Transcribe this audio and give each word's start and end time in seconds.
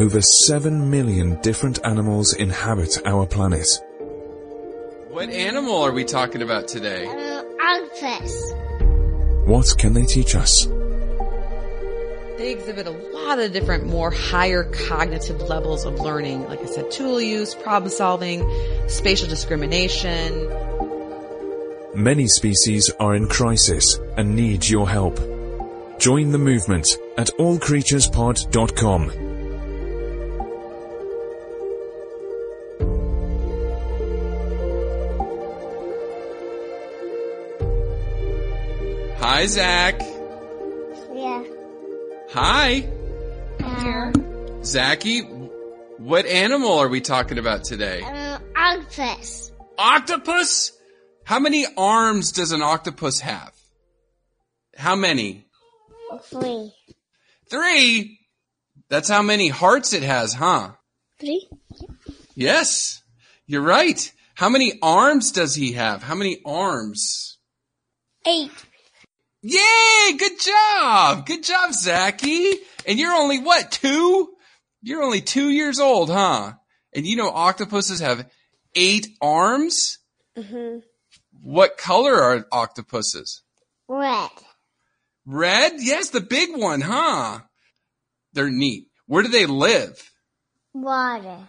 Over 0.00 0.22
7 0.22 0.90
million 0.90 1.38
different 1.42 1.78
animals 1.84 2.32
inhabit 2.32 3.02
our 3.04 3.26
planet. 3.26 3.66
What 5.10 5.28
animal 5.28 5.82
are 5.82 5.92
we 5.92 6.04
talking 6.04 6.40
about 6.40 6.68
today? 6.68 7.04
Uh, 7.06 7.44
octopus. 7.62 8.54
What 9.44 9.74
can 9.76 9.92
they 9.92 10.06
teach 10.06 10.34
us? 10.34 10.64
They 12.38 12.52
exhibit 12.52 12.86
a 12.86 12.92
lot 12.92 13.40
of 13.40 13.52
different, 13.52 13.84
more 13.84 14.10
higher 14.10 14.64
cognitive 14.64 15.42
levels 15.42 15.84
of 15.84 16.00
learning. 16.00 16.48
Like 16.48 16.60
I 16.60 16.66
said, 16.66 16.90
tool 16.90 17.20
use, 17.20 17.54
problem 17.54 17.90
solving, 17.90 18.50
spatial 18.88 19.28
discrimination. 19.28 20.48
Many 21.94 22.26
species 22.26 22.90
are 22.98 23.14
in 23.14 23.28
crisis 23.28 24.00
and 24.16 24.34
need 24.34 24.66
your 24.66 24.88
help. 24.88 25.18
Join 25.98 26.32
the 26.32 26.38
movement 26.38 26.96
at 27.18 27.26
allcreaturespod.com. 27.38 29.29
Hi, 39.20 39.46
Zach. 39.46 40.00
Yeah. 41.12 41.44
Hi, 42.32 42.88
Uh, 43.62 44.12
Zachy. 44.64 45.20
What 45.98 46.24
animal 46.26 46.78
are 46.78 46.88
we 46.88 47.00
talking 47.00 47.38
about 47.38 47.64
today? 47.64 48.02
uh, 48.02 48.38
octopus. 48.56 49.52
Octopus? 49.78 50.72
How 51.24 51.38
many 51.38 51.66
arms 51.76 52.32
does 52.32 52.52
an 52.52 52.62
octopus 52.62 53.20
have? 53.20 53.52
How 54.76 54.96
many? 54.96 55.46
Three. 56.24 56.72
Three? 57.50 58.18
That's 58.88 59.08
how 59.08 59.22
many 59.22 59.48
hearts 59.48 59.92
it 59.92 60.02
has, 60.02 60.32
huh? 60.34 60.70
Three? 61.18 61.46
Yes, 62.34 63.02
you're 63.46 63.60
right. 63.62 64.10
How 64.34 64.48
many 64.48 64.78
arms 64.82 65.32
does 65.32 65.54
he 65.54 65.72
have? 65.72 66.02
How 66.02 66.14
many 66.14 66.40
arms? 66.46 67.36
Eight. 68.26 68.50
Yay! 69.42 70.16
Good 70.18 70.38
job! 70.38 71.26
Good 71.26 71.42
job, 71.42 71.72
Zachy! 71.72 72.56
And 72.86 72.98
you're 72.98 73.14
only 73.14 73.38
what, 73.38 73.70
two? 73.70 74.34
You're 74.82 75.02
only 75.02 75.20
two 75.22 75.50
years 75.50 75.80
old, 75.80 76.10
huh? 76.10 76.52
And 76.94 77.06
you 77.06 77.16
know 77.16 77.30
octopuses 77.30 78.00
have 78.00 78.30
eight 78.74 79.08
arms? 79.20 79.98
Mm-hmm. 80.36 80.80
What 81.42 81.78
color 81.78 82.14
are 82.14 82.46
octopuses? 82.52 83.42
Red. 83.88 84.30
Red? 85.24 85.72
Yes, 85.78 86.10
the 86.10 86.20
big 86.20 86.50
one, 86.54 86.82
huh? 86.82 87.40
They're 88.32 88.50
neat. 88.50 88.88
Where 89.06 89.22
do 89.22 89.28
they 89.28 89.46
live? 89.46 90.10
Water. 90.74 91.48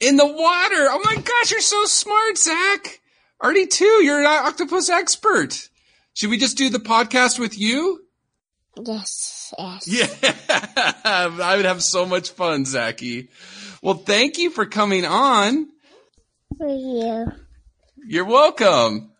In 0.00 0.16
the 0.16 0.26
water! 0.26 0.88
Oh 0.90 1.00
my 1.04 1.14
gosh, 1.14 1.52
you're 1.52 1.60
so 1.60 1.84
smart, 1.84 2.36
Zach! 2.36 3.00
Already 3.42 3.66
two, 3.66 4.04
you're 4.04 4.20
an 4.20 4.26
octopus 4.26 4.88
expert. 4.88 5.68
Should 6.14 6.30
we 6.30 6.38
just 6.38 6.58
do 6.58 6.68
the 6.68 6.78
podcast 6.78 7.38
with 7.38 7.58
you? 7.58 8.00
Yes, 8.76 9.52
yes. 9.58 9.88
Yeah, 9.88 10.34
I 11.04 11.56
would 11.56 11.64
have 11.66 11.82
so 11.82 12.06
much 12.06 12.30
fun, 12.30 12.64
Zachy. 12.64 13.28
Well, 13.82 13.94
thank 13.94 14.38
you 14.38 14.50
for 14.50 14.64
coming 14.66 15.04
on. 15.04 15.68
For 16.56 16.68
you. 16.68 17.26
You're 18.06 18.24
welcome. 18.24 19.12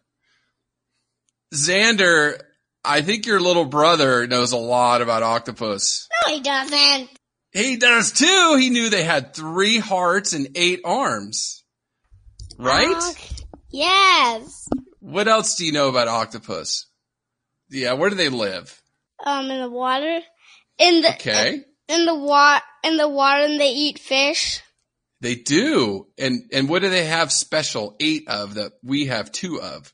Xander, 1.55 2.41
I 2.85 3.03
think 3.03 3.27
your 3.27 3.41
little 3.41 3.67
brother 3.67 4.27
knows 4.27 4.53
a 4.53 4.57
lot 4.57 5.03
about 5.03 5.23
octopus. 5.23 6.09
No, 6.27 6.35
he 6.35 6.41
doesn't. 6.41 7.11
He 7.53 7.77
does 7.77 8.13
too. 8.13 8.57
He 8.59 8.71
knew 8.71 8.89
they 8.89 9.05
had 9.05 9.35
three 9.35 9.79
hearts 9.79 10.33
and 10.33 10.49
eight 10.55 10.81
arms. 10.85 11.63
Right? 12.59 12.97
Oc- 12.97 13.47
yes. 13.71 14.69
What 15.03 15.27
else 15.27 15.57
do 15.57 15.67
you 15.67 15.73
know 15.73 15.89
about 15.89 16.07
octopus? 16.07 16.87
Yeah, 17.69 17.95
where 17.95 18.09
do 18.09 18.15
they 18.15 18.29
live? 18.29 18.81
Um, 19.25 19.51
in 19.51 19.61
the 19.61 19.69
water. 19.69 20.21
In 20.79 21.03
the 21.03 21.11
Okay. 21.15 21.65
in 21.89 22.07
the 22.07 22.15
water 22.15 22.65
in 22.85 22.97
the 22.97 23.09
water, 23.09 23.43
and 23.43 23.61
they 23.61 23.71
eat 23.73 23.99
fish. 23.99 24.61
They 25.21 25.35
do. 25.35 26.07
And 26.19 26.49
and 26.53 26.69
what 26.69 26.83
do 26.83 26.91
they 26.91 27.05
have 27.07 27.33
special? 27.33 27.97
Eight 27.99 28.29
of 28.29 28.55
that 28.55 28.73
we 28.85 29.07
have 29.07 29.33
two 29.33 29.61
of. 29.61 29.93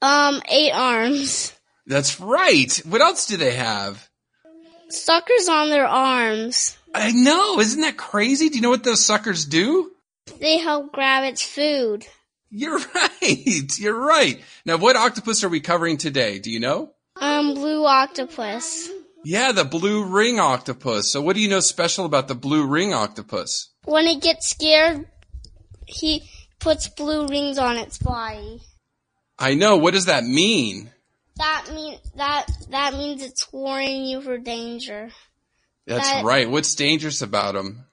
Um, 0.00 0.42
eight 0.48 0.72
arms. 0.72 1.52
That's 1.86 2.18
right. 2.18 2.74
What 2.86 3.02
else 3.02 3.26
do 3.26 3.36
they 3.36 3.52
have? 3.54 4.08
Suckers 4.88 5.48
on 5.48 5.68
their 5.68 5.86
arms. 5.86 6.76
I 6.94 7.12
know. 7.12 7.60
Isn't 7.60 7.82
that 7.82 7.96
crazy? 7.98 8.48
Do 8.48 8.56
you 8.56 8.62
know 8.62 8.70
what 8.70 8.84
those 8.84 9.04
suckers 9.04 9.44
do? 9.44 9.90
They 10.40 10.56
help 10.58 10.92
grab 10.92 11.24
its 11.24 11.42
food. 11.42 12.06
You're 12.50 12.78
right. 12.94 13.78
You're 13.78 13.98
right. 13.98 14.40
Now, 14.64 14.76
what 14.76 14.96
octopus 14.96 15.44
are 15.44 15.48
we 15.48 15.60
covering 15.60 15.96
today? 15.98 16.38
Do 16.38 16.50
you 16.50 16.60
know? 16.60 16.92
Um, 17.16 17.54
blue 17.54 17.84
octopus. 17.84 18.88
Yeah, 19.24 19.52
the 19.52 19.64
blue 19.64 20.04
ring 20.04 20.38
octopus. 20.38 21.12
So 21.12 21.20
what 21.20 21.34
do 21.34 21.42
you 21.42 21.48
know 21.48 21.60
special 21.60 22.04
about 22.04 22.28
the 22.28 22.34
blue 22.34 22.66
ring 22.66 22.94
octopus? 22.94 23.70
When 23.84 24.06
it 24.06 24.22
gets 24.22 24.48
scared, 24.48 25.06
he 25.86 26.22
puts 26.60 26.88
blue 26.88 27.26
rings 27.26 27.58
on 27.58 27.76
its 27.76 27.98
body. 27.98 28.60
I 29.38 29.54
know. 29.54 29.76
What 29.76 29.94
does 29.94 30.06
that 30.06 30.24
mean? 30.24 30.90
That 31.36 31.66
mean 31.72 31.98
that 32.16 32.46
that 32.70 32.94
means 32.94 33.22
it's 33.22 33.52
warning 33.52 34.04
you 34.06 34.20
for 34.20 34.38
danger. 34.38 35.10
That's 35.86 36.08
That- 36.08 36.24
right. 36.24 36.48
What's 36.50 36.74
dangerous 36.74 37.22
about 37.22 37.54
him? 37.56 37.84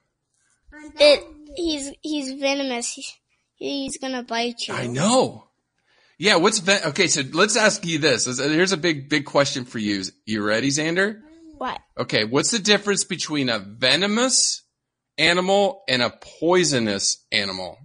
It 0.98 1.24
he's 1.56 1.92
he's 2.02 2.32
venomous. 2.32 2.92
He, 2.92 3.04
he's 3.56 3.98
gonna 3.98 4.22
bite 4.22 4.68
you. 4.68 4.74
I 4.74 4.86
know. 4.86 5.48
Yeah, 6.18 6.36
what's 6.36 6.60
ven- 6.60 6.84
okay? 6.86 7.08
So 7.08 7.22
let's 7.32 7.56
ask 7.56 7.84
you 7.84 7.98
this. 7.98 8.38
Here's 8.38 8.72
a 8.72 8.78
big, 8.78 9.08
big 9.08 9.26
question 9.26 9.64
for 9.64 9.78
you. 9.78 10.02
You 10.24 10.42
ready, 10.42 10.68
Xander? 10.68 11.20
What? 11.58 11.80
Okay, 11.98 12.24
what's 12.24 12.50
the 12.50 12.58
difference 12.58 13.04
between 13.04 13.48
a 13.48 13.58
venomous 13.58 14.62
animal 15.18 15.82
and 15.88 16.02
a 16.02 16.10
poisonous 16.10 17.24
animal? 17.32 17.78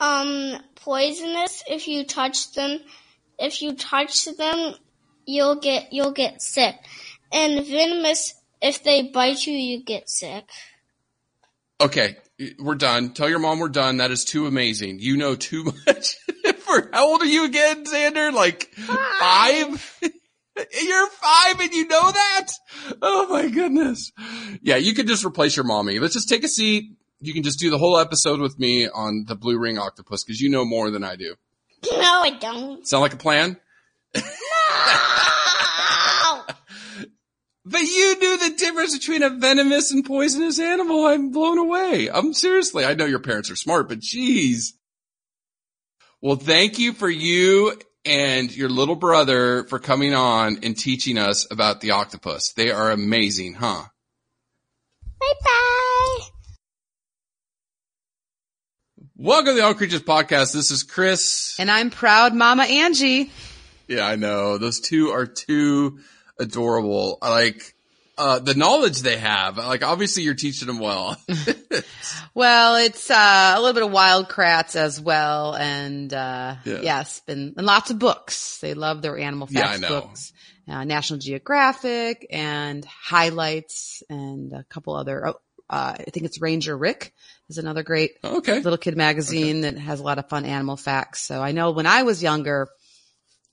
Um, 0.00 0.58
poisonous. 0.76 1.62
If 1.68 1.88
you 1.88 2.04
touch 2.04 2.52
them, 2.52 2.80
if 3.38 3.62
you 3.62 3.74
touch 3.74 4.24
them, 4.36 4.74
you'll 5.26 5.56
get 5.60 5.92
you'll 5.92 6.12
get 6.12 6.42
sick. 6.42 6.74
And 7.32 7.66
venomous. 7.66 8.34
If 8.60 8.82
they 8.82 9.02
bite 9.02 9.46
you, 9.46 9.56
you 9.56 9.84
get 9.84 10.08
sick. 10.08 10.44
Okay, 11.80 12.16
we're 12.58 12.74
done. 12.74 13.10
Tell 13.12 13.28
your 13.28 13.38
mom 13.38 13.58
we're 13.58 13.68
done. 13.68 13.96
That 13.98 14.10
is 14.10 14.24
too 14.24 14.46
amazing. 14.46 14.98
You 15.00 15.16
know 15.16 15.34
too 15.34 15.64
much. 15.64 16.16
For 16.58 16.90
how 16.92 17.08
old 17.08 17.22
are 17.22 17.26
you 17.26 17.44
again, 17.44 17.84
Xander? 17.84 18.32
Like 18.32 18.72
five? 18.74 20.00
You're 20.82 21.06
five 21.08 21.60
and 21.60 21.72
you 21.72 21.86
know 21.86 22.10
that? 22.10 22.48
Oh 23.00 23.28
my 23.28 23.48
goodness. 23.48 24.10
Yeah, 24.60 24.76
you 24.76 24.92
could 24.92 25.06
just 25.06 25.24
replace 25.24 25.56
your 25.56 25.64
mommy. 25.64 25.98
Let's 26.00 26.14
just 26.14 26.28
take 26.28 26.42
a 26.42 26.48
seat. 26.48 26.96
you 27.20 27.32
can 27.32 27.44
just 27.44 27.60
do 27.60 27.70
the 27.70 27.78
whole 27.78 27.96
episode 27.96 28.40
with 28.40 28.58
me 28.58 28.88
on 28.88 29.24
the 29.28 29.36
blue 29.36 29.56
ring 29.58 29.78
octopus 29.78 30.24
because 30.24 30.40
you 30.40 30.50
know 30.50 30.64
more 30.64 30.90
than 30.90 31.04
I 31.04 31.14
do. 31.14 31.36
No, 31.90 32.00
I 32.00 32.30
don't. 32.40 32.86
Sound 32.86 33.02
like 33.02 33.14
a 33.14 33.18
plan? 33.18 33.56
No! 34.16 34.20
But 37.70 37.82
you 37.82 38.18
knew 38.18 38.38
the 38.38 38.56
difference 38.56 38.96
between 38.96 39.22
a 39.22 39.28
venomous 39.28 39.92
and 39.92 40.02
poisonous 40.02 40.58
animal. 40.58 41.04
I'm 41.04 41.32
blown 41.32 41.58
away. 41.58 42.08
I'm 42.08 42.32
seriously, 42.32 42.86
I 42.86 42.94
know 42.94 43.04
your 43.04 43.18
parents 43.18 43.50
are 43.50 43.56
smart, 43.56 43.90
but 43.90 44.00
geez. 44.00 44.72
Well, 46.22 46.36
thank 46.36 46.78
you 46.78 46.94
for 46.94 47.10
you 47.10 47.78
and 48.06 48.50
your 48.56 48.70
little 48.70 48.94
brother 48.94 49.64
for 49.64 49.78
coming 49.78 50.14
on 50.14 50.60
and 50.62 50.78
teaching 50.78 51.18
us 51.18 51.46
about 51.50 51.82
the 51.82 51.90
octopus. 51.90 52.54
They 52.54 52.70
are 52.70 52.90
amazing, 52.90 53.54
huh? 53.54 53.84
bye 55.20 55.26
bye. 55.44 56.20
Welcome 59.14 59.48
to 59.48 59.54
the 59.54 59.64
All 59.64 59.74
Creatures 59.74 60.02
Podcast. 60.02 60.54
This 60.54 60.70
is 60.70 60.84
Chris. 60.84 61.54
And 61.58 61.70
I'm 61.70 61.90
proud 61.90 62.34
Mama 62.34 62.62
Angie. 62.62 63.30
Yeah, 63.88 64.06
I 64.06 64.16
know. 64.16 64.56
Those 64.56 64.80
two 64.80 65.10
are 65.10 65.26
too 65.26 65.98
adorable. 66.38 67.18
Like 67.22 67.74
uh, 68.18 68.40
the 68.40 68.54
knowledge 68.54 69.02
they 69.02 69.16
have. 69.16 69.58
Like, 69.58 69.84
obviously, 69.84 70.24
you're 70.24 70.34
teaching 70.34 70.66
them 70.66 70.80
well. 70.80 71.16
Well, 72.34 72.76
it's 72.76 73.10
uh, 73.10 73.54
a 73.56 73.60
little 73.60 73.74
bit 73.74 73.82
of 73.82 73.90
Wild 73.90 74.28
Kratts 74.28 74.76
as 74.76 75.00
well, 75.00 75.54
and 75.54 76.12
uh, 76.12 76.56
Yeah. 76.64 76.80
yes, 76.82 77.20
been 77.20 77.54
and 77.56 77.66
lots 77.66 77.90
of 77.90 77.98
books. 77.98 78.58
They 78.58 78.74
love 78.74 79.02
their 79.02 79.18
animal 79.18 79.48
facts 79.48 79.80
know. 79.80 79.88
books, 79.88 80.32
uh, 80.68 80.84
National 80.84 81.18
Geographic 81.18 82.26
and 82.30 82.84
highlights, 82.84 84.02
and 84.08 84.52
a 84.52 84.64
couple 84.64 84.94
other. 84.94 85.28
Oh, 85.28 85.40
uh, 85.68 85.94
I 85.98 86.04
think 86.12 86.26
it's 86.26 86.40
Ranger 86.40 86.76
Rick 86.78 87.12
is 87.48 87.58
another 87.58 87.82
great 87.82 88.12
okay. 88.22 88.60
little 88.60 88.78
kid 88.78 88.96
magazine 88.96 89.62
that 89.62 89.76
has 89.76 89.98
a 90.00 90.04
lot 90.04 90.18
of 90.18 90.28
fun 90.28 90.44
animal 90.44 90.76
facts. 90.76 91.20
So 91.22 91.42
I 91.42 91.52
know 91.52 91.72
when 91.72 91.86
I 91.86 92.04
was 92.04 92.22
younger, 92.22 92.68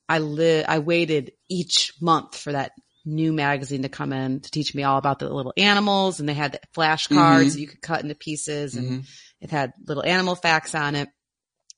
I 0.08 0.18
li- 0.18 0.64
I 0.64 0.78
waited 0.78 1.32
each 1.48 1.94
month 2.00 2.36
for 2.36 2.52
that 2.52 2.72
new 3.04 3.32
magazine 3.32 3.82
to 3.82 3.88
come 3.88 4.12
in 4.12 4.40
to 4.40 4.50
teach 4.50 4.74
me 4.74 4.82
all 4.82 4.98
about 4.98 5.20
the 5.20 5.32
little 5.32 5.54
animals 5.56 6.18
and 6.18 6.28
they 6.28 6.34
had 6.34 6.52
the 6.52 6.60
flashcards 6.76 7.52
that 7.52 7.60
you 7.60 7.68
could 7.68 7.80
cut 7.80 8.02
into 8.02 8.16
pieces 8.16 8.74
and 8.74 8.86
mm-hmm. 8.86 9.00
it 9.40 9.50
had 9.50 9.72
little 9.86 10.04
animal 10.04 10.34
facts 10.34 10.74
on 10.74 10.96
it. 10.96 11.08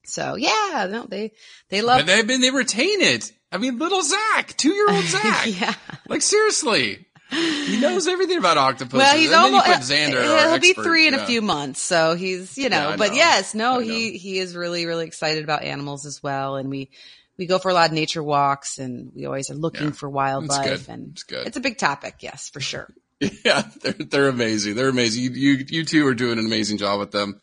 So 0.06 0.36
yeah, 0.36 0.88
no, 0.90 1.06
they, 1.06 1.32
they 1.68 1.82
love 1.82 2.06
they 2.06 2.22
been 2.22 2.40
they 2.40 2.50
retain 2.50 3.02
it. 3.02 3.30
I 3.52 3.58
mean, 3.58 3.78
little 3.78 4.02
Zach, 4.02 4.56
two 4.56 4.72
year 4.72 4.90
old 4.90 5.04
Zach. 5.04 5.46
yeah. 5.46 5.74
Like 6.08 6.22
seriously, 6.22 7.06
he 7.30 7.78
knows 7.80 8.08
everything 8.08 8.38
about 8.38 8.56
octopuses. 8.56 8.98
Well, 8.98 9.16
he's 9.16 9.30
and 9.30 9.36
almost, 9.36 9.66
then 9.66 10.10
you 10.10 10.14
put 10.14 10.24
Xander. 10.24 10.50
he'll, 10.50 10.58
be 10.60 10.72
three 10.72 11.08
in 11.08 11.14
yeah. 11.14 11.22
a 11.22 11.26
few 11.26 11.42
months. 11.42 11.82
So 11.82 12.14
he's, 12.14 12.56
you 12.56 12.70
know, 12.70 12.88
Yeah, 12.88 12.88
I 12.88 12.96
but 12.96 13.14
yes, 13.14 13.54
no, 13.54 13.80
he, 13.80 14.16
he 14.16 14.38
is 14.38 14.56
really, 14.56 14.86
really 14.86 15.06
excited 15.06 15.44
about 15.44 15.62
animals 15.62 16.06
as 16.06 16.22
well. 16.22 16.56
And 16.56 16.70
we, 16.70 16.90
we 17.38 17.46
go 17.46 17.58
for 17.58 17.70
a 17.70 17.74
lot 17.74 17.88
of 17.90 17.94
nature 17.94 18.22
walks 18.22 18.78
and 18.78 19.12
we 19.14 19.24
always 19.26 19.48
are 19.50 19.54
looking 19.54 19.86
Yeah. 19.88 19.92
for 19.92 20.08
wildlife 20.10 20.86
good. 20.86 20.92
and 20.92 21.08
It's 21.12 21.22
good. 21.22 21.46
it's 21.46 21.56
a 21.56 21.60
big 21.60 21.78
topic. 21.78 22.16
Yes, 22.20 22.48
for 22.50 22.60
sure. 22.60 22.88
Yeah, 23.44 23.62
they're 23.82 23.92
they're 23.94 24.28
amazing. 24.28 24.76
They're 24.76 24.88
amazing. 24.88 25.24
You 25.24 25.30
you 25.30 25.64
you 25.68 25.84
two 25.84 26.06
are 26.06 26.14
doing 26.14 26.38
an 26.38 26.46
amazing 26.46 26.78
job 26.78 27.00
with 27.00 27.10
them. 27.10 27.40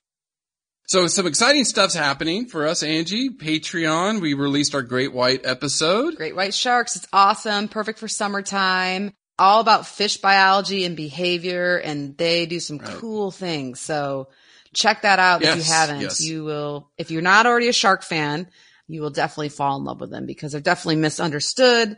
So 0.87 1.07
some 1.07 1.25
exciting 1.27 1.65
stuff's 1.65 1.95
happening 1.95 2.45
for 2.45 2.67
us, 2.67 2.83
Angie. 2.83 3.29
Patreon. 3.31 4.21
We 4.21 4.35
released 4.35 4.75
our 4.75 4.83
Great 4.83 5.13
White 5.13 5.45
episode. 5.45 6.15
Great 6.15 6.35
white 6.35 6.53
sharks. 6.53 6.95
It's 6.95 7.07
awesome. 7.11 7.67
Perfect 7.67 7.97
for 7.99 8.07
summertime. 8.07 9.11
All 9.39 9.59
about 9.61 9.87
fish 9.87 10.17
biology 10.17 10.85
and 10.85 10.95
behavior 10.95 11.75
and 11.77 12.15
they 12.17 12.45
do 12.45 12.59
some 12.61 12.79
cool 12.79 13.31
things. 13.31 13.81
So 13.81 14.29
check 14.73 15.01
that 15.01 15.19
out 15.19 15.41
if 15.41 15.57
you 15.57 15.63
haven't. 15.63 16.01
yes. 16.01 16.21
You 16.21 16.43
will, 16.45 16.89
if 16.97 17.11
you're 17.11 17.21
not 17.21 17.45
already 17.47 17.67
a 17.67 17.73
shark 17.73 18.03
fan, 18.03 18.47
you 18.87 19.01
will 19.01 19.09
definitely 19.09 19.49
fall 19.49 19.77
in 19.77 19.83
love 19.83 19.99
with 19.99 20.11
them 20.11 20.25
because 20.25 20.51
they're 20.51 20.61
definitely 20.61 20.97
misunderstood 20.97 21.97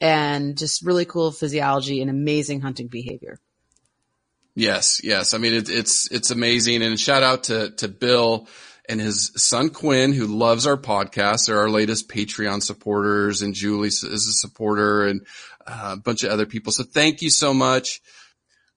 and 0.00 0.56
just 0.56 0.84
really 0.84 1.04
cool 1.04 1.32
physiology 1.32 2.00
and 2.00 2.10
amazing 2.10 2.60
hunting 2.60 2.86
behavior. 2.86 3.38
Yes, 4.54 5.00
yes. 5.04 5.34
I 5.34 5.38
mean, 5.38 5.54
it, 5.54 5.68
it's 5.68 6.10
it's 6.10 6.30
amazing. 6.30 6.82
And 6.82 6.98
shout 6.98 7.22
out 7.22 7.44
to 7.44 7.70
to 7.76 7.88
Bill 7.88 8.48
and 8.88 9.00
his 9.00 9.30
son 9.36 9.70
Quinn, 9.70 10.12
who 10.12 10.26
loves 10.26 10.66
our 10.66 10.76
podcast. 10.76 11.46
They're 11.46 11.60
our 11.60 11.70
latest 11.70 12.08
Patreon 12.08 12.62
supporters, 12.62 13.42
and 13.42 13.54
Julie 13.54 13.88
is 13.88 14.02
a 14.02 14.18
supporter, 14.18 15.06
and 15.06 15.24
uh, 15.66 15.90
a 15.92 15.96
bunch 15.96 16.24
of 16.24 16.30
other 16.30 16.46
people. 16.46 16.72
So 16.72 16.84
thank 16.84 17.22
you 17.22 17.30
so 17.30 17.54
much. 17.54 18.00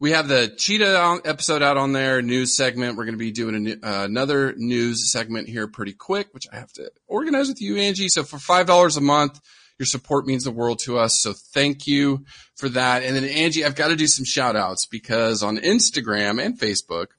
We 0.01 0.13
have 0.13 0.27
the 0.27 0.51
cheetah 0.57 1.21
episode 1.25 1.61
out 1.61 1.77
on 1.77 1.91
there, 1.93 2.23
news 2.23 2.57
segment. 2.57 2.97
We're 2.97 3.05
going 3.05 3.13
to 3.13 3.19
be 3.19 3.31
doing 3.31 3.61
new- 3.61 3.79
uh, 3.83 4.05
another 4.05 4.55
news 4.57 5.11
segment 5.11 5.47
here 5.47 5.67
pretty 5.67 5.93
quick, 5.93 6.29
which 6.31 6.47
I 6.51 6.55
have 6.55 6.73
to 6.73 6.91
organize 7.07 7.49
with 7.49 7.61
you, 7.61 7.77
Angie. 7.77 8.09
So 8.09 8.23
for 8.23 8.39
five 8.39 8.65
dollars 8.65 8.97
a 8.97 9.01
month, 9.01 9.39
your 9.77 9.85
support 9.85 10.25
means 10.25 10.43
the 10.43 10.49
world 10.49 10.79
to 10.85 10.97
us. 10.97 11.21
So 11.21 11.33
thank 11.33 11.85
you 11.85 12.25
for 12.55 12.67
that. 12.69 13.03
And 13.03 13.15
then 13.15 13.25
Angie, 13.25 13.63
I've 13.63 13.75
got 13.75 13.89
to 13.89 13.95
do 13.95 14.07
some 14.07 14.25
shout 14.25 14.55
outs 14.55 14.87
because 14.87 15.43
on 15.43 15.57
Instagram 15.57 16.43
and 16.43 16.59
Facebook, 16.59 17.09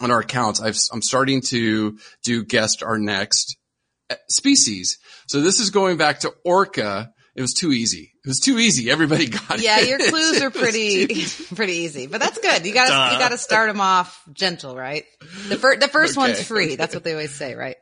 on 0.00 0.10
our 0.10 0.18
accounts, 0.18 0.60
I've, 0.60 0.76
I'm 0.92 1.00
starting 1.00 1.42
to 1.50 1.96
do 2.24 2.44
guest 2.44 2.82
our 2.82 2.98
next 2.98 3.56
uh, 4.10 4.16
species. 4.28 4.98
So 5.28 5.40
this 5.40 5.60
is 5.60 5.70
going 5.70 5.96
back 5.96 6.18
to 6.20 6.34
orca. 6.44 7.12
It 7.36 7.40
was 7.42 7.52
too 7.52 7.72
easy. 7.72 8.12
It 8.24 8.28
was 8.28 8.38
too 8.40 8.58
easy. 8.58 8.90
Everybody 8.90 9.26
got 9.28 9.60
Yeah, 9.60 9.80
it. 9.80 9.88
Yeah, 9.88 9.96
your 9.96 9.98
clues 10.10 10.40
are 10.40 10.50
pretty, 10.50 11.06
pretty 11.54 11.72
easy, 11.78 12.06
but 12.06 12.20
that's 12.20 12.38
good. 12.38 12.64
You 12.64 12.72
gotta, 12.72 13.14
you 13.14 13.18
gotta 13.20 13.38
start 13.38 13.68
them 13.68 13.80
off 13.80 14.22
gentle, 14.32 14.76
right? 14.76 15.04
The 15.48 15.56
first, 15.56 15.80
the 15.80 15.88
first 15.88 16.16
one's 16.16 16.42
free. 16.42 16.66
okay. 16.66 16.76
That's 16.76 16.94
what 16.94 17.02
they 17.04 17.12
always 17.12 17.34
say, 17.34 17.54
right? 17.54 17.76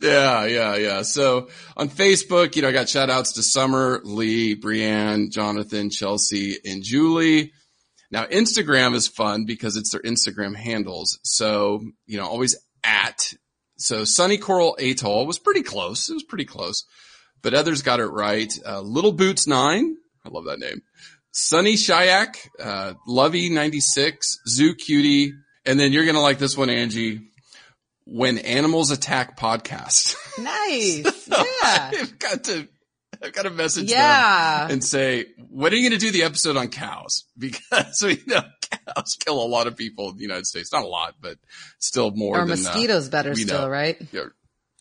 Yeah, 0.00 0.44
yeah, 0.46 0.76
yeah. 0.76 1.02
So 1.02 1.48
on 1.76 1.88
Facebook, 1.88 2.54
you 2.54 2.62
know, 2.62 2.68
I 2.68 2.72
got 2.72 2.88
shout 2.88 3.10
outs 3.10 3.32
to 3.32 3.42
Summer, 3.42 4.00
Lee, 4.04 4.54
Brianne, 4.54 5.30
Jonathan, 5.30 5.90
Chelsea, 5.90 6.56
and 6.64 6.82
Julie. 6.84 7.52
Now 8.10 8.24
Instagram 8.26 8.94
is 8.94 9.06
fun 9.08 9.44
because 9.44 9.76
it's 9.76 9.90
their 9.90 10.00
Instagram 10.02 10.54
handles. 10.56 11.18
So, 11.24 11.82
you 12.06 12.16
know, 12.16 12.26
always 12.28 12.56
at. 12.84 13.32
So 13.76 14.04
Sunny 14.04 14.38
Coral 14.38 14.76
Atoll 14.80 15.26
was 15.26 15.38
pretty 15.38 15.62
close. 15.62 16.08
It 16.08 16.14
was 16.14 16.24
pretty 16.24 16.44
close, 16.46 16.84
but 17.42 17.54
others 17.54 17.82
got 17.82 18.00
it 18.00 18.06
right. 18.06 18.52
Uh, 18.66 18.80
Little 18.80 19.12
Boots 19.12 19.46
Nine. 19.46 19.96
I 20.24 20.28
love 20.30 20.44
that 20.46 20.58
name. 20.58 20.82
Sunny 21.30 21.74
Shayak, 21.74 22.36
uh, 22.60 22.94
Lovey 23.06 23.48
96, 23.50 24.38
Zoo 24.48 24.74
Cutie. 24.74 25.32
And 25.64 25.78
then 25.78 25.92
you're 25.92 26.04
going 26.04 26.14
to 26.16 26.20
like 26.20 26.38
this 26.38 26.56
one, 26.56 26.70
Angie. 26.70 27.20
When 28.06 28.38
Animals 28.38 28.90
Attack 28.90 29.38
podcast. 29.38 30.16
Nice. 30.38 31.28
Yeah. 31.28 31.90
I've 31.94 32.18
got 32.18 32.44
to, 32.44 32.68
I've 33.22 33.32
got 33.32 33.42
to 33.42 33.50
message 33.50 33.90
Yeah. 33.90 34.62
them 34.62 34.70
and 34.72 34.84
say, 34.84 35.26
when 35.50 35.72
are 35.72 35.76
you 35.76 35.88
going 35.90 35.98
to 36.00 36.04
do 36.06 36.12
the 36.12 36.22
episode 36.22 36.56
on 36.56 36.68
cows? 36.68 37.24
Because 37.38 38.00
we 38.02 38.22
know 38.26 38.42
cows 38.70 39.16
kill 39.18 39.42
a 39.42 39.48
lot 39.48 39.66
of 39.66 39.76
people 39.76 40.10
in 40.10 40.16
the 40.16 40.22
United 40.22 40.46
States. 40.46 40.72
Not 40.72 40.84
a 40.84 40.86
lot, 40.86 41.16
but 41.20 41.38
still 41.80 42.12
more 42.12 42.36
Or 42.36 42.40
than 42.46 42.52
uh, 42.52 42.62
mosquitoes 42.62 43.08
better 43.08 43.34
still, 43.34 43.62
know. 43.62 43.68
right? 43.68 43.96
yeah, 44.12 44.26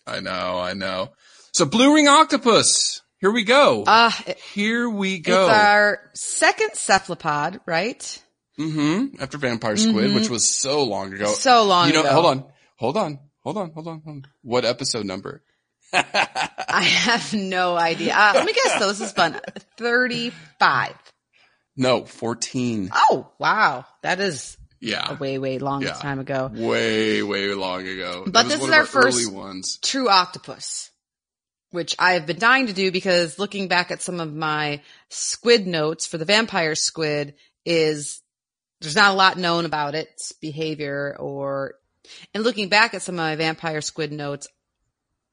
I 0.05 0.19
know, 0.19 0.59
I 0.59 0.73
know. 0.73 1.09
So 1.57 1.65
blue 1.65 1.95
ring 1.95 2.07
octopus. 2.07 3.01
Here 3.19 3.31
we 3.31 3.43
go. 3.43 3.83
Uh, 3.87 4.11
Here 4.53 4.87
we 4.87 5.17
go. 5.17 5.45
It's 5.47 5.57
our 5.57 5.99
second 6.13 6.75
cephalopod, 6.75 7.61
right? 7.65 8.23
mm-hmm. 8.59 9.19
After 9.19 9.39
vampire 9.39 9.75
squid, 9.75 10.13
which 10.13 10.29
was 10.29 10.47
so 10.47 10.83
long 10.83 11.11
ago. 11.11 11.25
So 11.25 11.63
long 11.63 11.87
you 11.87 11.95
know, 11.95 12.01
ago. 12.01 12.11
hold 12.11 12.25
on, 12.27 12.45
hold 12.75 12.97
on, 12.97 13.19
hold 13.41 13.57
on, 13.57 13.71
hold 13.71 13.87
on, 13.87 14.01
hold 14.05 14.17
on. 14.17 14.25
What 14.43 14.65
episode 14.65 15.07
number? 15.07 15.41
I 15.93 16.83
have 16.83 17.33
no 17.33 17.75
idea. 17.75 18.13
Uh, 18.15 18.33
let 18.35 18.45
me 18.45 18.53
guess 18.53 18.77
though. 18.79 18.89
This 18.89 19.01
is 19.01 19.11
fun. 19.11 19.41
35. 19.77 20.93
No, 21.75 22.05
14. 22.05 22.91
Oh, 22.93 23.31
wow. 23.39 23.83
That 24.03 24.19
is 24.19 24.57
Yeah. 24.79 25.11
a 25.11 25.15
way, 25.15 25.39
way 25.39 25.57
long 25.57 25.81
Yeah. 25.81 25.93
time 25.93 26.19
ago. 26.19 26.51
way, 26.53 27.23
way 27.23 27.51
long 27.55 27.87
ago. 27.87 28.25
But 28.27 28.43
this 28.47 28.59
is 28.61 28.67
of 28.67 28.73
our 28.75 28.85
first-. 28.85 29.83
True 29.83 30.07
octopus, 30.07 30.91
which 31.71 31.95
I 31.99 32.13
have 32.13 32.25
been 32.25 32.39
dying 32.39 32.67
to 32.67 32.73
do 32.73 32.91
because 32.91 33.39
looking 33.39 33.67
back 33.67 33.91
at 33.91 34.01
some 34.01 34.19
of 34.19 34.33
my 34.33 34.81
squid 35.09 35.67
notes 35.67 36.07
for 36.07 36.17
the 36.17 36.25
vampire 36.25 36.75
squid 36.75 37.35
is 37.65 38.21
there's 38.81 38.95
not 38.95 39.11
a 39.11 39.17
lot 39.17 39.37
known 39.37 39.65
about 39.65 39.95
its 39.95 40.31
behavior 40.33 41.15
or, 41.19 41.75
and 42.33 42.43
looking 42.43 42.69
back 42.69 42.93
at 42.93 43.01
some 43.01 43.15
of 43.15 43.19
my 43.19 43.35
vampire 43.35 43.81
squid 43.81 44.11
notes, 44.11 44.47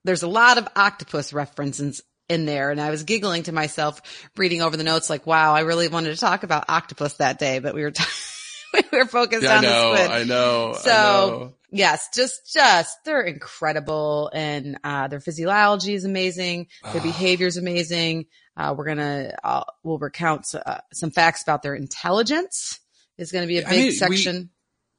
there's 0.05 0.23
a 0.23 0.29
lot 0.29 0.59
of 0.59 0.69
octopus 0.75 1.33
references 1.33 2.03
in 2.29 2.47
there. 2.47 2.71
And 2.71 2.81
I 2.81 2.91
was 2.91 3.05
giggling 3.05 3.45
to 3.45 3.53
myself 3.53 4.01
reading 4.37 4.63
over 4.63 4.77
the 4.77 4.85
notes 4.85 5.11
like, 5.11 5.27
wow, 5.27 5.55
I 5.55 5.61
really 5.61 5.89
wanted 5.89 6.15
to 6.15 6.21
talk 6.21 6.43
about 6.43 6.65
octopus 6.69 7.15
that 7.15 7.39
day, 7.39 7.59
but 7.59 7.75
we 7.75 7.83
were, 7.83 7.91
t- 7.93 8.03
we 8.03 8.34
were 8.93 9.05
focused 9.07 9.43
Yeah, 9.43 9.55
I 9.55 9.57
on 9.59 9.63
the 9.65 9.71
know, 9.71 9.95
squid. 9.95 10.11
I 10.11 10.25
know. 10.25 10.73
So 10.81 10.91
I 10.91 10.95
know. 11.31 11.55
yes, 11.71 12.09
just, 12.15 12.53
just, 12.53 12.97
they're 13.05 13.23
incredible 13.23 14.31
and, 14.35 14.79
uh, 14.85 15.09
their 15.09 15.21
physiology 15.21 15.95
is 15.95 16.05
amazing. 16.05 16.69
Their 16.93 17.03
behavior 17.03 17.47
is 17.47 17.57
amazing. 17.57 18.27
Uh, 18.57 18.75
we're 18.77 18.85
going 18.85 18.99
to, 18.99 19.37
uh, 19.45 19.65
we'll 19.83 19.99
recount 19.99 20.47
uh, 20.55 20.79
some 20.93 21.11
facts 21.11 21.43
about 21.43 21.63
their 21.63 21.75
intelligence 21.75 22.79
is 23.19 23.33
going 23.33 23.43
to 23.43 23.49
be 23.49 23.59
a 23.59 23.63
big 23.63 23.71
mean, 23.71 23.87
we- 23.87 23.91
section. 23.93 24.51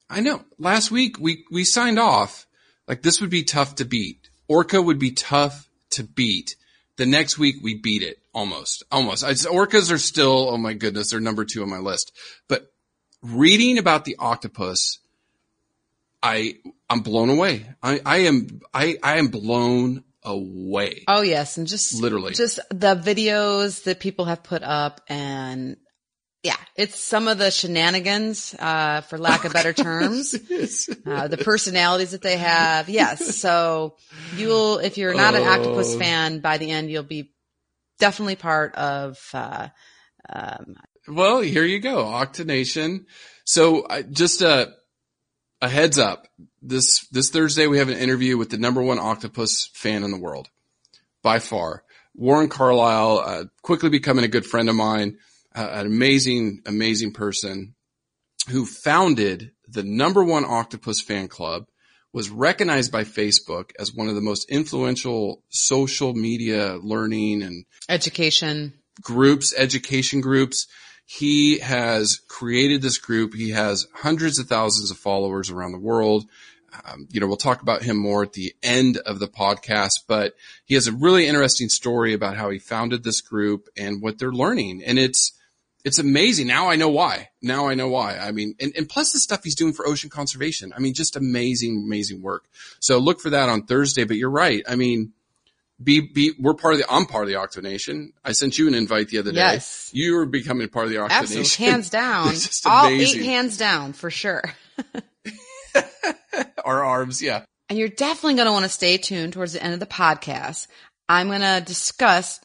I 0.10 0.20
know. 0.22 0.44
Last 0.60 0.91
week 0.91 1.17
we 1.20 1.46
we 1.50 1.63
signed 1.63 1.98
off 1.98 2.46
like 2.88 3.01
this 3.01 3.22
would 3.22 3.32
be 3.32 3.44
tough 3.44 3.75
to 3.75 3.86
beat. 3.86 4.29
Orca 4.48 4.79
would 4.79 5.00
be 5.00 5.10
tough 5.12 5.67
to 5.91 6.03
beat. 6.03 6.55
The 6.98 7.08
next 7.08 7.39
week 7.39 7.55
we 7.63 7.74
beat 7.74 8.03
it 8.03 8.20
almost, 8.32 8.84
almost. 8.91 9.24
I, 9.24 9.32
orcas 9.32 9.91
are 9.91 9.98
still, 9.98 10.50
oh 10.51 10.58
my 10.58 10.74
goodness, 10.74 11.10
they're 11.10 11.20
number 11.20 11.44
two 11.44 11.63
on 11.63 11.72
my 11.72 11.79
list. 11.79 12.12
But 12.48 12.72
reading 13.34 13.77
about 13.77 14.05
the 14.05 14.15
octopus, 14.20 15.00
I 16.22 16.55
I'm 16.89 17.01
blown 17.01 17.29
away. 17.29 17.65
I 17.82 18.01
I 18.05 18.17
am 18.20 18.62
I 18.74 18.98
I 19.01 19.17
am 19.17 19.27
blown 19.27 20.03
away. 20.24 21.03
Oh 21.08 21.22
yes, 21.22 21.58
and 21.58 21.67
just 21.67 22.01
Literally. 22.01 22.34
just 22.34 22.60
the 22.70 22.96
videos 22.96 23.84
that 23.84 24.00
people 24.00 24.25
have 24.25 24.44
put 24.44 24.63
up, 24.63 25.01
and 25.08 25.77
yeah, 26.44 26.58
it's 26.75 27.00
some 27.00 27.27
of 27.27 27.38
the 27.38 27.51
shenanigans, 27.51 28.55
uh, 28.60 29.01
for 29.01 29.17
lack 29.17 29.46
of 29.46 29.53
better 29.53 29.74
terms. 29.88 30.36
Uh, 31.05 31.27
the 31.27 31.38
personalities 31.38 32.12
that 32.12 32.22
they 32.22 32.38
have, 32.38 32.89
yes. 32.89 33.38
So 33.38 33.96
you'll, 34.38 34.77
if 34.79 34.98
you're 34.98 35.13
not 35.13 35.36
an 35.36 35.44
octopus 35.44 35.96
Oh. 35.96 36.00
fan, 36.00 36.39
by 36.39 36.58
the 36.58 36.70
end 36.72 36.89
you'll 36.91 37.03
be 37.03 37.32
definitely 38.00 38.36
part 38.36 38.75
of. 38.75 39.17
Uh, 39.34 39.70
um, 40.27 40.75
Well, 41.08 41.42
here 41.42 41.66
you 41.66 41.80
go, 41.80 42.06
Octonation. 42.06 43.06
So 43.44 43.86
I 43.88 44.02
just 44.02 44.42
a 44.42 44.74
a 45.62 45.70
heads 45.70 46.00
up. 46.00 46.28
This 46.62 47.08
this 47.10 47.30
Thursday 47.30 47.68
we 47.68 47.78
have 47.78 47.90
an 47.90 47.98
interview 47.98 48.38
with 48.38 48.50
the 48.50 48.58
number 48.58 48.82
one 48.82 49.00
octopus 49.00 49.70
fan 49.74 50.04
in 50.04 50.12
the 50.12 50.20
world, 50.20 50.50
by 51.22 51.40
far. 51.40 51.84
Warren 52.16 52.50
Carlyle, 52.50 53.20
uh, 53.20 53.44
quickly 53.62 53.90
becoming 53.90 54.24
a 54.24 54.30
good 54.30 54.46
friend 54.46 54.70
of 54.70 54.76
mine, 54.76 55.18
uh, 55.54 55.68
an 55.72 55.86
amazing, 55.86 56.62
amazing 56.66 57.12
person 57.12 57.76
who 58.50 58.66
founded 58.66 59.52
the 59.68 59.84
number 59.84 60.24
one 60.24 60.46
octopus 60.46 61.02
fan 61.02 61.28
club, 61.28 61.68
was 62.14 62.30
recognized 62.30 62.92
by 62.92 63.04
Facebook 63.04 63.72
as 63.78 63.94
one 63.94 64.08
of 64.08 64.16
the 64.16 64.22
most 64.22 64.50
influential 64.50 65.44
social 65.50 66.14
media 66.14 66.78
learning 66.82 67.44
and 67.44 67.66
education. 67.90 68.74
groups, 69.02 69.54
education 69.58 70.22
groups. 70.22 70.68
He 71.06 71.60
has 71.60 72.20
created 72.28 72.82
this 72.82 72.98
group. 72.98 73.34
He 73.34 73.52
has 73.52 73.88
hundreds 73.94 74.40
of 74.40 74.48
thousands 74.48 74.92
of 74.92 74.98
followers 74.98 75.52
around 75.52 75.72
the 75.72 75.80
world. 75.80 76.26
Um, 76.84 77.08
you 77.12 77.20
know, 77.20 77.28
we'll 77.28 77.38
talk 77.38 77.62
about 77.62 77.84
him 77.84 77.96
more 77.96 78.24
at 78.24 78.34
the 78.34 78.54
end 78.62 78.98
of 78.98 79.20
the 79.20 79.28
podcast, 79.28 80.02
but 80.08 80.34
he 80.66 80.74
has 80.74 80.88
a 80.88 80.92
really 80.92 81.28
interesting 81.28 81.70
story 81.70 82.14
about 82.14 82.36
how 82.36 82.50
he 82.50 82.60
founded 82.60 83.04
this 83.04 83.22
group 83.22 83.70
and 83.78 84.02
what 84.02 84.20
they're 84.20 84.32
learning. 84.32 84.84
And 84.84 85.00
it's, 85.00 85.32
it's 85.86 86.00
amazing. 86.00 86.48
Now 86.48 86.70
I 86.70 86.76
know 86.76 86.90
why. 86.90 87.30
Now 87.42 87.68
I 87.68 87.76
know 87.76 87.88
why. 87.88 88.18
I 88.18 88.32
mean, 88.32 88.56
and, 88.60 88.74
and 88.76 88.90
plus 88.90 89.14
the 89.14 89.20
stuff 89.20 89.44
he's 89.44 89.56
doing 89.56 89.72
for 89.72 89.88
ocean 89.88 90.10
conservation. 90.10 90.74
I 90.76 90.80
mean, 90.80 90.96
just 90.96 91.16
amazing, 91.16 91.84
amazing 91.86 92.22
work. 92.24 92.46
So 92.80 92.98
look 92.98 93.22
for 93.22 93.30
that 93.30 93.48
on 93.48 93.68
Thursday, 93.68 94.04
but 94.04 94.18
you're 94.18 94.30
right. 94.30 94.64
I 94.68 94.76
mean, 94.76 95.14
be, 95.84 96.00
be, 96.00 96.34
we're 96.39 96.53
part 96.53 96.75
of 96.75 96.79
the, 96.79 96.86
I'm 96.89 97.05
part 97.05 97.25
of 97.25 97.29
the 97.29 97.36
Octo 97.36 97.62
Nation. 97.62 98.13
I 98.24 98.32
sent 98.32 98.58
you 98.58 98.67
an 98.67 98.75
invite 98.75 99.10
the 99.10 99.20
other 99.20 99.32
day. 99.32 99.38
Yes. 99.38 99.91
You 99.94 100.15
were 100.15 100.25
becoming 100.25 100.70
part 100.70 100.86
of 100.86 100.91
the 100.91 101.00
Octo 101.00 101.13
Absolutely, 101.13 101.65
hands 101.65 101.89
down, 101.89 102.34
all 102.65 102.88
eight 102.88 103.24
hands 103.24 103.58
down 103.58 103.94
for 103.94 104.10
sure. 104.10 104.44
Our 106.63 106.84
arms. 106.84 107.22
Yeah. 107.22 107.44
And 107.70 107.77
you're 107.77 107.89
definitely 107.89 108.36
going 108.36 108.46
to 108.46 108.51
want 108.51 108.63
to 108.63 108.70
stay 108.70 108.98
tuned 108.98 109.34
towards 109.34 109.53
the 109.53 109.63
end 109.63 109.74
of 109.74 109.79
the 109.79 109.86
podcast. 109.86 110.67
I'm 111.10 111.27
going 111.27 111.41
to 111.41 111.62
discuss 111.65 112.39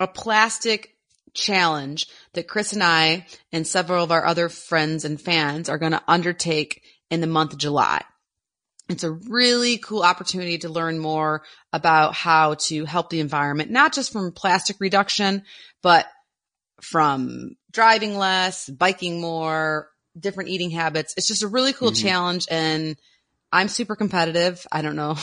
a 0.00 0.06
plastic 0.06 0.96
challenge 1.34 2.06
that 2.34 2.48
Chris 2.48 2.72
and 2.72 2.82
I 2.82 3.26
and 3.52 3.66
several 3.66 4.04
of 4.04 4.10
our 4.10 4.24
other 4.24 4.48
friends 4.48 5.04
and 5.04 5.20
fans 5.20 5.68
are 5.68 5.78
going 5.78 5.92
to 5.92 6.02
undertake 6.08 6.82
in 7.10 7.20
the 7.20 7.26
month 7.26 7.52
of 7.52 7.58
July. 7.58 8.02
It's 8.92 9.04
a 9.04 9.10
really 9.10 9.78
cool 9.78 10.02
opportunity 10.02 10.58
to 10.58 10.68
learn 10.68 10.98
more 10.98 11.42
about 11.72 12.14
how 12.14 12.54
to 12.66 12.84
help 12.84 13.10
the 13.10 13.20
environment, 13.20 13.70
not 13.70 13.92
just 13.92 14.12
from 14.12 14.32
plastic 14.32 14.76
reduction, 14.80 15.42
but 15.82 16.06
from 16.82 17.56
driving 17.70 18.16
less, 18.16 18.68
biking 18.68 19.20
more, 19.20 19.88
different 20.18 20.50
eating 20.50 20.70
habits. 20.70 21.14
It's 21.16 21.28
just 21.28 21.42
a 21.42 21.48
really 21.48 21.72
cool 21.72 21.90
Mhm. 21.92 22.02
challenge 22.02 22.46
and 22.50 22.96
I'm 23.52 23.68
super 23.68 23.96
competitive. 23.96 24.66
I 24.72 24.82
don't 24.82 24.96
know 24.96 25.16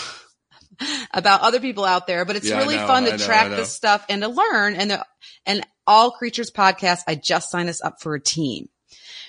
about 1.14 1.42
other 1.42 1.60
people 1.60 1.86
out 1.86 2.08
there, 2.08 2.26
but 2.26 2.36
it's 2.36 2.48
Yeah, 2.48 2.60
really 2.60 2.78
know, 2.78 2.88
fun 2.88 3.06
to 3.06 3.12
know, 3.18 3.26
track 3.26 3.50
this 3.50 3.76
stuff 3.76 4.06
and 4.10 4.22
to 4.22 4.28
learn 4.30 4.76
and 4.76 4.92
the, 4.92 5.06
and 5.46 5.66
all 5.86 6.12
creatures 6.12 6.52
podcast. 6.52 7.02
I 7.08 7.16
just 7.16 7.52
signed 7.52 7.70
us 7.70 7.82
up 7.84 8.02
for 8.02 8.16
a 8.16 8.22
team. 8.22 8.70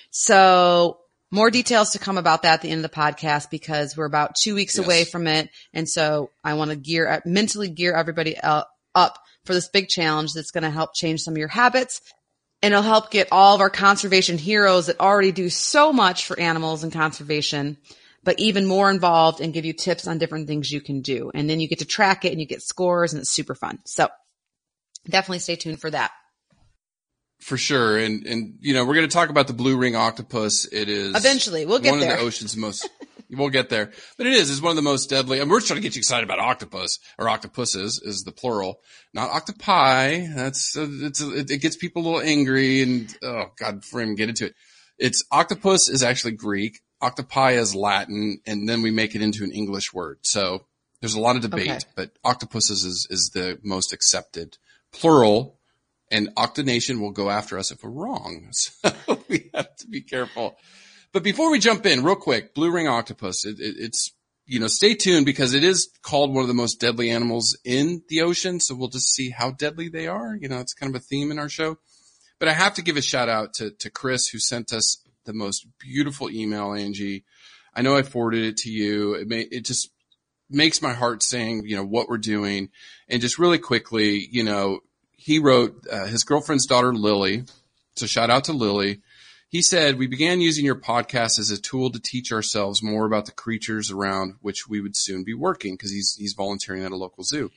So 0.09 1.00
more 1.31 1.49
details 1.49 1.91
to 1.91 1.99
come 1.99 2.17
about 2.17 2.41
that 2.43 2.55
at 2.55 2.61
the 2.61 2.69
end 2.69 2.83
of 2.83 2.91
the 2.91 2.95
podcast 2.95 3.49
because 3.49 3.95
we're 3.95 4.05
about 4.05 4.35
two 4.35 4.53
weeks 4.53 4.77
Yes. 4.77 4.85
away 4.85 5.05
from 5.05 5.27
it. 5.27 5.49
And 5.73 5.87
so 5.87 6.29
I 6.43 6.55
want 6.55 6.71
to 6.71 6.75
gear 6.75 7.21
mentally 7.25 7.69
gear 7.69 7.93
everybody 7.93 8.37
up, 8.37 8.69
up 8.93 9.17
for 9.45 9.53
this 9.53 9.69
big 9.69 9.87
challenge 9.87 10.33
that's 10.33 10.51
going 10.51 10.63
to 10.63 10.69
help 10.69 10.93
change 10.93 11.21
some 11.21 11.33
of 11.33 11.37
your 11.37 11.47
habits 11.47 12.01
and 12.61 12.73
it'll 12.73 12.83
help 12.83 13.09
get 13.09 13.29
all 13.31 13.55
of 13.55 13.61
our 13.61 13.69
conservation 13.69 14.37
heroes 14.37 14.87
that 14.87 14.99
already 14.99 15.31
do 15.31 15.49
so 15.49 15.91
much 15.91 16.25
for 16.25 16.39
animals 16.39 16.83
and 16.83 16.93
conservation, 16.93 17.77
but 18.23 18.39
even 18.39 18.67
more 18.67 18.91
involved 18.91 19.41
and 19.41 19.53
give 19.53 19.65
you 19.65 19.73
tips 19.73 20.07
on 20.07 20.19
different 20.19 20.47
things 20.47 20.71
you 20.71 20.81
can 20.81 21.01
do. 21.01 21.31
And 21.33 21.49
then 21.49 21.59
you 21.59 21.67
get 21.67 21.79
to 21.79 21.85
track 21.85 22.23
it 22.25 22.31
and 22.33 22.39
you 22.39 22.45
get 22.45 22.61
scores 22.61 23.13
and 23.13 23.21
it's 23.21 23.31
super 23.31 23.55
fun. 23.55 23.79
So 23.85 24.09
definitely 25.09 25.39
stay 25.39 25.55
tuned 25.55 25.81
for 25.81 25.89
that. 25.89 26.11
For 27.41 27.57
sure. 27.57 27.97
And, 27.97 28.25
and, 28.27 28.57
you 28.61 28.73
know, 28.73 28.85
we're 28.85 28.93
going 28.95 29.09
to 29.09 29.13
talk 29.13 29.29
about 29.29 29.47
the 29.47 29.53
blue 29.53 29.75
ring 29.75 29.95
octopus. 29.95 30.65
It 30.71 30.87
is 30.89 31.15
Eventually, 31.15 31.65
we'll 31.65 31.79
get 31.79 31.91
one 31.91 31.99
there. 31.99 32.13
of 32.13 32.19
the 32.19 32.25
ocean's 32.25 32.55
most, 32.55 32.87
we'll 33.31 33.49
get 33.49 33.69
there, 33.69 33.91
but 34.17 34.27
it 34.27 34.33
is, 34.33 34.51
it's 34.51 34.61
one 34.61 34.69
of 34.69 34.75
the 34.75 34.83
most 34.83 35.09
deadly. 35.09 35.39
And 35.39 35.49
we're 35.49 35.59
trying 35.59 35.77
to 35.77 35.81
get 35.81 35.95
you 35.95 35.99
excited 36.01 36.23
about 36.23 36.37
octopus 36.39 36.99
or 37.17 37.27
octopuses 37.29 37.99
is 38.03 38.23
the 38.23 38.31
plural, 38.31 38.79
not 39.13 39.31
octopi. 39.31 40.27
That's, 40.35 40.77
uh, 40.77 40.87
it's, 40.89 41.19
it, 41.19 41.49
it 41.49 41.57
gets 41.61 41.75
people 41.77 42.03
a 42.03 42.05
little 42.05 42.21
angry 42.21 42.83
and, 42.83 43.11
oh 43.23 43.45
God, 43.57 43.83
for 43.83 43.99
him, 44.01 44.13
get 44.15 44.29
into 44.29 44.45
it. 44.45 44.55
It's 44.99 45.23
octopus 45.31 45.89
is 45.89 46.03
actually 46.03 46.33
Greek. 46.33 46.79
Octopi 47.01 47.53
is 47.53 47.73
Latin. 47.73 48.39
And 48.45 48.69
then 48.69 48.83
we 48.83 48.91
make 48.91 49.15
it 49.15 49.23
into 49.23 49.43
an 49.43 49.51
English 49.51 49.93
word. 49.93 50.19
So 50.21 50.67
there's 50.99 51.15
a 51.15 51.19
lot 51.19 51.35
of 51.35 51.41
debate, 51.41 51.69
Okay. 51.69 51.79
but 51.95 52.11
octopuses 52.23 52.85
is, 52.85 53.07
is 53.09 53.31
the 53.33 53.57
most 53.63 53.93
accepted 53.93 54.59
plural 54.93 55.57
and 56.11 56.29
Octonation 56.35 56.99
will 56.99 57.11
go 57.11 57.29
after 57.29 57.57
us 57.57 57.71
if 57.71 57.83
we're 57.83 57.89
wrong. 57.89 58.51
So 58.83 59.23
we 59.29 59.49
have 59.53 59.75
to 59.77 59.87
be 59.87 60.01
careful. 60.01 60.57
But 61.13 61.23
before 61.23 61.51
we 61.51 61.59
jump 61.59 61.85
in, 61.85 62.03
real 62.03 62.15
quick, 62.15 62.53
blue 62.53 62.71
ring 62.71 62.87
octopus, 62.87 63.45
it, 63.45 63.59
it, 63.59 63.75
it's, 63.77 64.13
you 64.45 64.59
know, 64.59 64.67
stay 64.67 64.93
tuned 64.93 65.25
because 65.25 65.53
it 65.53 65.63
is 65.63 65.89
called 66.01 66.33
one 66.33 66.41
of 66.41 66.47
the 66.47 66.53
most 66.53 66.79
deadly 66.79 67.09
animals 67.09 67.57
in 67.63 68.03
the 68.09 68.21
ocean. 68.21 68.59
So 68.59 68.75
we'll 68.75 68.89
just 68.89 69.13
see 69.13 69.29
how 69.29 69.51
deadly 69.51 69.89
they 69.89 70.07
are. 70.07 70.35
You 70.39 70.49
know, 70.49 70.59
it's 70.59 70.73
kind 70.73 70.93
of 70.93 71.01
a 71.01 71.03
theme 71.03 71.31
in 71.31 71.39
our 71.39 71.49
show. 71.49 71.77
But 72.39 72.49
I 72.49 72.53
have 72.53 72.73
to 72.75 72.81
give 72.81 72.97
a 72.97 73.01
shout 73.01 73.29
out 73.29 73.53
to, 73.55 73.71
to 73.71 73.89
Chris 73.89 74.27
who 74.27 74.39
sent 74.39 74.73
us 74.73 75.03
the 75.25 75.33
most 75.33 75.67
beautiful 75.79 76.29
email, 76.29 76.73
Angie. 76.73 77.23
I 77.73 77.81
know 77.81 77.95
I 77.95 78.03
forwarded 78.03 78.43
it 78.43 78.57
to 78.57 78.69
you. 78.69 79.13
It 79.13 79.27
may, 79.27 79.41
it 79.41 79.65
just 79.65 79.89
makes 80.49 80.81
my 80.81 80.93
heart 80.93 81.23
sing, 81.23 81.63
you 81.65 81.75
know, 81.75 81.85
what 81.85 82.09
we're 82.09 82.17
doing. 82.17 82.69
And 83.07 83.21
just 83.21 83.39
really 83.39 83.59
quickly, 83.59 84.27
you 84.31 84.43
know, 84.43 84.79
he 85.21 85.37
wrote 85.37 85.85
uh, 85.89 86.07
his 86.07 86.23
girlfriend's 86.23 86.65
daughter 86.65 86.95
Lily. 86.95 87.43
So 87.95 88.07
shout 88.07 88.31
out 88.31 88.45
to 88.45 88.53
Lily. 88.53 89.01
He 89.49 89.61
said, 89.61 89.99
we 89.99 90.07
began 90.07 90.41
using 90.41 90.65
your 90.65 90.75
podcast 90.75 91.37
as 91.37 91.51
a 91.51 91.61
tool 91.61 91.91
to 91.91 91.99
teach 91.99 92.31
ourselves 92.31 92.81
more 92.81 93.05
about 93.05 93.27
the 93.27 93.31
creatures 93.31 93.91
around 93.91 94.35
which 94.41 94.67
we 94.67 94.81
would 94.81 94.95
soon 94.95 95.23
be 95.23 95.35
working 95.35 95.75
because 95.75 95.91
he's, 95.91 96.15
he's 96.17 96.33
volunteering 96.33 96.83
at 96.83 96.91
a 96.91 96.95
local 96.95 97.23
zoo. 97.23 97.51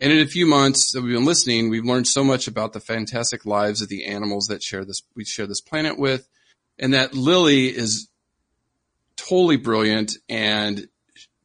And 0.00 0.12
in 0.12 0.18
a 0.18 0.26
few 0.26 0.44
months 0.44 0.92
that 0.92 1.00
we've 1.00 1.14
been 1.14 1.24
listening, 1.24 1.70
we've 1.70 1.84
learned 1.84 2.08
so 2.08 2.24
much 2.24 2.46
about 2.46 2.74
the 2.74 2.80
fantastic 2.80 3.46
lives 3.46 3.80
of 3.80 3.88
the 3.88 4.04
animals 4.04 4.48
that 4.48 4.62
share 4.62 4.84
this, 4.84 5.02
we 5.16 5.24
share 5.24 5.46
this 5.46 5.62
planet 5.62 5.98
with. 5.98 6.28
And 6.78 6.92
that 6.92 7.14
Lily 7.14 7.68
is 7.68 8.08
totally 9.16 9.56
brilliant 9.56 10.18
and 10.28 10.88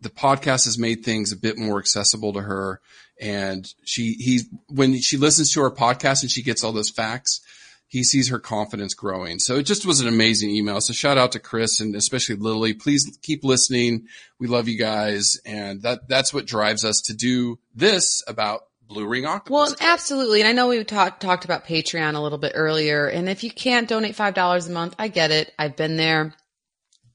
the 0.01 0.09
podcast 0.09 0.65
has 0.65 0.77
made 0.77 1.05
things 1.05 1.31
a 1.31 1.37
bit 1.37 1.57
more 1.57 1.79
accessible 1.79 2.33
to 2.33 2.41
her. 2.41 2.81
And 3.19 3.71
she, 3.83 4.13
he, 4.13 4.41
when 4.67 4.99
she 4.99 5.17
listens 5.17 5.51
to 5.53 5.61
our 5.61 5.71
podcast 5.71 6.21
and 6.21 6.31
she 6.31 6.43
gets 6.43 6.63
all 6.63 6.71
those 6.71 6.89
facts, 6.89 7.41
he 7.87 8.03
sees 8.03 8.29
her 8.29 8.39
confidence 8.39 8.93
growing. 8.93 9.39
So 9.39 9.55
it 9.55 9.63
just 9.63 9.85
was 9.85 10.01
an 10.01 10.07
amazing 10.07 10.49
email. 10.51 10.81
So 10.81 10.93
shout 10.93 11.17
out 11.17 11.31
to 11.31 11.39
Chris 11.39 11.79
and 11.79 11.95
especially 11.95 12.35
Lily. 12.35 12.73
Please 12.73 13.17
keep 13.21 13.43
listening. 13.43 14.07
We 14.39 14.47
love 14.47 14.67
you 14.67 14.77
guys. 14.77 15.39
And 15.45 15.81
that, 15.83 16.07
that's 16.07 16.33
what 16.33 16.45
drives 16.45 16.83
us 16.83 17.01
to 17.01 17.13
do 17.13 17.59
this 17.73 18.21
about 18.27 18.63
blue 18.87 19.07
ring 19.07 19.25
octopus. 19.25 19.51
Well, 19.51 19.75
absolutely. 19.79 20.41
And 20.41 20.49
I 20.49 20.53
know 20.53 20.67
we 20.67 20.83
talked 20.83 21.21
talked 21.21 21.45
about 21.45 21.65
Patreon 21.65 22.15
a 22.15 22.19
little 22.19 22.37
bit 22.37 22.53
earlier. 22.55 23.07
And 23.07 23.29
if 23.29 23.43
you 23.43 23.51
can't 23.51 23.87
donate 23.87 24.15
five 24.15 24.33
dollars 24.33 24.67
a 24.67 24.71
month, 24.71 24.95
I 24.97 25.07
get 25.07 25.31
it. 25.31 25.53
I've 25.57 25.75
been 25.75 25.97
there. 25.97 26.33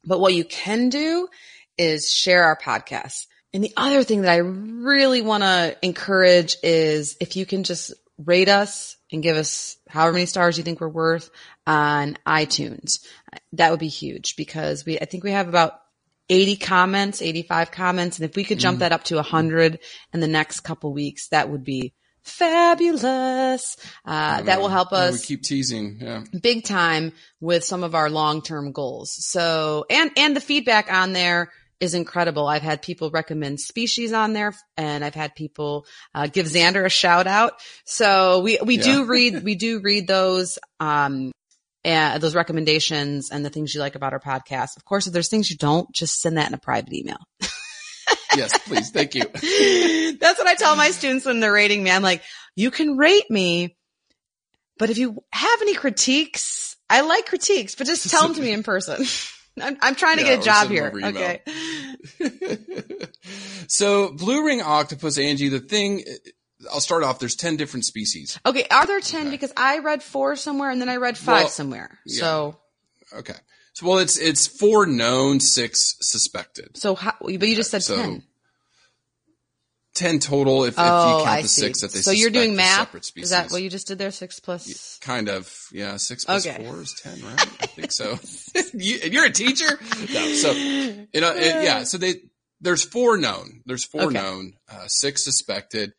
But 0.04 0.20
what 0.20 0.34
you 0.34 0.44
can 0.44 0.88
do 0.88 1.28
is 1.78 2.10
share 2.10 2.44
our 2.44 2.58
podcast. 2.58 3.26
And 3.54 3.62
the 3.62 3.72
other 3.76 4.02
thing 4.02 4.22
that 4.22 4.32
I 4.32 4.38
really 4.38 5.20
want 5.20 5.42
to 5.42 5.76
encourage 5.82 6.56
is 6.62 7.16
if 7.20 7.36
you 7.36 7.44
can 7.44 7.64
just 7.64 7.92
rate 8.18 8.48
us 8.48 8.96
and 9.10 9.22
give 9.22 9.36
us 9.36 9.76
however 9.88 10.14
many 10.14 10.26
stars 10.26 10.56
you 10.56 10.64
think 10.64 10.80
we're 10.80 10.88
worth 10.88 11.30
on 11.66 12.16
iTunes. 12.26 13.04
That 13.52 13.70
would 13.70 13.80
be 13.80 13.88
huge 13.88 14.36
because 14.36 14.84
we, 14.84 14.98
I 14.98 15.04
think 15.04 15.24
we 15.24 15.32
have 15.32 15.48
about 15.48 15.80
80 16.28 16.56
comments, 16.56 17.20
85 17.20 17.70
comments. 17.70 18.18
And 18.18 18.28
if 18.28 18.36
we 18.36 18.44
could 18.44 18.58
jump 18.58 18.78
that 18.78 18.92
up 18.92 19.04
to 19.04 19.16
100 19.16 19.80
in 20.12 20.20
the 20.20 20.26
next 20.26 20.60
couple 20.60 20.92
weeks, 20.92 21.28
that 21.28 21.50
would 21.50 21.64
be 21.64 21.92
fabulous. 22.22 23.76
Uh, 24.04 24.42
that 24.42 24.60
will 24.60 24.68
help 24.68 24.92
us 24.92 25.20
we 25.20 25.26
keep 25.26 25.42
teasing. 25.42 25.98
Yeah. 26.00 26.24
big 26.40 26.64
time 26.64 27.12
with 27.40 27.64
some 27.64 27.82
of 27.82 27.94
our 27.94 28.08
long-term 28.08 28.72
goals. 28.72 29.12
So, 29.26 29.84
and, 29.90 30.10
and 30.16 30.36
the 30.36 30.40
feedback 30.40 30.90
on 30.92 31.12
there 31.12 31.50
is 31.82 31.94
incredible. 31.94 32.46
I've 32.46 32.62
had 32.62 32.80
people 32.80 33.10
recommend 33.10 33.58
species 33.58 34.12
on 34.12 34.34
there 34.34 34.54
and 34.76 35.04
I've 35.04 35.16
had 35.16 35.34
people, 35.34 35.84
uh, 36.14 36.28
give 36.28 36.46
Xander 36.46 36.84
a 36.86 36.88
shout 36.88 37.26
out. 37.26 37.54
So 37.84 38.40
we, 38.40 38.58
we 38.64 38.76
do 38.76 39.04
read, 39.04 39.42
we 39.44 39.56
do 39.56 39.80
read 39.80 40.06
those, 40.06 40.60
um, 40.78 41.32
and 41.84 42.22
those 42.22 42.36
recommendations 42.36 43.32
and 43.32 43.44
the 43.44 43.50
things 43.50 43.74
you 43.74 43.80
like 43.80 43.96
about 43.96 44.12
our 44.12 44.20
podcast. 44.20 44.76
Of 44.76 44.84
course, 44.84 45.08
if 45.08 45.12
there's 45.12 45.28
things 45.28 45.50
you 45.50 45.56
don't, 45.56 45.92
just 45.92 46.20
send 46.20 46.36
that 46.38 46.46
in 46.46 46.54
a 46.54 46.58
private 46.58 46.92
email. 46.92 47.18
Yes, 48.34 48.58
please. 48.66 48.90
Thank 48.90 49.14
you. 49.14 49.24
That's 50.18 50.38
what 50.38 50.46
I 50.46 50.54
tell 50.54 50.74
my 50.74 50.90
students 50.90 51.26
when 51.26 51.40
they're 51.40 51.52
rating 51.52 51.82
me. 51.82 51.90
I'm 51.90 52.02
like, 52.02 52.22
you 52.56 52.70
can 52.70 52.96
rate 52.96 53.30
me, 53.30 53.76
but 54.78 54.88
if 54.88 54.96
you 54.96 55.22
have 55.30 55.60
any 55.60 55.74
critiques, 55.74 56.76
I 56.88 57.02
like 57.02 57.26
critiques, 57.26 57.74
but 57.74 57.86
just 57.86 58.08
tell 58.10 58.22
them 58.22 58.34
to 58.34 58.40
me 58.40 58.52
in 58.52 58.62
person. 58.62 59.04
I'm, 59.60 59.76
I'm 59.80 59.94
trying 59.94 60.16
to 60.18 60.22
Yeah, 60.24 60.36
get 60.36 60.40
a 60.40 60.44
job 60.44 60.68
here. 60.70 60.92
Okay. 61.04 61.42
so 63.68 64.12
blue 64.12 64.44
ring 64.46 64.60
octopus, 64.62 65.18
Angie, 65.18 65.48
the 65.48 65.60
thing, 65.60 66.04
I'll 66.72 66.80
start 66.80 67.02
off. 67.02 67.18
There's 67.18 67.36
10 67.36 67.56
different 67.56 67.84
species. 67.84 68.38
Okay. 68.46 68.64
Are 68.70 68.86
there 68.86 69.00
10? 69.00 69.30
Because 69.30 69.52
I 69.56 69.78
read 69.78 70.02
four 70.02 70.36
somewhere 70.36 70.70
and 70.70 70.80
then 70.80 70.88
I 70.88 70.96
read 70.96 71.18
five 71.18 71.42
Well, 71.44 71.48
somewhere. 71.48 71.98
yeah. 72.06 72.20
So, 72.20 72.58
Okay. 73.14 73.34
So, 73.74 73.86
well, 73.86 73.98
it's, 73.98 74.18
it's 74.18 74.46
four 74.46 74.86
known, 74.86 75.40
six 75.40 75.96
suspected. 76.00 76.76
so 76.76 76.94
how, 76.94 77.14
but 77.20 77.30
you 77.48 77.54
just 77.56 77.70
said 77.70 77.82
So 77.82 77.96
10. 77.96 78.22
10 80.02 80.18
total 80.18 80.64
if, 80.64 80.74
if 80.74 80.78
Oh, 80.78 81.18
you 81.18 81.24
count 81.24 81.28
I 81.38 81.42
the 81.42 81.48
see. 81.48 81.60
six 81.62 81.80
that 81.82 81.92
they 81.92 82.00
so 82.00 82.10
you're 82.10 82.30
doing 82.30 82.56
math? 82.56 82.78
separate 82.86 83.04
species. 83.04 83.24
Is 83.26 83.30
that 83.30 83.50
what 83.52 83.62
you 83.62 83.70
just 83.70 83.86
did 83.86 83.98
there? 83.98 84.10
Six 84.10 84.40
plus? 84.40 84.98
Kind 85.00 85.28
of, 85.28 85.48
yeah. 85.72 85.96
Six 85.96 86.24
plus 86.24 86.44
Okay. 86.46 86.64
four 86.64 86.82
is 86.82 86.94
ten, 87.02 87.20
right? 87.22 87.40
I 87.60 87.66
think 87.66 87.92
so. 87.92 88.18
you, 88.74 88.98
you're 89.10 89.26
a 89.26 89.30
teacher, 89.32 89.78
no. 90.12 90.26
So, 90.34 90.52
you 91.12 91.20
know, 91.20 91.32
it, 91.34 91.62
yeah. 91.62 91.84
So 91.84 91.98
they 91.98 92.16
there's 92.60 92.84
four 92.84 93.16
known. 93.16 93.62
There's 93.64 93.84
four 93.84 94.02
Okay. 94.02 94.14
known, 94.14 94.54
uh, 94.68 94.86
six 94.88 95.24
suspected. 95.24 95.92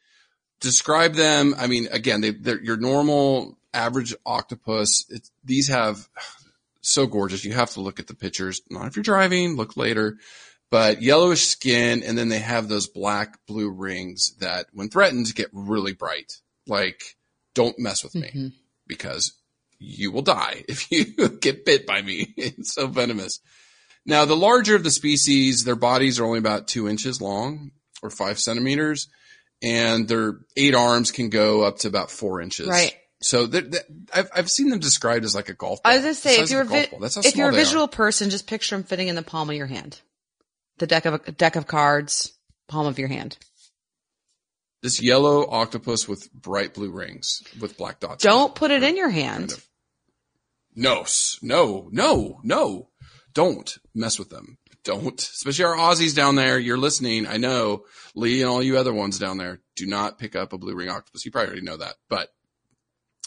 Describe 0.60 1.13
them. 1.15 1.55
I 1.57 1.67
mean, 1.67 1.88
again, 1.91 2.19
they 2.22 2.31
they're 2.31 2.62
your 2.62 2.77
normal 2.77 3.57
average 3.74 4.13
octopus. 4.25 5.05
It's, 5.10 5.31
these 5.45 5.69
have 5.69 6.07
so 6.81 7.07
gorgeous. 7.07 7.45
You 7.45 7.53
have 7.53 7.72
to 7.72 7.81
look 7.81 8.00
at 8.00 8.07
the 8.07 8.15
pictures. 8.15 8.62
Not 8.69 8.88
if 8.88 8.95
you're 8.98 9.03
driving. 9.03 9.55
Look 9.55 9.77
later. 9.77 10.17
But 10.74 11.03
yellowish 11.03 11.44
skin, 11.46 12.01
and 12.01 12.18
then 12.18 12.30
they 12.30 12.39
have 12.39 12.68
those 12.68 12.88
black 12.88 13.38
blue 13.46 13.70
rings 13.70 14.34
that, 14.39 14.65
when 14.74 14.89
threatened, 14.89 15.27
get 15.36 15.50
really 15.53 15.94
bright. 15.94 16.34
Like, 16.65 17.00
don't 17.53 17.77
mess 17.77 18.03
with 18.03 18.15
me 18.15 18.32
Mhm. 18.34 18.53
because 18.88 19.34
you 19.77 20.12
will 20.12 20.24
die 20.24 20.63
if 20.68 20.92
you 20.92 21.06
get 21.30 21.63
bit 21.63 21.86
by 21.86 22.01
me. 22.01 22.34
It's 22.38 22.74
so 22.74 22.88
venomous. 22.88 23.39
Now, 24.03 24.25
the 24.25 24.36
larger 24.36 24.75
of 24.75 24.84
the 24.84 24.89
species, 24.89 25.63
their 25.63 25.75
bodies 25.75 26.20
are 26.20 26.25
only 26.25 26.39
about 26.39 26.68
two 26.68 26.89
inches 26.89 27.22
long 27.22 27.70
or 28.01 28.10
five 28.10 28.39
centimeters, 28.39 29.08
and 29.62 30.08
their 30.08 30.39
eight 30.58 30.74
arms 30.74 31.12
can 31.12 31.30
go 31.30 31.62
up 31.62 31.77
to 31.82 31.88
about 31.88 32.10
four 32.10 32.42
inches. 32.42 32.68
Right. 32.68 32.96
So 33.22 33.46
they're, 33.46 33.62
they 33.62 33.77
I've, 34.12 34.30
I've 34.36 34.50
seen 34.50 34.70
them 34.72 34.80
described 34.80 35.24
as 35.24 35.36
like 35.36 35.50
a 35.50 35.53
golf 35.53 35.84
ball. 35.84 35.92
I 35.92 35.98
was 35.98 36.03
going 36.03 36.15
to 36.15 36.20
say, 36.20 36.39
if 36.42 36.50
you're, 36.50 36.62
a 36.62 36.65
vi- 36.65 36.88
ball. 36.88 37.00
That's 37.00 37.13
how 37.13 37.22
if 37.24 37.36
you're 37.36 37.50
a 37.50 37.51
they 37.51 37.58
are. 37.58 37.63
visual 37.63 37.88
person, 37.88 38.32
just 38.32 38.48
picture 38.48 38.75
them 38.75 38.84
fitting 38.84 39.08
in 39.08 39.13
the 39.15 39.22
palm 39.22 39.51
of 39.51 39.56
your 39.56 39.68
hand. 39.68 40.01
The 40.77 40.88
deck 40.88 41.06
of 41.06 41.22
a 41.27 41.32
deck 41.32 41.56
of 41.56 41.68
cards, 41.68 42.34
palm 42.68 42.88
of 42.88 43.00
your 43.00 43.08
hand. 43.08 43.38
This 44.82 45.01
yellow 45.01 45.47
octopus 45.50 46.08
with 46.08 46.32
bright 46.34 46.74
blue 46.74 46.91
rings 46.91 47.41
with 47.60 47.78
black 47.78 48.00
dots. 48.00 48.24
Don't 48.24 48.54
put 48.54 48.71
it 48.71 48.84
in 48.84 48.97
your 48.97 49.10
hand. 49.10 49.50
kind 49.50 49.52
of. 49.54 49.67
No, 50.76 51.06
no, 51.41 51.89
no, 51.91 52.39
no. 52.43 52.89
Don't 53.34 53.78
mess 53.93 54.19
with 54.19 54.30
them. 54.30 54.58
Don't. 54.84 55.19
Especially 55.19 55.65
our 55.65 55.76
Aussies 55.76 56.15
down 56.15 56.36
there. 56.36 56.60
You're 56.60 56.78
listening. 56.78 57.28
I 57.28 57.38
know. 57.38 57.86
Lee 58.15 58.41
and 58.41 58.50
all 58.50 58.62
you 58.62 58.78
other 58.78 58.93
ones 58.93 59.17
down 59.17 59.38
there. 59.38 59.62
Do 59.76 59.86
not 59.86 60.19
pick 60.19 60.36
up 60.36 60.52
a 60.52 60.58
blue 60.58 60.76
ring 60.76 60.89
octopus. 60.89 61.26
You 61.26 61.32
probably 61.32 61.50
already 61.50 61.65
know 61.65 61.78
that. 61.78 61.95
But 62.10 62.30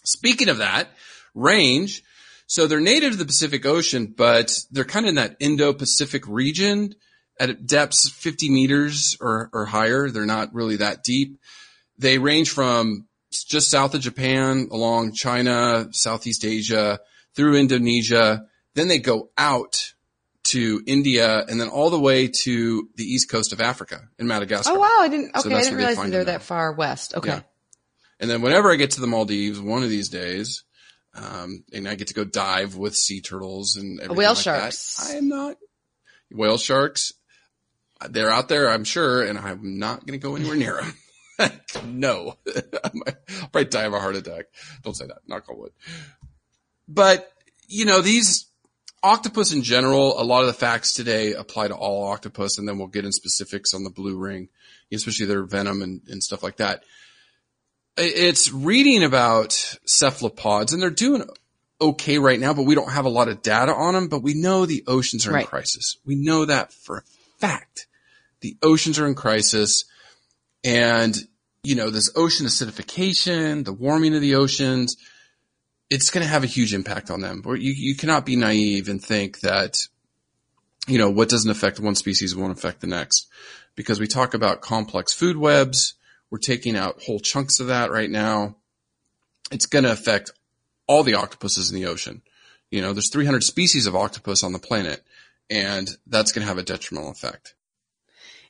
speaking 0.05 0.49
of 0.49 0.59
that, 0.59 0.89
range. 1.35 2.03
So 2.47 2.67
they're 2.67 2.81
native 2.81 3.13
to 3.13 3.19
the 3.19 3.25
Pacific 3.25 3.67
Ocean, 3.67 4.15
but 4.17 4.57
they're 4.71 4.85
kind 4.85 5.07
of 5.07 5.11
in 5.11 5.15
that 5.17 5.37
Indo-Pacific 5.41 6.25
region 6.29 6.95
at 7.39 7.67
depths 7.67 8.09
50 8.09 8.51
meters 8.51 9.17
or, 9.21 9.51
or 9.53 9.67
higher. 9.67 10.11
They're 10.11 10.27
not 10.27 10.55
really 10.55 10.77
that 10.77 11.03
deep. 11.03 11.39
They 11.99 12.19
range 12.19 12.51
from 12.51 13.07
just 13.31 13.71
south 13.71 13.95
of 13.95 14.01
Japan 14.01 14.69
along 14.71 15.13
China, 15.13 15.89
Southeast 15.91 16.45
Asia, 16.45 17.01
through 17.35 17.57
Indonesia. 17.57 18.47
Then 18.75 18.89
they 18.89 18.99
go 18.99 19.31
out 19.37 19.95
to 20.45 20.83
India 20.87 21.45
and 21.49 21.61
then 21.61 21.69
all 21.69 21.91
the 21.91 21.99
way 21.99 22.29
to 22.29 22.89
the 22.95 23.05
east 23.05 23.31
coast 23.31 23.53
of 23.53 23.61
Africa 23.61 24.09
in 24.19 24.27
Madagascar. 24.27 24.75
Oh 24.75 24.79
wow, 24.79 24.99
I 25.01 25.09
didn't. 25.09 25.37
So 25.37 25.49
Okay, 25.49 25.57
I 25.57 25.61
didn't 25.61 25.73
they 25.73 25.77
realize 25.77 25.97
find 25.97 26.13
they're 26.13 26.25
that 26.25 26.43
far 26.43 26.73
west. 26.73 27.15
Okay. 27.15 27.31
Yeah. 27.31 27.41
And 28.21 28.31
then 28.31 28.43
whenever 28.43 28.73
I 28.73 28.77
get 28.77 28.93
to 28.93 29.01
the 29.01 29.07
Maldives, 29.07 29.61
one 29.61 29.83
of 29.83 29.91
these 29.91 30.09
days, 30.09 30.65
um, 31.15 31.65
and 31.73 31.89
I 31.89 31.97
get 31.97 32.09
to 32.09 32.15
go 32.15 32.25
dive 32.25 32.77
with 32.77 32.95
sea 32.95 33.21
turtles 33.21 33.77
and 33.77 33.99
everything 34.01 34.17
Whale 34.17 34.35
like 34.35 34.43
sharks. 34.43 34.97
That, 34.97 35.15
I 35.15 35.19
am 35.19 35.29
not 35.29 35.57
whale 36.31 36.59
sharks. 36.59 37.13
They're 38.11 38.31
out 38.31 38.49
there, 38.49 38.69
I'm 38.71 38.85
sure, 38.85 39.23
and 39.23 39.39
I'm 39.39 39.79
not 39.79 40.07
going 40.07 40.19
to 40.19 40.23
go 40.27 40.37
anywhere 40.37 40.57
near 40.57 40.81
them. 41.39 41.53
no, 41.87 42.37
I 42.47 42.91
might- 42.95 43.17
I'll 43.43 43.49
probably 43.49 43.65
die 43.65 43.85
of 43.85 43.95
a 43.95 44.01
heart 44.01 44.17
attack. 44.17 44.47
Don't 44.83 44.95
say 44.97 45.07
that. 45.07 45.19
Knock 45.27 45.49
on 45.49 45.59
wood. 45.59 45.73
But 46.89 47.31
you 47.69 47.85
know 47.85 48.01
these 48.01 48.47
octopus 49.03 49.53
in 49.53 49.63
general. 49.63 50.21
A 50.21 50.25
lot 50.25 50.41
of 50.43 50.47
the 50.47 50.53
facts 50.53 50.95
today 50.95 51.33
apply 51.33 51.69
to 51.69 51.75
all 51.75 52.05
octopus, 52.09 52.59
and 52.59 52.69
then 52.69 52.79
we'll 52.79 52.87
get 52.87 53.05
in 53.05 53.13
specifics 53.13 53.75
on 53.75 53.83
the 53.85 53.91
blue 53.91 54.17
ring, 54.17 54.49
especially 54.93 55.27
their 55.27 55.45
venom 55.45 55.83
and, 55.83 56.01
and 56.09 56.23
stuff 56.23 56.43
like 56.43 56.57
that 56.59 56.83
it's 57.99 58.53
reading 58.53 59.03
about 59.03 59.53
cephalopods 59.87 60.75
and 60.75 60.83
they're 60.83 60.91
doing 60.91 61.27
okay 61.81 62.19
right 62.19 62.39
now, 62.39 62.53
but 62.53 62.65
we 62.65 62.75
don't 62.75 62.93
have 62.93 63.07
a 63.07 63.09
lot 63.11 63.29
of 63.29 63.41
data 63.41 63.73
on 63.75 63.95
them, 63.95 64.09
but 64.09 64.23
we 64.23 64.35
know 64.35 64.67
the 64.67 64.85
oceans 64.87 65.27
are 65.27 65.31
in 65.31 65.37
Right. 65.37 65.47
crisis. 65.47 65.97
We 66.05 66.15
know 66.15 66.45
that 66.45 66.75
for 66.75 66.99
a 66.99 67.03
fact. 67.39 67.86
The 68.47 68.57
oceans 68.63 69.01
are 69.01 69.09
in 69.09 69.17
crisis 69.17 69.87
and, 70.63 71.17
you 71.65 71.75
know, 71.75 71.91
this 71.91 72.13
ocean 72.15 72.47
acidification, 72.47 73.65
the 73.65 73.73
warming 73.73 74.15
of 74.15 74.21
the 74.21 74.37
oceans, 74.37 74.97
it's 75.91 76.11
going 76.11 76.25
to 76.25 76.31
have 76.31 76.45
a 76.45 76.47
huge 76.47 76.73
impact 76.73 77.11
on 77.11 77.21
them. 77.21 77.43
You, 77.45 77.73
you 77.73 77.97
cannot 77.97 78.25
be 78.25 78.37
naive 78.37 78.89
and 78.89 79.03
think 79.03 79.41
that, 79.41 79.79
you 80.87 80.97
know, 80.97 81.11
what 81.11 81.29
doesn't 81.29 81.51
affect 81.51 81.81
one 81.81 81.97
species 81.97 82.37
won't 82.37 82.57
affect 82.57 82.81
the 82.81 82.87
next 82.87 83.27
because 83.75 83.99
we 83.99 84.07
talk 84.07 84.33
about 84.33 84.61
complex 84.61 85.13
food 85.13 85.37
webs. 85.37 85.95
We're 86.31 86.39
taking 86.39 86.77
out 86.77 87.03
whole 87.03 87.19
chunks 87.19 87.59
of 87.59 87.67
that 87.67 87.91
right 87.91 88.09
now. 88.09 88.59
It's 89.51 89.67
going 89.67 89.83
to 89.87 89.91
affect 89.91 90.31
all 90.87 91.03
the 91.03 91.15
octopuses 91.15 91.73
in 91.73 91.81
the 91.81 91.87
ocean. 91.87 92.23
You 92.71 92.81
know, 92.81 92.93
there's 92.93 93.11
300 93.11 93.43
species 93.43 93.89
of 93.89 93.97
octopus 93.97 94.45
on 94.45 94.53
the 94.53 94.61
planet 94.61 95.03
and 95.51 95.89
that's 96.07 96.31
going 96.31 96.43
to 96.43 96.49
have 96.49 96.59
a 96.59 96.63
detrimental 96.63 97.11
effect. 97.11 97.55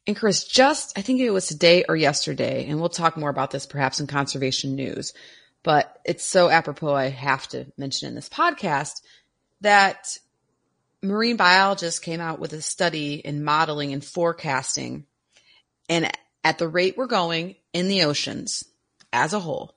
And 0.07 0.17
Chris, 0.17 0.45
just 0.45 0.97
I 0.97 1.03
think 1.03 1.21
it 1.21 1.31
was 1.31 1.47
today 1.47 1.85
or 1.89 1.97
yesterday, 1.97 2.67
and 2.69 2.79
we'll 2.79 2.89
talk 2.89 3.17
more 3.17 3.31
about 3.31 3.51
this 3.51 3.67
perhaps 3.67 3.99
in 3.99 4.07
conservation 4.07 4.77
news. 4.77 5.13
But 5.63 6.01
it's 6.05 6.25
so 6.25 6.49
apropos, 6.49 6.95
I 6.95 7.09
have 7.09 7.49
to 7.49 7.67
mention 7.77 8.09
in 8.09 8.15
this 8.15 8.29
podcast 8.29 9.03
that 9.63 10.17
marine 11.03 11.37
biologists 11.37 11.99
came 11.99 12.21
out 12.21 12.39
with 12.39 12.53
a 12.53 12.63
study 12.63 13.15
in 13.15 13.43
modeling 13.43 13.93
and 13.93 14.05
forecasting, 14.05 15.07
and 15.89 16.11
at 16.45 16.59
the 16.59 16.69
rate 16.69 16.97
we're 16.97 17.07
going 17.07 17.57
in 17.73 17.89
the 17.89 18.05
oceans 18.05 18.65
as 19.13 19.33
a 19.33 19.41
whole, 19.41 19.75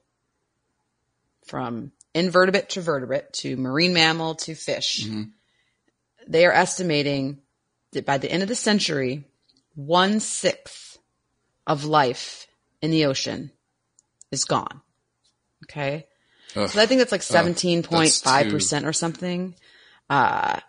from 1.46 1.92
invertebrate 2.14 2.70
to 2.70 2.82
vertebrate 2.82 3.34
to 3.34 3.58
marine 3.58 3.94
mammal 3.94 4.36
to 4.36 4.54
fish, 4.54 5.06
mm-hmm. 5.06 5.24
they 6.28 6.46
are 6.46 6.54
estimating 6.54 7.40
that 7.94 8.06
by 8.06 8.20
the 8.20 8.32
end 8.32 8.44
of 8.44 8.50
the 8.50 8.56
century, 8.56 9.26
one 9.76 10.20
sixth 10.20 10.98
of 11.68 11.86
life 11.86 12.48
in 12.82 12.92
the 12.92 13.06
ocean 13.06 13.52
is 14.32 14.46
gone. 14.46 14.82
Okay. 15.66 16.08
Ugh. 16.56 16.70
So 16.70 16.82
I 16.82 16.86
think 16.86 17.00
that's 17.00 17.12
like 17.12 17.22
17.5% 17.22 18.86
or 18.86 18.94
something. 18.94 19.56
Uh, 20.10 20.60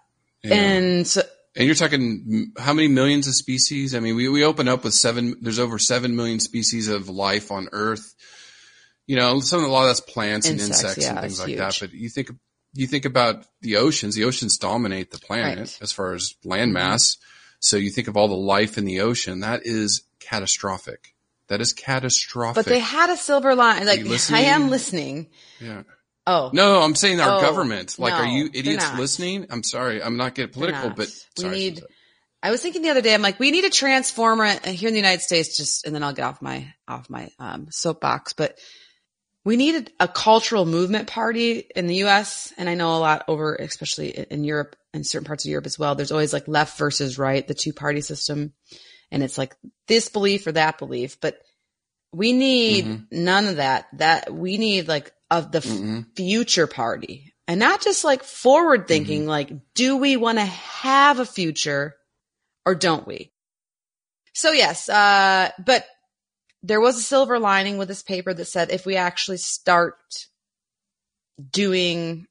Yeah. 0.43 0.55
and 0.55 1.07
so, 1.07 1.23
And 1.57 1.67
you're 1.67 1.75
talking 1.75 2.53
how 2.59 2.73
many 2.73 2.89
millions 2.89 3.27
of 3.27 3.35
species? 3.35 3.95
I 3.95 4.01
mean, 4.01 4.15
we, 4.17 4.29
we 4.29 4.45
open 4.45 4.69
up 4.69 4.85
with 4.85 4.95
seven, 4.95 5.37
there's 5.41 5.59
over 5.59 5.79
seven 5.79 6.15
million 6.17 6.41
species 6.41 6.89
of 6.89 7.09
life 7.09 7.51
on 7.51 7.69
Earth. 7.73 8.15
You 9.07 9.17
know, 9.17 9.41
some 9.41 9.65
a 9.65 9.69
lot 9.69 9.83
of 9.83 9.89
that's 9.89 10.01
plants 10.01 10.49
and 10.49 10.61
Insects, 10.61 10.83
insects 10.85 11.07
and 11.09 11.19
things 11.21 11.41
like 11.41 11.57
that. 11.57 11.77
But 11.81 11.93
you 11.93 12.09
think 12.09 12.31
you 12.75 12.87
think 12.87 13.05
about 13.05 13.45
the 13.63 13.77
oceans. 13.79 14.15
The 14.15 14.23
oceans 14.25 14.57
dominate 14.57 15.11
the 15.11 15.19
planet 15.19 15.59
Right. 15.59 15.79
as 15.83 15.91
far 15.91 16.15
as 16.15 16.35
land 16.45 16.71
Mhm. 16.71 16.75
mass. 16.75 17.17
So 17.61 17.77
you 17.77 17.91
think 17.91 18.09
of 18.09 18.17
all 18.17 18.29
the 18.29 18.35
life 18.35 18.77
in 18.79 18.85
the 18.85 19.01
ocean. 19.01 19.41
That 19.41 19.61
is 19.65 20.03
catastrophic. 20.19 21.15
That 21.49 21.61
is 21.61 21.73
catastrophic. 21.73 22.65
But 22.65 22.71
they 22.71 22.79
had 22.79 23.11
a 23.11 23.17
silver 23.17 23.55
line. 23.55 23.87
Like 23.87 24.01
I 24.31 24.41
am 24.41 24.71
listening. 24.71 25.29
yeah. 25.61 25.83
Oh 26.27 26.51
No, 26.53 26.81
I'm 26.81 26.95
saying 26.95 27.21
our 27.21 27.39
Oh, 27.39 27.41
government. 27.41 27.99
Like, 27.99 28.15
are 28.15 28.27
you 28.27 28.51
idiots 28.53 28.93
listening? 28.95 29.47
I'm 29.51 29.63
sorry. 29.63 30.03
I'm 30.03 30.17
not 30.17 30.35
getting 30.35 30.53
political, 30.53 30.89
not. 30.89 30.97
but 30.97 31.09
we 31.39 31.49
need. 31.49 31.83
I 32.43 32.51
was 32.51 32.63
thinking 32.63 32.83
the 32.83 32.91
other 32.91 33.03
day. 33.03 33.13
I'm 33.13 33.21
like, 33.21 33.39
we 33.39 33.51
need 33.51 33.65
a 33.65 33.71
transformer 33.71 34.45
uh, 34.45 34.59
here 34.69 34.89
in 34.89 34.95
the 34.95 35.01
United 35.01 35.23
States. 35.23 35.57
Just 35.57 35.87
and 35.87 35.95
then 35.95 36.03
I'll 36.03 36.13
get 36.13 36.25
off 36.25 36.41
my 36.41 36.73
off 36.89 37.11
my 37.11 37.31
um, 37.39 37.69
soapbox. 37.71 38.33
But 38.33 38.59
we 39.45 39.57
needed 39.57 39.91
a 39.99 40.07
cultural 40.09 40.67
movement 40.67 41.09
party 41.09 41.67
in 41.75 41.87
the 41.87 41.97
U.S. 41.97 42.53
and 42.59 42.69
I 42.69 42.75
know 42.75 42.97
a 42.97 42.99
lot 42.99 43.25
over, 43.29 43.55
especially 43.57 44.11
in- 44.11 44.45
Europe 44.45 44.77
and 44.93 45.07
certain 45.07 45.25
parts 45.27 45.45
of 45.45 45.51
Europe 45.51 45.67
as 45.67 45.79
well. 45.79 45.95
There's 45.95 46.13
always 46.13 46.33
like 46.33 46.47
left 46.49 46.79
versus 46.79 47.19
right, 47.19 47.47
the 47.47 47.55
two 47.55 47.73
party 47.73 48.01
system, 48.03 48.53
and 49.11 49.23
it's 49.23 49.39
like 49.39 49.57
this 49.89 50.09
belief 50.09 50.47
or 50.47 50.53
that 50.53 50.79
belief. 50.79 51.21
But 51.21 51.39
we 52.13 52.33
need 52.33 52.85
Mhm. 52.85 53.07
none 53.13 53.47
of 53.47 53.57
that. 53.57 53.87
That 53.95 54.33
we 54.33 54.59
need 54.59 54.89
like 54.89 55.13
of 55.31 55.53
the 55.53 55.59
f- 55.59 55.65
Mhm. 55.65 56.07
future 56.17 56.67
party 56.67 57.33
and 57.47 57.61
not 57.61 57.81
just 57.81 58.05
like 58.05 58.25
forward 58.25 58.81
Mm-hmm. 58.81 58.89
thinking. 58.89 59.27
Like, 59.27 59.51
do 59.75 59.97
we 59.97 60.17
want 60.17 60.39
to 60.39 60.45
have 60.45 61.19
a 61.21 61.25
future 61.27 61.95
or 62.67 62.75
don't 62.75 63.07
we? 63.07 63.33
So 64.35 64.51
yes, 64.53 64.89
uh, 64.89 65.51
but 65.65 65.87
there 66.63 66.81
was 66.81 66.97
a 66.99 67.03
silver 67.03 67.39
lining 67.39 67.79
with 67.79 67.89
this 67.89 68.03
paper 68.03 68.35
that 68.35 68.45
said 68.45 68.71
if 68.71 68.85
we 68.87 68.97
actually 68.97 69.39
start 69.39 69.97
doing 71.51 72.27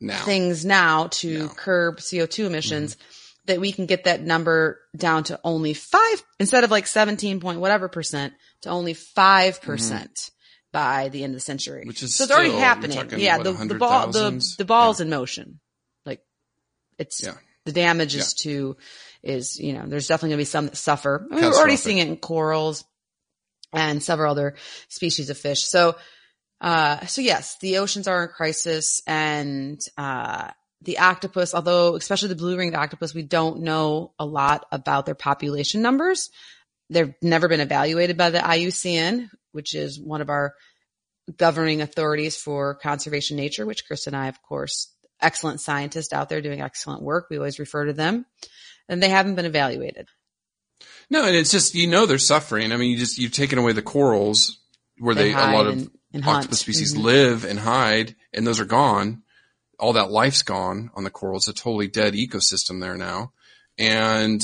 now. 0.00 0.22
things 0.24 0.64
now 0.64 1.08
to 1.08 1.38
No. 1.40 1.48
curb 1.48 1.98
CO2 1.98 2.46
emissions, 2.46 2.94
Mm-hmm. 2.94 3.04
that 3.46 3.60
we 3.60 3.72
can 3.72 3.86
get 3.86 4.04
that 4.04 4.22
number 4.22 4.78
down 4.96 5.24
to 5.24 5.40
only 5.42 5.74
five 5.74 6.22
instead 6.38 6.64
of 6.64 6.70
like 6.70 6.86
17 6.86 7.40
point 7.40 7.60
whatever 7.60 7.88
percent 7.88 8.34
to 8.62 8.68
only 8.68 8.94
5% 8.94 10.30
by 10.70 11.08
the 11.08 11.24
end 11.24 11.32
of 11.32 11.36
the 11.36 11.40
century. 11.40 11.80
Mm-hmm. 11.80 11.88
Which 11.88 12.02
is 12.02 12.14
so 12.14 12.24
it's 12.24 12.32
already 12.32 12.50
still- 12.50 12.58
you're 12.60 12.68
happening. 12.68 13.18
yeah. 13.20 13.38
what, 13.38 13.44
the, 13.44 13.52
the 13.64 13.74
ball, 13.74 14.06
the, 14.08 14.12
thousands? 14.12 14.56
the 14.56 14.64
ball's 14.66 15.00
Yeah. 15.00 15.04
in 15.04 15.10
motion. 15.10 15.60
Like 16.04 16.20
it's 16.98 17.22
Yeah. 17.22 17.34
the 17.64 17.72
damage 17.72 18.14
is 18.14 18.34
to, 18.42 18.76
is, 19.22 19.58
you 19.58 19.72
know, 19.72 19.84
there's 19.86 20.06
definitely 20.06 20.30
gonna 20.30 20.40
be 20.42 20.44
some 20.44 20.66
that 20.66 20.76
suffer. 20.76 21.26
I 21.30 21.34
mean, 21.34 21.44
we're 21.44 21.56
already 21.56 21.76
seeing 21.76 21.98
it 21.98 22.06
in 22.08 22.16
corals 22.18 22.84
and 23.72 24.02
several 24.02 24.30
other 24.30 24.54
species 24.88 25.30
of 25.30 25.38
fish. 25.38 25.64
So, 25.64 25.96
uh, 26.60 27.06
so 27.06 27.20
yes, 27.20 27.56
the 27.60 27.78
oceans 27.78 28.08
are 28.08 28.24
in 28.24 28.28
crisis 28.30 29.02
and, 29.06 29.80
uh, 29.96 30.50
the 30.82 30.98
octopus, 30.98 31.54
although 31.54 31.96
especially 31.96 32.28
the 32.28 32.36
blue 32.36 32.56
ringed 32.56 32.74
octopus, 32.74 33.14
we 33.14 33.22
don't 33.22 33.62
know 33.62 34.12
a 34.18 34.24
lot 34.24 34.66
about 34.70 35.06
their 35.06 35.16
population 35.16 35.82
numbers. 35.82 36.30
They've 36.88 37.14
never 37.20 37.48
been 37.48 37.60
evaluated 37.60 38.16
by 38.16 38.30
the 38.30 38.38
IUCN, 38.38 39.28
which 39.52 39.74
is 39.74 40.00
one 40.00 40.20
of 40.20 40.30
our 40.30 40.54
governing 41.36 41.82
authorities 41.82 42.36
for 42.36 42.76
conservation 42.76 43.36
nature, 43.36 43.66
which 43.66 43.86
Chris 43.86 44.06
and 44.06 44.16
I, 44.16 44.28
of 44.28 44.40
course, 44.40 44.94
excellent 45.20 45.60
scientists 45.60 46.12
out 46.12 46.28
there 46.28 46.40
doing 46.40 46.60
excellent 46.60 47.02
work. 47.02 47.26
We 47.28 47.38
always 47.38 47.58
refer 47.58 47.86
to 47.86 47.92
them 47.92 48.24
and 48.88 49.02
they 49.02 49.08
haven't 49.08 49.34
been 49.34 49.44
evaluated. 49.44 50.08
No, 51.10 51.24
and 51.24 51.34
it's 51.34 51.50
just, 51.50 51.74
you 51.74 51.86
know, 51.86 52.04
they're 52.06 52.18
suffering. 52.18 52.70
I 52.72 52.76
mean, 52.76 52.90
you 52.90 52.98
just, 52.98 53.18
you've 53.18 53.32
taken 53.32 53.58
away 53.58 53.72
the 53.72 53.82
corals 53.82 54.58
where 54.98 55.14
They 55.14 55.32
they, 55.32 55.32
a 55.32 55.52
lot 55.52 55.66
of 55.66 55.72
and- 55.74 55.90
and 56.12 56.24
octopus 56.26 56.60
species 56.60 56.94
Mhm. 56.94 57.02
live 57.02 57.44
and 57.44 57.58
hide 57.60 58.16
and 58.32 58.46
those 58.46 58.60
are 58.60 58.64
gone. 58.64 59.22
All 59.78 59.92
that 59.92 60.10
life's 60.10 60.42
gone 60.42 60.90
on 60.94 61.04
the 61.04 61.10
coral. 61.10 61.36
It's 61.36 61.48
a 61.48 61.52
totally 61.52 61.86
dead 61.86 62.14
ecosystem 62.14 62.80
there 62.80 62.96
now. 62.96 63.32
And 63.78 64.42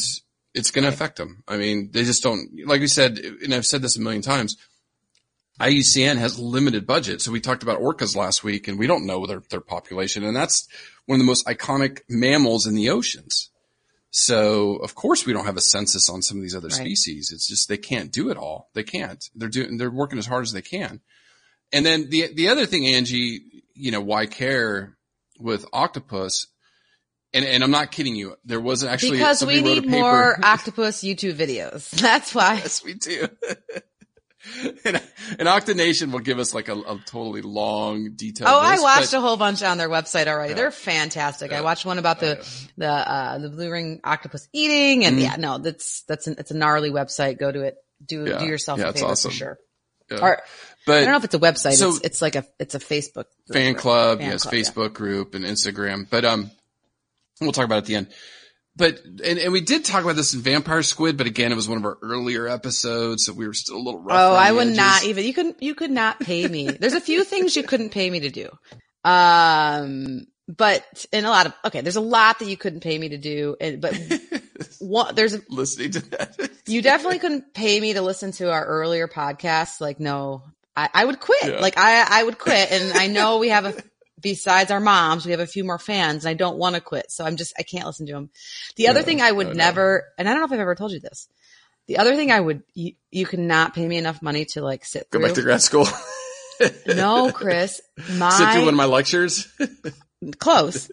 it's 0.55 0.70
going 0.70 0.85
to 0.85 0.88
affect 0.88 1.16
them. 1.16 1.42
I 1.48 1.57
mean, 1.57 1.90
they 1.92 2.05
just 2.05 2.22
don't, 2.22 2.48
like 2.66 2.81
we 2.81 2.87
said, 2.87 3.18
and 3.18 3.53
I've 3.53 3.66
said 3.66 3.83
this 3.83 3.96
a 3.96 4.00
million 4.00 4.22
times, 4.22 4.57
IUCN 5.61 6.16
has 6.18 6.38
limited 6.38 6.87
budget. 6.87 7.22
So 7.22 7.33
we 7.33 7.40
talked 7.40 7.62
about 7.62 7.81
orcas 7.81 8.14
last 8.16 8.42
week 8.44 8.68
and 8.68 8.79
we 8.79 8.87
don't 8.87 9.07
know 9.07 9.27
their, 9.27 9.42
their 9.50 9.61
population. 9.61 10.24
And 10.24 10.37
that's 10.37 10.68
one 11.07 11.16
of 11.16 11.20
the 11.20 11.27
most 11.27 11.46
iconic 11.46 12.00
mammals 12.09 12.66
in 12.66 12.74
the 12.74 12.90
oceans. 12.90 13.50
So 14.16 14.77
of 14.77 14.94
course 14.94 15.27
we 15.27 15.33
don't 15.33 15.44
have 15.44 15.57
a 15.57 15.61
census 15.61 16.09
on 16.09 16.22
some 16.22 16.37
of 16.37 16.42
these 16.44 16.55
other 16.55 16.68
Right. 16.68 16.77
species. 16.77 17.33
It's 17.33 17.48
just 17.48 17.68
they 17.68 17.77
can't 17.77 18.12
do 18.12 18.31
it 18.31 18.37
all. 18.37 18.70
They 18.72 18.85
can't. 18.85 19.29
They're 19.35 19.48
doing. 19.48 19.77
They're 19.77 19.90
working 19.90 20.20
as 20.20 20.27
hard 20.27 20.44
as 20.44 20.53
they 20.53 20.62
can. 20.62 21.00
And 21.72 21.85
then 21.85 22.11
the 22.11 22.33
the 22.33 22.46
other 22.48 22.64
thing, 22.64 22.87
Angie, 22.87 23.64
you 23.74 23.90
know, 23.90 24.00
why 24.00 24.27
care 24.27 24.96
with 25.40 25.66
octopus? 25.72 26.46
And 27.33 27.44
and 27.44 27.64
I'm 27.64 27.72
not 27.72 27.90
kidding 27.90 28.14
you. 28.14 28.37
There 28.44 28.61
was 28.61 28.85
actually 28.85 29.18
because 29.18 29.44
we 29.44 29.57
somebody 29.57 29.81
wrote 29.81 29.85
a 29.85 29.90
need 29.90 29.90
more 29.90 30.38
octopus 30.44 31.03
YouTube 31.03 31.35
videos. 31.35 31.90
That's 31.90 32.33
why. 32.37 32.55
yes, 32.55 32.85
we 32.85 32.94
do. 32.94 33.27
and, 34.85 35.02
and 35.38 35.48
Octonation 35.48 36.12
will 36.12 36.18
give 36.20 36.38
us 36.38 36.52
like 36.54 36.68
a, 36.68 36.74
a 36.74 37.00
totally 37.07 37.42
long, 37.42 38.12
detailed. 38.14 38.50
Oh, 38.52 38.59
I 38.61 38.78
watched 38.80 39.12
but- 39.12 39.18
a 39.18 39.20
whole 39.20 39.37
bunch 39.37 39.62
on 39.62 39.78
their 39.78 39.88
website 39.88 40.26
already. 40.26 40.50
Yeah. 40.50 40.57
They're 40.57 40.70
fantastic. 40.70 41.52
I 41.52 41.61
watched 41.62 41.87
one 41.87 41.98
about 41.98 42.20
the 42.20 42.46
the 42.76 42.88
uh 42.90 43.38
the 43.38 43.48
blue 43.48 43.70
ring 43.70 44.00
octopus 44.04 44.48
eating, 44.52 45.04
and 45.04 45.18
Mhm. 45.18 45.22
yeah, 45.22 45.37
no, 45.37 45.59
that's 45.59 46.02
that's 46.02 46.26
an, 46.26 46.37
it's 46.38 46.50
a 46.50 46.54
gnarly 46.57 46.90
website. 46.90 47.38
Go 47.38 47.50
to 47.50 47.62
it. 47.62 47.76
Do 48.04 48.24
Yeah. 48.26 48.38
do 48.38 48.46
yourself 48.46 48.78
Yeah, 48.78 48.88
a 48.88 48.92
favor 48.92 49.07
awesome. 49.07 49.30
for 49.30 49.37
sure. 49.37 49.59
Yeah. 50.11 50.18
Or 50.20 50.42
but 50.87 50.96
I 50.98 51.00
don't 51.00 51.11
know 51.12 51.16
if 51.16 51.24
it's 51.24 51.35
a 51.35 51.38
website. 51.38 51.74
so- 51.74 51.90
it's 51.96 52.00
it's 52.04 52.22
like 52.22 52.37
a 52.37 52.44
it's 52.59 52.74
a 52.74 52.78
Facebook 52.78 53.24
group 53.46 53.52
fan 53.52 53.74
or- 53.74 53.78
club, 53.78 54.18
fan 54.18 54.30
yes, 54.33 54.42
club, 54.42 54.54
yeah. 54.54 54.61
Facebook 54.61 54.92
group 54.92 55.35
and 55.35 55.44
Instagram. 55.44 56.07
But 56.11 56.24
um, 56.26 56.50
we'll 57.40 57.52
talk 57.52 57.64
about 57.64 57.76
it 57.76 57.78
at 57.78 57.85
the 57.87 57.94
end. 57.96 58.09
But 58.76 59.00
and, 59.04 59.38
and 59.38 59.52
we 59.52 59.60
did 59.60 59.84
talk 59.84 60.02
about 60.02 60.16
this 60.16 60.34
in 60.34 60.40
Vampire 60.40 60.82
Squid, 60.82 61.16
but 61.16 61.28
again, 61.28 61.52
it 61.52 61.54
was 61.54 61.68
one 61.68 61.78
of 61.78 61.84
our 61.84 61.96
earlier 62.02 62.48
episodes, 62.48 63.24
so 63.24 63.32
we 63.32 63.46
were 63.46 63.54
still 63.54 63.76
a 63.76 63.78
little 63.78 64.00
rough. 64.00 64.18
Oh, 64.18 64.34
I 64.34 64.50
would 64.50 64.66
edges. 64.66 64.76
not 64.76 65.04
even. 65.04 65.24
You 65.24 65.32
couldn't. 65.32 65.62
You 65.62 65.74
could 65.76 65.92
not 65.92 66.18
pay 66.18 66.46
me. 66.48 66.70
There's 66.70 66.94
a 66.94 67.00
few 67.00 67.22
things 67.22 67.54
you 67.54 67.62
couldn't 67.62 67.90
pay 67.90 68.10
me 68.10 68.20
to 68.20 68.30
do. 68.30 68.48
Um, 69.04 70.26
but 70.48 71.06
in 71.12 71.24
a 71.24 71.30
lot 71.30 71.46
of 71.46 71.54
okay, 71.66 71.82
there's 71.82 71.96
a 71.96 72.00
lot 72.00 72.40
that 72.40 72.48
you 72.48 72.56
couldn't 72.56 72.80
pay 72.80 72.98
me 72.98 73.10
to 73.10 73.18
do. 73.18 73.56
And 73.60 73.80
but 73.80 73.96
what 74.80 75.14
there's 75.14 75.38
listening 75.48 75.92
to 75.92 76.10
that. 76.10 76.50
you 76.66 76.82
definitely 76.82 77.20
couldn't 77.20 77.54
pay 77.54 77.80
me 77.80 77.92
to 77.92 78.02
listen 78.02 78.32
to 78.32 78.50
our 78.50 78.64
earlier 78.64 79.06
podcasts. 79.06 79.80
Like, 79.80 80.00
no, 80.00 80.42
I, 80.76 80.88
I 80.92 81.04
would 81.04 81.20
quit. 81.20 81.44
Yeah. 81.44 81.60
Like, 81.60 81.78
I 81.78 82.04
I 82.08 82.24
would 82.24 82.38
quit. 82.38 82.72
And 82.72 82.92
I 82.92 83.06
know 83.06 83.38
we 83.38 83.50
have 83.50 83.66
a 83.66 83.74
besides 84.24 84.72
our 84.72 84.80
moms, 84.80 85.24
we 85.24 85.30
have 85.30 85.38
a 85.40 85.46
few 85.46 85.62
more 85.62 85.78
fans, 85.78 86.24
and 86.24 86.30
I 86.30 86.34
don't 86.34 86.58
want 86.58 86.74
to 86.74 86.80
quit. 86.80 87.12
So 87.12 87.24
I'm 87.24 87.37
just 87.37 87.54
I 87.56 87.62
can't 87.62 87.87
listen 87.87 88.06
to 88.06 88.12
them. 88.14 88.30
The 88.74 88.88
other 88.88 89.00
Yeah, 89.00 89.04
thing 89.06 89.20
I 89.20 89.30
would 89.30 89.48
know. 89.48 89.52
never, 89.52 90.04
and 90.18 90.28
I 90.28 90.32
don't 90.32 90.40
know 90.40 90.46
if 90.46 90.52
I've 90.52 90.58
ever 90.58 90.74
told 90.74 90.90
you 90.90 90.98
this. 90.98 91.28
The 91.87 91.98
other 91.98 92.16
thing 92.16 92.32
I 92.32 92.40
would, 92.40 92.62
you, 92.74 92.94
you 93.12 93.26
cannot 93.26 93.74
pay 93.74 93.87
me 93.87 93.98
enough 93.98 94.22
money 94.22 94.46
to 94.46 94.62
like 94.62 94.84
sit 94.84 95.08
Go 95.10 95.18
through. 95.18 95.28
back 95.28 95.34
to 95.37 95.42
grad 95.42 95.62
school. 95.62 95.87
no, 96.87 97.30
Chris, 97.30 97.80
my 98.08 98.30
Sit 98.38 98.50
through 98.52 98.60
one 98.64 98.74
of 98.74 98.74
my 98.74 98.87
lectures. 98.87 99.46
close. 100.38 100.90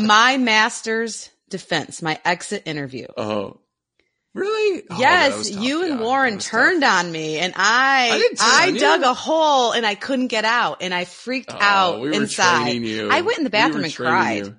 My 0.00 0.36
master's 0.38 1.30
defense, 1.48 2.02
my 2.02 2.18
exit 2.24 2.64
interview. 2.66 3.06
oh, 3.16 3.60
really? 4.36 4.82
Oh, 4.90 4.98
yes, 4.98 5.50
you 5.50 5.82
and 5.84 5.98
Yeah, 5.98 6.04
Warren 6.04 6.34
was 6.36 6.44
tough. 6.44 6.50
turned 6.50 6.84
on 6.84 7.10
me 7.10 7.38
and 7.38 7.52
I, 7.56 8.28
I 8.40 8.66
I, 8.66 8.70
dug 8.78 9.02
a 9.02 9.14
hole 9.14 9.72
and 9.72 9.84
I 9.86 9.94
couldn't 9.94 10.28
get 10.28 10.44
out 10.44 10.78
and 10.82 10.92
I 10.94 11.04
freaked 11.04 11.52
Oh, 11.52 11.58
out 11.60 12.00
we 12.00 12.14
inside. 12.14 12.68
I 13.10 13.20
went 13.22 13.38
in 13.38 13.44
the 13.44 13.50
bathroom 13.50 13.78
were 13.80 13.84
and 13.86 13.94
cried. 13.94 14.46
you. 14.46 14.56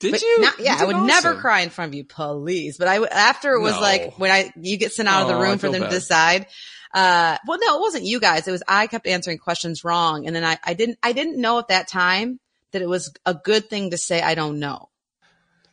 Did 0.00 0.10
But 0.12 0.22
you? 0.22 0.40
not- 0.40 0.58
yeah, 0.60 0.76
You 0.76 0.82
I 0.82 0.84
would 0.86 0.96
did 0.96 1.02
never 1.06 1.34
cry 1.36 1.60
in 1.60 1.70
front 1.70 1.90
of 1.90 1.94
you, 1.94 2.04
please. 2.04 2.76
But 2.78 2.88
I 2.88 3.02
after 3.04 3.52
it 3.54 3.60
was 3.60 3.74
No. 3.74 3.80
like 3.80 4.18
when 4.18 4.30
I, 4.30 4.52
you 4.60 4.76
get 4.76 4.92
sent 4.92 5.08
out 5.08 5.22
of 5.22 5.28
the 5.28 5.34
Oh, 5.36 5.40
room 5.40 5.58
for 5.58 5.70
them 5.70 5.82
to 5.82 5.88
decide. 5.88 6.46
Uh, 6.92 7.38
well, 7.46 7.58
no, 7.60 7.76
it 7.78 7.80
wasn't 7.80 8.04
you 8.04 8.20
guys. 8.20 8.46
It 8.46 8.52
was 8.52 8.62
I 8.68 8.86
kept 8.86 9.06
answering 9.06 9.38
questions 9.38 9.82
wrong. 9.82 10.26
And 10.26 10.36
then 10.36 10.44
I, 10.44 10.58
I 10.62 10.74
didn't, 10.74 10.98
I 11.02 11.12
didn't 11.12 11.40
know 11.40 11.58
at 11.58 11.68
that 11.68 11.88
time 11.88 12.38
that 12.72 12.82
it 12.82 12.88
was 12.88 13.12
a 13.26 13.34
good 13.34 13.68
thing 13.70 13.90
to 13.90 13.96
say, 13.98 14.20
I 14.20 14.34
don't 14.34 14.58
know. 14.60 14.90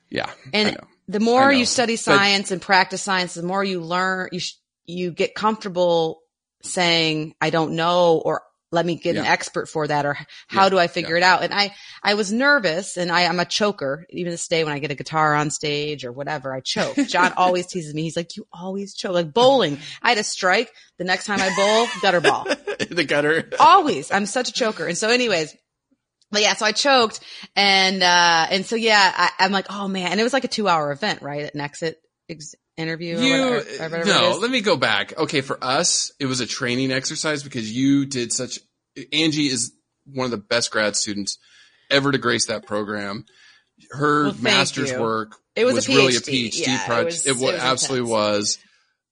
Yeah, 0.09 0.29
And. 0.53 0.77
The 1.11 1.19
more 1.19 1.51
you 1.51 1.65
study 1.65 1.93
But- 1.93 1.99
science 1.99 2.51
and 2.51 2.61
practice 2.61 3.01
science, 3.01 3.33
the 3.33 3.43
more 3.43 3.63
you 3.63 3.81
learn, 3.81 4.29
you, 4.31 4.39
sh- 4.39 4.55
you 4.85 5.11
get 5.11 5.35
comfortable 5.35 6.21
saying, 6.63 7.33
I 7.41 7.49
don't 7.49 7.73
know, 7.75 8.21
or 8.23 8.41
let 8.73 8.85
me 8.85 8.95
get 8.95 9.17
an 9.17 9.25
expert 9.25 9.67
for 9.67 9.85
that, 9.85 10.05
or 10.05 10.13
how 10.47 10.63
Yeah, 10.63 10.69
do 10.69 10.79
I 10.79 10.87
figure 10.87 11.17
it 11.17 11.23
out? 11.23 11.43
And 11.43 11.53
I, 11.53 11.73
I 12.01 12.13
was 12.13 12.31
nervous 12.31 12.95
and 12.95 13.11
I, 13.11 13.19
I 13.19 13.23
am 13.23 13.37
a 13.39 13.43
choker. 13.45 14.05
Even 14.11 14.31
this 14.31 14.47
day 14.47 14.63
when 14.63 14.71
I 14.71 14.79
get 14.79 14.91
a 14.91 14.95
guitar 14.95 15.35
on 15.35 15.49
stage 15.51 16.05
or 16.05 16.13
whatever, 16.13 16.53
I 16.55 16.61
choke. 16.61 16.95
John 17.09 17.33
always 17.35 17.65
teases 17.67 17.93
me. 17.93 18.03
He's 18.03 18.15
like, 18.15 18.37
you 18.37 18.47
always 18.53 18.93
choke. 18.93 19.13
Like 19.13 19.33
bowling. 19.33 19.77
I 20.01 20.09
had 20.09 20.19
a 20.19 20.23
strike. 20.23 20.71
The 20.99 21.03
next 21.03 21.25
time 21.25 21.41
I 21.41 21.53
bowl, 21.53 21.87
gutter 22.01 22.21
ball 22.21 22.45
the 22.89 23.03
gutter. 23.03 23.49
always. 23.59 24.09
I'm 24.09 24.25
such 24.25 24.47
a 24.49 24.53
choker. 24.53 24.87
And 24.87 24.97
so 24.97 25.09
anyways, 25.09 25.53
but 26.31 26.41
yeah, 26.41 26.53
so 26.55 26.65
I 26.65 26.71
choked 26.71 27.19
and, 27.55 28.01
uh, 28.01 28.47
and 28.49 28.65
so 28.65 28.75
yeah, 28.75 29.11
I, 29.15 29.29
I'm 29.39 29.51
like, 29.51 29.67
oh 29.69 29.87
man. 29.87 30.11
And 30.11 30.19
it 30.19 30.23
was 30.23 30.33
like 30.33 30.43
a 30.43 30.47
two 30.49 30.67
hour 30.67 30.91
event, 30.91 31.21
right? 31.21 31.49
An 31.53 31.59
exit 31.61 31.99
ex- 32.29 32.55
interview. 32.77 33.17
or 33.17 33.21
You 33.21 33.31
whatever- 33.31 33.55
or 33.55 33.59
whatever 33.59 33.97
it 33.97 34.07
no. 34.07 34.37
Let 34.41 34.49
me 34.51 34.61
go 34.61 34.77
back. 34.77 35.17
Okay, 35.17 35.41
for 35.41 35.61
us, 35.63 36.11
it 36.19 36.25
was 36.25 36.39
a 36.39 36.47
training 36.47 36.91
exercise 36.91 37.43
because 37.43 37.71
you 37.71 38.05
did 38.05 38.31
such. 38.33 38.59
Angie 39.13 39.47
is 39.47 39.71
one 40.05 40.25
of 40.25 40.31
the 40.31 40.37
best 40.37 40.71
grad 40.71 40.95
students 40.95 41.37
ever 41.89 42.11
to 42.11 42.17
grace 42.17 42.47
that 42.47 42.65
program. 42.65 43.25
Her 43.91 44.25
Well, 44.25 44.35
master's 44.41 44.91
you. 44.91 44.99
work 45.01 45.35
It 45.55 45.65
was 45.65 45.87
a 45.87 45.91
really 45.91 46.15
a 46.15 46.19
PhD. 46.19 46.65
Yeah, 46.67 46.81
it 46.83 46.85
project. 46.87 47.05
was- 47.05 47.25
It, 47.27 47.29
it 47.31 47.37
was 47.37 47.55
absolutely 47.55 47.99
intense. 48.11 48.11
was. 48.37 48.57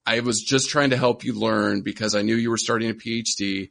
I 0.06 0.20
was 0.22 0.42
just 0.42 0.70
trying 0.70 0.90
to 0.92 0.98
help 0.98 1.24
you 1.24 1.34
learn 1.34 1.82
because 1.82 2.16
I 2.16 2.22
knew 2.24 2.36
you 2.36 2.50
were 2.50 2.58
starting 2.58 2.90
a 2.90 2.94
PhD. 2.94 3.70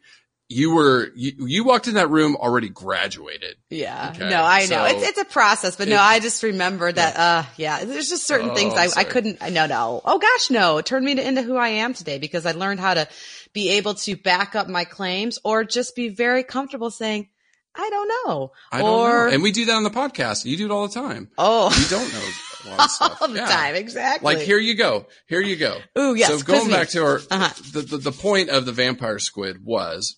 You 0.51 0.75
were 0.75 1.13
you, 1.15 1.33
you 1.47 1.65
walked 1.65 1.89
in 1.89 1.95
that 1.95 2.09
room 2.09 2.35
already 2.35 2.71
graduated. 2.71 3.57
Yeah. 3.69 4.13
Okay, 4.15 4.31
no, 4.31 4.43
I 4.43 4.61
know. 4.61 4.67
so- 4.67 4.85
it's 4.87 5.09
it's 5.11 5.19
a 5.21 5.25
process, 5.27 5.77
but 5.77 5.89
no, 5.89 5.99
I 5.99 6.21
just 6.21 6.43
remember 6.43 6.91
that 6.91 7.17
uh 7.19 7.43
yeah, 7.59 7.85
there's 7.85 8.09
just 8.09 8.27
certain 8.27 8.51
Oh, 8.51 8.55
things 8.55 8.73
I, 8.75 8.89
I 9.01 9.05
couldn't 9.05 9.41
no 9.53 9.67
no. 9.67 10.01
Oh 10.05 10.19
gosh, 10.19 10.51
no. 10.51 10.79
It 10.79 10.87
turned 10.87 11.05
me 11.05 11.13
into 11.23 11.43
who 11.43 11.57
I 11.57 11.69
am 11.69 11.93
today 11.93 12.19
because 12.19 12.47
I 12.47 12.53
learned 12.53 12.81
how 12.81 12.95
to 12.95 13.07
be 13.53 13.71
able 13.73 13.95
to 13.95 14.17
back 14.17 14.55
up 14.57 14.69
my 14.69 14.85
claims 14.85 15.39
or 15.45 15.65
just 15.65 15.95
be 15.95 16.09
very 16.09 16.45
comfortable 16.45 16.91
saying, 16.91 17.29
I 17.75 17.91
don't 17.91 18.09
know. 18.27 18.53
I 18.73 18.79
don't 18.79 18.89
or 18.89 19.27
know. 19.29 19.35
And 19.35 19.43
we 19.43 19.53
do 19.53 19.67
that 19.67 19.75
on 19.75 19.83
the 19.83 19.91
podcast. 19.91 20.47
You 20.47 20.57
do 20.57 20.65
it 20.65 20.71
all 20.71 20.89
the 20.89 20.95
time. 20.95 21.29
oh 21.37 21.69
You 21.79 21.89
don't 21.91 22.11
know 22.11 22.29
a 22.65 22.69
lot 22.71 22.85
of 22.87 22.91
stuff. 22.91 23.19
all 23.23 23.29
the 23.29 23.35
Yeah. 23.35 23.47
time, 23.49 23.75
exactly. 23.75 24.25
Like 24.35 24.43
here 24.45 24.59
you 24.59 24.75
go. 24.75 25.07
Here 25.29 25.43
you 25.43 25.57
go. 25.57 25.77
Ooh, 25.99 26.15
yes, 26.15 26.31
So 26.31 26.43
going 26.43 26.71
back 26.71 26.89
to 26.91 27.05
our 27.05 27.17
Uh-huh. 27.31 27.51
the, 27.73 27.83
the 27.83 27.97
the 27.99 28.13
point 28.13 28.49
of 28.49 28.65
the 28.65 28.73
vampire 28.73 29.19
squid 29.19 29.63
was 29.63 30.17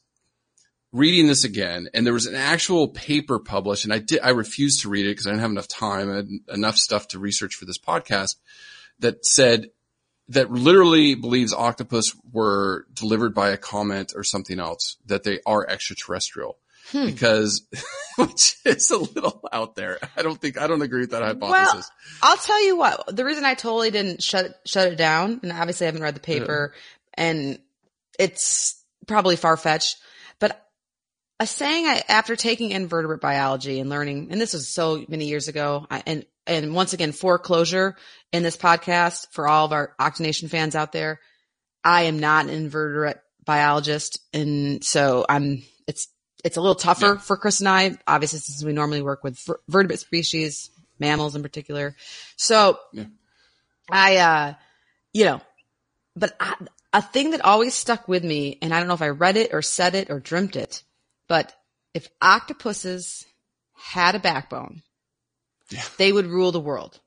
reading 0.92 1.26
this 1.26 1.44
again, 1.44 1.88
and 1.94 2.04
there 2.04 2.12
was 2.12 2.26
an 2.26 2.34
actual 2.34 2.88
paper 2.88 3.38
published, 3.38 3.84
and 3.84 3.92
I 3.92 3.98
did 3.98 4.20
I 4.22 4.30
refused 4.30 4.82
to 4.82 4.88
read 4.88 5.06
it 5.06 5.10
because 5.10 5.26
I 5.26 5.30
didn't 5.30 5.42
have 5.42 5.50
enough 5.50 5.68
time. 5.68 6.10
and 6.10 6.40
enough 6.48 6.76
stuff 6.76 7.08
to 7.08 7.18
research 7.18 7.54
for 7.54 7.64
this 7.64 7.78
podcast 7.78 8.36
that 9.00 9.24
said 9.24 9.70
that 10.28 10.50
literally 10.50 11.14
believes 11.16 11.52
octopus 11.52 12.14
were 12.32 12.86
delivered 12.92 13.34
by 13.34 13.50
a 13.50 13.56
comet 13.56 14.12
or 14.14 14.22
something 14.22 14.60
else 14.60 14.96
that 15.06 15.24
they 15.24 15.40
are 15.44 15.68
extraterrestrial. 15.68 16.56
Hmm. 16.92 17.06
Because, 17.06 17.66
which 18.16 18.56
is 18.64 18.90
a 18.90 18.98
little 18.98 19.40
out 19.52 19.76
there. 19.76 19.98
I 20.16 20.22
don't 20.22 20.40
think, 20.40 20.58
I 20.58 20.66
don't 20.66 20.82
agree 20.82 21.00
with 21.00 21.10
that 21.10 21.22
hypothesis. 21.22 21.90
Well, 22.22 22.30
I'll 22.30 22.36
tell 22.36 22.64
you 22.64 22.76
what. 22.76 23.14
The 23.14 23.24
reason 23.24 23.44
I 23.44 23.54
totally 23.54 23.90
didn't 23.90 24.22
shut 24.22 24.54
shut 24.66 24.92
it 24.92 24.96
down, 24.96 25.40
and 25.42 25.52
obviously 25.52 25.86
I 25.86 25.88
haven't 25.88 26.02
read 26.02 26.16
the 26.16 26.20
paper, 26.20 26.74
and 27.14 27.58
it's 28.18 28.82
probably 29.06 29.36
far 29.36 29.56
fetched, 29.56 29.98
a 31.40 31.46
saying 31.46 31.86
I, 31.86 32.02
after 32.08 32.36
taking 32.36 32.70
invertebrate 32.70 33.20
biology 33.20 33.80
and 33.80 33.90
learning, 33.90 34.28
and 34.30 34.40
this 34.40 34.52
was 34.52 34.68
so 34.68 35.04
many 35.08 35.26
years 35.26 35.48
ago, 35.48 35.86
I, 35.90 36.02
and 36.06 36.26
and 36.46 36.74
once 36.74 36.92
again 36.92 37.12
foreclosure 37.12 37.96
in 38.32 38.42
this 38.42 38.56
podcast 38.56 39.26
for 39.32 39.48
all 39.48 39.64
of 39.66 39.72
our 39.72 39.94
Octonation 39.98 40.48
fans 40.50 40.74
out 40.76 40.92
there, 40.92 41.18
I 41.82 42.02
am 42.02 42.18
not 42.20 42.44
an 42.44 42.50
invertebrate 42.50 43.18
biologist, 43.44 44.20
and 44.32 44.84
so 44.84 45.24
I'm 45.28 45.62
it's 45.88 46.08
it's 46.44 46.56
a 46.58 46.60
little 46.60 46.74
tougher 46.74 47.14
Yeah. 47.14 47.18
for 47.18 47.36
Chris 47.36 47.60
and 47.60 47.68
I, 47.68 47.96
obviously 48.06 48.38
since 48.40 48.62
we 48.62 48.72
normally 48.72 49.02
work 49.02 49.24
with 49.24 49.38
ver- 49.40 49.60
vertebrate 49.68 50.00
species, 50.00 50.70
mammals 50.98 51.34
in 51.36 51.42
particular. 51.42 51.96
So 52.36 52.78
Yeah. 52.92 53.04
I, 53.90 54.16
uh, 54.18 54.54
you 55.12 55.24
know, 55.24 55.40
but 56.14 56.36
I, 56.38 56.54
a 56.92 57.02
thing 57.02 57.30
that 57.32 57.44
always 57.44 57.74
stuck 57.74 58.08
with 58.08 58.24
me, 58.24 58.58
and 58.62 58.72
I 58.74 58.78
don't 58.78 58.88
know 58.88 58.94
if 58.94 59.02
I 59.02 59.08
read 59.08 59.36
it 59.36 59.52
or 59.54 59.62
said 59.62 59.94
it 59.94 60.10
or 60.10 60.20
dreamt 60.20 60.54
it, 60.56 60.82
but 61.30 61.54
if 61.94 62.08
octopuses 62.20 63.24
had 63.76 64.16
a 64.16 64.18
backbone, 64.18 64.82
Yeah. 65.70 65.84
they 65.96 66.12
would 66.12 66.26
rule 66.26 66.50
the 66.52 66.60
world. 66.60 66.98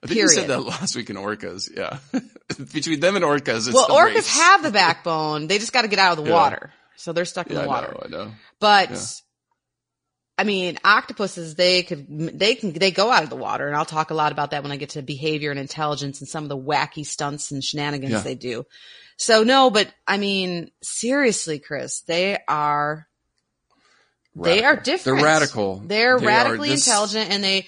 I 0.00 0.06
think 0.06 0.20
you 0.20 0.28
said 0.28 0.46
that 0.48 0.60
last 0.60 0.94
week 0.94 1.10
in 1.10 1.16
orcas. 1.16 1.68
Yeah. 1.76 1.98
Between 2.72 3.00
them 3.00 3.16
and 3.16 3.24
orcas, 3.24 3.66
it's 3.66 3.74
well, 3.74 3.88
orcas 3.88 4.14
race. 4.14 4.28
have 4.38 4.62
the 4.62 4.70
backbone. 4.84 5.48
They 5.48 5.58
just 5.58 5.72
got 5.72 5.82
to 5.82 5.88
get 5.88 5.98
out 5.98 6.16
of 6.16 6.24
the 6.24 6.30
Yeah. 6.30 6.36
water. 6.36 6.72
So 6.96 7.12
they're 7.12 7.24
stuck 7.24 7.48
in 7.48 7.54
Yeah, 7.56 7.62
the 7.62 7.64
I 7.64 7.68
water. 7.68 7.88
know, 7.88 8.02
I 8.04 8.08
know. 8.26 8.32
But 8.60 8.90
Yeah. 8.90 8.96
I 10.40 10.44
mean, 10.44 10.78
octopuses, 10.84 11.56
they 11.56 11.82
could, 11.82 12.06
they 12.38 12.54
can, 12.54 12.72
they 12.72 12.92
go 12.92 13.10
out 13.10 13.24
of 13.24 13.30
the 13.30 13.34
water. 13.36 13.66
And 13.66 13.74
I'll 13.74 13.84
talk 13.84 14.10
a 14.10 14.14
lot 14.14 14.30
about 14.30 14.52
that 14.52 14.62
when 14.62 14.70
I 14.70 14.76
get 14.76 14.90
to 14.90 15.02
behavior 15.02 15.50
and 15.50 15.58
intelligence 15.58 16.20
and 16.20 16.28
some 16.28 16.44
of 16.44 16.48
the 16.48 16.56
wacky 16.56 17.04
stunts 17.04 17.50
and 17.50 17.62
shenanigans 17.62 18.22
they 18.22 18.36
do. 18.36 18.64
So 19.16 19.42
no, 19.42 19.68
but 19.70 19.92
I 20.06 20.16
mean, 20.16 20.70
seriously, 20.80 21.58
Chris, 21.58 22.02
they 22.02 22.38
are, 22.46 23.07
they 24.34 24.64
are 24.64 24.76
different. 24.76 25.18
They're 25.18 25.24
radical. 25.26 25.76
They're 25.84 26.18
They 26.18 26.26
radically 26.26 26.68
this- 26.70 26.86
intelligent 26.86 27.30
and 27.30 27.42
they, 27.42 27.66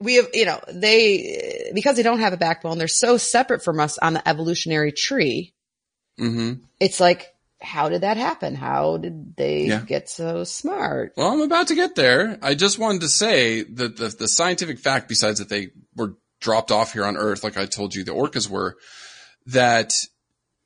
we 0.00 0.14
have, 0.16 0.28
you 0.34 0.44
know, 0.46 0.60
they, 0.72 1.70
because 1.74 1.96
they 1.96 2.02
don't 2.02 2.20
have 2.20 2.32
a 2.32 2.36
backbone, 2.36 2.78
they're 2.78 2.88
so 2.88 3.16
separate 3.16 3.62
from 3.64 3.78
us 3.80 3.98
on 3.98 4.14
the 4.14 4.28
evolutionary 4.28 4.92
tree. 4.92 5.54
Mhm. 6.18 6.60
It's 6.80 6.98
like, 7.00 7.28
how 7.60 7.88
did 7.88 8.00
that 8.00 8.16
happen? 8.16 8.56
How 8.56 8.96
did 8.96 9.36
they 9.36 9.66
Yeah. 9.66 9.80
get 9.80 10.08
so 10.10 10.42
smart? 10.42 11.12
Well, 11.16 11.30
I'm 11.32 11.40
about 11.42 11.68
to 11.68 11.76
get 11.76 11.94
there. 11.94 12.36
I 12.42 12.54
just 12.54 12.78
wanted 12.78 13.02
to 13.02 13.08
say 13.08 13.62
that 13.62 13.96
the, 13.96 14.08
the 14.08 14.26
scientific 14.28 14.80
fact, 14.80 15.08
besides 15.08 15.38
that 15.38 15.48
they 15.48 15.68
were 15.94 16.14
dropped 16.40 16.72
off 16.72 16.92
here 16.92 17.04
on 17.04 17.16
Earth, 17.16 17.44
like 17.44 17.56
I 17.56 17.66
told 17.66 17.94
you, 17.94 18.02
the 18.02 18.10
orcas 18.12 18.48
were, 18.48 18.76
that 19.46 19.92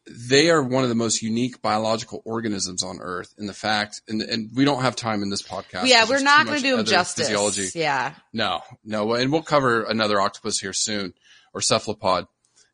they 0.09 0.51
are 0.51 0.62
one 0.62 0.83
of 0.83 0.88
the 0.88 0.95
most 0.95 1.23
unique 1.23 1.61
biological 1.61 2.23
organisms 2.25 2.83
on 2.83 2.99
Earth. 3.01 3.35
In 3.38 3.47
the 3.47 3.53
fact, 3.53 4.03
and, 4.09 4.23
and 4.23 4.51
we 4.55 4.64
don't 4.64 4.83
have 4.83 4.97
time 4.97 5.23
in 5.23 5.31
this 5.31 5.42
podcast. 5.42 5.87
yeah 5.87 6.07
we're 6.09 6.21
not 6.21 6.47
going 6.47 6.59
to 6.59 6.62
do 6.62 6.77
them 6.77 6.87
justice. 6.87 7.29
Physiology. 7.29 7.69
Yeah. 7.75 8.14
No, 8.33 8.62
no, 8.85 9.14
and 9.14 9.33
we'll 9.33 9.42
cover 9.42 9.83
another 9.83 10.21
octopus 10.21 10.59
here 10.59 10.73
soon, 10.73 11.14
or 11.53 11.61
cephalopod, 11.61 12.27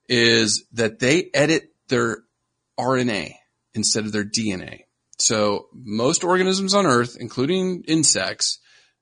is 0.09 0.65
that 0.73 0.99
they 0.99 1.31
edit 1.33 1.71
their 1.89 2.19
RNA 2.79 3.35
instead 3.75 4.05
of 4.05 4.13
their 4.13 4.25
DNA. 4.25 4.83
So 5.19 5.69
most 5.73 6.25
organisms 6.25 6.75
on 6.75 6.85
Earth, 6.85 7.17
including 7.19 7.85
insects, 7.87 8.59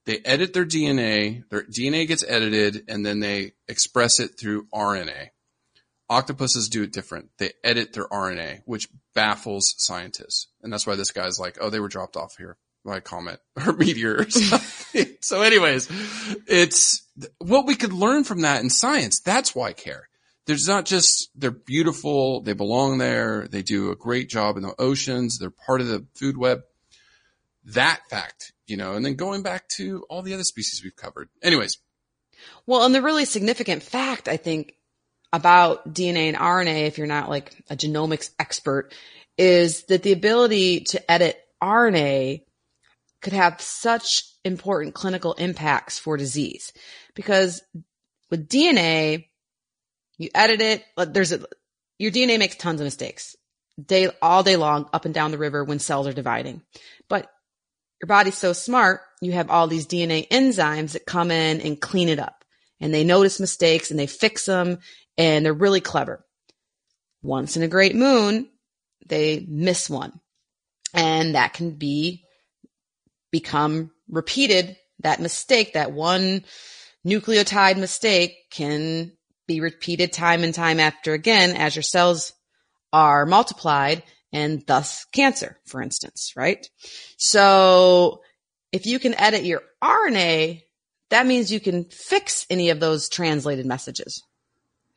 they 0.06 0.18
edit 0.24 0.52
their 0.52 0.64
DNA, 0.64 1.48
their 1.50 1.62
DNA 1.62 2.06
gets 2.06 2.24
edited, 2.26 2.84
and 2.88 3.04
then 3.04 3.20
they 3.20 3.52
express 3.68 4.20
it 4.20 4.38
through 4.38 4.66
RNA. 4.74 5.28
Octopuses 6.10 6.68
do 6.68 6.82
it 6.82 6.92
different. 6.92 7.30
They 7.38 7.52
edit 7.62 7.92
their 7.92 8.08
RNA, 8.08 8.62
which 8.66 8.88
baffles 9.14 9.74
scientists. 9.78 10.48
And 10.60 10.72
that's 10.72 10.86
why 10.86 10.96
this 10.96 11.12
guy's 11.12 11.38
like, 11.38 11.56
oh, 11.60 11.70
they 11.70 11.78
were 11.78 11.88
dropped 11.88 12.16
off 12.16 12.36
here 12.36 12.56
by 12.84 12.96
a 12.96 13.00
comet 13.00 13.40
or 13.66 13.72
meteor 13.74 14.28
so 15.20 15.42
anyways, 15.42 15.88
it's 16.46 17.06
what 17.38 17.66
we 17.66 17.76
could 17.76 17.92
learn 17.92 18.24
from 18.24 18.40
that 18.42 18.62
in 18.62 18.70
science. 18.70 19.20
That's 19.20 19.54
why 19.54 19.68
I 19.68 19.72
care. 19.72 20.08
There's 20.46 20.66
not 20.66 20.84
just 20.84 21.30
they're 21.36 21.50
beautiful, 21.50 22.40
they 22.40 22.54
belong 22.54 22.98
there, 22.98 23.46
they 23.46 23.62
do 23.62 23.92
a 23.92 23.96
great 23.96 24.28
job 24.28 24.56
in 24.56 24.62
the 24.62 24.74
oceans, 24.80 25.38
they're 25.38 25.50
part 25.50 25.80
of 25.80 25.86
the 25.86 26.06
food 26.14 26.36
web. 26.36 26.62
That 27.66 28.00
fact, 28.08 28.52
you 28.66 28.76
know, 28.76 28.94
and 28.94 29.04
then 29.04 29.14
going 29.14 29.42
back 29.42 29.68
to 29.76 30.04
all 30.08 30.22
the 30.22 30.34
other 30.34 30.42
species 30.42 30.82
we've 30.82 30.96
covered. 30.96 31.28
Anyways, 31.42 31.76
Well, 32.66 32.84
and 32.84 32.94
the 32.94 33.02
really 33.02 33.26
significant 33.26 33.82
fact, 33.82 34.26
I 34.26 34.38
think, 34.38 34.74
about 35.32 35.92
DNA 35.92 36.28
and 36.28 36.36
RNA, 36.36 36.86
if 36.86 36.98
you're 36.98 37.06
not 37.06 37.28
like 37.28 37.52
a 37.70 37.76
genomics 37.76 38.30
expert, 38.38 38.92
is 39.38 39.84
that 39.84 40.02
the 40.02 40.12
ability 40.12 40.80
to 40.80 41.10
edit 41.10 41.40
RNA 41.62 42.42
could 43.22 43.32
have 43.32 43.60
such 43.60 44.24
important 44.44 44.94
clinical 44.94 45.34
impacts 45.34 45.98
for 45.98 46.16
disease. 46.16 46.72
Because 47.14 47.62
with 48.30 48.48
DNA, 48.48 49.26
you 50.18 50.30
edit 50.34 50.60
it, 50.60 50.84
there's 50.96 51.32
a, 51.32 51.44
your 51.98 52.10
DNA 52.10 52.38
makes 52.38 52.56
tons 52.56 52.80
of 52.80 52.84
mistakes 52.84 53.36
day, 53.86 54.10
all 54.20 54.42
day 54.42 54.56
long 54.56 54.88
up 54.92 55.04
and 55.04 55.14
down 55.14 55.30
the 55.30 55.38
river 55.38 55.64
when 55.64 55.78
cells 55.78 56.06
are 56.06 56.12
dividing. 56.12 56.62
But 57.08 57.30
your 58.00 58.08
body's 58.08 58.38
so 58.38 58.52
smart, 58.52 59.02
you 59.20 59.32
have 59.32 59.50
all 59.50 59.66
these 59.66 59.86
DNA 59.86 60.28
enzymes 60.28 60.92
that 60.92 61.06
come 61.06 61.30
in 61.30 61.60
and 61.60 61.80
clean 61.80 62.08
it 62.08 62.18
up. 62.18 62.44
And 62.80 62.94
they 62.94 63.04
notice 63.04 63.40
mistakes 63.40 63.90
and 63.90 64.00
they 64.00 64.06
fix 64.06 64.46
them 64.46 64.78
and 65.20 65.44
they're 65.44 65.52
really 65.52 65.82
clever. 65.82 66.24
Once 67.22 67.54
in 67.58 67.62
a 67.62 67.68
great 67.68 67.94
moon, 67.94 68.48
they 69.06 69.44
miss 69.46 69.90
one. 69.90 70.18
And 70.94 71.34
that 71.34 71.52
can 71.52 71.72
be 71.72 72.24
become 73.30 73.90
repeated. 74.08 74.78
That 75.00 75.20
mistake, 75.20 75.74
that 75.74 75.92
one 75.92 76.44
nucleotide 77.06 77.76
mistake 77.76 78.34
can 78.50 79.12
be 79.46 79.60
repeated 79.60 80.10
time 80.10 80.42
and 80.42 80.54
time 80.54 80.80
after 80.80 81.12
again 81.12 81.54
as 81.54 81.76
your 81.76 81.82
cells 81.82 82.32
are 82.90 83.26
multiplied 83.26 84.02
and 84.32 84.64
thus 84.66 85.04
cancer, 85.12 85.58
for 85.66 85.82
instance, 85.82 86.32
right? 86.34 86.66
So 87.18 88.22
if 88.72 88.86
you 88.86 88.98
can 88.98 89.14
edit 89.14 89.44
your 89.44 89.60
RNA, 89.84 90.62
that 91.10 91.26
means 91.26 91.52
you 91.52 91.60
can 91.60 91.84
fix 91.84 92.46
any 92.48 92.70
of 92.70 92.80
those 92.80 93.10
translated 93.10 93.66
messages, 93.66 94.22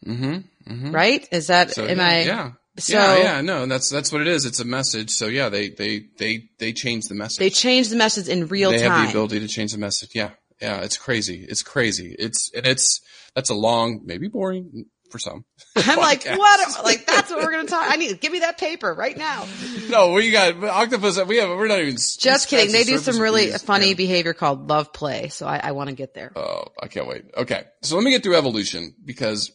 mm-hmm, 0.04 0.72
mm-hmm. 0.74 0.92
right? 0.92 1.28
Is 1.32 1.48
that, 1.48 1.72
So, 1.72 1.86
am 1.86 1.98
yeah, 1.98 2.08
I? 2.08 2.22
Yeah. 2.24 2.52
So 2.80 2.94
yeah, 2.94 3.18
yeah, 3.18 3.42
no, 3.42 3.68
that's 3.68 3.88
that's 3.90 4.12
what 4.12 4.22
it 4.22 4.28
is. 4.28 4.46
It's 4.46 4.60
a 4.60 4.66
message. 4.66 5.12
So 5.12 5.28
yeah, 5.28 5.50
they 5.50 5.70
they 5.70 6.08
they 6.18 6.50
they 6.58 6.74
change 6.74 7.08
the 7.08 7.14
message. 7.14 7.38
they 7.38 7.52
change 7.52 7.90
the 7.90 7.96
message 7.96 8.28
in 8.28 8.48
real 8.48 8.72
they 8.72 8.80
time. 8.80 8.90
have 8.92 9.04
the 9.06 9.10
ability 9.12 9.42
to 9.42 9.48
change 9.48 9.74
the 9.74 9.78
message. 9.78 10.10
Yeah, 10.16 10.32
yeah, 10.60 10.82
it's 10.82 10.98
crazy. 10.98 11.46
It's 11.48 11.62
crazy. 11.62 12.16
It's 12.18 12.50
and 12.56 12.66
it's 12.66 13.00
that's 13.36 13.52
a 13.52 13.54
long, 13.54 14.02
maybe 14.06 14.28
boring 14.28 14.86
for 15.12 15.20
some. 15.20 15.46
I'm 15.76 16.00
like, 16.00 16.26
what? 16.36 16.60
Like, 16.84 17.06
that's 17.06 17.30
what 17.30 17.44
we're 17.44 17.52
going 17.52 17.66
to 17.66 17.72
talk. 17.72 17.86
I 17.90 17.96
need, 17.96 18.20
give 18.20 18.32
me 18.32 18.40
that 18.40 18.58
paper 18.58 18.94
right 18.94 19.16
now. 19.16 19.46
No, 19.90 20.12
we 20.14 20.32
got 20.32 20.62
octopus. 20.64 21.24
We 21.26 21.38
have. 21.38 21.50
We're 21.50 21.68
not 21.68 21.80
even. 21.80 21.94
Just 21.96 22.50
kidding. 22.50 22.72
They 22.74 22.84
do 22.84 22.98
some 22.98 23.20
really 23.20 23.52
funny 23.52 23.90
Yeah. 23.90 23.94
behavior 23.94 24.34
called 24.34 24.68
love 24.68 24.92
play. 24.92 25.30
So 25.30 25.46
I, 25.46 25.60
I 25.64 25.72
want 25.74 25.90
to 25.90 25.96
get 25.96 26.14
there. 26.16 26.32
Oh, 26.36 26.66
I 26.82 26.88
can't 26.88 27.08
wait. 27.08 27.26
Okay. 27.38 27.64
So 27.84 27.96
let 27.96 28.04
me 28.04 28.10
get 28.12 28.24
through 28.24 28.36
evolution 28.36 28.96
because 29.06 29.52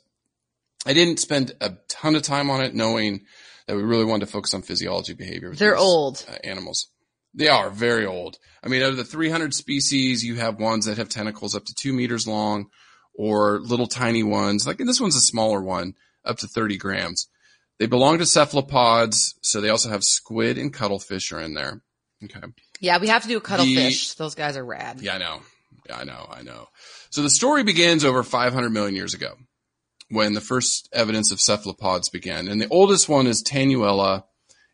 I 0.87 0.93
didn't 0.93 1.19
spend 1.19 1.53
a 1.61 1.75
ton 1.89 2.15
of 2.15 2.23
time 2.23 2.51
on 2.51 2.63
it 2.63 2.75
knowing 2.75 3.25
that 3.67 3.77
we 3.77 3.83
really 3.83 4.05
wanted 4.05 4.27
to 4.27 4.33
focus 4.33 4.55
on 4.55 4.63
physiology 4.63 5.15
behavior. 5.15 5.55
They're 5.55 5.75
these, 5.75 5.83
old. 5.83 6.25
uh, 6.29 6.37
animals. 6.45 6.89
They 7.35 7.49
are 7.49 7.71
very 7.71 8.07
old. 8.07 8.39
I 8.65 8.69
mean, 8.69 8.83
out 8.83 8.91
of 8.91 8.97
the 8.97 9.05
300 9.05 9.55
species, 9.55 10.25
you 10.25 10.37
have 10.37 10.59
ones 10.59 10.87
that 10.87 10.99
have 10.99 11.09
tentacles 11.09 11.55
up 11.55 11.65
to 11.67 11.75
two 11.75 11.93
meters 11.93 12.27
long 12.27 12.67
or 13.15 13.61
little 13.61 13.87
tiny 13.87 14.23
ones. 14.23 14.67
Like 14.67 14.79
this 14.79 15.01
one's 15.01 15.17
a 15.17 15.21
smaller 15.21 15.61
one 15.61 15.95
up 16.25 16.39
to 16.39 16.49
30 16.49 16.79
grams. 16.79 17.29
They 17.79 17.87
belong 17.87 18.19
to 18.19 18.27
cephalopods. 18.27 19.35
So 19.43 19.61
they 19.61 19.69
also 19.69 19.91
have 19.91 20.03
squid 20.03 20.59
and 20.59 20.73
cuttlefish 20.73 21.31
are 21.33 21.41
in 21.41 21.55
there. 21.55 21.83
Okay. 22.25 22.41
Yeah, 22.81 22.99
we 22.99 23.09
have 23.09 23.23
to 23.23 23.29
do 23.29 23.37
a 23.37 23.41
cuttlefish. 23.41 24.15
Those 24.15 24.35
guys 24.35 24.57
are 24.57 24.65
rad. 24.65 25.01
Yeah, 25.01 25.15
I 25.15 25.19
know. 25.19 25.41
Yeah, 25.89 25.99
I 25.99 26.05
know. 26.05 26.27
I 26.31 26.43
know. 26.43 26.69
So 27.11 27.23
the 27.23 27.31
story 27.31 27.63
begins 27.63 28.05
over 28.05 28.23
500 28.23 28.71
million 28.71 28.97
years 28.97 29.15
ago 29.15 29.35
when 30.11 30.35
the 30.35 30.41
first 30.41 30.89
evidence 30.93 31.31
of 31.33 31.41
cephalopods 31.41 32.09
began. 32.09 32.49
And 32.49 32.61
the 32.61 32.69
oldest 32.71 33.09
one 33.09 33.27
is 33.27 33.43
Tanuella, 33.43 34.25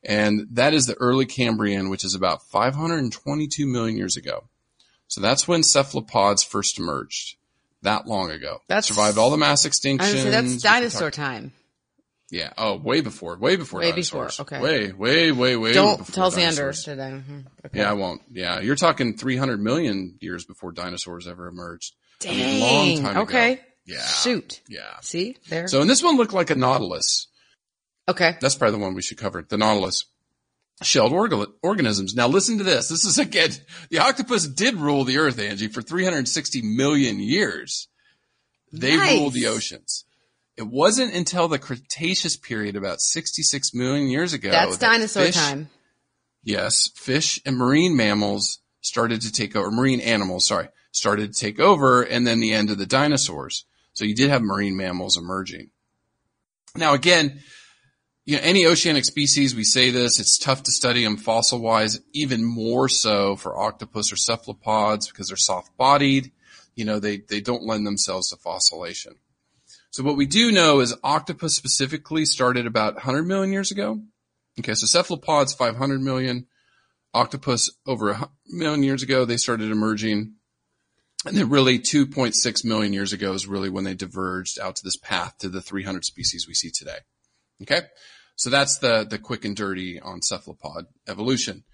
and 0.02 0.46
that 0.52 0.74
is 0.74 0.86
the 0.86 0.94
early 0.94 1.26
Cambrian, 1.26 1.88
which 1.88 2.04
is 2.04 2.14
about 2.14 2.42
522 2.44 3.66
million 3.66 3.96
years 3.96 4.16
ago. 4.16 4.44
So 5.08 5.20
that's 5.20 5.46
when 5.48 5.62
cephalopods 5.62 6.42
first 6.42 6.78
emerged. 6.78 7.36
That 7.82 8.06
long 8.06 8.30
ago. 8.30 8.60
That's- 8.68 8.86
survived 8.86 9.18
all 9.18 9.30
the 9.30 9.36
mass 9.36 9.66
extinctions. 9.66 10.30
that's 10.30 10.56
dinosaur 10.62 11.10
time. 11.10 11.52
Yeah. 12.30 12.52
Oh, 12.56 12.76
way 12.76 13.00
before. 13.02 13.36
Way 13.36 13.56
before. 13.56 13.80
Way 13.80 13.90
dinosaurs. 13.90 14.38
before, 14.38 14.58
okay. 14.58 14.62
Way, 14.64 14.92
way, 14.92 15.30
way, 15.32 15.56
way. 15.56 15.72
Don't 15.74 16.04
tell 16.12 16.30
dinosaurs. 16.30 16.84
Xander. 16.84 17.00
I? 17.00 17.10
Mhm. 17.12 17.44
Okay. 17.66 17.78
Yeah, 17.80 17.90
I 17.90 17.92
won't. 17.92 18.22
Yeah, 18.32 18.60
you're 18.60 18.74
talking 18.76 19.16
300 19.16 19.60
million 19.60 20.16
years 20.20 20.44
before 20.44 20.72
dinosaurs 20.72 21.28
ever 21.28 21.46
emerged. 21.46 21.94
I 22.22 22.24
Dang. 22.24 22.36
mean, 22.38 22.60
long 22.62 23.02
time 23.02 23.10
ago. 23.12 23.20
okay. 23.22 23.60
Yeah. 23.86 24.04
Shoot. 24.04 24.60
Yeah. 24.68 24.98
See 25.02 25.36
there. 25.48 25.68
So, 25.68 25.80
and 25.80 25.90
this 25.90 26.02
one 26.02 26.16
looked 26.16 26.32
like 26.32 26.50
a 26.50 26.54
nautilus. 26.54 27.26
okay. 28.08 28.36
That's 28.40 28.54
probably 28.54 28.78
the 28.78 28.82
one 28.84 28.94
we 28.94 29.02
should 29.02 29.18
cover. 29.18 29.42
The 29.46 29.56
nautilus. 29.58 30.04
Shelled 30.82 31.12
orga- 31.12 31.52
organisms. 31.62 32.14
Now 32.14 32.26
listen 32.26 32.58
to 32.58 32.64
this. 32.64 32.88
This 32.88 33.04
is 33.04 33.18
again, 33.18 33.50
the 33.90 33.98
octopus 34.00 34.48
did 34.48 34.74
rule 34.76 35.04
the 35.04 35.18
earth, 35.18 35.38
Angie, 35.38 35.68
for 35.68 35.82
360 35.82 36.62
million 36.62 37.20
years. 37.20 37.88
They 38.72 38.96
Nice. 38.96 39.12
ruled 39.18 39.34
the 39.34 39.46
oceans. 39.46 40.04
It 40.56 40.66
wasn't 40.66 41.14
until 41.14 41.46
the 41.48 41.58
Cretaceous 41.60 42.36
period, 42.36 42.74
about 42.76 43.00
66 43.00 43.72
million 43.74 44.08
years 44.08 44.32
ago. 44.32 44.50
That's 44.50 44.76
that 44.78 44.90
dinosaur 44.92 45.24
fish- 45.26 45.34
time. 45.36 45.68
Yes, 46.42 46.90
fish 46.96 47.40
and 47.46 47.56
marine 47.56 47.96
mammals 47.96 48.58
started 48.80 49.20
to 49.22 49.32
take 49.32 49.54
over, 49.56 49.70
marine 49.70 50.00
animals, 50.00 50.46
sorry, 50.46 50.68
started 50.92 51.32
to 51.34 51.40
take 51.40 51.58
over, 51.60 52.02
and 52.02 52.26
then 52.26 52.40
the 52.40 52.52
end 52.52 52.70
of 52.70 52.78
the 52.78 52.86
dinosaurs. 52.86 53.64
So 53.94 54.04
you 54.04 54.14
did 54.14 54.30
have 54.30 54.42
marine 54.42 54.76
mammals 54.76 55.16
emerging. 55.16 55.70
Now 56.76 56.94
again, 56.94 57.40
you 58.26 58.36
know, 58.36 58.42
any 58.42 58.66
oceanic 58.66 59.04
species, 59.04 59.54
we 59.54 59.64
say 59.64 59.90
this, 59.90 60.18
it's 60.18 60.38
tough 60.38 60.62
to 60.64 60.72
study 60.72 61.04
them 61.04 61.16
fossil 61.16 61.60
wise, 61.60 62.00
even 62.12 62.42
more 62.42 62.88
so 62.88 63.36
for 63.36 63.56
octopus 63.56 64.12
or 64.12 64.16
cephalopods 64.16 65.08
because 65.08 65.28
they're 65.28 65.36
soft 65.36 65.76
bodied. 65.76 66.32
You 66.74 66.84
know, 66.84 66.98
they, 66.98 67.18
they 67.18 67.40
don't 67.40 67.64
lend 67.64 67.86
themselves 67.86 68.30
to 68.30 68.36
fossilization. 68.36 69.16
So 69.90 70.02
what 70.02 70.16
we 70.16 70.26
do 70.26 70.50
know 70.50 70.80
is 70.80 70.96
octopus 71.04 71.54
specifically 71.54 72.24
started 72.24 72.66
about 72.66 72.94
100 72.94 73.24
million 73.24 73.52
years 73.52 73.70
ago. 73.70 74.00
Okay, 74.58 74.74
so 74.74 74.86
cephalopods 74.86 75.52
500 75.52 76.00
million, 76.00 76.46
octopus 77.12 77.70
over 77.86 78.10
a 78.10 78.30
million 78.48 78.82
years 78.82 79.02
ago 79.02 79.24
they 79.24 79.36
started 79.36 79.70
emerging, 79.70 80.34
and 81.26 81.36
then 81.36 81.48
really 81.48 81.78
2.6 81.78 82.64
million 82.64 82.92
years 82.92 83.12
ago 83.12 83.32
is 83.32 83.46
really 83.46 83.70
when 83.70 83.84
they 83.84 83.94
diverged 83.94 84.58
out 84.58 84.76
to 84.76 84.84
this 84.84 84.96
path 84.96 85.38
to 85.38 85.48
the 85.48 85.62
300 85.62 86.04
species 86.04 86.46
we 86.46 86.54
see 86.54 86.70
today. 86.70 86.98
Okay, 87.62 87.80
so 88.36 88.50
that's 88.50 88.78
the 88.78 89.04
the 89.08 89.18
quick 89.18 89.44
and 89.44 89.56
dirty 89.56 90.00
on 90.00 90.22
cephalopod 90.22 90.86
evolution. 91.06 91.64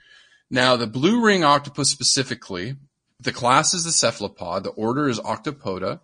Now 0.50 0.76
the 0.76 0.86
blue 0.86 1.24
ring 1.24 1.44
octopus 1.44 1.90
specifically, 1.90 2.76
the 3.18 3.32
class 3.32 3.72
is 3.74 3.84
the 3.84 3.92
cephalopod, 3.92 4.64
the 4.64 4.70
order 4.70 5.08
is 5.08 5.18
Octopoda. 5.20 6.00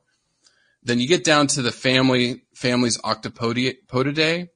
Then 0.82 1.00
you 1.00 1.08
get 1.08 1.24
down 1.24 1.46
to 1.48 1.62
the 1.62 1.72
family 1.72 2.42
families 2.54 2.98
Octopodidae, 2.98 4.48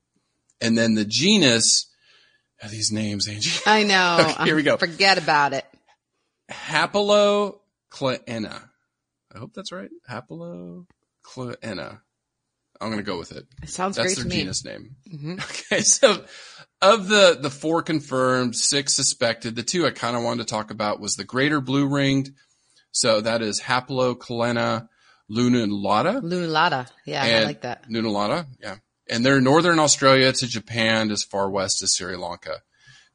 and 0.60 0.78
then 0.78 0.94
the 0.94 1.04
genus. 1.04 1.86
oh, 2.62 2.68
these 2.68 2.92
names, 2.92 3.26
Angie. 3.28 3.50
I 3.66 3.82
know. 3.82 4.18
Okay, 4.30 4.44
here 4.44 4.56
we 4.56 4.62
go. 4.62 4.76
Forget 4.76 5.18
about 5.18 5.54
it. 5.54 5.64
Hapalochlaena. 6.50 8.69
I 9.34 9.38
hope 9.38 9.52
that's 9.54 9.72
right. 9.72 9.90
Hapalochlaena. 10.08 12.00
I'm 12.82 12.88
going 12.88 12.96
to 12.98 13.02
go 13.02 13.18
with 13.18 13.32
it. 13.32 13.46
It 13.62 13.68
sounds 13.68 13.96
That's 13.96 14.14
great 14.14 14.16
their 14.16 14.24
to 14.24 14.30
me. 14.30 14.36
genus 14.36 14.64
name. 14.64 14.96
Mhm. 15.12 15.38
Okay, 15.72 15.82
so 15.82 16.24
of 16.80 17.08
the 17.08 17.38
the 17.40 17.50
four 17.50 17.82
confirmed, 17.82 18.56
six 18.56 18.96
suspected, 18.96 19.54
the 19.54 19.62
two 19.62 19.86
I 19.86 19.90
kind 19.90 20.16
of 20.16 20.22
wanted 20.22 20.46
to 20.46 20.50
talk 20.50 20.70
about 20.70 20.98
was 21.00 21.14
the 21.14 21.24
greater 21.24 21.60
blue 21.60 21.86
ringed. 21.86 22.30
So 22.92 23.20
that 23.20 23.42
is 23.42 23.60
Hapalochlaena 23.60 24.88
lunulata. 25.30 26.22
Lunulata. 26.22 26.88
Yeah, 27.04 27.22
I 27.22 27.44
like 27.44 27.60
that. 27.62 27.88
Lunulata, 27.88 28.46
yeah. 28.60 28.76
And 29.08 29.24
they're 29.26 29.40
northern 29.40 29.78
Australia 29.78 30.32
to 30.32 30.46
Japan 30.46 31.10
as 31.10 31.22
far 31.22 31.50
west 31.50 31.82
as 31.82 31.94
Sri 31.94 32.16
Lanka. 32.16 32.62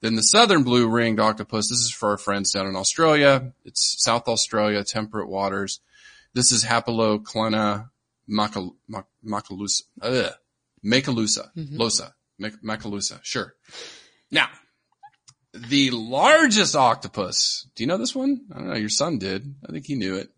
Then 0.01 0.15
the 0.15 0.21
southern 0.21 0.63
blue 0.63 0.87
ringed 0.87 1.19
octopus, 1.19 1.69
this 1.69 1.79
is 1.79 1.91
for 1.91 2.11
our 2.11 2.17
friends 2.17 2.51
down 2.51 2.67
in 2.67 2.75
Australia. 2.75 3.53
It's 3.63 3.95
South 4.03 4.27
Australia, 4.27 4.83
temperate 4.83 5.29
waters. 5.29 5.79
This 6.35 6.51
is 6.51 6.63
mac- 8.87 9.07
macalusa, 9.25 9.81
macalusa, 10.85 11.47
mm-hmm. 11.57 11.77
losa, 11.81 12.11
mac- 12.37 12.61
macalusa, 12.61 13.19
sure. 13.23 13.55
Now, 14.29 14.49
the 15.53 15.91
largest 15.91 16.75
octopus, 16.75 17.67
do 17.75 17.83
you 17.83 17.87
know 17.87 17.97
this 17.97 18.13
one? 18.13 18.41
I 18.53 18.57
don't 18.59 18.67
know, 18.67 18.75
your 18.75 18.89
son 18.89 19.17
did. 19.17 19.55
I 19.67 19.71
think 19.71 19.85
he 19.85 19.95
knew 19.95 20.15
it. 20.17 20.29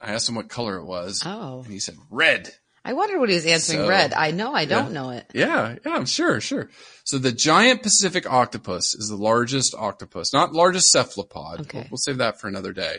I 0.00 0.12
asked 0.12 0.28
him 0.28 0.36
what 0.36 0.48
color 0.48 0.76
it 0.76 0.84
was. 0.84 1.22
Oh. 1.26 1.62
And 1.64 1.72
he 1.72 1.80
said 1.80 1.96
red. 2.08 2.48
I 2.84 2.92
wondered 2.92 3.18
what 3.18 3.28
he 3.28 3.34
was 3.34 3.46
answering 3.46 3.80
So- 3.80 3.88
red. 3.88 4.12
I 4.12 4.30
know 4.30 4.54
I 4.54 4.66
don't 4.66 4.92
Yeah. 4.92 4.92
know 4.92 5.10
it. 5.10 5.26
Yeah, 5.34 5.74
yeah, 5.84 5.92
I'm 5.92 6.06
sure, 6.06 6.40
sure. 6.40 6.70
So 7.02 7.18
the 7.18 7.32
giant 7.32 7.82
Pacific 7.82 8.30
octopus 8.30 8.94
is 8.94 9.08
the 9.08 9.16
largest 9.16 9.74
octopus, 9.76 10.32
not 10.32 10.52
largest 10.52 10.92
cephalopod. 10.92 11.62
Okay. 11.62 11.78
We'll, 11.78 11.86
we'll 11.92 11.98
save 11.98 12.18
that 12.18 12.40
for 12.40 12.46
another 12.46 12.72
day. 12.72 12.98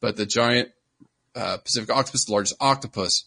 But 0.00 0.16
the 0.16 0.26
giant 0.26 0.70
uh, 1.34 1.58
Pacific 1.58 1.90
octopus, 1.90 2.24
the 2.24 2.32
largest 2.32 2.56
octopus, 2.60 3.24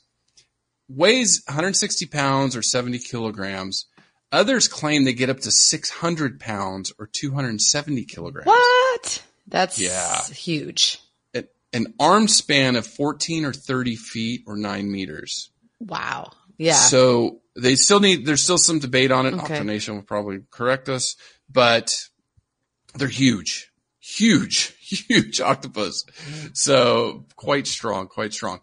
weighs 0.88 1.42
160 1.48 2.06
pounds 2.08 2.56
or 2.56 2.62
70 2.62 3.00
kilograms. 3.00 3.86
Others 4.32 4.68
claim 4.68 5.04
they 5.06 5.14
get 5.14 5.30
up 5.30 5.40
to 5.42 5.52
600 5.52 6.40
pounds 6.40 6.92
or 7.00 7.08
270 7.08 8.06
kilograms. 8.06 8.48
What? 8.48 9.24
That's 9.48 9.80
Yeah. 9.80 10.24
huge. 10.26 11.00
An, 11.34 11.48
an 11.72 11.94
arm 12.00 12.28
span 12.28 12.76
of 12.76 12.88
14 12.88 13.46
or 13.46 13.54
30 13.54 13.96
feet 13.96 14.42
or 14.48 14.58
9 14.58 14.92
meters. 14.92 15.52
Wow. 15.80 16.32
Yeah. 16.58 16.74
So 16.74 17.42
they 17.56 17.76
still 17.76 18.00
need, 18.00 18.26
there's 18.26 18.44
still 18.44 18.58
some 18.58 18.80
debate 18.80 19.12
on 19.12 19.26
it. 19.28 19.34
Okay. 19.36 19.60
Octonation 19.60 19.96
will 19.96 20.02
probably 20.04 20.40
correct 20.50 20.90
us, 20.90 21.16
but 21.52 21.96
they're 22.96 23.08
huge, 23.08 23.72
huge, 24.00 24.76
huge 25.08 25.42
octopus. 25.42 26.06
So 26.54 27.26
quite 27.36 27.68
strong, 27.68 28.08
quite 28.08 28.34
strong. 28.34 28.60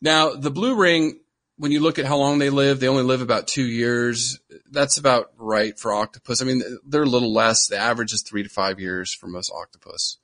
Now 0.00 0.34
the 0.34 0.50
blue 0.50 0.76
ring, 0.76 1.20
when 1.56 1.72
you 1.72 1.80
look 1.80 1.98
at 1.98 2.04
how 2.04 2.16
long 2.16 2.38
they 2.38 2.50
live, 2.50 2.80
they 2.80 2.88
only 2.88 3.02
live 3.02 3.22
about 3.22 3.46
two 3.46 3.66
years. 3.66 4.38
That's 4.70 4.98
about 4.98 5.32
right 5.38 5.78
for 5.78 5.92
octopus. 5.92 6.42
I 6.42 6.44
mean, 6.44 6.62
they're 6.86 7.02
a 7.02 7.06
little 7.06 7.32
less. 7.32 7.68
The 7.68 7.78
average 7.78 8.12
is 8.12 8.22
three 8.22 8.42
to 8.42 8.48
five 8.48 8.78
years 8.78 9.14
for 9.14 9.26
most 9.26 9.50
octopus. 9.54 10.18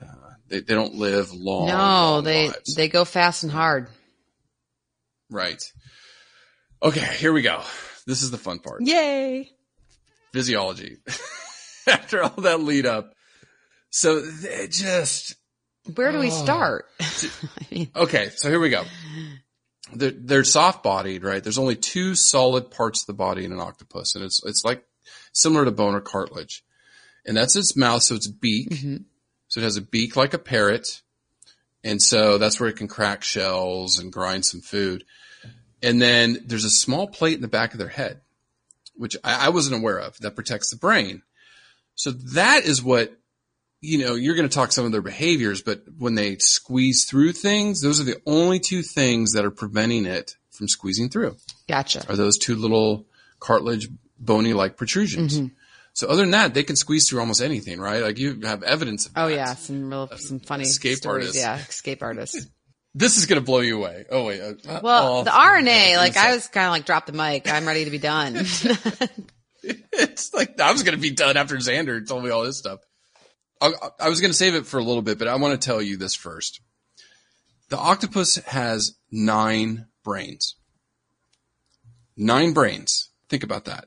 Uh, 0.00 0.06
they, 0.48 0.60
they 0.60 0.74
don't 0.74 0.94
live 0.94 1.32
long. 1.32 1.66
no, 1.66 1.74
long 1.74 2.24
they 2.24 2.48
lives. 2.48 2.74
they 2.74 2.88
go 2.88 3.04
fast 3.04 3.42
and 3.42 3.52
hard. 3.52 3.88
Right. 5.30 5.62
Okay, 6.82 7.04
here 7.16 7.32
we 7.32 7.42
go. 7.42 7.62
This 8.06 8.22
is 8.22 8.30
the 8.30 8.38
fun 8.38 8.60
part. 8.60 8.80
Yay. 8.82 9.50
Physiology. 10.32 10.96
After 11.86 12.22
all 12.22 12.42
that 12.42 12.60
lead 12.60 12.86
up. 12.86 13.12
So 13.90 14.22
just, 14.70 15.36
Where 15.94 16.12
do 16.12 16.18
we 16.18 16.28
Oh. 16.30 16.30
start? 16.44 16.86
I 17.00 17.66
mean, 17.70 17.90
okay, 17.96 18.30
so 18.36 18.48
here 18.50 18.60
we 18.60 18.68
go. 18.70 18.84
They're, 19.94 20.10
they're 20.10 20.44
soft 20.44 20.82
bodied, 20.82 21.22
right? 21.24 21.42
There's 21.42 21.58
only 21.58 21.76
two 21.76 22.14
solid 22.14 22.70
parts 22.70 23.02
of 23.02 23.06
the 23.06 23.14
body 23.14 23.44
in 23.44 23.52
an 23.52 23.60
octopus, 23.60 24.14
and 24.14 24.22
it's, 24.24 24.42
it's 24.44 24.62
like 24.64 24.84
similar 25.32 25.64
to 25.64 25.70
bone 25.70 25.94
or 25.94 26.00
cartilage. 26.02 26.62
And 27.24 27.36
that's 27.36 27.56
its 27.56 27.76
mouth, 27.76 28.02
so 28.02 28.14
it's 28.14 28.28
beak. 28.28 28.68
Mhm. 28.70 29.04
So 29.48 29.60
it 29.60 29.64
has 29.64 29.76
a 29.78 29.82
beak 29.82 30.14
like 30.16 30.34
a 30.34 30.38
parrot. 30.38 31.00
And 31.82 32.02
so 32.02 32.36
that's 32.38 32.60
where 32.60 32.68
it 32.68 32.76
can 32.76 32.88
crack 32.88 33.22
shells 33.22 33.98
and 33.98 34.12
grind 34.12 34.44
some 34.44 34.60
food. 34.60 35.04
And 35.82 36.02
then 36.02 36.42
there's 36.44 36.64
a 36.64 36.70
small 36.70 37.06
plate 37.06 37.36
in 37.36 37.40
the 37.40 37.48
back 37.48 37.72
of 37.72 37.78
their 37.78 37.88
head, 37.88 38.20
which 38.94 39.16
I, 39.24 39.46
I 39.46 39.48
wasn't 39.50 39.80
aware 39.80 39.98
of, 39.98 40.18
that 40.18 40.34
protects 40.34 40.70
the 40.70 40.76
brain. 40.76 41.22
So 41.94 42.10
that 42.10 42.64
is 42.64 42.82
what, 42.82 43.16
you 43.80 43.98
know, 43.98 44.14
you're 44.14 44.34
going 44.34 44.48
to 44.48 44.54
talk 44.54 44.72
some 44.72 44.84
of 44.84 44.92
their 44.92 45.02
behaviors, 45.02 45.62
but 45.62 45.82
when 45.98 46.14
they 46.14 46.36
squeeze 46.38 47.04
through 47.04 47.32
things, 47.32 47.80
those 47.80 48.00
are 48.00 48.04
the 48.04 48.20
only 48.26 48.58
two 48.58 48.82
things 48.82 49.32
that 49.32 49.44
are 49.44 49.50
preventing 49.50 50.04
it 50.06 50.34
from 50.50 50.66
squeezing 50.68 51.08
through 51.08 51.36
Gotcha. 51.68 52.04
are 52.08 52.16
those 52.16 52.36
two 52.38 52.56
little 52.56 53.06
cartilage 53.38 53.88
bony 54.18 54.52
like 54.52 54.76
protrusions. 54.76 55.38
Mm-hmm. 55.38 55.54
So 55.92 56.08
other 56.08 56.22
than 56.22 56.32
that, 56.32 56.54
they 56.54 56.62
can 56.64 56.76
squeeze 56.76 57.08
through 57.08 57.20
almost 57.20 57.40
anything, 57.40 57.80
right? 57.80 58.02
Like 58.02 58.18
you 58.18 58.40
have 58.42 58.62
evidence 58.64 59.06
of 59.06 59.12
Oh 59.16 59.28
that. 59.28 59.34
yeah, 59.34 59.54
some 59.54 59.90
real, 59.90 60.08
some 60.16 60.40
funny 60.40 60.64
escape 60.64 60.96
stories. 60.96 61.26
artists. 61.26 61.40
Yeah, 61.42 61.56
escape 61.58 62.02
artists. 62.02 62.46
This 62.94 63.16
is 63.18 63.26
going 63.26 63.38
to 63.40 63.44
blow 63.44 63.60
you 63.60 63.76
away. 63.76 64.06
Oh 64.10 64.24
wait. 64.24 64.40
uh, 64.40 64.80
Well, 64.82 65.18
oh, 65.18 65.22
the 65.22 65.30
RNA, 65.30 65.96
like 65.98 66.16
I 66.16 66.34
was 66.34 66.48
kind 66.48 66.66
of 66.66 66.72
like, 66.72 66.84
drop 66.86 67.06
the 67.06 67.12
mic. 67.12 67.48
I'm 67.48 67.66
ready 67.66 67.84
to 67.84 67.90
be 67.90 67.98
done. 67.98 68.34
It's 69.62 70.32
like 70.32 70.60
I 70.60 70.72
was 70.72 70.82
going 70.82 70.94
to 70.96 71.00
be 71.00 71.10
done 71.10 71.36
after 71.36 71.56
Xander 71.56 72.06
told 72.06 72.24
me 72.24 72.30
all 72.30 72.44
this 72.44 72.58
stuff. 72.58 72.80
I, 73.60 73.72
I 74.00 74.08
was 74.08 74.20
going 74.20 74.30
to 74.30 74.36
save 74.36 74.54
it 74.54 74.66
for 74.66 74.78
a 74.78 74.82
little 74.84 75.02
bit, 75.02 75.18
but 75.18 75.28
I 75.28 75.36
want 75.36 75.60
to 75.60 75.64
tell 75.66 75.82
you 75.82 75.96
this 75.96 76.14
first. 76.14 76.60
The 77.70 77.78
octopus 77.78 78.36
has 78.46 78.96
nine 79.10 79.86
brains. 80.04 80.54
Nine 82.16 82.52
brains. 82.52 83.10
Think 83.28 83.42
about 83.44 83.66
that. 83.66 83.86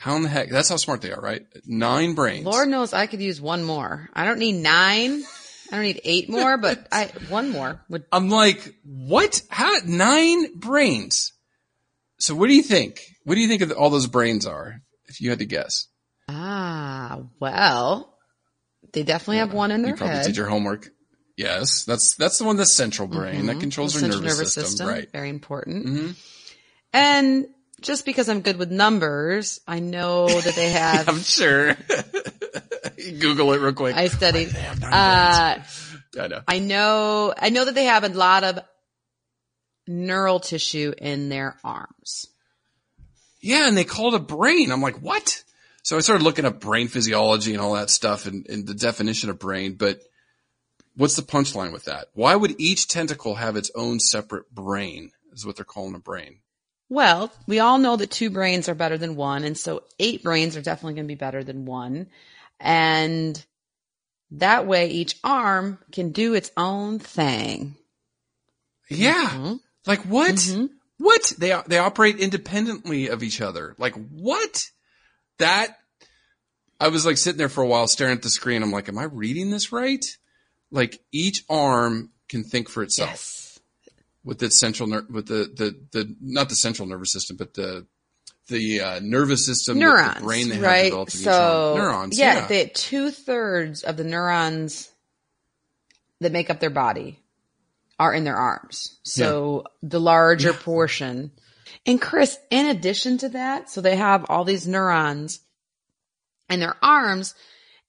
How 0.00 0.16
in 0.16 0.22
the 0.22 0.28
heck? 0.28 0.50
That's 0.50 0.68
how 0.68 0.76
smart 0.76 1.00
they 1.00 1.12
are, 1.12 1.20
right? 1.20 1.42
Nine 1.64 2.14
brains. 2.14 2.44
Lord 2.44 2.68
knows 2.68 2.92
I 2.92 3.06
could 3.06 3.22
use 3.22 3.40
one 3.40 3.64
more. 3.64 4.08
I 4.12 4.24
don't 4.24 4.38
need 4.38 4.60
nine. 4.60 5.22
I 5.70 5.76
don't 5.76 5.82
need 5.84 6.00
eight 6.04 6.28
more, 6.28 6.56
but 6.58 6.86
I 6.90 7.06
one 7.28 7.50
more 7.50 7.80
would. 7.88 8.04
I'm 8.10 8.28
like, 8.30 8.74
what? 8.84 9.42
How? 9.48 9.76
Nine 9.86 10.58
brains. 10.58 11.32
So 12.18 12.34
what 12.34 12.48
do 12.48 12.54
you 12.54 12.62
think? 12.62 13.00
What 13.24 13.36
do 13.36 13.40
you 13.40 13.48
think 13.48 13.62
of 13.62 13.70
all 13.72 13.90
those 13.90 14.06
brains 14.08 14.46
are? 14.46 14.80
If 15.06 15.20
you 15.20 15.30
had 15.30 15.38
to 15.38 15.46
guess, 15.46 15.86
Ah, 16.28 17.20
well, 17.40 18.17
they 18.92 19.02
definitely 19.02 19.38
have 19.38 19.52
one 19.52 19.70
in 19.70 19.82
their 19.82 19.92
you 19.92 19.96
probably 19.96 20.16
head. 20.16 20.26
did 20.26 20.36
your 20.36 20.46
homework. 20.48 20.90
Yes, 21.36 21.84
that's 21.84 22.14
that's 22.16 22.38
the 22.38 22.44
one 22.44 22.56
that's 22.56 22.74
central 22.74 23.06
brain 23.08 23.46
that 23.46 23.60
controls 23.60 23.94
Mm-hmm. 23.94 24.00
The 24.02 24.06
our 24.06 24.12
central 24.12 24.36
nervous, 24.36 24.54
system, 24.54 24.88
right? 24.88 25.10
Very 25.12 25.28
important. 25.28 25.86
Mhm. 25.86 26.16
And 26.92 27.46
just 27.80 28.04
because 28.04 28.28
I'm 28.28 28.40
good 28.40 28.56
with 28.56 28.72
numbers, 28.72 29.60
I 29.66 29.78
know 29.78 30.26
that 30.28 30.54
they 30.56 30.70
have. 30.72 31.08
I'm 31.08 31.20
sure. 31.20 31.76
Google 33.20 33.52
it 33.52 33.60
real 33.60 33.72
quick. 33.72 33.94
I 33.94 34.08
studied. 34.08 34.54
Uh, 34.82 35.58
I 36.18 36.26
know. 36.28 36.40
I 36.48 36.58
know. 36.58 37.34
I 37.38 37.50
know 37.50 37.64
that 37.64 37.74
they 37.76 37.84
have 37.84 38.02
a 38.02 38.08
lot 38.08 38.42
of 38.42 38.58
neural 39.86 40.40
tissue 40.40 40.92
in 40.98 41.28
their 41.28 41.56
arms. 41.62 42.26
Yeah, 43.40 43.68
and 43.68 43.76
they 43.76 43.84
call 43.84 44.08
it 44.14 44.16
a 44.16 44.24
brain. 44.24 44.72
I'm 44.72 44.82
like, 44.82 45.00
what? 45.00 45.44
So 45.82 45.96
I 45.96 46.00
started 46.00 46.24
looking 46.24 46.44
up 46.44 46.60
brain 46.60 46.88
physiology 46.88 47.52
and 47.52 47.62
all 47.62 47.74
that 47.74 47.90
stuff 47.90 48.26
and, 48.26 48.46
and 48.48 48.66
the 48.66 48.74
definition 48.74 49.30
of 49.30 49.38
brain, 49.38 49.74
but 49.74 50.00
what's 50.96 51.16
the 51.16 51.22
punchline 51.22 51.72
with 51.72 51.84
that? 51.84 52.08
Why 52.14 52.36
would 52.36 52.60
each 52.60 52.88
tentacle 52.88 53.36
have 53.36 53.56
its 53.56 53.70
own 53.74 54.00
separate 54.00 54.52
brain? 54.54 55.12
Is 55.32 55.46
what 55.46 55.56
they're 55.56 55.64
calling 55.64 55.94
a 55.94 55.98
brain. 56.00 56.40
Well, 56.90 57.30
we 57.46 57.60
all 57.60 57.78
know 57.78 57.96
that 57.96 58.10
two 58.10 58.30
brains 58.30 58.68
are 58.68 58.74
better 58.74 58.98
than 58.98 59.14
one, 59.14 59.44
and 59.44 59.56
so 59.56 59.84
eight 59.98 60.22
brains 60.22 60.56
are 60.56 60.62
definitely 60.62 60.94
going 60.94 61.04
to 61.06 61.14
be 61.14 61.14
better 61.14 61.44
than 61.44 61.64
one. 61.66 62.08
And 62.58 63.42
that 64.32 64.66
way 64.66 64.88
each 64.88 65.16
arm 65.22 65.78
can 65.92 66.10
do 66.12 66.34
its 66.34 66.50
own 66.56 66.98
thing. 66.98 67.76
Yeah. 68.90 69.30
Mhm. 69.34 69.60
Like 69.86 70.00
what? 70.00 70.34
Mhm. 70.34 70.70
What? 70.96 71.34
They 71.38 71.54
they 71.66 71.78
operate 71.78 72.18
independently 72.18 73.08
of 73.08 73.22
each 73.22 73.40
other. 73.40 73.74
Like 73.78 73.94
what? 74.10 74.70
That 75.38 75.78
I 76.80 76.88
was 76.88 77.04
like 77.06 77.16
sitting 77.18 77.38
there 77.38 77.48
for 77.48 77.62
a 77.62 77.66
while 77.66 77.86
staring 77.88 78.14
at 78.16 78.22
the 78.22 78.30
screen. 78.30 78.62
I'm 78.62 78.70
like, 78.72 78.88
am 78.88 78.98
I 78.98 79.04
reading 79.04 79.50
this 79.50 79.72
right? 79.72 80.04
Like 80.70 81.00
each 81.12 81.44
arm 81.48 82.10
can 82.28 82.44
think 82.44 82.68
for 82.68 82.82
itself 82.82 83.10
Yes. 83.10 83.60
with 84.24 84.42
its 84.42 84.60
central 84.60 84.88
ner- 84.88 85.06
with 85.10 85.26
the, 85.26 85.50
the 85.54 85.78
the 85.92 86.16
not 86.20 86.48
the 86.48 86.54
central 86.56 86.86
nervous 86.86 87.12
system, 87.12 87.36
but 87.36 87.54
the 87.54 87.86
the 88.48 88.80
uh, 88.80 89.00
nervous 89.02 89.44
system, 89.44 89.78
Neurons, 89.78 90.14
the 90.16 90.20
brain 90.22 90.48
they 90.48 90.58
right? 90.58 90.84
developed 90.84 91.14
in 91.14 91.20
each 91.22 91.26
arm. 91.26 91.34
So 91.36 91.74
Neurons, 91.76 92.18
yeah, 92.18 92.34
yeah. 92.34 92.46
they 92.46 92.66
two 92.66 93.10
thirds 93.10 93.82
of 93.82 93.96
the 93.96 94.04
neurons 94.04 94.90
that 96.20 96.32
make 96.32 96.50
up 96.50 96.58
their 96.60 96.70
body 96.70 97.18
are 97.98 98.12
in 98.14 98.24
their 98.24 98.36
arms. 98.36 98.98
So 99.04 99.64
the 99.82 100.00
larger 100.00 100.52
portion. 100.52 101.30
And 101.86 102.00
Chris, 102.00 102.38
in 102.50 102.66
addition 102.66 103.18
to 103.18 103.30
that, 103.30 103.70
so 103.70 103.80
they 103.80 103.96
have 103.96 104.26
all 104.28 104.44
these 104.44 104.66
neurons 104.66 105.40
in 106.48 106.60
their 106.60 106.76
arms, 106.82 107.34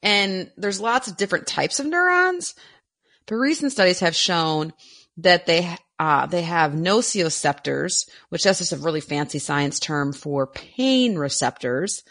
and 0.02 0.52
there's 0.58 0.80
lots 0.80 1.08
of 1.08 1.18
different 1.18 1.48
types 1.48 1.80
of 1.80 1.86
neurons. 1.86 2.56
But 3.26 3.36
recent 3.36 3.72
studies 3.72 4.00
have 4.00 4.16
shown 4.16 4.74
that 5.18 5.46
they 5.46 5.76
uh, 6.00 6.26
they 6.28 6.44
have 6.44 6.72
nociceptors, 6.72 8.10
which 8.30 8.44
that's 8.44 8.60
just 8.60 8.72
a 8.72 8.78
really 8.78 9.02
fancy 9.02 9.40
science 9.40 9.80
term 9.80 10.14
for 10.14 10.48
pain 10.48 11.18
receptors 11.18 12.04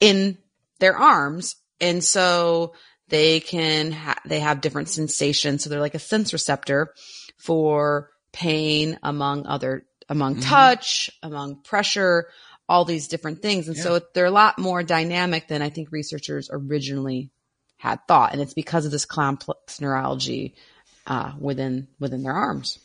in 0.00 0.38
their 0.80 0.96
arms, 0.96 1.54
and 1.80 2.02
so 2.02 2.74
they 3.08 3.38
can 3.38 3.92
ha- 3.92 4.20
they 4.24 4.40
have 4.40 4.60
different 4.60 4.88
sensations. 4.88 5.62
So 5.62 5.70
they're 5.70 5.80
like 5.80 5.94
a 5.94 6.00
sense 6.00 6.32
receptor 6.32 6.92
for 7.38 8.10
pain, 8.32 8.98
among 9.02 9.46
other 9.46 9.84
among 10.08 10.40
touch, 10.40 11.10
among 11.22 11.56
pressure, 11.62 12.28
all 12.68 12.84
these 12.84 13.08
different 13.08 13.42
things, 13.42 13.68
and 13.68 13.76
so 13.76 14.00
they're 14.14 14.24
a 14.24 14.30
lot 14.30 14.58
more 14.58 14.82
dynamic 14.82 15.48
than 15.48 15.62
I 15.62 15.70
think 15.70 15.92
researchers 15.92 16.48
originally 16.50 17.30
had 17.76 17.98
thought, 18.06 18.32
and 18.32 18.40
it's 18.40 18.54
because 18.54 18.86
of 18.86 18.92
this 18.92 19.04
complex 19.04 19.80
neurology 19.80 20.54
uh, 21.06 21.32
within 21.38 21.88
within 21.98 22.22
their 22.22 22.32
arms. 22.32 22.78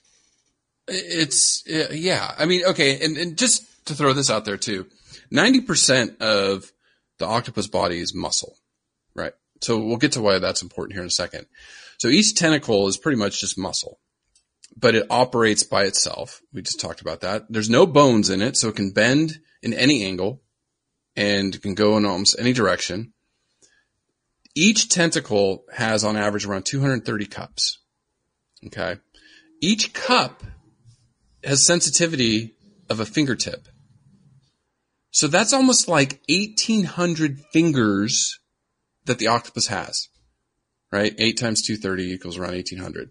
It's 0.88 1.64
uh, 1.68 1.94
yeah. 1.94 2.34
I 2.38 2.46
mean, 2.46 2.66
okay, 2.66 3.04
and, 3.04 3.18
and 3.18 3.38
just 3.38 3.64
to 3.86 3.94
throw 3.94 4.14
this 4.14 4.30
out 4.30 4.46
there 4.46 4.58
too, 4.58 4.88
ninety 5.30 5.62
percent 5.62 6.22
of 6.22 6.72
the 7.20 7.26
octopus 7.26 7.68
body 7.68 8.00
is 8.00 8.16
muscle, 8.16 8.56
right? 9.16 9.34
So 9.62 9.80
we'll 9.80 9.98
get 9.98 10.14
to 10.14 10.22
why 10.22 10.40
that's 10.40 10.62
important 10.62 10.94
here 10.94 11.02
in 11.02 11.08
a 11.08 11.12
second. 11.12 11.46
So 11.98 12.10
each 12.10 12.36
tentacle 12.36 12.88
is 12.88 12.98
pretty 12.98 13.18
much 13.18 13.40
just 13.42 13.58
muscle, 13.58 14.00
but 14.78 14.96
it 14.96 15.08
operates 15.10 15.64
by 15.64 15.84
itself. 15.84 16.42
We 16.54 16.62
just 16.62 16.80
talked 16.80 17.02
about 17.02 17.22
that. 17.22 17.46
There's 17.50 17.70
no 17.70 17.88
bones 17.88 18.30
in 18.30 18.42
it, 18.42 18.56
so 18.56 18.70
it 18.70 18.76
can 18.76 18.92
bend 18.92 19.40
in 19.64 19.74
any 19.74 20.06
angle 20.06 20.44
and 21.16 21.60
can 21.62 21.74
go 21.74 21.98
in 21.98 22.06
almost 22.06 22.36
any 22.40 22.54
direction. 22.54 23.14
Each 24.56 24.88
tentacle 24.88 25.66
has 25.74 26.04
on 26.04 26.16
average 26.16 26.46
around 26.46 26.66
230 26.66 27.26
cups. 27.26 27.80
Okay. 28.68 28.98
Each 29.62 29.94
cup 29.94 30.44
has 31.44 31.66
sensitivity 31.66 32.56
of 32.90 33.00
a 33.00 33.06
fingertip. 33.06 33.68
So 35.10 35.28
that's 35.28 35.54
almost 35.54 35.88
like 35.88 36.22
1800 36.30 37.40
fingers 37.52 38.40
that 39.06 39.18
the 39.18 39.28
octopus 39.28 39.68
has, 39.68 40.10
right? 40.92 41.16
Eight 41.18 41.40
times 41.40 41.64
230 41.66 42.12
equals 42.12 42.38
around 42.38 42.54
1800. 42.54 43.10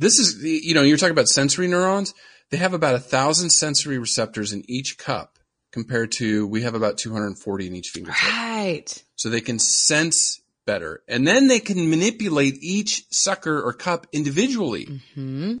This 0.00 0.18
is, 0.18 0.42
you 0.42 0.74
know, 0.74 0.82
you're 0.82 0.96
talking 0.96 1.12
about 1.12 1.28
sensory 1.28 1.68
neurons. 1.68 2.14
They 2.50 2.56
have 2.56 2.74
about 2.74 2.94
a 2.94 2.98
thousand 3.00 3.50
sensory 3.50 3.98
receptors 3.98 4.52
in 4.52 4.64
each 4.68 4.98
cup 4.98 5.38
compared 5.70 6.10
to 6.12 6.46
we 6.46 6.62
have 6.62 6.74
about 6.74 6.98
240 6.98 7.66
in 7.66 7.76
each 7.76 7.90
fingertip 7.90 8.20
Right. 8.22 9.04
so 9.14 9.28
they 9.28 9.40
can 9.40 9.58
sense 9.58 10.40
better. 10.66 11.02
And 11.06 11.26
then 11.26 11.46
they 11.48 11.60
can 11.60 11.90
manipulate 11.90 12.56
each 12.62 13.04
sucker 13.10 13.60
or 13.60 13.72
cup 13.72 14.06
individually. 14.12 15.00
Hmm. 15.14 15.58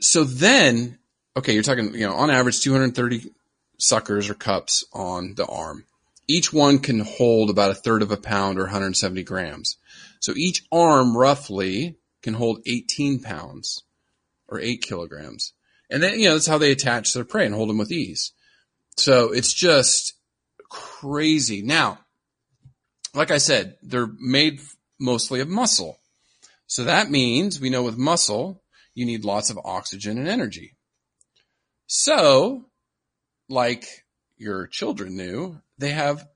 So 0.00 0.24
then, 0.24 0.98
okay, 1.36 1.54
you're 1.54 1.62
talking, 1.62 1.94
you 1.94 2.06
know, 2.06 2.14
on 2.14 2.30
average 2.30 2.60
230 2.60 3.30
suckers 3.78 4.28
or 4.28 4.34
cups 4.34 4.84
on 4.92 5.34
the 5.36 5.46
arm. 5.46 5.84
Each 6.26 6.52
one 6.52 6.78
can 6.78 7.00
hold 7.00 7.48
about 7.48 7.70
a 7.70 7.74
third 7.74 8.02
of 8.02 8.10
a 8.10 8.16
pound 8.16 8.58
or 8.58 8.64
170 8.64 9.22
grams. 9.22 9.76
So 10.20 10.32
each 10.36 10.64
arm 10.70 11.16
roughly 11.16 11.96
can 12.28 12.34
hold 12.34 12.60
18 12.66 13.20
pounds 13.20 13.84
or 14.48 14.60
8 14.60 14.82
kilograms. 14.82 15.54
And 15.88 16.02
then, 16.02 16.20
you 16.20 16.28
know, 16.28 16.34
that's 16.34 16.46
how 16.46 16.58
they 16.58 16.72
attach 16.72 17.14
their 17.14 17.24
prey 17.24 17.46
and 17.46 17.54
hold 17.54 17.70
them 17.70 17.78
with 17.78 17.90
ease. 17.90 18.32
So 18.98 19.32
it's 19.32 19.54
just 19.54 20.12
crazy. 20.68 21.62
Now, 21.62 22.00
like 23.14 23.30
I 23.30 23.38
said, 23.38 23.78
they're 23.82 24.10
made 24.20 24.60
mostly 25.00 25.40
of 25.40 25.48
muscle. 25.48 26.00
So 26.66 26.84
that 26.84 27.10
means 27.10 27.58
we 27.58 27.70
know 27.70 27.82
with 27.82 27.96
muscle, 27.96 28.62
you 28.94 29.06
need 29.06 29.24
lots 29.24 29.48
of 29.48 29.58
oxygen 29.64 30.18
and 30.18 30.28
energy. 30.28 30.76
So, 31.86 32.66
like 33.48 34.04
your 34.36 34.66
children 34.66 35.16
knew, 35.16 35.62
they 35.78 35.92
have 35.92 36.28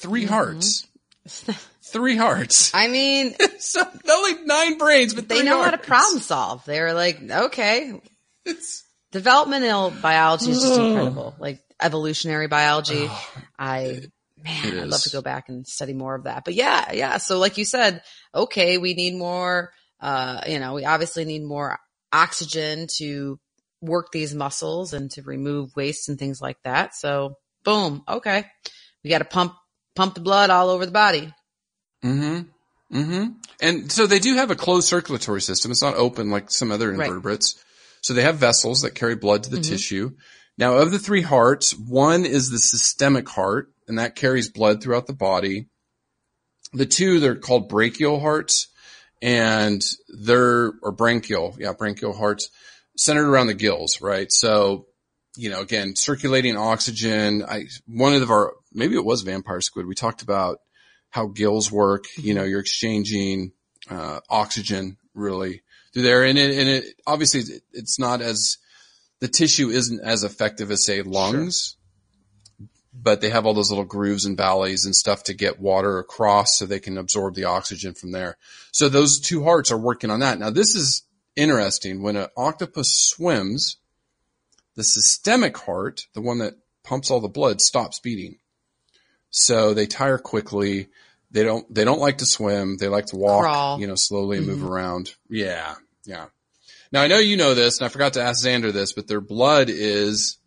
3 0.00 0.24
mm-hmm. 0.24 0.32
hearts. 0.34 0.88
Three 1.88 2.16
hearts. 2.16 2.72
I 2.74 2.88
mean, 2.88 3.34
so 3.58 3.82
only 4.10 4.44
nine 4.44 4.78
brains, 4.78 5.14
but 5.14 5.28
they 5.28 5.42
know 5.42 5.62
how 5.62 5.70
to 5.70 5.76
hearts. 5.76 5.86
problem 5.86 6.20
solve. 6.20 6.64
They're 6.64 6.94
like, 6.94 7.20
okay, 7.30 8.00
It's 8.44 8.84
developmental 9.12 9.90
biology 9.90 10.50
is 10.50 10.62
just 10.62 10.80
incredible. 10.80 11.34
Like 11.38 11.60
evolutionary 11.80 12.46
biology. 12.48 13.08
I 13.58 14.00
man, 14.42 14.78
I'd 14.78 14.88
love 14.88 15.02
to 15.02 15.10
go 15.10 15.22
back 15.22 15.48
and 15.48 15.66
study 15.66 15.92
more 15.92 16.14
of 16.14 16.24
that. 16.24 16.44
But 16.44 16.54
yeah, 16.54 16.92
yeah. 16.92 17.16
So 17.18 17.38
like 17.38 17.58
you 17.58 17.64
said, 17.64 18.02
okay, 18.34 18.78
we 18.78 18.94
need 18.94 19.16
more 19.16 19.72
uh, 20.00 20.40
you 20.46 20.58
know, 20.60 20.74
we 20.74 20.84
obviously 20.84 21.24
need 21.24 21.42
more 21.42 21.78
oxygen 22.12 22.86
to 22.98 23.38
work 23.80 24.10
these 24.12 24.34
muscles 24.34 24.92
and 24.92 25.10
to 25.12 25.22
remove 25.22 25.74
waste 25.76 26.08
and 26.08 26.18
things 26.18 26.40
like 26.40 26.58
that. 26.64 26.94
So 26.94 27.36
boom, 27.64 28.02
okay. 28.08 28.44
We 29.02 29.10
gotta 29.10 29.24
pump 29.24 29.54
pump 29.96 30.14
the 30.14 30.20
blood 30.20 30.50
all 30.50 30.70
over 30.70 30.86
the 30.86 30.92
body. 30.92 31.32
Mm-hmm. 32.04 32.96
Mm-hmm. 32.96 33.32
And 33.60 33.92
so 33.92 34.06
they 34.06 34.18
do 34.18 34.34
have 34.36 34.50
a 34.50 34.56
closed 34.56 34.88
circulatory 34.88 35.42
system. 35.42 35.70
It's 35.70 35.82
not 35.82 35.96
open 35.96 36.30
like 36.30 36.50
some 36.50 36.70
other 36.70 36.90
Right. 36.90 37.06
invertebrates. 37.06 37.56
So 38.02 38.14
they 38.14 38.22
have 38.22 38.36
vessels 38.36 38.82
that 38.82 38.94
carry 38.94 39.16
blood 39.16 39.42
to 39.44 39.50
the 39.50 39.58
Mhm. 39.58 39.68
tissue. 39.68 40.10
Now, 40.56 40.78
of 40.78 40.90
the 40.90 40.98
three 40.98 41.22
hearts, 41.22 41.72
one 41.72 42.24
is 42.24 42.50
the 42.50 42.58
systemic 42.58 43.28
heart, 43.28 43.70
and 43.86 43.98
that 43.98 44.16
carries 44.16 44.48
blood 44.48 44.82
throughout 44.82 45.06
the 45.06 45.12
body. 45.12 45.66
The 46.72 46.86
two, 46.86 47.20
they're 47.20 47.36
called 47.36 47.68
brachial 47.68 48.20
hearts, 48.20 48.68
and 49.22 49.82
they're, 50.08 50.72
or 50.82 50.92
branchial, 50.94 51.56
yeah, 51.58 51.72
branchial 51.72 52.16
hearts, 52.16 52.50
centered 52.96 53.28
around 53.28 53.46
the 53.48 53.54
gills, 53.54 54.00
right? 54.00 54.30
So, 54.32 54.86
you 55.36 55.50
know, 55.50 55.60
again, 55.60 55.94
circulating 55.96 56.56
oxygen. 56.56 57.44
I, 57.44 57.66
one 57.86 58.14
of 58.14 58.30
our, 58.30 58.54
maybe 58.72 58.96
it 58.96 59.04
was 59.04 59.22
vampire 59.22 59.60
squid. 59.60 59.86
We 59.86 59.94
talked 59.94 60.22
about 60.22 60.58
how 61.10 61.26
gills 61.26 61.70
work. 61.72 62.04
You 62.16 62.34
know, 62.34 62.44
you're 62.44 62.60
exchanging, 62.60 63.52
uh, 63.90 64.20
oxygen 64.28 64.96
really 65.14 65.62
through 65.92 66.02
there. 66.02 66.24
And 66.24 66.38
it, 66.38 66.58
and 66.58 66.68
it, 66.68 66.84
obviously 67.06 67.42
it's 67.72 67.98
not 67.98 68.20
as, 68.20 68.58
the 69.20 69.28
tissue 69.28 69.68
isn't 69.68 70.00
as 70.00 70.22
effective 70.22 70.70
as 70.70 70.84
say 70.84 71.02
lungs, 71.02 71.76
but 73.00 73.20
they 73.20 73.30
have 73.30 73.46
all 73.46 73.54
those 73.54 73.70
little 73.70 73.84
grooves 73.84 74.24
and 74.24 74.36
valleys 74.36 74.84
and 74.84 74.94
stuff 74.94 75.24
to 75.24 75.34
get 75.34 75.60
water 75.60 75.98
across 75.98 76.56
so 76.56 76.66
they 76.66 76.80
can 76.80 76.98
absorb 76.98 77.34
the 77.34 77.44
oxygen 77.44 77.94
from 77.94 78.12
there. 78.12 78.36
So 78.72 78.88
those 78.88 79.20
two 79.20 79.44
hearts 79.44 79.70
are 79.70 79.78
working 79.78 80.10
on 80.10 80.20
that. 80.20 80.38
Now 80.38 80.50
this 80.50 80.74
is 80.74 81.02
interesting. 81.36 82.02
When 82.02 82.16
an 82.16 82.28
octopus 82.36 83.08
swims, 83.08 83.76
the 84.74 84.84
systemic 84.84 85.56
heart, 85.56 86.06
the 86.14 86.20
one 86.20 86.38
that 86.38 86.54
pumps 86.84 87.10
all 87.10 87.20
the 87.20 87.28
blood, 87.28 87.60
stops 87.60 87.98
beating. 88.00 88.38
So 89.30 89.74
they 89.74 89.86
tire 89.86 90.18
quickly. 90.18 90.88
They 91.30 91.42
don't, 91.42 91.72
they 91.72 91.84
don't 91.84 92.00
like 92.00 92.18
to 92.18 92.26
swim. 92.26 92.78
They 92.78 92.88
like 92.88 93.06
to 93.06 93.16
walk, 93.16 93.42
Crawl. 93.42 93.80
you 93.80 93.86
know, 93.86 93.94
slowly 93.96 94.38
and 94.38 94.46
move 94.46 94.58
mm-hmm. 94.58 94.68
around. 94.68 95.14
Yeah. 95.28 95.74
Yeah. 96.04 96.26
Now 96.90 97.02
I 97.02 97.06
know 97.06 97.18
you 97.18 97.36
know 97.36 97.54
this 97.54 97.78
and 97.78 97.86
I 97.86 97.88
forgot 97.88 98.14
to 98.14 98.22
ask 98.22 98.44
Xander 98.44 98.72
this, 98.72 98.92
but 98.94 99.06
their 99.06 99.20
blood 99.20 99.68
is 99.68 100.38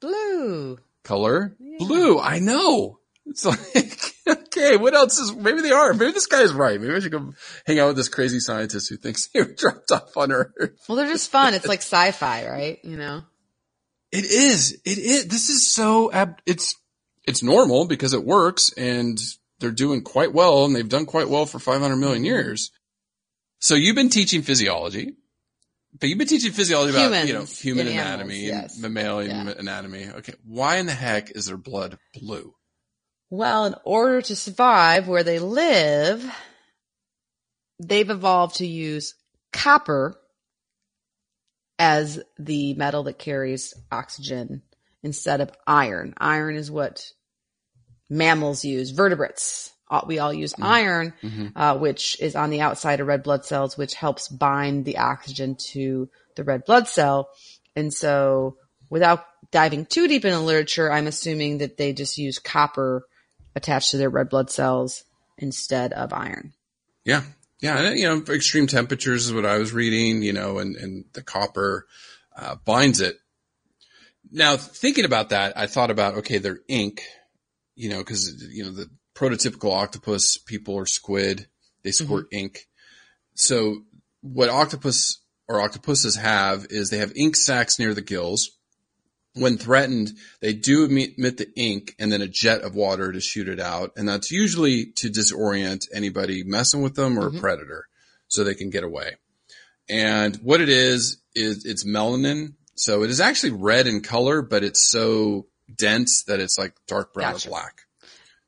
Blue. 0.00 0.78
color 1.02 1.54
blue. 1.80 2.18
I 2.20 2.38
know. 2.38 2.98
It's 3.26 3.44
like, 3.44 3.58
okay, 4.28 4.76
what 4.76 4.94
else 4.94 5.18
is, 5.18 5.34
maybe 5.34 5.60
they 5.60 5.70
are. 5.72 5.92
Maybe 5.94 6.12
this 6.12 6.26
guy 6.26 6.42
is 6.42 6.52
right. 6.52 6.80
Maybe 6.80 6.94
I 6.94 7.00
should 7.00 7.12
go 7.12 7.32
hang 7.66 7.78
out 7.78 7.88
with 7.88 7.96
this 7.96 8.08
crazy 8.08 8.40
scientist 8.40 8.88
who 8.88 8.96
thinks 8.96 9.28
he 9.32 9.42
dropped 9.56 9.90
off 9.90 10.16
on 10.16 10.32
Earth. 10.32 10.84
Well, 10.88 10.96
they're 10.96 11.06
just 11.06 11.30
fun. 11.30 11.54
It's 11.54 11.66
like 11.68 11.80
sci-fi, 11.80 12.48
right? 12.48 12.78
You 12.84 12.96
know? 12.96 13.22
It 14.12 14.24
is. 14.24 14.80
It 14.84 14.98
is. 14.98 15.26
This 15.26 15.50
is 15.50 15.68
so, 15.68 16.10
ab- 16.12 16.40
it's, 16.46 16.76
it's 17.26 17.42
normal 17.42 17.86
because 17.86 18.12
it 18.12 18.24
works 18.24 18.72
and 18.76 19.18
they're 19.58 19.70
doing 19.70 20.02
quite 20.02 20.32
well 20.32 20.64
and 20.64 20.74
they've 20.74 20.88
done 20.88 21.06
quite 21.06 21.28
well 21.28 21.46
for 21.46 21.58
500 21.58 21.96
million 21.96 22.18
mm-hmm. 22.18 22.26
years. 22.26 22.70
So 23.58 23.74
you've 23.74 23.96
been 23.96 24.08
teaching 24.08 24.42
physiology, 24.42 25.12
but 25.98 26.08
you've 26.08 26.18
been 26.18 26.26
teaching 26.26 26.52
physiology 26.52 26.96
about, 26.96 27.26
you 27.26 27.34
know, 27.34 27.44
human 27.44 27.86
anatomy 27.86 28.50
animals, 28.50 28.72
and 28.72 28.72
yes. 28.72 28.78
mammalian 28.78 29.46
Yeah. 29.46 29.54
anatomy. 29.58 30.08
Okay. 30.08 30.34
Why 30.44 30.76
in 30.76 30.86
the 30.86 30.92
heck 30.92 31.30
is 31.30 31.46
their 31.46 31.58
blood 31.58 31.98
blue? 32.14 32.54
Well, 33.28 33.66
in 33.66 33.74
order 33.84 34.22
to 34.22 34.34
survive 34.34 35.06
where 35.06 35.22
they 35.22 35.38
live, 35.38 36.24
they've 37.78 38.08
evolved 38.08 38.56
to 38.56 38.66
use 38.66 39.14
copper 39.52 40.18
as 41.78 42.20
the 42.38 42.74
metal 42.74 43.04
that 43.04 43.18
carries 43.18 43.74
oxygen 43.90 44.62
instead 45.02 45.40
of 45.40 45.50
iron. 45.66 46.14
Iron 46.18 46.56
is 46.56 46.70
what 46.70 47.04
mammals 48.08 48.64
use, 48.64 48.90
vertebrates. 48.90 49.72
We 50.06 50.20
all 50.20 50.32
use 50.32 50.54
iron, 50.60 51.14
Mhm. 51.20 51.52
uh, 51.56 51.76
which 51.78 52.16
is 52.20 52.36
on 52.36 52.50
the 52.50 52.60
outside 52.60 53.00
of 53.00 53.08
red 53.08 53.24
blood 53.24 53.44
cells, 53.44 53.76
which 53.76 53.94
helps 53.94 54.28
bind 54.28 54.84
the 54.84 54.98
oxygen 54.98 55.56
to 55.72 56.08
the 56.36 56.44
red 56.44 56.64
blood 56.64 56.86
cell. 56.86 57.30
And 57.74 57.92
so 57.92 58.56
without 58.88 59.24
diving 59.50 59.86
too 59.86 60.06
deep 60.06 60.24
into 60.24 60.38
literature, 60.38 60.92
I'm 60.92 61.08
assuming 61.08 61.58
that 61.58 61.76
they 61.76 61.92
just 61.92 62.18
use 62.18 62.38
copper 62.38 63.04
attached 63.56 63.90
to 63.90 63.96
their 63.96 64.10
red 64.10 64.28
blood 64.28 64.48
cells 64.48 65.02
instead 65.38 65.92
of 65.92 66.12
iron. 66.12 66.52
Yeah. 67.04 67.24
Yeah. 67.60 67.78
And, 67.78 67.98
you 67.98 68.06
know, 68.06 68.22
extreme 68.32 68.68
temperatures 68.68 69.26
is 69.26 69.32
what 69.32 69.46
I 69.46 69.58
was 69.58 69.72
reading, 69.72 70.22
you 70.22 70.32
know, 70.32 70.58
and, 70.58 70.76
and 70.76 71.04
the 71.14 71.22
copper, 71.22 71.86
uh, 72.36 72.54
binds 72.64 73.00
it. 73.00 73.19
Now 74.30 74.56
thinking 74.56 75.04
about 75.04 75.30
that, 75.30 75.56
I 75.56 75.66
thought 75.66 75.90
about, 75.90 76.14
okay, 76.18 76.38
they're 76.38 76.60
ink, 76.68 77.02
you 77.74 77.88
know, 77.90 78.02
cause, 78.04 78.42
you 78.50 78.64
know, 78.64 78.70
the 78.70 78.88
prototypical 79.14 79.72
octopus 79.72 80.38
people 80.38 80.78
are 80.78 80.86
squid, 80.86 81.48
they 81.82 81.90
mm-hmm. 81.90 82.04
squirt 82.04 82.26
ink. 82.32 82.66
So 83.34 83.82
what 84.20 84.48
octopus 84.48 85.20
or 85.48 85.60
octopuses 85.60 86.16
have 86.16 86.66
is 86.70 86.90
they 86.90 86.98
have 86.98 87.12
ink 87.16 87.36
sacs 87.36 87.78
near 87.78 87.94
the 87.94 88.02
gills. 88.02 88.56
When 89.34 89.58
threatened, 89.58 90.10
they 90.40 90.52
do 90.52 90.84
emit 90.84 91.12
emit 91.16 91.36
the 91.36 91.48
ink 91.56 91.94
and 91.98 92.10
then 92.12 92.20
a 92.20 92.26
jet 92.26 92.62
of 92.62 92.74
water 92.74 93.12
to 93.12 93.20
shoot 93.20 93.48
it 93.48 93.60
out. 93.60 93.92
And 93.96 94.08
that's 94.08 94.30
usually 94.30 94.86
to 94.96 95.08
disorient 95.08 95.86
anybody 95.94 96.42
messing 96.44 96.82
with 96.82 96.94
them 96.94 97.18
or 97.18 97.28
a 97.28 97.30
mm-hmm. 97.30 97.40
predator 97.40 97.86
so 98.28 98.42
they 98.42 98.54
can 98.54 98.70
get 98.70 98.84
away. 98.84 99.16
And 99.88 100.36
what 100.36 100.60
it 100.60 100.68
is, 100.68 101.20
is 101.34 101.64
it's 101.64 101.84
melanin. 101.84 102.54
So 102.80 103.02
it 103.02 103.10
is 103.10 103.20
actually 103.20 103.50
red 103.52 103.86
in 103.86 104.00
color, 104.00 104.40
but 104.40 104.64
it's 104.64 104.90
so 104.90 105.46
dense 105.76 106.22
that 106.28 106.40
it's 106.40 106.56
like 106.56 106.72
dark 106.86 107.12
brown 107.12 107.32
Gotcha. 107.34 107.48
or 107.48 107.50
black. 107.50 107.82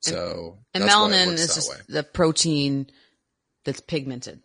So 0.00 0.58
And 0.72 0.82
it 0.84 0.86
melanin 0.90 1.34
is 1.34 1.54
just 1.54 1.68
way. 1.70 1.76
the 1.86 2.02
protein 2.02 2.86
that's 3.64 3.80
pigmented. 3.80 4.40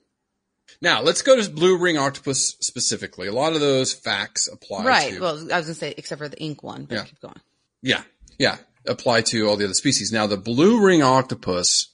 Now 0.81 1.01
let's 1.01 1.21
go 1.21 1.41
to 1.41 1.49
blue 1.49 1.77
ring 1.77 1.97
octopus 1.97 2.57
specifically. 2.59 3.29
A 3.29 3.31
lot 3.31 3.53
of 3.53 3.61
those 3.61 3.93
facts 3.93 4.49
apply 4.51 4.83
Right. 4.83 5.13
to 5.13 5.19
Well, 5.21 5.29
I 5.29 5.33
was 5.33 5.43
going 5.47 5.63
to 5.67 5.73
say, 5.73 5.93
except 5.97 6.19
for 6.19 6.27
the 6.27 6.37
ink 6.37 6.63
one, 6.63 6.83
but 6.83 6.95
Yeah. 6.95 7.03
keep 7.05 7.21
going. 7.21 7.39
Yeah, 7.81 8.03
yeah, 8.37 8.57
apply 8.85 9.21
to 9.21 9.47
all 9.47 9.55
the 9.55 9.63
other 9.63 9.73
species. 9.73 10.11
Now, 10.11 10.27
the 10.27 10.35
blue 10.35 10.81
ring 10.85 11.01
octopus 11.01 11.87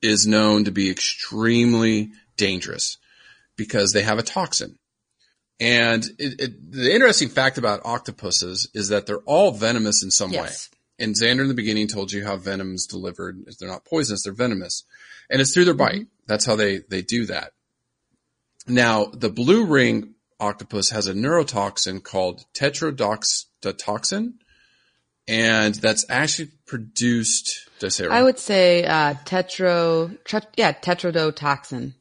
is 0.00 0.24
known 0.24 0.64
to 0.66 0.70
be 0.70 0.88
extremely 0.88 2.12
dangerous 2.36 2.96
because 3.56 3.92
they 3.92 4.02
have 4.02 4.18
a 4.20 4.22
toxin. 4.22 4.78
And 5.60 6.04
it, 6.18 6.40
it, 6.40 6.72
the 6.72 6.92
interesting 6.92 7.28
fact 7.28 7.58
about 7.58 7.80
octopuses 7.84 8.68
is 8.74 8.88
that 8.88 9.06
they're 9.06 9.18
all 9.20 9.52
venomous 9.52 10.02
in 10.02 10.10
some 10.10 10.32
Yes. 10.32 10.68
way. 10.70 10.78
And 11.04 11.14
Xander 11.14 11.40
in 11.42 11.48
the 11.48 11.54
beginning 11.54 11.88
told 11.88 12.12
you 12.12 12.24
how 12.24 12.36
venom 12.36 12.74
is 12.74 12.86
delivered. 12.86 13.44
They're 13.58 13.68
not 13.68 13.84
poisonous, 13.84 14.22
they're 14.24 14.32
venomous. 14.32 14.84
And 15.30 15.40
it's 15.40 15.52
through 15.54 15.64
their 15.66 15.74
bite. 15.74 16.06
That's 16.26 16.44
how 16.44 16.56
they, 16.56 16.78
they 16.88 17.02
do 17.02 17.26
that. 17.26 17.52
Now, 18.66 19.06
the 19.06 19.28
blue 19.30 19.64
ring 19.66 20.14
octopus 20.40 20.90
has 20.90 21.06
a 21.06 21.14
neurotoxin 21.14 22.02
called 22.02 22.44
tetrodotoxin, 22.54 24.34
and 25.28 25.74
that's 25.76 26.04
actually 26.08 26.50
produced. 26.66 27.68
Did 27.78 27.86
I 27.86 27.90
say 27.90 28.04
it 28.04 28.10
I 28.10 28.22
would 28.22 28.38
say 28.38 28.84
uh, 28.84 29.14
tetro, 29.24 30.16
tre- 30.24 30.40
yeah, 30.56 30.72
tetrodotoxin. 30.72 31.94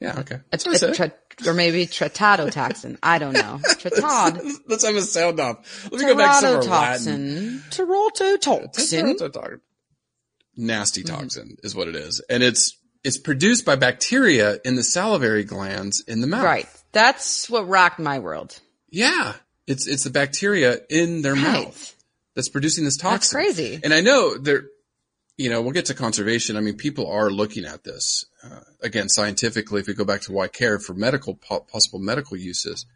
yeah, 0.00 0.18
okay. 0.20 0.36
A- 0.52 0.58
what 0.64 0.68
I 0.68 0.76
said. 0.76 0.94
tre- 0.94 1.12
or 1.46 1.54
maybe 1.54 1.86
tretadotoxin. 1.86 2.98
I 3.02 3.18
don't 3.18 3.34
know. 3.34 3.60
Tretod. 3.62 4.60
Let's 4.66 4.84
have 4.84 4.96
a 4.96 5.02
sound 5.02 5.40
off. 5.40 5.88
Let 5.90 6.00
me 6.00 6.06
go 6.06 6.16
back 6.16 6.40
to 6.40 6.46
some 6.46 6.60
of 6.60 6.68
our 6.68 6.70
Latin. 6.70 7.62
Tetrodotoxin. 7.70 9.60
Nasty 10.56 11.02
mm-hmm. 11.02 11.16
toxin 11.16 11.56
is 11.62 11.74
what 11.74 11.88
it 11.88 11.94
is, 11.94 12.20
and 12.28 12.42
it's 12.42 12.76
it's 13.04 13.16
produced 13.16 13.64
by 13.64 13.76
bacteria 13.76 14.58
in 14.64 14.74
the 14.74 14.82
salivary 14.82 15.44
glands 15.44 16.02
in 16.06 16.20
the 16.20 16.26
mouth. 16.26 16.44
Right. 16.44 16.66
That's 16.92 17.48
what 17.48 17.68
rocked 17.68 18.00
my 18.00 18.18
world. 18.18 18.58
Yeah, 18.90 19.34
it's 19.66 19.86
it's 19.86 20.04
the 20.04 20.10
bacteria 20.10 20.80
in 20.90 21.22
their 21.22 21.36
mouth. 21.36 21.94
That's 22.34 22.48
producing 22.48 22.84
this 22.84 22.96
toxin. 22.96 23.38
That's 23.38 23.56
crazy. 23.56 23.80
And 23.82 23.94
I 23.94 24.00
know 24.00 24.36
there, 24.36 24.64
you 25.36 25.50
know, 25.50 25.62
we'll 25.62 25.72
get 25.72 25.86
to 25.86 25.94
conservation. 25.94 26.56
I 26.56 26.60
mean, 26.60 26.76
people 26.76 27.10
are 27.10 27.30
looking 27.30 27.64
at 27.64 27.84
this 27.84 28.24
uh, 28.44 28.60
again 28.82 29.08
scientifically. 29.08 29.80
If 29.80 29.86
we 29.86 29.94
go 29.94 30.04
back 30.04 30.20
to 30.22 30.32
why 30.32 30.48
care 30.48 30.78
for 30.78 30.94
medical 30.94 31.34
possible 31.34 31.98
medical 31.98 32.36
uses. 32.36 32.86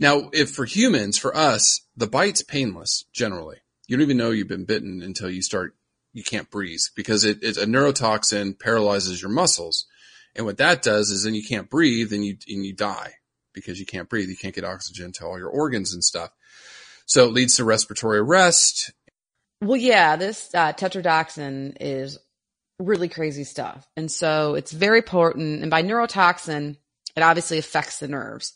Now, 0.00 0.30
if 0.32 0.50
for 0.50 0.64
humans, 0.64 1.18
for 1.18 1.36
us, 1.36 1.80
the 1.96 2.06
bite's 2.08 2.42
painless 2.42 3.04
generally. 3.12 3.58
You 3.86 3.96
don't 3.96 4.02
even 4.02 4.16
know 4.16 4.30
you've 4.30 4.48
been 4.48 4.64
bitten 4.64 5.02
until 5.02 5.30
you 5.30 5.42
start. 5.42 5.74
You 6.12 6.24
can't 6.24 6.50
breathe 6.50 6.80
because 6.96 7.24
it, 7.24 7.38
it's 7.42 7.58
a 7.58 7.66
neurotoxin 7.66 8.58
paralyzes 8.58 9.20
your 9.22 9.30
muscles, 9.30 9.86
and 10.34 10.46
what 10.46 10.58
that 10.58 10.82
does 10.82 11.10
is 11.10 11.24
then 11.24 11.34
you 11.34 11.44
can't 11.44 11.70
breathe 11.70 12.12
and 12.12 12.24
you 12.24 12.36
and 12.48 12.64
you 12.64 12.72
die. 12.72 13.14
because 13.54 13.78
you 13.80 13.86
can't 13.86 14.08
breathe. 14.08 14.28
You 14.28 14.36
can't 14.36 14.54
get 14.54 14.64
oxygen 14.64 15.12
to 15.12 15.24
all 15.26 15.38
your 15.38 15.48
organs 15.48 15.94
and 15.94 16.04
stuff. 16.04 16.30
So 17.06 17.24
it 17.24 17.32
leads 17.32 17.56
to 17.56 17.64
respiratory 17.64 18.18
arrest. 18.18 18.92
Well, 19.60 19.76
yeah, 19.76 20.16
this 20.16 20.50
uh, 20.54 20.72
tetrodotoxin 20.72 21.76
is 21.80 22.18
really 22.78 23.08
crazy 23.08 23.44
stuff. 23.44 23.86
And 23.96 24.10
so 24.10 24.54
it's 24.54 24.72
very 24.72 25.02
potent. 25.02 25.62
And 25.62 25.70
by 25.70 25.82
neurotoxin, 25.82 26.76
it 27.16 27.22
obviously 27.22 27.58
affects 27.58 27.98
the 27.98 28.08
nerves. 28.08 28.54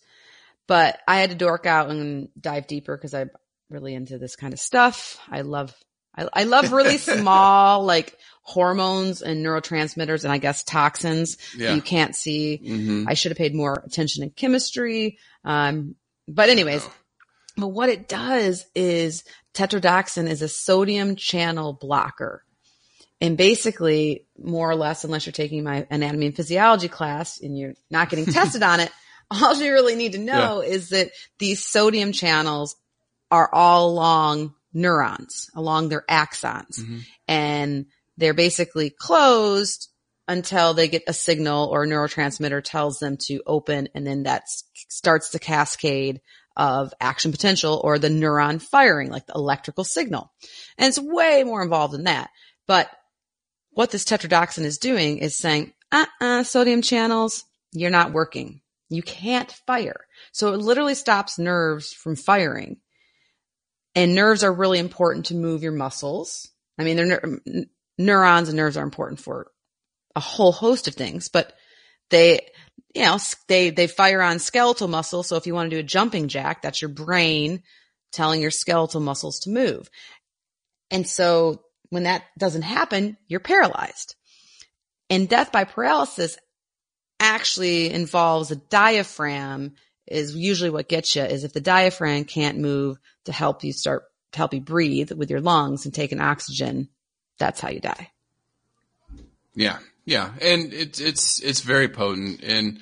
But 0.66 0.98
I 1.08 1.18
had 1.20 1.30
to 1.30 1.36
dork 1.36 1.64
out 1.66 1.90
and 1.90 2.28
dive 2.38 2.66
deeper 2.66 2.96
because 2.96 3.14
I'm 3.14 3.30
really 3.70 3.94
into 3.94 4.18
this 4.18 4.36
kind 4.36 4.52
of 4.52 4.60
stuff. 4.60 5.18
I 5.30 5.40
love, 5.42 5.74
I, 6.16 6.28
I 6.32 6.44
love 6.44 6.72
really 6.72 6.98
small, 6.98 7.84
like 7.84 8.16
hormones 8.42 9.22
and 9.22 9.44
neurotransmitters 9.44 10.24
and 10.24 10.32
I 10.32 10.38
guess 10.38 10.64
toxins 10.64 11.36
Yeah. 11.56 11.74
you 11.74 11.82
can't 11.82 12.14
see. 12.16 12.56
hmm 12.56 13.04
I 13.06 13.14
should 13.14 13.30
have 13.30 13.38
paid 13.38 13.54
more 13.54 13.82
attention 13.84 14.22
in 14.24 14.30
chemistry. 14.30 15.18
Um, 15.44 15.94
but 16.26 16.48
anyways, 16.48 16.84
Oh. 16.84 16.92
but 17.56 17.68
what 17.68 17.88
it 17.88 18.08
does 18.08 18.66
is 18.74 19.24
tetrodotoxin 19.54 20.28
is 20.28 20.42
a 20.42 20.48
sodium 20.48 21.16
channel 21.16 21.72
blocker. 21.72 22.44
And 23.20 23.36
basically, 23.36 24.26
more 24.38 24.70
or 24.70 24.76
less, 24.76 25.04
unless 25.04 25.26
you're 25.26 25.32
taking 25.32 25.64
my 25.64 25.86
anatomy 25.90 26.26
and 26.26 26.36
physiology 26.36 26.88
class 26.88 27.40
and 27.40 27.58
you're 27.58 27.74
not 27.90 28.10
getting 28.10 28.26
tested 28.32 28.62
on 28.62 28.80
it, 28.80 28.90
all 29.30 29.54
you 29.54 29.72
really 29.72 29.96
need 29.96 30.12
to 30.12 30.18
know 30.18 30.60
is 30.60 30.90
that 30.90 31.10
these 31.38 31.64
sodium 31.64 32.12
channels 32.12 32.76
are 33.30 33.48
all 33.52 33.90
along 33.90 34.54
neurons, 34.72 35.50
along 35.54 35.88
their 35.88 36.04
axons. 36.08 36.78
Mhm. 36.78 37.00
And 37.26 37.86
they're 38.16 38.34
basically 38.34 38.90
closed 38.90 39.88
until 40.26 40.74
they 40.74 40.88
get 40.88 41.04
a 41.06 41.12
signal 41.12 41.68
or 41.68 41.84
a 41.84 41.86
neurotransmitter 41.86 42.62
tells 42.62 42.98
them 42.98 43.16
to 43.16 43.42
open. 43.46 43.88
And 43.94 44.06
then 44.06 44.24
that 44.24 44.44
starts 44.88 45.30
the 45.30 45.38
cascade 45.38 46.20
of 46.56 46.92
action 47.00 47.30
potential 47.30 47.80
or 47.82 47.98
the 47.98 48.08
neuron 48.08 48.60
firing, 48.60 49.10
like 49.10 49.26
the 49.26 49.34
electrical 49.34 49.84
signal. 49.84 50.30
And 50.76 50.88
it's 50.88 50.98
way 50.98 51.44
more 51.44 51.62
involved 51.62 51.94
than 51.94 52.04
that. 52.04 52.30
But 52.66 52.90
what 53.72 53.90
this 53.90 54.04
tetrodotoxin 54.04 54.64
is 54.64 54.78
doing 54.78 55.18
is 55.18 55.36
saying, 55.36 55.72
uh-uh, 55.92 56.42
sodium 56.42 56.82
channels, 56.82 57.44
you're 57.72 57.90
not 57.90 58.12
working. 58.12 58.60
You 58.88 59.02
can't 59.02 59.50
fire. 59.66 60.06
So 60.32 60.52
it 60.54 60.60
literally 60.60 60.94
stops 60.94 61.38
nerves 61.38 61.92
from 61.92 62.16
firing. 62.16 62.78
And 63.94 64.14
nerves 64.14 64.44
are 64.44 64.52
really 64.52 64.78
important 64.78 65.26
to 65.26 65.34
move 65.34 65.62
your 65.62 65.72
muscles. 65.72 66.48
I 66.78 66.84
mean, 66.84 66.96
neur- 66.96 67.66
neurons 67.98 68.48
and 68.48 68.56
nerves 68.56 68.76
are 68.76 68.84
important 68.84 69.20
for 69.20 69.50
a 70.14 70.20
whole 70.20 70.52
host 70.52 70.88
of 70.88 70.94
things, 70.94 71.28
but 71.28 71.52
they, 72.10 72.40
you 72.94 73.02
know, 73.02 73.18
they, 73.48 73.70
they 73.70 73.86
fire 73.86 74.22
on 74.22 74.38
skeletal 74.38 74.88
muscle. 74.88 75.22
So 75.22 75.36
if 75.36 75.46
you 75.46 75.54
want 75.54 75.70
to 75.70 75.76
do 75.76 75.80
a 75.80 75.84
jumping 75.84 76.28
jack, 76.28 76.62
that's 76.62 76.80
your 76.80 76.90
brain 76.90 77.62
telling 78.12 78.40
your 78.40 78.50
skeletal 78.50 79.00
muscles 79.00 79.40
to 79.40 79.50
move. 79.50 79.90
And 80.90 81.06
so 81.06 81.62
when 81.90 82.04
that 82.04 82.24
doesn't 82.38 82.62
happen, 82.62 83.16
you're 83.28 83.40
paralyzed. 83.40 84.14
And 85.10 85.28
death 85.28 85.52
by 85.52 85.64
paralysis 85.64 86.36
actually 87.20 87.90
involves 87.90 88.50
a 88.50 88.56
diaphragm 88.56 89.74
is 90.06 90.34
usually 90.34 90.70
what 90.70 90.88
gets 90.88 91.14
you 91.16 91.22
is 91.22 91.44
if 91.44 91.52
the 91.52 91.60
diaphragm 91.60 92.24
can't 92.24 92.58
move 92.58 92.98
to 93.24 93.32
help 93.32 93.64
you 93.64 93.72
start 93.72 94.04
to 94.32 94.38
help 94.38 94.54
you 94.54 94.60
breathe 94.60 95.12
with 95.12 95.30
your 95.30 95.40
lungs 95.40 95.84
and 95.84 95.94
take 95.94 96.12
in 96.12 96.20
oxygen, 96.20 96.88
that's 97.38 97.60
how 97.60 97.70
you 97.70 97.80
die. 97.80 98.10
Yeah, 99.54 99.78
yeah, 100.04 100.32
and 100.40 100.72
it's 100.72 101.00
it's 101.00 101.42
it's 101.42 101.60
very 101.60 101.88
potent, 101.88 102.42
and 102.42 102.78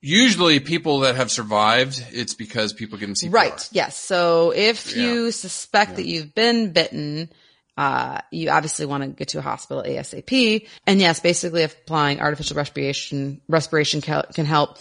usually 0.00 0.60
people 0.60 1.00
that 1.00 1.16
have 1.16 1.30
survived, 1.30 2.04
it's 2.12 2.34
because 2.34 2.72
people 2.72 2.98
give 2.98 3.08
them 3.08 3.14
CPR. 3.14 3.32
Right. 3.32 3.68
Yes. 3.72 3.96
So 3.96 4.52
if 4.52 4.94
Yeah. 4.94 5.04
you 5.04 5.30
suspect 5.32 5.96
that 5.96 6.06
you've 6.06 6.34
been 6.34 6.72
bitten, 6.72 7.30
uh, 7.76 8.20
you 8.30 8.50
obviously 8.50 8.86
want 8.86 9.02
to 9.02 9.08
get 9.10 9.28
to 9.28 9.38
a 9.38 9.42
hospital 9.42 9.82
ASAP. 9.82 10.66
And 10.86 11.00
yes, 11.00 11.20
basically 11.20 11.62
applying 11.62 12.20
artificial 12.20 12.56
respiration, 12.56 13.40
respiration 13.48 14.00
can 14.00 14.46
help 14.46 14.78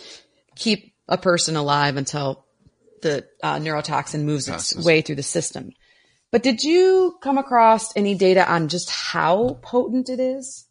keep 0.55 0.93
a 1.07 1.17
person 1.17 1.55
alive 1.55 1.97
until 1.97 2.45
the 3.01 3.25
uh, 3.43 3.57
neurotoxin 3.57 4.23
moves 4.23 4.47
its 4.47 4.75
way 4.83 5.01
through 5.01 5.15
the 5.15 5.23
system. 5.23 5.71
But 6.31 6.43
did 6.43 6.63
you 6.63 7.17
come 7.21 7.37
across 7.37 7.95
any 7.95 8.15
data 8.15 8.49
on 8.51 8.67
just 8.67 8.89
how 8.89 9.59
potent 9.61 10.09
it 10.09 10.19
is? 10.19 10.65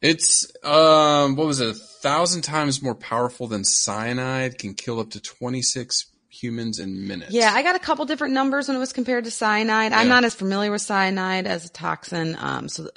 It's 0.00 0.50
um, 0.64 1.36
what 1.36 1.46
was 1.46 1.60
it? 1.60 1.68
A 1.68 1.74
thousand 1.74 2.42
times 2.42 2.82
more 2.82 2.94
powerful 2.94 3.46
than 3.46 3.64
cyanide. 3.64 4.58
Can 4.58 4.74
kill 4.74 4.98
up 4.98 5.10
to 5.10 5.20
twenty 5.20 5.60
six 5.60 6.09
humans 6.40 6.78
in 6.78 7.06
minutes. 7.06 7.32
Yeah, 7.32 7.52
I 7.52 7.62
got 7.62 7.76
a 7.76 7.80
couple 7.80 8.04
different 8.04 8.34
numbers 8.34 8.68
when 8.68 8.76
it 8.76 8.80
was 8.80 8.92
compared 8.92 9.24
to 9.24 9.30
cyanide. 9.30 9.92
I'm 9.92 10.08
not 10.08 10.24
as 10.24 10.34
familiar 10.34 10.70
with 10.70 10.82
cyanide 10.82 11.46
as 11.46 11.64
a 11.64 11.68
toxin. 11.68 12.36
Um, 12.38 12.68
so, 12.68 12.88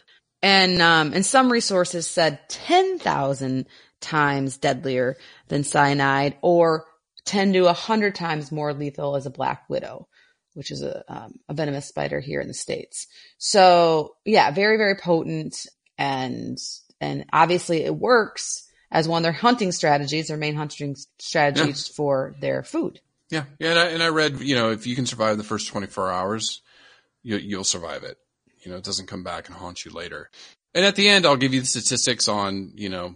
and, 0.41 0.81
um, 0.81 1.13
and 1.13 1.25
some 1.25 1.51
resources 1.51 2.07
said 2.07 2.39
10,000 2.49 3.65
times 4.01 4.57
deadlier 4.57 5.17
than 5.47 5.63
cyanide 5.63 6.37
or 6.41 6.85
10 7.25 7.53
to 7.53 7.61
100 7.63 8.15
times 8.15 8.51
more 8.51 8.73
lethal 8.73 9.15
as 9.15 9.25
a 9.25 9.31
black 9.31 9.69
widow, 9.69 10.07
which 10.53 10.71
is 10.71 10.81
a, 10.81 11.03
um, 11.07 11.39
a 11.47 11.53
venomous 11.53 11.87
spider 11.87 12.19
here 12.19 12.41
in 12.41 12.47
the 12.47 12.53
States. 12.53 13.07
So 13.37 14.15
yeah, 14.25 14.51
very, 14.51 14.77
very 14.77 14.95
potent 14.95 15.65
and, 15.97 16.57
and 16.99 17.25
obviously 17.31 17.83
it 17.83 17.95
works 17.95 18.67
as 18.91 19.07
one 19.07 19.21
of 19.21 19.23
their 19.23 19.31
hunting 19.31 19.71
strategies, 19.71 20.27
their 20.27 20.37
main 20.37 20.55
hunting 20.55 20.95
strategies 21.19 21.87
for 21.87 22.35
their 22.39 22.63
food. 22.63 23.01
Yeah, 23.33 23.43
yeah. 23.59 23.69
And 23.71 23.79
I, 23.79 23.85
and 23.87 24.03
I 24.03 24.07
read, 24.09 24.39
you 24.39 24.55
know, 24.55 24.71
if 24.71 24.85
you 24.87 24.95
can 24.95 25.05
survive 25.05 25.37
the 25.37 25.43
first 25.43 25.67
twenty 25.67 25.87
four 25.87 26.11
hours, 26.11 26.61
you, 27.23 27.37
you'll 27.37 27.63
survive 27.63 28.03
it. 28.03 28.17
You 28.63 28.71
know, 28.71 28.77
it 28.77 28.83
doesn't 28.83 29.07
come 29.07 29.23
back 29.23 29.47
and 29.47 29.55
haunt 29.57 29.83
you 29.85 29.91
later. 29.91 30.29
And 30.73 30.85
at 30.85 30.95
the 30.95 31.09
end, 31.09 31.25
I'll 31.25 31.35
give 31.37 31.53
you 31.53 31.59
the 31.61 31.65
statistics 31.67 32.27
on, 32.27 32.71
you 32.75 32.89
know, 32.89 33.15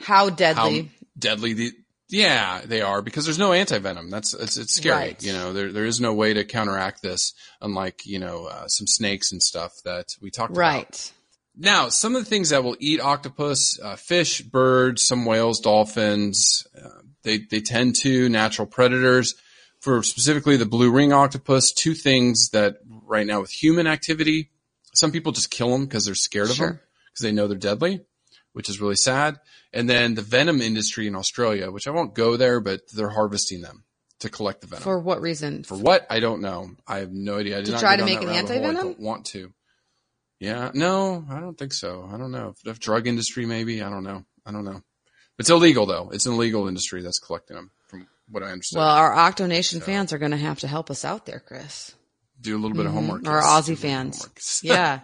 How 0.00 0.24
how 0.24 0.30
deadly. 0.30 0.90
deadly 1.18 1.52
the 1.54 1.72
yeah 2.10 2.60
they 2.64 2.82
are 2.82 3.00
because 3.02 3.24
there's 3.24 3.38
no 3.38 3.50
antivenom 3.50 4.10
that's 4.10 4.34
it's, 4.34 4.58
it's 4.58 4.74
scary 4.76 4.94
Right. 4.96 5.22
you 5.22 5.32
know 5.32 5.54
there 5.54 5.72
there 5.72 5.86
is 5.86 6.00
no 6.02 6.12
way 6.12 6.34
to 6.34 6.44
counteract 6.44 7.00
this 7.02 7.32
unlike 7.62 8.02
you 8.04 8.18
know 8.18 8.44
uh, 8.44 8.68
some 8.68 8.86
snakes 8.86 9.32
and 9.32 9.42
stuff 9.42 9.72
that 9.86 10.08
we 10.20 10.30
talked 10.30 10.50
about 10.52 10.60
Right. 10.60 11.12
now 11.56 11.88
some 11.88 12.14
of 12.14 12.22
the 12.22 12.28
things 12.28 12.50
that 12.50 12.62
will 12.62 12.76
eat 12.78 13.00
octopus 13.00 13.78
uh, 13.82 13.96
fish 13.96 14.42
birds 14.42 15.06
some 15.06 15.24
whales 15.24 15.60
dolphins 15.60 16.66
uh, 16.80 17.00
they 17.22 17.38
they 17.50 17.60
tend 17.62 17.96
to 18.02 18.28
natural 18.28 18.66
predators 18.66 19.34
for 19.84 20.02
specifically 20.02 20.56
the 20.56 20.66
blue 20.66 20.90
ring 20.90 21.12
octopus 21.12 21.72
two 21.72 21.94
things 21.94 22.48
that 22.50 22.78
right 23.06 23.26
now 23.26 23.40
with 23.40 23.50
human 23.50 23.86
activity 23.86 24.50
some 24.94 25.12
people 25.12 25.30
just 25.32 25.50
kill 25.50 25.70
them 25.70 25.84
because 25.84 26.04
they're 26.06 26.14
scared 26.14 26.48
of 26.50 26.56
Sure. 26.56 26.66
them 26.68 26.80
because 27.12 27.22
they 27.22 27.32
know 27.32 27.46
they're 27.46 27.58
deadly 27.58 28.00
which 28.54 28.68
is 28.68 28.80
really 28.80 28.94
sad. 28.94 29.40
And 29.72 29.90
then 29.90 30.14
the 30.14 30.22
venom 30.22 30.62
industry 30.62 31.08
in 31.08 31.16
Australia, 31.16 31.72
which 31.72 31.88
I 31.88 31.90
won't 31.90 32.14
go 32.14 32.36
there, 32.36 32.60
but 32.60 32.82
they're 32.92 33.08
harvesting 33.10 33.62
them 33.62 33.82
to 34.20 34.30
collect 34.30 34.60
the 34.60 34.68
venom. 34.68 34.84
For 34.84 35.00
what 35.00 35.20
reason? 35.20 35.64
For 35.64 35.76
what? 35.76 36.06
I 36.08 36.20
don't 36.20 36.40
know. 36.40 36.70
I 36.86 36.98
have 36.98 37.10
no 37.10 37.38
idea. 37.38 37.56
I 37.56 37.62
did 37.62 37.66
To 37.66 37.72
not 37.72 37.80
try 37.80 37.96
to 37.96 38.04
make 38.04 38.22
an 38.22 38.28
rabbit 38.28 38.48
hole. 38.48 38.66
I 38.66 38.72
don't 38.72 39.00
want 39.00 39.26
to. 39.34 39.52
Yeah. 40.38 40.70
No, 40.72 41.24
I 41.28 41.40
don't 41.40 41.58
think 41.58 41.72
so. 41.72 42.08
I 42.08 42.16
don't 42.16 42.30
know. 42.30 42.54
If 42.64 42.78
drug 42.78 43.08
industry, 43.08 43.44
maybe. 43.44 43.82
I 43.82 43.90
don't 43.90 44.04
know. 44.04 44.24
I 44.46 44.52
don't 44.52 44.64
know. 44.64 44.82
It's 45.40 45.50
illegal 45.50 45.84
though. 45.84 46.10
It's 46.12 46.26
an 46.26 46.34
illegal 46.34 46.68
industry 46.68 47.02
that's 47.02 47.18
collecting 47.18 47.56
them 47.56 47.72
what 48.28 48.42
I 48.42 48.46
understand. 48.50 48.80
Well, 48.80 48.88
our 48.88 49.12
Octonation 49.14 49.82
fans 49.82 50.12
are 50.12 50.18
going 50.18 50.30
to 50.32 50.36
have 50.36 50.60
to 50.60 50.68
help 50.68 50.90
us 50.90 51.04
out 51.04 51.26
there, 51.26 51.40
Chris. 51.40 51.94
Do 52.40 52.56
a 52.56 52.60
little 52.60 52.76
bit 52.76 52.86
of 52.86 52.92
homework. 52.92 53.22
Mm-hmm. 53.22 53.28
Our 53.32 53.38
yes. 53.38 53.46
Aussie 53.46 53.66
Do 53.66 53.72
a 53.72 53.74
little 53.74 54.12
fans. 54.12 54.60
Yeah. 54.62 55.00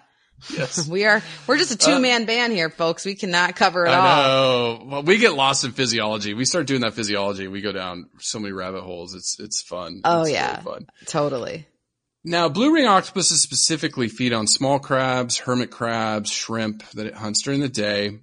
yes. 0.57 0.89
We 0.91 1.05
are, 1.05 1.23
we're 1.47 1.59
just 1.59 1.71
a 1.73 1.77
two 1.79 2.01
man 2.01 2.25
band 2.25 2.53
here, 2.53 2.71
folks. 2.71 3.05
We 3.05 3.15
cannot 3.15 3.57
cover 3.57 3.85
it 3.87 3.91
all. 3.91 4.07
I 4.07 4.23
know. 4.27 4.85
Well, 4.87 5.03
we 5.03 5.19
get 5.19 5.35
lost 5.35 5.65
in 5.65 5.73
physiology. 5.73 6.35
We 6.35 6.45
start 6.45 6.67
doing 6.67 6.81
that 6.81 6.95
physiology. 6.95 7.47
We 7.49 7.61
go 7.61 7.73
down 7.73 8.09
so 8.19 8.39
many 8.39 8.53
rabbit 8.53 8.83
holes. 8.83 9.15
It's 9.15 9.39
it's 9.39 9.63
fun. 9.63 10.01
Oh, 10.05 10.23
It's 10.23 10.33
yeah. 10.33 10.51
really 10.53 10.63
fun. 10.65 10.87
Totally. 11.07 11.67
Now, 12.23 12.49
blue 12.51 12.75
ring 12.75 12.87
octopuses 12.87 13.43
specifically 13.43 14.09
feed 14.09 14.35
on 14.35 14.47
small 14.47 14.79
crabs, 14.79 15.39
hermit 15.39 15.71
crabs, 15.71 16.31
shrimp 16.31 16.87
that 16.91 17.07
it 17.07 17.15
hunts 17.15 17.43
during 17.43 17.61
the 17.61 17.69
day. 17.69 18.19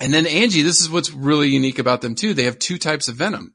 And 0.00 0.12
then 0.14 0.26
Angie, 0.26 0.62
this 0.62 0.80
is 0.80 0.88
what's 0.90 1.12
really 1.12 1.48
unique 1.48 1.78
about 1.78 2.00
them 2.00 2.14
too. 2.14 2.32
They 2.34 2.44
have 2.44 2.58
two 2.58 2.78
types 2.78 3.08
of 3.08 3.16
venom. 3.16 3.54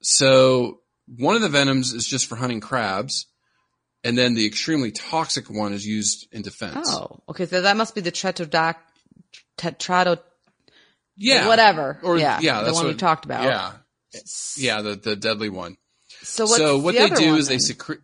So 0.00 0.80
one 1.06 1.36
of 1.36 1.42
the 1.42 1.48
venoms 1.48 1.92
is 1.92 2.06
just 2.06 2.26
for 2.26 2.36
hunting 2.36 2.60
crabs. 2.60 3.26
And 4.04 4.16
then 4.16 4.34
the 4.34 4.46
extremely 4.46 4.92
toxic 4.92 5.50
one 5.50 5.72
is 5.72 5.84
used 5.84 6.28
in 6.30 6.42
defense. 6.42 6.88
Oh, 6.90 7.20
okay. 7.28 7.46
So 7.46 7.62
that 7.62 7.76
must 7.76 7.96
be 7.96 8.00
the 8.00 8.12
tetrodoc, 8.12 8.76
tetrado, 9.56 10.18
yeah. 11.16 11.48
whatever. 11.48 11.98
Or 12.04 12.16
yeah. 12.16 12.38
yeah, 12.40 12.62
The 12.62 12.72
one 12.72 12.86
we 12.86 12.94
talked 12.94 13.24
about. 13.24 13.44
Yeah. 13.44 13.72
Yeah, 14.56 14.82
the, 14.82 14.94
the 14.94 15.16
deadly 15.16 15.48
one. 15.48 15.76
So 16.22 16.46
so 16.46 16.78
what 16.78 16.94
the 16.94 17.08
they 17.08 17.14
do 17.14 17.34
is 17.36 17.48
they 17.48 17.58
secrete. 17.58 18.00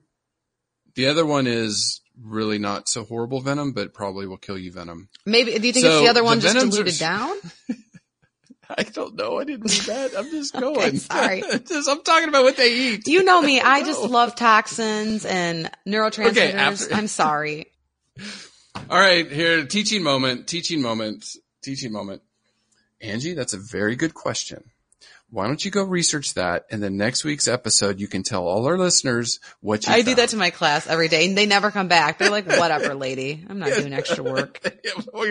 The 0.95 1.07
other 1.07 1.25
one 1.25 1.47
is 1.47 2.01
really 2.21 2.59
not 2.59 2.89
so 2.89 3.05
horrible 3.05 3.41
venom, 3.41 3.73
but 3.73 3.95
probably 3.95 4.27
will 4.27 4.37
kill 4.37 4.59
you 4.59 4.73
venom. 4.73 5.09
maybe, 5.27 5.59
do 5.59 5.67
you 5.67 5.73
think 5.73 5.85
So 5.85 5.93
it's 5.93 6.01
the 6.03 6.09
other 6.11 6.21
the 6.21 6.25
one 6.25 6.41
just 6.41 6.55
venoms 6.55 6.75
are- 6.75 6.83
diluted 6.83 7.01
down? 7.01 7.37
I 8.79 8.83
don't 8.85 9.15
know. 9.17 9.39
I 9.39 9.45
didn't 9.45 9.69
mean 9.71 9.83
that. 9.87 10.13
I'm 10.17 10.31
just 10.31 10.53
going. 10.59 10.79
Okay, 10.79 10.97
sorry. 10.97 11.43
Just- 11.67 11.89
I'm 11.89 12.03
talking 12.03 12.29
about 12.29 12.45
what 12.45 12.57
they 12.57 12.73
eat. 12.75 13.07
You 13.09 13.25
know 13.25 13.41
me. 13.43 13.61
I 13.61 13.83
just 13.85 14.03
love 14.03 14.35
toxins 14.37 15.25
and 15.25 15.71
neurotransmitters. 15.87 16.55
after- 16.55 16.95
I'm 16.95 17.07
sorry. 17.07 17.67
All 18.91 18.99
right, 18.99 19.31
here, 19.31 19.65
teaching 19.67 20.03
moment, 20.03 20.47
teaching 20.47 20.83
moment, 20.83 21.27
teaching 21.63 21.93
moment. 21.93 22.23
Angie, 23.01 23.35
that's 23.35 23.55
a 23.55 23.59
very 23.59 23.97
good 23.97 24.15
question. 24.15 24.65
Why 25.35 25.49
don't 25.49 25.65
you 25.65 25.73
go 25.73 25.83
research 25.83 26.35
that, 26.35 26.65
and 26.71 26.81
then 26.81 26.97
next 26.97 27.25
week's 27.25 27.49
episode, 27.49 27.99
you 27.99 28.07
can 28.07 28.23
tell 28.23 28.47
all 28.47 28.65
our 28.67 28.79
listeners 28.79 29.41
what 29.61 29.85
you. 29.85 29.93
I 29.93 30.03
do 30.03 30.15
that 30.15 30.29
to 30.29 30.37
my 30.37 30.51
class 30.51 30.87
every 30.87 31.09
day 31.09 31.27
and 31.27 31.37
they 31.37 31.45
never 31.47 31.73
come 31.73 31.89
back. 31.89 32.19
They're 32.19 32.31
like, 32.31 32.47
whatever, 32.57 32.95
lady. 32.95 33.45
I'm 33.51 33.59
not 33.59 33.71
doing 33.71 33.93
extra 33.93 34.23
work. 34.33 34.61
Yeah, 34.85 34.93
I 34.97 35.23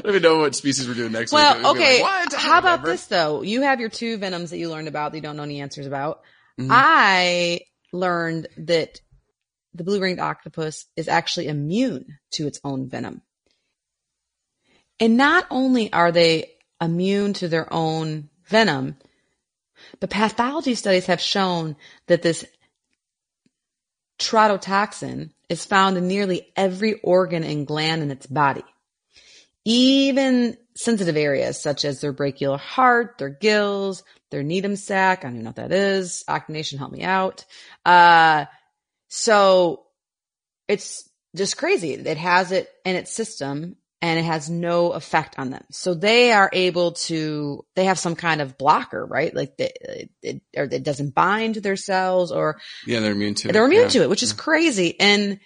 don't 0.00 0.06
even 0.06 0.22
know 0.22 0.38
what 0.38 0.54
species 0.54 0.86
we're 0.86 0.94
doing 0.94 1.10
next 1.10 1.32
week. 1.32 1.38
Well, 1.38 1.58
We'll 1.58 1.70
okay. 1.72 2.02
like, 2.02 2.30
what? 2.30 2.34
How 2.34 2.58
about 2.58 2.80
remember. 2.82 2.90
this 2.90 3.06
though? 3.06 3.42
You 3.42 3.62
have 3.62 3.80
your 3.80 3.88
two 3.88 4.16
venoms 4.18 4.50
that 4.50 4.58
you 4.58 4.68
learned 4.70 4.86
about 4.86 5.10
that 5.10 5.18
you 5.18 5.22
don't 5.22 5.36
know 5.36 5.42
any 5.42 5.60
answers 5.60 5.86
about. 5.86 6.20
Mhm. 6.60 6.68
I 6.70 7.60
learned 7.92 8.46
that 8.58 9.00
the 9.74 9.82
blue 9.82 9.98
ringed 9.98 10.20
octopus 10.20 10.84
is 10.94 11.08
actually 11.08 11.48
immune 11.48 12.18
to 12.34 12.46
its 12.46 12.60
own 12.62 12.88
venom. 12.88 13.22
And 15.00 15.16
not 15.16 15.46
only 15.50 15.92
are 15.92 16.12
they 16.12 16.52
immune 16.80 17.32
to 17.34 17.48
their 17.48 17.72
own 17.72 18.28
venom, 18.46 18.96
but 20.00 20.10
pathology 20.10 20.74
studies 20.74 21.06
have 21.06 21.20
shown 21.20 21.76
that 22.06 22.22
this 22.22 22.44
tetrodotoxin 24.18 25.30
is 25.48 25.64
found 25.64 25.96
in 25.96 26.08
nearly 26.08 26.48
every 26.56 27.00
organ 27.00 27.44
and 27.44 27.66
gland 27.66 28.02
in 28.02 28.10
its 28.10 28.26
body. 28.26 28.64
Even 29.64 30.56
sensitive 30.76 31.16
areas 31.16 31.60
such 31.60 31.84
as 31.84 32.00
their 32.00 32.12
brachial 32.12 32.56
heart, 32.56 33.16
their 33.18 33.28
gills, 33.28 34.02
their 34.30 34.42
needham 34.42 34.76
sac. 34.76 35.20
I 35.20 35.22
don't 35.28 35.34
even 35.34 35.44
know 35.44 35.48
what 35.50 35.56
that 35.56 35.72
is. 35.72 36.24
Octonation, 36.28 36.78
help 36.78 36.92
me 36.92 37.02
out. 37.02 37.44
Uh, 37.84 38.46
so 39.08 39.84
it's 40.68 41.08
just 41.34 41.56
crazy. 41.56 41.94
It 41.94 42.16
has 42.16 42.52
it 42.52 42.70
in 42.84 42.96
its 42.96 43.12
system 43.12 43.76
and 44.00 44.18
it 44.18 44.24
has 44.24 44.48
no 44.48 44.92
effect 44.92 45.34
on 45.38 45.50
them. 45.50 45.64
So 45.70 45.94
they 45.94 46.32
are 46.32 46.48
able 46.52 46.92
to, 46.92 47.64
they 47.74 47.86
have 47.86 47.98
some 47.98 48.14
kind 48.14 48.40
of 48.40 48.56
blocker, 48.56 49.04
right? 49.04 49.34
Like 49.34 49.56
they, 49.56 49.72
it, 49.80 50.10
it, 50.22 50.42
or 50.56 50.64
it 50.64 50.84
doesn't 50.84 51.14
bind 51.14 51.54
to 51.54 51.60
their 51.60 51.76
cells 51.76 52.30
or 52.30 52.60
Yeah, 52.86 53.00
they're 53.00 53.12
immune 53.12 53.34
to 53.36 53.48
it. 53.48 53.52
they're 53.52 53.66
immune 53.66 53.82
Yeah. 53.84 53.88
to 53.88 54.02
it, 54.02 54.10
which 54.10 54.22
is 54.22 54.32
crazy. 54.32 54.98
And 55.00 55.40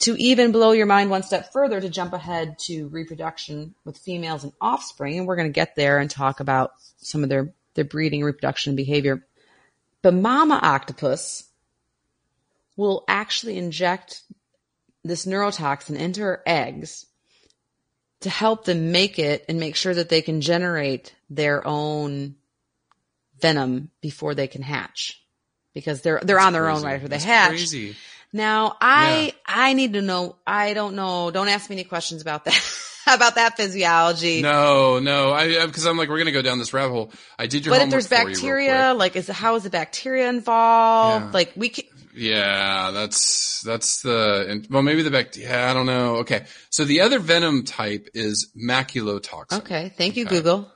to 0.00 0.14
even 0.20 0.52
blow 0.52 0.72
your 0.72 0.86
mind 0.86 1.10
one 1.10 1.22
step 1.22 1.52
further, 1.52 1.80
to 1.80 1.88
jump 1.88 2.12
ahead 2.12 2.58
to 2.60 2.86
reproduction 2.88 3.74
with 3.84 3.96
females 3.98 4.44
and 4.44 4.52
offspring, 4.60 5.18
and 5.18 5.26
we're 5.26 5.36
going 5.36 5.48
to 5.48 5.52
get 5.52 5.74
there 5.74 5.98
and 5.98 6.10
talk 6.10 6.40
about 6.40 6.72
some 6.98 7.22
of 7.22 7.28
their 7.28 7.52
their 7.74 7.84
breeding, 7.84 8.22
reproduction, 8.22 8.70
and 8.70 8.76
behavior. 8.76 9.26
But 10.02 10.12
mama 10.14 10.60
octopus 10.62 11.44
will 12.76 13.04
actually 13.08 13.56
inject 13.56 14.22
this 15.02 15.24
neurotoxin 15.24 15.96
into 15.96 16.20
her 16.20 16.42
eggs 16.46 17.05
to 18.20 18.30
help 18.30 18.64
them 18.64 18.92
make 18.92 19.18
it 19.18 19.44
and 19.48 19.60
make 19.60 19.76
sure 19.76 19.94
that 19.94 20.08
they 20.08 20.22
can 20.22 20.40
generate 20.40 21.14
their 21.28 21.66
own 21.66 22.36
venom 23.40 23.90
before 24.00 24.34
they 24.34 24.46
can 24.46 24.62
hatch 24.62 25.22
because 25.74 26.00
they're 26.00 26.20
they're 26.22 26.40
on 26.40 26.52
their 26.52 26.68
own 26.68 26.82
right 26.82 26.94
after 26.94 27.08
they 27.08 27.16
That's 27.16 27.24
hatch. 27.24 27.50
Crazy. 27.50 27.96
Now, 28.32 28.76
I 28.80 29.34
I 29.46 29.74
need 29.74 29.92
to 29.94 30.02
know. 30.02 30.36
I 30.46 30.74
don't 30.74 30.96
know. 30.96 31.30
Don't 31.30 31.48
ask 31.48 31.70
me 31.70 31.76
any 31.76 31.84
questions 31.84 32.22
about 32.22 32.44
that 32.46 32.60
about 33.06 33.36
that 33.36 33.56
physiology. 33.56 34.42
No, 34.42 34.98
no, 34.98 35.32
I 35.32 35.66
because 35.66 35.86
I'm 35.86 35.96
like 35.96 36.08
we're 36.08 36.18
gonna 36.18 36.32
go 36.32 36.42
down 36.42 36.58
this 36.58 36.72
rabbit 36.72 36.92
hole. 36.92 37.12
I 37.38 37.46
did 37.46 37.64
your 37.64 37.74
but 37.74 37.82
if 37.82 37.90
there's 37.90 38.08
for 38.08 38.14
you 38.14 38.20
real 38.20 38.34
bacteria, 38.34 38.94
like 38.94 39.16
is 39.16 39.28
how 39.28 39.54
is 39.54 39.62
the 39.62 39.70
bacteria 39.70 40.28
involved? 40.28 41.26
Yeah. 41.26 41.30
Like 41.32 41.52
we 41.56 41.68
can, 41.68 41.84
Yeah, 42.16 42.90
that's 42.92 43.60
that's 43.64 44.00
the 44.02 44.66
well 44.70 44.82
maybe 44.82 45.02
the 45.02 45.10
back. 45.10 45.36
Yeah, 45.36 45.70
I 45.70 45.74
don't 45.74 45.86
know. 45.86 46.16
Okay, 46.16 46.44
so 46.70 46.84
the 46.84 47.02
other 47.02 47.18
venom 47.18 47.64
type 47.64 48.08
is 48.14 48.50
maculotoxin. 48.56 49.58
Okay, 49.58 49.92
thank 49.96 50.16
you, 50.16 50.24
Okay. 50.24 50.36
Google. 50.36 50.70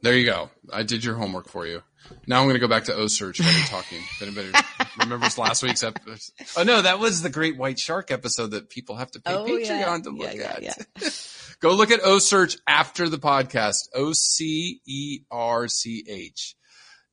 There 0.00 0.14
you 0.16 0.24
go. 0.26 0.50
I 0.72 0.84
did 0.84 1.02
your 1.02 1.16
homework 1.16 1.48
for 1.48 1.66
you. 1.66 1.82
Now 2.28 2.38
I'm 2.38 2.44
going 2.44 2.54
to 2.54 2.60
go 2.60 2.68
back 2.68 2.84
to 2.84 2.92
OCEARCH 2.92 3.40
while 3.40 3.52
you're 3.52 3.66
talking. 3.66 3.98
If 4.20 4.22
anybody 4.22 4.52
remembers 5.00 5.36
last 5.36 5.62
week's 5.64 5.82
episode. 5.82 6.20
Oh 6.56 6.62
no, 6.62 6.80
that 6.82 7.00
was 7.00 7.20
the 7.22 7.28
Great 7.30 7.56
White 7.58 7.78
Shark 7.80 8.10
episode 8.12 8.52
that 8.52 8.70
people 8.70 8.94
have 8.96 9.10
to 9.10 9.20
pay 9.20 9.34
Oh, 9.34 9.44
Patreon 9.44 9.68
yeah. 9.68 9.98
to 10.04 10.10
look 10.10 10.34
yeah, 10.34 10.42
at. 10.56 10.62
yeah. 10.62 10.74
go 11.60 11.74
look 11.74 11.90
at 11.90 12.00
OCEARCH 12.00 12.58
after 12.66 13.08
the 13.08 13.18
podcast. 13.18 13.88
O 13.94 14.12
C 14.12 14.80
E 14.86 15.20
R 15.30 15.66
C 15.68 16.04
H. 16.08 16.54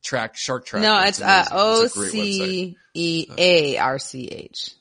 Track 0.05 0.37
Shark 0.37 0.65
Track. 0.65 0.83
No, 0.83 1.01
it's 1.01 1.19
uh, 1.21 1.45
O 1.51 1.83
It's 1.83 1.95
a 1.95 1.99
great 1.99 2.11
website. 2.13 2.13
C 2.13 2.77
E 2.93 3.27
A 3.37 3.77
R 3.77 3.99
C 3.99 4.27
H. 4.27 4.71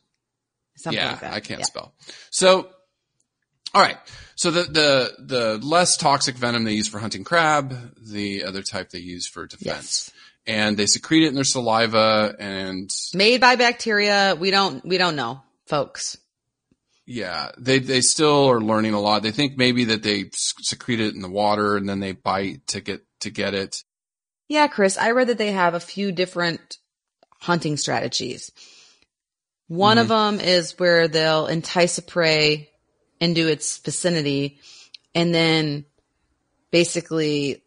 Something 0.77 1.01
yeah, 1.03 1.11
like 1.13 1.21
that. 1.21 1.33
I 1.33 1.41
can't 1.41 1.61
Yeah. 1.61 1.67
spell. 1.67 1.95
So, 2.31 2.69
all 3.75 3.83
right. 3.83 3.97
So 4.37 4.51
the 4.51 4.63
the 4.65 5.13
the 5.19 5.59
less 5.67 5.97
toxic 5.97 6.37
venom 6.37 6.65
they 6.65 6.75
use 6.75 6.89
for 6.89 6.99
hunting 6.99 7.25
crab, 7.25 7.75
the 8.01 8.45
other 8.45 8.63
type 8.63 8.91
they 8.91 8.99
use 8.99 9.27
for 9.27 9.47
defense, 9.47 9.65
Yes. 9.65 10.11
and 10.47 10.77
they 10.77 10.87
secrete 10.87 11.25
it 11.25 11.29
in 11.29 11.35
their 11.35 11.45
saliva, 11.45 12.35
and 12.39 12.91
Made 13.15 13.41
by 13.41 13.57
bacteria. 13.57 14.37
We 14.39 14.51
don't 14.51 14.85
we 14.85 14.99
don't 14.99 15.17
know, 15.17 15.41
folks. 15.67 16.19
yeah, 17.07 17.51
they 17.59 17.79
they 17.79 18.01
still 18.01 18.51
are 18.51 18.61
learning 18.61 18.95
a 18.95 19.01
lot. 19.01 19.23
They 19.23 19.31
think 19.31 19.57
maybe 19.57 19.85
that 19.87 20.03
they 20.03 20.31
secrete 20.33 21.01
it 21.01 21.15
in 21.15 21.21
the 21.23 21.31
water 21.31 21.77
and 21.77 21.89
then 21.89 22.01
they 22.01 22.13
bite 22.13 22.67
to 22.69 22.81
get 22.81 23.05
to 23.21 23.31
get 23.31 23.55
it. 23.55 23.83
Yeah, 24.49 24.67
Chris, 24.69 24.99
I 24.99 25.13
read 25.13 25.29
that 25.29 25.39
they 25.39 25.53
have 25.53 25.75
a 25.75 25.81
few 25.81 26.13
different 26.13 26.79
hunting 27.41 27.77
strategies. 27.77 28.53
One 29.69 29.99
of 29.99 30.09
mm-hmm. 30.09 30.37
them 30.37 30.47
is 30.47 30.79
where 30.79 31.09
they'll 31.09 31.47
entice 31.47 31.99
a 31.99 32.03
prey 32.03 32.71
into 33.21 33.49
its 33.49 33.79
vicinity 33.79 34.59
and 35.15 35.35
then 35.35 35.85
basically 36.71 37.63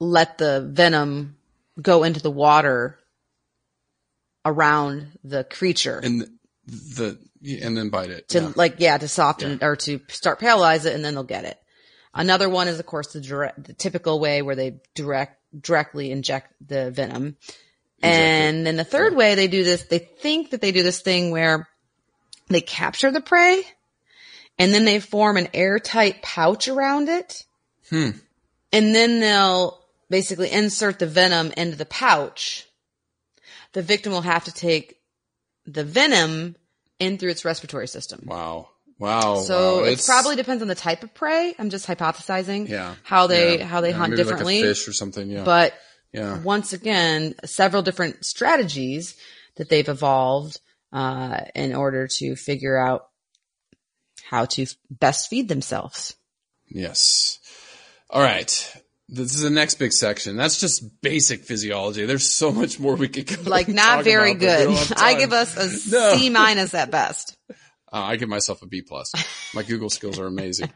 let 0.00 0.38
the 0.38 0.68
venom 0.70 1.36
go 1.80 2.04
into 2.04 2.20
the 2.20 2.30
water 2.30 2.98
around 4.44 5.18
the 5.24 5.44
creature 5.44 6.00
And 6.02 6.28
the 6.66 7.18
and 7.42 7.76
then 7.76 7.88
bite 7.90 8.10
it. 8.10 8.28
to 8.30 8.40
yeah. 8.40 8.52
like 8.56 8.76
yeah 8.78 8.98
to 8.98 9.06
soften 9.06 9.60
or 9.62 9.76
to 9.76 10.00
start 10.08 10.40
paralyze 10.40 10.86
it 10.86 10.94
and 10.94 11.04
then 11.04 11.14
they'll 11.14 11.22
get 11.22 11.44
it 11.44 11.56
another 12.12 12.48
one 12.48 12.66
is 12.66 12.80
of 12.80 12.86
course 12.86 13.12
the 13.12 13.20
direct 13.20 13.62
the 13.62 13.72
typical 13.72 14.18
way 14.18 14.42
where 14.42 14.56
they 14.56 14.80
direct 14.94 15.37
directly 15.58 16.10
inject 16.10 16.52
the 16.66 16.90
venom. 16.90 17.36
And 18.00 18.66
then 18.66 18.76
the 18.76 18.84
third 18.84 19.16
way 19.16 19.34
they 19.34 19.48
do 19.48 19.64
this 19.64 19.82
they 19.84 19.98
think 19.98 20.50
that 20.50 20.60
they 20.60 20.70
do 20.70 20.82
this 20.84 21.00
thing 21.00 21.30
where 21.30 21.68
they 22.48 22.60
capture 22.60 23.10
the 23.10 23.20
prey 23.20 23.62
and 24.58 24.72
then 24.72 24.84
they 24.84 25.00
form 25.00 25.36
an 25.36 25.48
airtight 25.52 26.22
pouch 26.22 26.68
around 26.68 27.08
it. 27.08 27.44
Hmm. 27.90 28.10
and 28.70 28.94
then 28.94 29.20
they'll 29.20 29.82
basically 30.10 30.52
insert 30.52 30.98
the 30.98 31.06
venom 31.06 31.52
into 31.56 31.76
the 31.76 31.86
pouch. 31.86 32.68
The 33.72 33.80
victim 33.80 34.12
will 34.12 34.20
have 34.20 34.44
to 34.44 34.52
take 34.52 34.98
the 35.66 35.84
venom 35.84 36.56
in 36.98 37.18
through 37.18 37.30
its 37.30 37.44
respiratory 37.44 37.88
system. 37.88 38.24
Wow. 38.26 38.68
Wow. 38.98 39.36
so 39.42 39.78
wow. 39.82 39.84
it 39.84 40.02
probably 40.04 40.34
depends 40.36 40.60
on 40.62 40.68
the 40.68 40.74
type 40.74 41.02
of 41.04 41.14
prey. 41.14 41.54
I'm 41.58 41.70
just 41.70 41.86
hypothesizing 41.86 42.68
yeah 42.68 42.94
how 43.04 43.26
they 43.28 43.58
Yeah. 43.58 43.64
how 43.64 43.80
they 43.80 43.90
Yeah, 43.90 43.96
hunt 43.96 44.16
differently. 44.16 44.60
like 44.60 44.70
fish 44.70 44.88
or 44.88 44.92
something. 44.92 45.30
Yeah. 45.30 45.44
But 45.44 45.74
yeah. 46.12 46.38
once 46.42 46.72
again, 46.72 47.34
several 47.44 47.82
different 47.82 48.24
strategies 48.24 49.14
that 49.56 49.68
they've 49.68 49.88
evolved 49.88 50.60
uh, 50.92 51.42
in 51.54 51.74
order 51.74 52.08
to 52.08 52.34
figure 52.34 52.76
out 52.76 53.08
how 54.30 54.46
to 54.46 54.66
best 54.90 55.28
feed 55.28 55.48
themselves. 55.48 56.14
Yes. 56.66 57.38
All 58.10 58.22
right. 58.22 58.72
This 59.10 59.34
is 59.34 59.40
the 59.42 59.50
next 59.50 59.76
big 59.76 59.92
section. 59.92 60.36
That's 60.36 60.60
just 60.60 61.00
basic 61.02 61.44
physiology. 61.44 62.04
There's 62.04 62.30
so 62.30 62.52
much 62.52 62.78
more 62.78 62.94
we 62.94 63.08
could 63.08 63.26
go 63.26 63.36
Like 63.50 63.68
not 63.84 64.04
very 64.04 64.32
about, 64.32 64.40
good. 64.40 64.92
I 64.98 65.14
give 65.14 65.32
us 65.32 65.56
a 65.56 65.68
C 65.70 66.28
No. 66.28 66.40
minus 66.40 66.74
at 66.74 66.90
best. 66.90 67.36
Uh, 67.92 67.96
I 68.02 68.16
give 68.16 68.28
myself 68.28 68.62
a 68.62 68.66
B 68.66 68.82
plus. 68.82 69.12
My 69.54 69.62
Google 69.62 69.90
skills 69.90 70.18
are 70.18 70.26
amazing. 70.26 70.70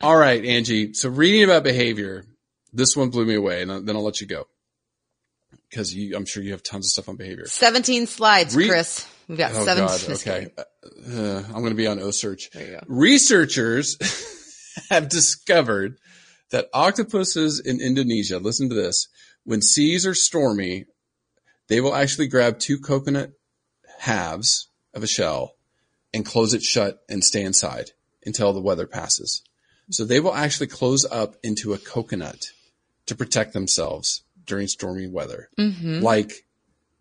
All 0.00 0.16
right, 0.16 0.44
Angie. 0.44 0.94
So 0.94 1.08
reading 1.08 1.44
about 1.44 1.62
behavior, 1.62 2.24
this 2.72 2.96
one 2.96 3.10
blew 3.10 3.24
me 3.24 3.34
away, 3.36 3.62
and 3.62 3.86
then 3.86 3.94
I'll 3.96 4.02
let 4.04 4.20
you 4.20 4.26
go 4.26 4.46
because 5.70 5.94
I'm 5.94 6.24
sure 6.24 6.42
you 6.42 6.52
have 6.52 6.62
tons 6.62 6.86
of 6.86 6.90
stuff 6.90 7.08
on 7.08 7.16
behavior. 7.16 7.46
17 7.46 8.06
slides, 8.06 8.56
Re- 8.56 8.68
Chris. 8.68 9.06
We've 9.28 9.38
got 9.38 9.52
Oh 9.54 9.64
seven. 9.64 9.86
God. 9.86 10.10
Okay. 10.10 10.48
Uh, 10.56 11.42
I'm 11.46 11.60
going 11.60 11.70
to 11.70 11.74
be 11.74 11.86
on 11.86 11.98
OCEARCH. 11.98 12.50
There 12.52 12.66
you 12.66 12.72
go. 12.72 12.80
Researchers 12.88 13.96
have 14.90 15.08
discovered 15.08 15.96
that 16.50 16.68
octopuses 16.74 17.60
in 17.60 17.80
Indonesia, 17.80 18.38
listen 18.38 18.68
to 18.68 18.74
this, 18.74 19.08
when 19.44 19.62
seas 19.62 20.04
are 20.06 20.14
stormy, 20.14 20.86
they 21.68 21.80
will 21.80 21.94
actually 21.94 22.26
grab 22.26 22.58
two 22.58 22.78
coconut 22.78 23.30
halves 24.00 24.68
of 24.92 25.02
a 25.02 25.06
shell 25.06 25.54
and 26.14 26.24
close 26.26 26.54
it 26.54 26.62
shut 26.62 27.02
and 27.08 27.24
stay 27.24 27.42
inside 27.42 27.90
until 28.24 28.52
the 28.52 28.60
weather 28.60 28.86
passes. 28.86 29.42
So 29.90 30.04
they 30.04 30.20
will 30.20 30.34
actually 30.34 30.68
close 30.68 31.04
up 31.04 31.36
into 31.42 31.72
a 31.72 31.78
coconut 31.78 32.46
to 33.06 33.14
protect 33.14 33.52
themselves 33.52 34.22
during 34.44 34.68
stormy 34.68 35.08
weather. 35.08 35.48
Like 36.02 36.32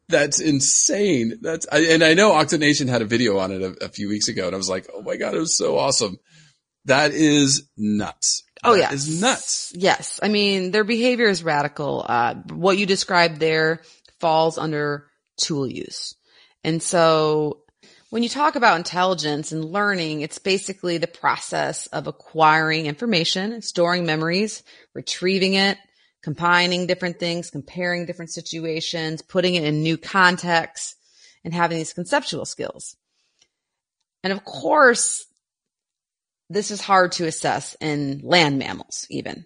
that's 0.09 0.39
insane. 0.39 1.39
That's 1.41 1.67
I, 1.71 1.79
and 1.79 2.03
I 2.03 2.13
know 2.13 2.31
Octonation 2.31 2.89
had 2.89 3.01
a 3.01 3.05
video 3.05 3.37
on 3.37 3.51
it 3.51 3.61
a, 3.61 3.85
a 3.85 3.89
few 3.89 4.09
weeks 4.09 4.27
ago, 4.27 4.45
and 4.45 4.53
I 4.53 4.57
was 4.57 4.69
like, 4.69 4.87
oh 4.93 5.01
my 5.01 5.15
god, 5.15 5.33
it 5.33 5.39
was 5.39 5.57
so 5.57 5.77
awesome. 5.77 6.17
That 6.85 7.11
is 7.11 7.69
nuts. 7.77 8.43
Oh, 8.63 8.75
yeah. 8.75 8.91
is 8.91 9.21
nuts. 9.21 9.71
Yes. 9.75 10.19
I 10.21 10.27
mean, 10.27 10.71
their 10.71 10.83
behavior 10.83 11.27
is 11.27 11.43
radical. 11.43 12.05
Uh, 12.07 12.35
what 12.51 12.77
you 12.77 12.85
described 12.85 13.39
there 13.39 13.81
falls 14.19 14.57
under 14.57 15.07
tool 15.37 15.67
use. 15.67 16.15
And 16.63 16.81
so 16.81 17.60
when 18.11 18.23
you 18.23 18.29
talk 18.29 18.57
about 18.57 18.75
intelligence 18.75 19.53
and 19.53 19.63
learning, 19.63 20.19
it's 20.19 20.37
basically 20.37 20.97
the 20.97 21.07
process 21.07 21.87
of 21.87 22.07
acquiring 22.07 22.85
information, 22.85 23.61
storing 23.61 24.05
memories, 24.05 24.63
retrieving 24.93 25.53
it, 25.53 25.77
combining 26.21 26.87
different 26.87 27.19
things, 27.19 27.49
comparing 27.49 28.05
different 28.05 28.29
situations, 28.29 29.21
putting 29.21 29.55
it 29.55 29.63
in 29.63 29.81
new 29.81 29.97
contexts, 29.97 30.97
and 31.45 31.53
having 31.53 31.77
these 31.77 31.93
conceptual 31.93 32.43
skills. 32.43 32.97
And 34.25 34.33
of 34.33 34.43
course, 34.43 35.25
this 36.49 36.69
is 36.69 36.81
hard 36.81 37.13
to 37.13 37.27
assess 37.27 37.77
in 37.79 38.19
land 38.25 38.59
mammals, 38.59 39.07
even. 39.09 39.45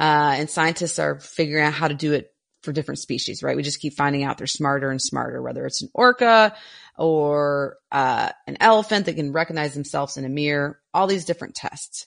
Uh, 0.00 0.36
and 0.38 0.48
scientists 0.48 0.98
are 0.98 1.20
figuring 1.20 1.66
out 1.66 1.74
how 1.74 1.88
to 1.88 1.94
do 1.94 2.14
it 2.14 2.32
for 2.66 2.72
different 2.72 2.98
species, 2.98 3.42
right? 3.42 3.56
We 3.56 3.62
just 3.62 3.80
keep 3.80 3.94
finding 3.94 4.24
out 4.24 4.36
they're 4.36 4.46
smarter 4.46 4.90
and 4.90 5.00
smarter, 5.00 5.40
whether 5.40 5.64
it's 5.64 5.80
an 5.80 5.88
orca 5.94 6.54
or 6.98 7.78
uh, 7.90 8.30
an 8.46 8.58
elephant 8.60 9.06
that 9.06 9.16
can 9.16 9.32
recognize 9.32 9.72
themselves 9.72 10.18
in 10.18 10.26
a 10.26 10.28
mirror, 10.28 10.78
all 10.92 11.06
these 11.06 11.24
different 11.24 11.54
tests. 11.54 12.06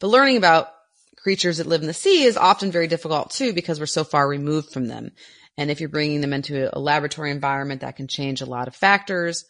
But 0.00 0.08
learning 0.08 0.38
about 0.38 0.68
creatures 1.16 1.58
that 1.58 1.66
live 1.66 1.82
in 1.82 1.86
the 1.86 1.94
sea 1.94 2.24
is 2.24 2.36
often 2.36 2.72
very 2.72 2.88
difficult 2.88 3.30
too 3.30 3.52
because 3.52 3.78
we're 3.78 3.86
so 3.86 4.02
far 4.02 4.26
removed 4.26 4.70
from 4.70 4.88
them. 4.88 5.12
And 5.56 5.70
if 5.70 5.78
you're 5.78 5.88
bringing 5.88 6.20
them 6.20 6.32
into 6.32 6.76
a 6.76 6.80
laboratory 6.80 7.30
environment, 7.30 7.82
that 7.82 7.96
can 7.96 8.08
change 8.08 8.40
a 8.40 8.46
lot 8.46 8.66
of 8.66 8.74
factors. 8.74 9.44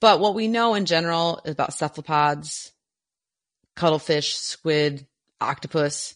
But 0.00 0.20
what 0.20 0.34
we 0.34 0.48
know 0.48 0.74
in 0.74 0.86
general 0.86 1.40
about 1.44 1.74
cephalopods, 1.74 2.72
cuttlefish, 3.74 4.34
squid, 4.34 5.06
octopus, 5.40 6.14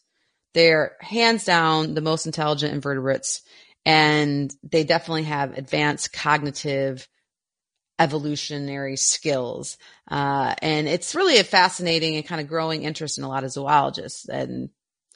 they're 0.57 0.96
hands 1.02 1.44
down 1.44 1.92
the 1.92 2.00
most 2.00 2.24
intelligent 2.24 2.72
invertebrates. 2.72 3.42
And 3.84 4.50
they 4.62 4.84
definitely 4.84 5.24
have 5.24 5.57
advanced 5.57 6.14
cognitive 6.14 7.07
evolutionary 7.98 8.96
skills. 8.96 9.76
Uh, 10.11 10.54
and 10.62 10.88
it's 10.88 11.14
really 11.14 11.36
a 11.38 11.44
fascinating 11.44 12.16
and 12.16 12.26
kind 12.26 12.40
of 12.40 12.48
growing 12.48 12.84
interest 12.84 13.18
in 13.18 13.24
a 13.24 13.28
lot 13.28 13.44
of 13.44 13.52
zoologists. 13.52 14.30
And 14.30 14.70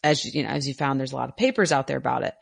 as 0.04 0.22
you, 0.26 0.32
you 0.34 0.42
know, 0.42 0.50
as 0.50 0.68
you 0.68 0.74
found, 0.74 1.00
there's 1.00 1.12
a 1.12 1.16
lot 1.16 1.30
of 1.30 1.38
papers 1.38 1.72
out 1.72 1.86
there 1.86 1.96
about 1.96 2.22
it. 2.22 2.34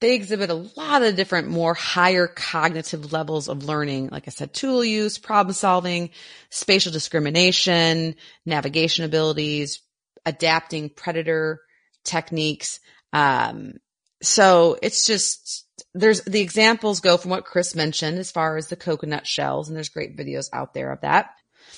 They 0.00 0.14
exhibit 0.14 0.50
a 0.50 0.54
lot 0.54 1.02
of 1.02 1.16
different, 1.16 1.48
more 1.48 1.74
higher 1.74 2.28
cognitive 2.28 3.12
levels 3.12 3.48
of 3.48 3.64
learning. 3.64 4.10
Like 4.12 4.28
I 4.28 4.30
said, 4.30 4.54
tool 4.54 4.84
use, 4.84 5.18
problem 5.18 5.52
solving, 5.52 6.10
spatial 6.48 6.92
discrimination, 6.92 8.14
navigation 8.46 9.04
abilities, 9.04 9.82
adapting 10.24 10.90
predator 10.90 11.60
techniques. 12.04 12.80
Um, 13.12 13.74
so 14.22 14.76
it's 14.82 15.06
just, 15.06 15.66
there's 15.94 16.22
the 16.22 16.40
examples 16.40 17.00
go 17.00 17.16
from 17.16 17.30
what 17.30 17.44
Chris 17.44 17.74
mentioned 17.74 18.18
as 18.18 18.30
far 18.30 18.56
as 18.56 18.68
the 18.68 18.76
coconut 18.76 19.26
shells, 19.26 19.68
and 19.68 19.76
there's 19.76 19.88
great 19.88 20.16
videos 20.16 20.48
out 20.52 20.74
there 20.74 20.92
of 20.92 21.00
that. 21.02 21.30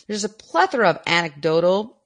There's 0.07 0.25
a 0.25 0.29
plethora 0.29 0.91
of 0.91 0.99
anecdotal 1.07 1.99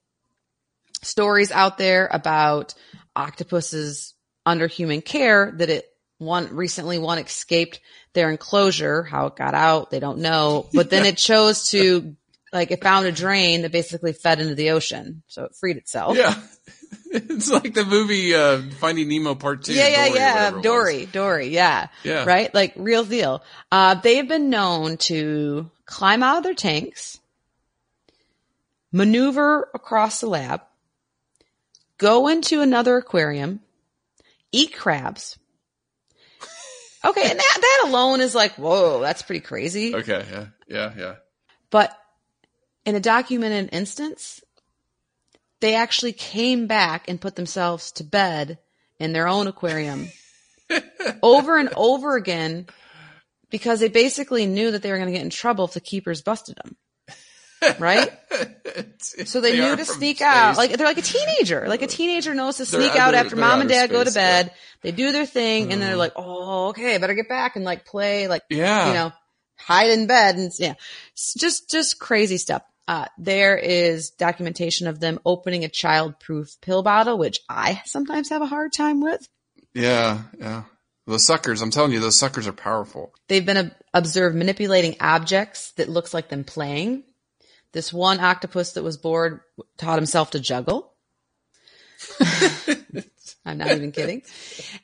stories 1.02 1.50
out 1.50 1.78
there 1.78 2.08
about 2.10 2.74
octopuses 3.14 4.14
under 4.46 4.66
human 4.66 5.02
care 5.02 5.52
that 5.56 5.70
it 5.70 5.86
one 6.18 6.54
recently 6.54 6.98
one 6.98 7.18
escaped 7.18 7.80
their 8.12 8.30
enclosure, 8.30 9.02
how 9.02 9.26
it 9.26 9.36
got 9.36 9.54
out, 9.54 9.90
they 9.90 10.00
don't 10.00 10.18
know, 10.18 10.68
but 10.72 10.90
then 10.90 11.04
it 11.04 11.16
chose 11.16 11.70
to 11.70 12.16
like 12.54 12.70
it 12.70 12.82
found 12.82 13.06
a 13.06 13.12
drain 13.12 13.62
that 13.62 13.72
basically 13.72 14.12
fed 14.12 14.40
into 14.40 14.54
the 14.54 14.70
ocean. 14.70 15.22
So 15.26 15.44
it 15.44 15.54
freed 15.56 15.76
itself. 15.76 16.16
Yeah. 16.16 16.34
It's 17.16 17.48
like 17.48 17.74
the 17.74 17.84
movie 17.84 18.34
uh, 18.34 18.62
Finding 18.80 19.08
Nemo 19.08 19.36
Part 19.36 19.62
Two. 19.62 19.72
Yeah, 19.72 19.86
yeah, 19.86 20.06
Dory 20.08 20.16
yeah. 20.16 20.32
whatever 20.34 20.48
it 20.48 20.54
was. 20.56 20.62
Dory, 20.64 21.06
Dory, 21.06 21.48
yeah. 21.48 21.86
Yeah. 22.02 22.24
Right? 22.24 22.52
Like 22.52 22.72
real 22.76 23.04
deal. 23.04 23.44
Uh, 23.70 23.94
they 23.94 24.16
have 24.16 24.26
been 24.26 24.50
known 24.50 24.96
to 24.96 25.70
climb 25.86 26.24
out 26.24 26.38
of 26.38 26.42
their 26.42 26.54
tanks, 26.54 27.20
maneuver 28.90 29.68
across 29.74 30.20
the 30.20 30.26
lab, 30.26 30.62
go 31.98 32.26
into 32.26 32.62
another 32.62 32.96
aquarium, 32.96 33.60
eat 34.50 34.74
crabs. 34.74 35.38
Okay, 37.04 37.30
and 37.30 37.38
that, 37.38 37.58
that 37.60 37.84
alone 37.88 38.22
is 38.22 38.34
like, 38.34 38.54
whoa, 38.54 39.00
that's 39.00 39.22
pretty 39.22 39.40
crazy. 39.44 39.94
Okay. 39.94 40.24
Yeah. 40.30 40.46
Yeah. 40.66 40.92
Yeah. 40.96 41.14
But 41.70 41.96
in 42.84 42.94
a 42.94 43.00
documented 43.00 43.70
instance, 43.72 44.42
they 45.60 45.74
actually 45.74 46.12
came 46.12 46.66
back 46.66 47.08
and 47.08 47.20
put 47.20 47.36
themselves 47.36 47.92
to 47.92 48.04
bed 48.04 48.58
in 48.98 49.12
their 49.12 49.26
own 49.26 49.46
aquarium 49.46 50.08
over 51.22 51.58
and 51.58 51.70
over 51.76 52.16
again 52.16 52.66
because 53.50 53.80
they 53.80 53.88
basically 53.88 54.46
knew 54.46 54.70
that 54.72 54.82
they 54.82 54.90
were 54.90 54.98
going 54.98 55.08
to 55.08 55.12
get 55.12 55.22
in 55.24 55.30
trouble 55.30 55.64
if 55.66 55.72
the 55.72 55.80
keepers 55.80 56.22
busted 56.22 56.56
them. 56.56 56.76
Right? 57.78 58.10
So 59.24 59.40
they, 59.40 59.52
knew 59.56 59.76
to 59.76 59.84
sneak 59.84 60.20
out. 60.20 60.56
Like 60.56 60.72
they're 60.72 60.86
like 60.86 60.98
a 60.98 61.02
teenager. 61.02 61.66
Like 61.68 61.82
a 61.82 61.86
teenager 61.86 62.34
knows 62.34 62.56
to 62.56 62.64
They're 62.64 62.80
sneak 62.80 62.92
out- 62.92 62.98
out 62.98 63.10
they're- 63.12 63.20
after 63.20 63.36
they're 63.36 63.44
mom 63.44 63.60
and 63.60 63.68
dad 63.68 63.90
go 63.90 64.02
to 64.02 64.10
space, 64.10 64.20
yeah. 64.20 64.42
bed. 64.42 64.52
They 64.82 64.90
do 64.90 65.12
their 65.12 65.26
thing 65.26 65.72
and 65.72 65.80
they're 65.80 65.90
mm-hmm. 65.90 65.98
like, 65.98 66.12
"Oh, 66.16 66.68
okay, 66.70 66.96
I 66.96 66.98
better 66.98 67.14
get 67.14 67.28
back 67.28 67.54
and 67.54 67.64
like 67.64 67.84
play 67.86 68.26
like 68.26 68.42
Yeah. 68.50 68.88
you 68.88 68.94
know, 68.94 69.12
hide 69.56 69.90
in 69.90 70.08
bed 70.08 70.36
and 70.36 70.50
yeah, 70.58 70.74
S- 71.16 71.34
just 71.38 71.70
just 71.70 72.00
crazy 72.00 72.38
stuff. 72.38 72.62
Uh, 72.86 73.06
there 73.16 73.56
is 73.56 74.10
documentation 74.10 74.86
of 74.86 75.00
them 75.00 75.18
opening 75.24 75.64
a 75.64 75.68
child-proof 75.68 76.60
pill 76.60 76.82
bottle, 76.82 77.16
which 77.16 77.40
I 77.48 77.80
sometimes 77.86 78.28
have 78.28 78.42
a 78.42 78.46
hard 78.46 78.72
time 78.72 79.00
with. 79.00 79.26
Yeah. 79.72 80.22
Yeah. 80.38 80.64
Those 81.06 81.26
suckers. 81.26 81.60
I'm 81.60 81.70
telling 81.70 81.92
you, 81.92 82.00
those 82.00 82.18
suckers 82.18 82.46
are 82.46 82.52
powerful. 82.52 83.12
They've 83.28 83.44
been 83.44 83.56
ob- 83.58 83.74
observed 83.92 84.36
manipulating 84.36 84.96
objects 85.00 85.72
that 85.72 85.88
looks 85.88 86.14
like 86.14 86.28
them 86.28 86.44
playing. 86.44 87.04
This 87.72 87.92
one 87.92 88.20
octopus 88.20 88.72
that 88.72 88.84
was 88.84 88.96
bored 88.96 89.40
taught 89.76 89.98
himself 89.98 90.30
to 90.30 90.40
juggle. 90.40 90.92
I'm 93.46 93.58
not 93.58 93.70
even 93.72 93.92
kidding. 93.92 94.22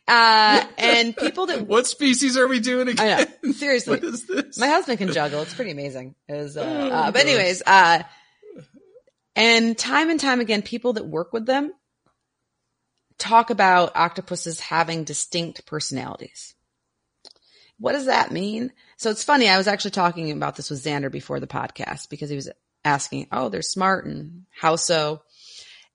Uh, 0.07 0.65
and 0.77 1.17
people 1.17 1.47
that 1.47 1.67
What 1.67 1.87
species 1.87 2.37
are 2.37 2.47
we 2.47 2.61
doing 2.61 2.89
again? 2.89 3.27
know. 3.43 3.53
Seriously. 3.53 3.97
what 3.97 4.05
is 4.05 4.27
this? 4.27 4.59
My 4.59 4.67
husband 4.69 4.99
can 4.99 5.13
juggle. 5.13 5.41
It's 5.43 5.55
pretty 5.55 5.71
amazing. 5.71 6.15
It 6.29 6.35
was, 6.35 6.57
uh, 6.57 6.61
Oh, 6.63 6.95
uh, 6.95 7.11
but 7.11 7.23
anyways, 7.23 7.63
uh, 7.67 8.03
and 9.37 9.79
time 9.79 10.11
and 10.11 10.21
time 10.21 10.41
again, 10.41 10.61
people 10.63 10.93
that 10.95 11.07
work 11.07 11.33
with 11.33 11.47
them 11.47 11.73
talk 13.19 13.51
about 13.51 13.97
octopuses 13.97 14.61
having 14.61 15.05
distinct 15.05 15.65
personalities. 15.67 16.55
What 17.79 17.93
does 17.93 18.07
that 18.07 18.31
mean? 18.31 18.73
So 18.99 19.11
it's 19.11 19.25
funny. 19.25 19.49
I 19.49 19.57
was 19.57 19.69
actually 19.69 19.93
talking 19.93 20.31
about 20.33 20.57
this 20.57 20.69
with 20.69 20.85
Xander 20.85 21.11
before 21.11 21.41
the 21.41 21.47
podcast 21.47 22.11
because 22.11 22.29
he 22.29 22.37
was 22.37 22.51
asking, 22.85 23.29
Oh, 23.33 23.49
they're 23.49 23.63
smart 23.63 24.05
and 24.05 24.45
how 24.51 24.77
so? 24.77 25.23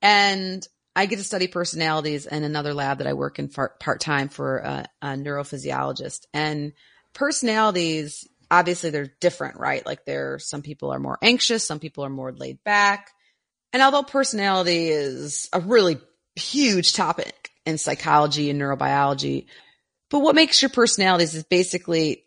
And 0.02 0.68
I 0.96 1.08
get 1.08 1.18
to 1.18 1.24
study 1.24 1.48
personalities 1.48 2.26
in 2.26 2.44
another 2.44 2.74
lab 2.74 3.00
that 3.00 3.08
I 3.08 3.14
work 3.14 3.38
in 3.38 3.50
part 3.50 4.00
time 4.00 4.30
for 4.30 4.58
a, 4.60 4.86
a 5.02 5.08
neurophysiologist. 5.10 6.22
And 6.34 6.74
personalities, 7.14 8.28
obviously, 8.50 8.92
they're 8.92 9.14
different, 9.20 9.60
right? 9.60 9.86
Like, 9.86 10.06
there, 10.06 10.40
some 10.40 10.62
people 10.62 10.92
are 10.94 11.00
more 11.00 11.18
anxious, 11.22 11.66
some 11.66 11.80
people 11.80 12.06
are 12.06 12.10
more 12.10 12.32
laid 12.32 12.64
back. 12.64 13.12
And 13.74 13.84
although 13.84 14.04
personality 14.04 14.88
is 14.88 15.50
a 15.52 15.60
really 15.60 15.98
huge 16.36 16.94
topic 16.94 17.52
in 17.66 17.78
psychology 17.78 18.50
and 18.50 18.62
neurobiology, 18.62 19.48
but 20.10 20.20
what 20.20 20.36
makes 20.36 20.62
your 20.62 20.70
personalities 20.70 21.36
is 21.36 21.44
basically 21.44 22.24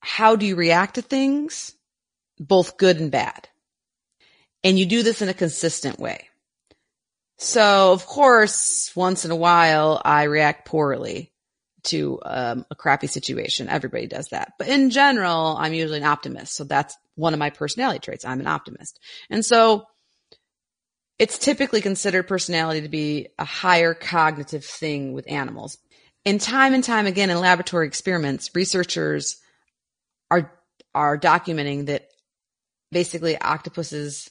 how 0.00 0.36
do 0.36 0.46
you 0.46 0.56
react 0.56 0.96
to 0.96 1.02
things, 1.02 1.74
both 2.40 2.76
good 2.76 2.98
and 2.98 3.10
bad? 3.10 3.48
And 4.64 4.78
you 4.78 4.86
do 4.86 5.02
this 5.02 5.22
in 5.22 5.28
a 5.28 5.34
consistent 5.34 6.00
way. 6.00 6.28
So, 7.36 7.92
of 7.92 8.06
course, 8.06 8.92
once 8.94 9.24
in 9.24 9.30
a 9.30 9.36
while, 9.36 10.00
I 10.04 10.24
react 10.24 10.66
poorly 10.66 11.32
to 11.84 12.18
um, 12.24 12.66
a 12.70 12.74
crappy 12.74 13.06
situation. 13.06 13.68
Everybody 13.68 14.06
does 14.06 14.28
that. 14.28 14.54
But 14.58 14.68
in 14.68 14.90
general, 14.90 15.56
I'm 15.58 15.74
usually 15.74 15.98
an 15.98 16.04
optimist. 16.04 16.54
So 16.54 16.64
that's 16.64 16.96
one 17.14 17.32
of 17.32 17.38
my 17.38 17.50
personality 17.50 18.00
traits. 18.00 18.24
I'm 18.24 18.40
an 18.40 18.46
optimist. 18.46 18.98
And 19.30 19.44
so 19.44 19.86
it's 21.18 21.38
typically 21.38 21.80
considered 21.80 22.26
personality 22.26 22.82
to 22.82 22.88
be 22.88 23.28
a 23.38 23.44
higher 23.44 23.94
cognitive 23.94 24.64
thing 24.64 25.12
with 25.12 25.30
animals. 25.30 25.78
And 26.24 26.40
time 26.40 26.72
and 26.74 26.82
time 26.82 27.06
again 27.06 27.30
in 27.30 27.38
laboratory 27.38 27.86
experiments, 27.86 28.50
researchers 28.54 29.36
are, 30.30 30.50
are 30.94 31.18
documenting 31.18 31.86
that 31.86 32.08
basically 32.90 33.38
octopuses 33.38 34.30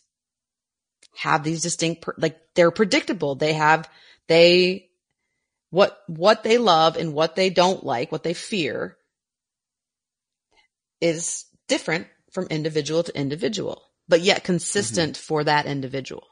have 1.15 1.43
these 1.43 1.61
distinct, 1.61 2.05
like 2.17 2.39
they're 2.55 2.71
predictable. 2.71 3.35
They 3.35 3.53
have 3.53 3.89
They, 4.27 4.89
what, 5.69 5.99
what 6.07 6.43
they 6.43 6.57
love 6.57 6.97
and 6.97 7.13
what 7.13 7.35
they 7.35 7.49
don't 7.49 7.83
like, 7.83 8.11
what 8.11 8.23
they 8.23 8.33
fear 8.33 8.97
is 11.01 11.45
different 11.67 12.07
from 12.31 12.47
individual 12.47 13.03
to 13.03 13.19
individual, 13.19 13.83
but 14.07 14.21
yet 14.21 14.43
consistent 14.43 15.13
mm-hmm. 15.13 15.21
for 15.21 15.43
that 15.43 15.65
individual. 15.65 16.27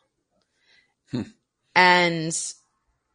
Hmm. 1.11 1.23
And 1.75 2.33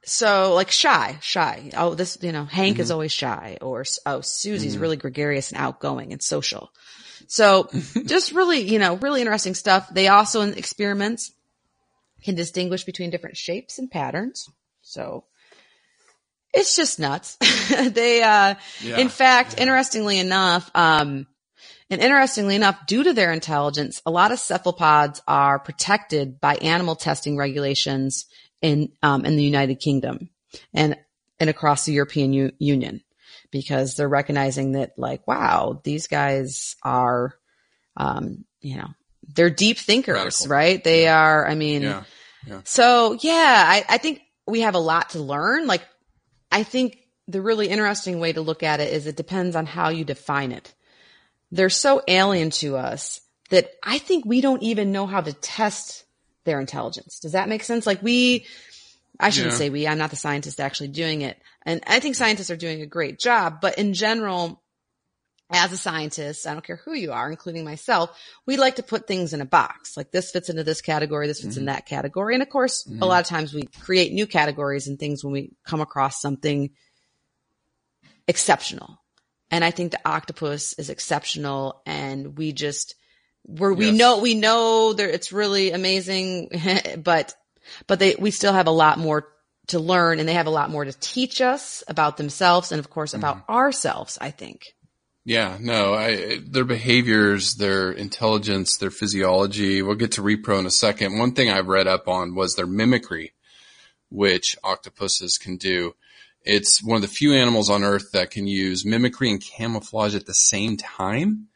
so 0.05 0.55
like 0.55 0.71
shy, 0.71 1.19
shy. 1.21 1.71
Oh, 1.77 1.95
this, 1.95 2.19
you 2.21 2.33
know, 2.33 2.45
Hank 2.45 2.79
is 2.79 2.87
mm-hmm. 2.87 2.93
always 2.95 3.13
shy 3.13 3.59
or, 3.61 3.85
oh, 4.05 4.21
Susie's 4.21 4.75
mm-hmm. 4.75 4.83
really 4.83 4.97
gregarious 4.97 5.51
and 5.51 5.61
outgoing 5.61 6.13
and 6.13 6.23
social. 6.23 6.71
So 7.27 7.69
just 8.07 8.33
really, 8.33 8.61
you 8.61 8.79
know, 8.79 8.97
really 8.97 9.21
interesting 9.21 9.55
stuff. 9.55 9.89
They 9.93 10.09
also 10.09 10.43
in 10.43 10.55
experiments 10.55 11.33
can 12.27 12.35
distinguish 12.35 12.85
between 12.85 13.09
different 13.11 13.37
shapes 13.39 13.79
and 13.79 13.91
patterns. 13.91 14.49
So 14.83 15.25
it's 16.53 16.77
just 16.77 16.99
nuts. 16.99 17.37
they, 17.71 18.23
uh, 18.23 18.55
Yeah. 18.83 18.99
in 18.99 19.09
fact, 19.09 19.59
interestingly 19.59 20.19
enough, 20.19 20.71
um, 20.75 21.27
and 21.89 22.01
interestingly 22.01 22.57
enough, 22.57 22.87
due 22.87 23.05
to 23.05 23.13
their 23.13 23.33
intelligence, 23.33 24.03
a 24.05 24.11
lot 24.11 24.33
of 24.33 24.39
cephalopods 24.41 25.23
are 25.27 25.59
protected 25.59 26.41
by 26.41 26.57
animal 26.57 26.97
testing 26.97 27.37
regulations 27.37 28.27
in 28.61 28.91
um, 29.03 29.25
in 29.25 29.37
the 29.37 29.45
United 29.45 29.77
Kingdom 29.77 30.29
and 30.75 30.97
and 31.39 31.49
across 31.51 31.85
the 31.85 31.93
European 31.93 32.33
U- 32.33 32.53
Union 32.59 33.03
because 33.53 33.95
they're 33.95 34.09
recognizing 34.09 34.73
that, 34.73 34.93
like, 34.99 35.27
wow, 35.29 35.81
these 35.85 36.07
guys 36.09 36.75
are, 36.83 37.35
um, 37.97 38.45
you 38.61 38.77
know, 38.79 38.89
they're 39.35 39.51
deep 39.51 39.79
thinkers, 39.79 40.17
Radical. 40.17 40.49
right? 40.49 40.83
They 40.83 41.07
are. 41.07 41.47
I 41.47 41.55
mean, 41.55 41.83
Yeah. 41.83 42.05
So 42.65 43.19
yeah, 43.21 43.65
I, 43.67 43.85
I 43.89 43.99
think 43.99 44.23
we 44.47 44.61
have 44.61 44.75
a 44.75 44.81
lot 44.81 45.11
to 45.11 45.19
learn. 45.21 45.67
Like, 45.67 45.83
I 46.51 46.63
think 46.63 46.99
the 47.29 47.43
really 47.43 47.69
interesting 47.69 48.21
way 48.21 48.33
to 48.33 48.41
look 48.41 48.63
at 48.63 48.81
it 48.81 48.93
is 48.93 49.07
it 49.07 49.17
depends 49.17 49.57
on 49.57 49.67
how 49.67 49.89
you 49.89 50.05
define 50.05 50.53
it. 50.53 50.73
They're 51.51 51.71
so 51.71 52.03
alien 52.07 52.51
to 52.51 52.77
us 52.77 53.21
that 53.51 53.71
I 53.83 53.99
think 53.99 54.25
we 54.25 54.41
don't 54.41 54.63
even 54.63 54.93
know 54.93 55.07
how 55.07 55.21
to 55.21 55.33
test 55.33 56.05
their 56.45 56.61
intelligence. 56.61 57.19
Does 57.19 57.33
that 57.33 57.49
make 57.49 57.65
sense? 57.65 57.87
Like 57.87 58.03
we, 58.03 58.47
I 59.19 59.31
shouldn't 59.31 59.53
Yeah. 59.53 59.59
say 59.59 59.71
we, 59.71 59.87
I'm 59.87 59.99
not 59.99 60.11
the 60.11 60.17
scientist 60.17 60.61
actually 60.61 60.89
doing 60.89 61.23
it. 61.23 61.37
And 61.65 61.83
I 61.87 62.01
think 62.01 62.15
scientists 62.15 62.51
are 62.51 62.57
doing 62.57 62.83
a 62.83 62.87
great 62.87 63.19
job, 63.19 63.61
but 63.61 63.79
in 63.79 63.95
general, 63.95 64.63
as 65.51 65.73
a 65.73 65.77
scientist, 65.77 66.47
I 66.47 66.53
don't 66.53 66.65
care 66.65 66.81
who 66.85 66.95
you 66.95 67.13
are, 67.13 67.31
including 67.31 67.65
myself, 67.65 68.19
we 68.47 68.57
like 68.57 68.77
to 68.77 68.83
put 68.83 69.07
things 69.07 69.33
in 69.33 69.41
a 69.41 69.47
box. 69.47 69.97
Like 69.97 70.11
this 70.11 70.33
fits 70.33 70.49
into 70.49 70.65
this 70.65 70.81
category, 70.81 71.27
this 71.29 71.41
fits 71.41 71.57
in 71.57 71.63
mm-hmm. 71.63 71.75
that 71.75 71.87
category. 71.87 72.35
And 72.35 72.43
of 72.43 72.49
course, 72.49 72.85
a 72.85 72.91
mm-hmm. 72.91 73.03
lot 73.03 73.21
of 73.21 73.29
times 73.29 73.55
we 73.55 73.69
create 73.81 74.13
new 74.13 74.27
categories 74.27 74.89
and 74.89 74.99
things 74.99 75.23
when 75.23 75.33
we 75.33 75.53
come 75.65 75.81
across 75.81 76.21
something 76.21 76.71
exceptional. 78.27 79.01
And 79.51 79.65
I 79.65 79.71
think 79.71 79.93
the 79.93 80.01
octopus 80.05 80.73
is 80.75 80.91
exceptional 80.91 81.81
and 81.87 82.37
we 82.37 82.53
just, 82.53 82.97
we're, 83.47 83.73
we 83.73 83.87
Yes. 83.87 83.95
know, 83.95 84.19
we 84.19 84.35
know 84.35 84.93
that 84.93 85.15
it's 85.15 85.33
really 85.33 85.71
amazing, 85.71 86.51
but, 87.05 87.35
but 87.87 88.01
they, 88.01 88.17
we 88.19 88.33
still 88.33 88.53
have 88.53 88.67
a 88.67 88.73
lot 88.73 88.99
more 88.99 89.29
to 89.69 89.79
learn 89.79 90.19
and 90.19 90.29
they 90.29 90.35
have 90.35 90.47
a 90.47 90.51
lot 90.51 90.71
more 90.71 90.85
to 90.85 90.93
teach 90.93 91.41
us 91.41 91.83
about 91.89 92.17
themselves 92.17 92.73
and 92.73 92.79
of 92.79 92.91
course 92.91 93.15
about 93.15 93.39
mm-hmm. 93.39 93.53
ourselves, 93.53 94.19
I 94.21 94.31
think. 94.31 94.75
Yeah, 95.29 95.59
no, 95.61 95.93
I, 95.93 96.39
their 96.39 96.65
behaviors, 96.65 97.57
their 97.57 97.91
intelligence, 97.91 98.77
their 98.77 98.93
physiology. 98.93 99.83
We'll 99.83 99.97
get 99.97 100.13
to 100.13 100.23
repro 100.23 100.61
in 100.61 100.67
a 100.67 100.71
second. 100.71 101.19
One 101.19 101.33
thing 101.33 101.51
I've 101.51 101.67
read 101.67 101.89
up 101.89 102.07
on 102.07 102.37
was 102.37 102.55
their 102.55 102.69
mimicry, 102.69 103.33
which 104.09 104.57
octopuses 104.63 105.37
can 105.37 105.57
do. 105.57 105.97
It's 106.43 106.81
one 106.81 106.95
of 106.95 107.03
the 107.03 107.09
few 107.09 107.35
animals 107.35 107.69
on 107.69 107.83
earth 107.83 108.13
that 108.13 108.31
can 108.31 108.47
use 108.47 108.87
mimicry 108.87 109.29
and 109.29 109.43
camouflage 109.43 110.15
at 110.15 110.27
the 110.27 110.33
same 110.33 110.77
time. 110.77 111.49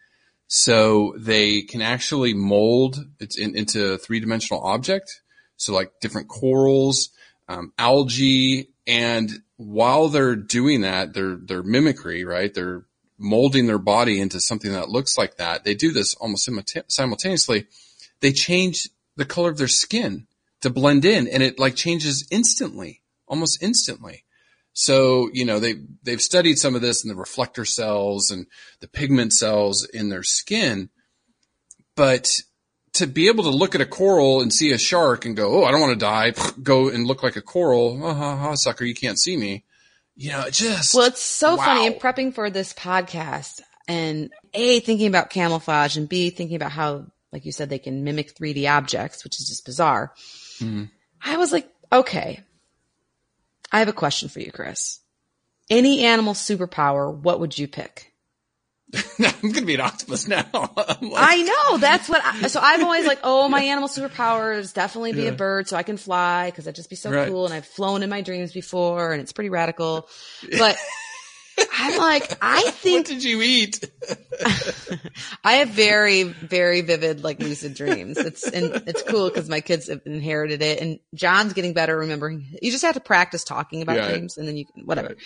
So 0.49 1.15
they 1.17 1.63
can 1.63 1.81
actually 1.81 2.35
mold 2.35 2.99
it 3.21 3.39
in, 3.39 3.55
into 3.55 3.93
a 3.93 3.99
three 3.99 4.19
dimensional 4.19 4.65
object. 4.65 5.23
So 5.59 5.73
like 5.73 5.93
different 6.01 6.27
corals, 6.27 7.11
um, 7.49 7.73
algae, 7.79 8.71
and 8.89 9.31
while 9.59 10.09
they're 10.09 10.35
doing 10.35 10.81
that, 10.81 11.15
their 11.15 11.37
their 11.37 11.63
mimicry, 11.63 12.25
right? 12.25 12.53
They're 12.53 12.85
molding 13.21 13.67
their 13.67 13.79
body 13.79 14.21
into 14.21 14.41
something 14.41 14.73
that 14.73 14.89
looks 14.89 15.19
like 15.19 15.37
that. 15.37 15.65
They 15.65 15.75
do 15.75 15.93
this 15.93 16.15
almost 16.15 16.49
simultaneously. 16.89 17.67
They 18.21 18.33
change 18.33 18.89
the 19.17 19.25
color 19.25 19.51
of 19.51 19.59
their 19.59 19.69
skin 19.69 20.27
to 20.63 20.71
blend 20.71 21.05
in, 21.05 21.29
and 21.29 21.43
it 21.43 21.59
like 21.59 21.77
changes 21.77 22.27
instantly, 22.31 23.03
almost 23.29 23.63
instantly. 23.63 24.25
So, 24.73 25.29
you 25.33 25.45
know, 25.45 25.59
they, 25.59 25.75
they've 26.03 26.21
studied 26.21 26.59
some 26.59 26.75
of 26.75 26.81
this 26.81 27.05
in 27.05 27.09
the 27.09 27.17
reflector 27.17 27.65
cells 27.65 28.31
and 28.31 28.47
the 28.81 28.89
pigment 28.89 29.33
cells 29.33 29.85
in 29.85 30.09
their 30.09 30.23
skin. 30.23 30.91
But 31.97 32.31
to 32.95 33.07
be 33.07 33.29
able 33.29 33.45
to 33.45 33.51
look 33.51 33.75
at 33.75 33.81
a 33.81 33.87
coral 33.87 34.41
and 34.41 34.53
see 34.53 34.71
a 34.71 34.79
shark 34.79 35.25
and 35.25 35.37
go, 35.37 35.63
Oh, 35.63 35.65
I 35.65 35.71
don't 35.71 35.81
want 35.81 35.99
to 35.99 36.05
die. 36.05 36.33
Go 36.63 36.89
and 36.89 37.07
look 37.07 37.23
like 37.23 37.37
a 37.37 37.43
coral. 37.43 37.99
Oh, 38.03 38.15
ha, 38.15 38.37
ha, 38.37 38.55
sucker. 38.55 38.85
You 38.85 38.95
can't 38.95 39.19
see 39.19 39.37
me. 39.37 39.65
You 40.21 40.33
know, 40.33 40.43
it 40.43 40.53
just, 40.53 40.95
Well, 40.95 41.07
it's 41.07 41.23
so 41.23 41.57
Wow. 41.57 41.65
funny 41.65 41.87
in 41.87 41.95
prepping 41.95 42.35
for 42.35 42.51
this 42.51 42.75
podcast 42.75 43.63
and 43.89 44.31
A, 44.53 44.81
thinking 44.81 45.07
about 45.07 45.31
camouflage 45.31 45.97
and 45.97 46.11
B, 46.11 46.29
thinking 46.29 46.57
about 46.57 46.73
how, 46.73 47.07
like 47.33 47.47
you 47.47 47.53
said, 47.53 47.71
they 47.71 47.79
can 47.79 48.05
mimic 48.05 48.37
3D 48.37 48.71
objects, 48.71 49.25
which 49.25 49.41
is 49.41 49.49
just 49.49 49.65
bizarre. 49.65 50.13
Mm-hmm. 50.59 50.85
I 51.25 51.39
was 51.39 51.53
like, 51.53 51.73
okay, 51.91 52.41
I 53.73 53.79
have 53.79 53.89
a 53.89 53.95
question 53.95 54.29
for 54.29 54.41
you, 54.41 54.53
Chris. 54.53 55.01
Any 55.71 56.05
animal 56.05 56.35
superpower, 56.35 57.11
what 57.17 57.41
would 57.41 57.59
you 57.59 57.67
pick? 57.67 58.10
I'm 59.19 59.41
going 59.43 59.55
to 59.55 59.67
be 59.67 59.75
an 59.75 59.81
octopus 59.81 60.27
now. 60.29 60.45
Like, 61.03 61.13
I 61.17 61.43
know 61.43 61.79
that's 61.79 62.09
what. 62.09 62.21
I, 62.25 62.49
so 62.49 62.61
I'm 62.63 62.85
always 62.85 63.07
like, 63.07 63.21
oh, 63.23 63.49
my 63.49 63.63
animal 63.65 63.89
superpower 63.89 64.57
is 64.59 64.73
definitely 64.73 65.13
be 65.13 65.27
a 65.29 65.33
bird, 65.33 65.67
so 65.69 65.77
I 65.77 65.83
can 65.83 65.97
fly 65.97 66.51
because 66.51 66.65
that'd 66.67 66.77
just 66.77 66.91
be 66.91 66.97
so 66.97 67.11
Right. 67.11 67.29
cool. 67.29 67.47
And 67.47 67.55
I've 67.55 67.67
flown 67.67 68.03
in 68.03 68.11
my 68.11 68.21
dreams 68.21 68.53
before, 68.53 69.13
and 69.13 69.21
it's 69.23 69.33
pretty 69.33 69.51
radical. 69.51 70.09
But 70.59 70.77
I'm 71.73 71.97
like, 71.99 72.37
I 72.43 72.71
think. 72.71 72.99
what 72.99 73.07
did 73.07 73.25
you 73.25 73.41
eat? 73.43 73.81
I 75.45 75.55
have 75.55 75.69
very, 75.71 76.23
very 76.25 76.81
vivid 76.83 77.23
like 77.23 77.39
lucid 77.41 77.75
dreams. 77.75 78.19
It's 78.19 78.49
and 78.51 78.83
it's 78.87 79.03
cool 79.03 79.29
because 79.29 79.49
my 79.49 79.61
kids 79.61 79.89
have 79.89 80.01
inherited 80.07 80.63
it, 80.63 80.81
and 80.81 80.99
John's 81.15 81.53
getting 81.53 81.73
better 81.73 81.97
remembering. 81.97 82.47
You 82.61 82.71
just 82.71 82.85
have 82.85 82.95
to 82.95 83.01
practice 83.01 83.45
talking 83.45 83.83
about 83.83 83.97
Yeah. 83.97 84.09
dreams, 84.09 84.37
and 84.39 84.47
then 84.49 84.57
you 84.57 84.67
can 84.67 84.85
whatever. 84.87 85.09
Right. 85.09 85.17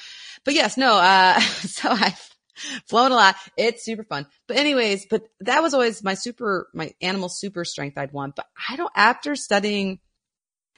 But 0.45 0.55
yes, 0.55 0.77
no. 0.77 0.97
Uh, 0.97 1.41
so 1.41 1.89
I've 1.91 2.34
flown 2.89 3.13
a 3.13 3.15
lot. 3.15 3.37
It's 3.57 3.85
super 3.85 4.05
fun. 4.05 4.27
But 4.47 4.57
anyways, 4.57 5.07
but 5.07 5.25
that 5.41 5.63
was 5.63 5.75
always 5.75 6.03
my 6.03 6.15
super, 6.15 6.69
my 6.75 6.93
animal 7.01 7.29
super 7.29 7.65
strength 7.65 7.99
I'd 7.99 8.13
want. 8.13 8.37
But 8.37 8.47
I 8.69 8.77
don't. 8.77 8.93
After 8.95 9.37
studying 9.37 10.01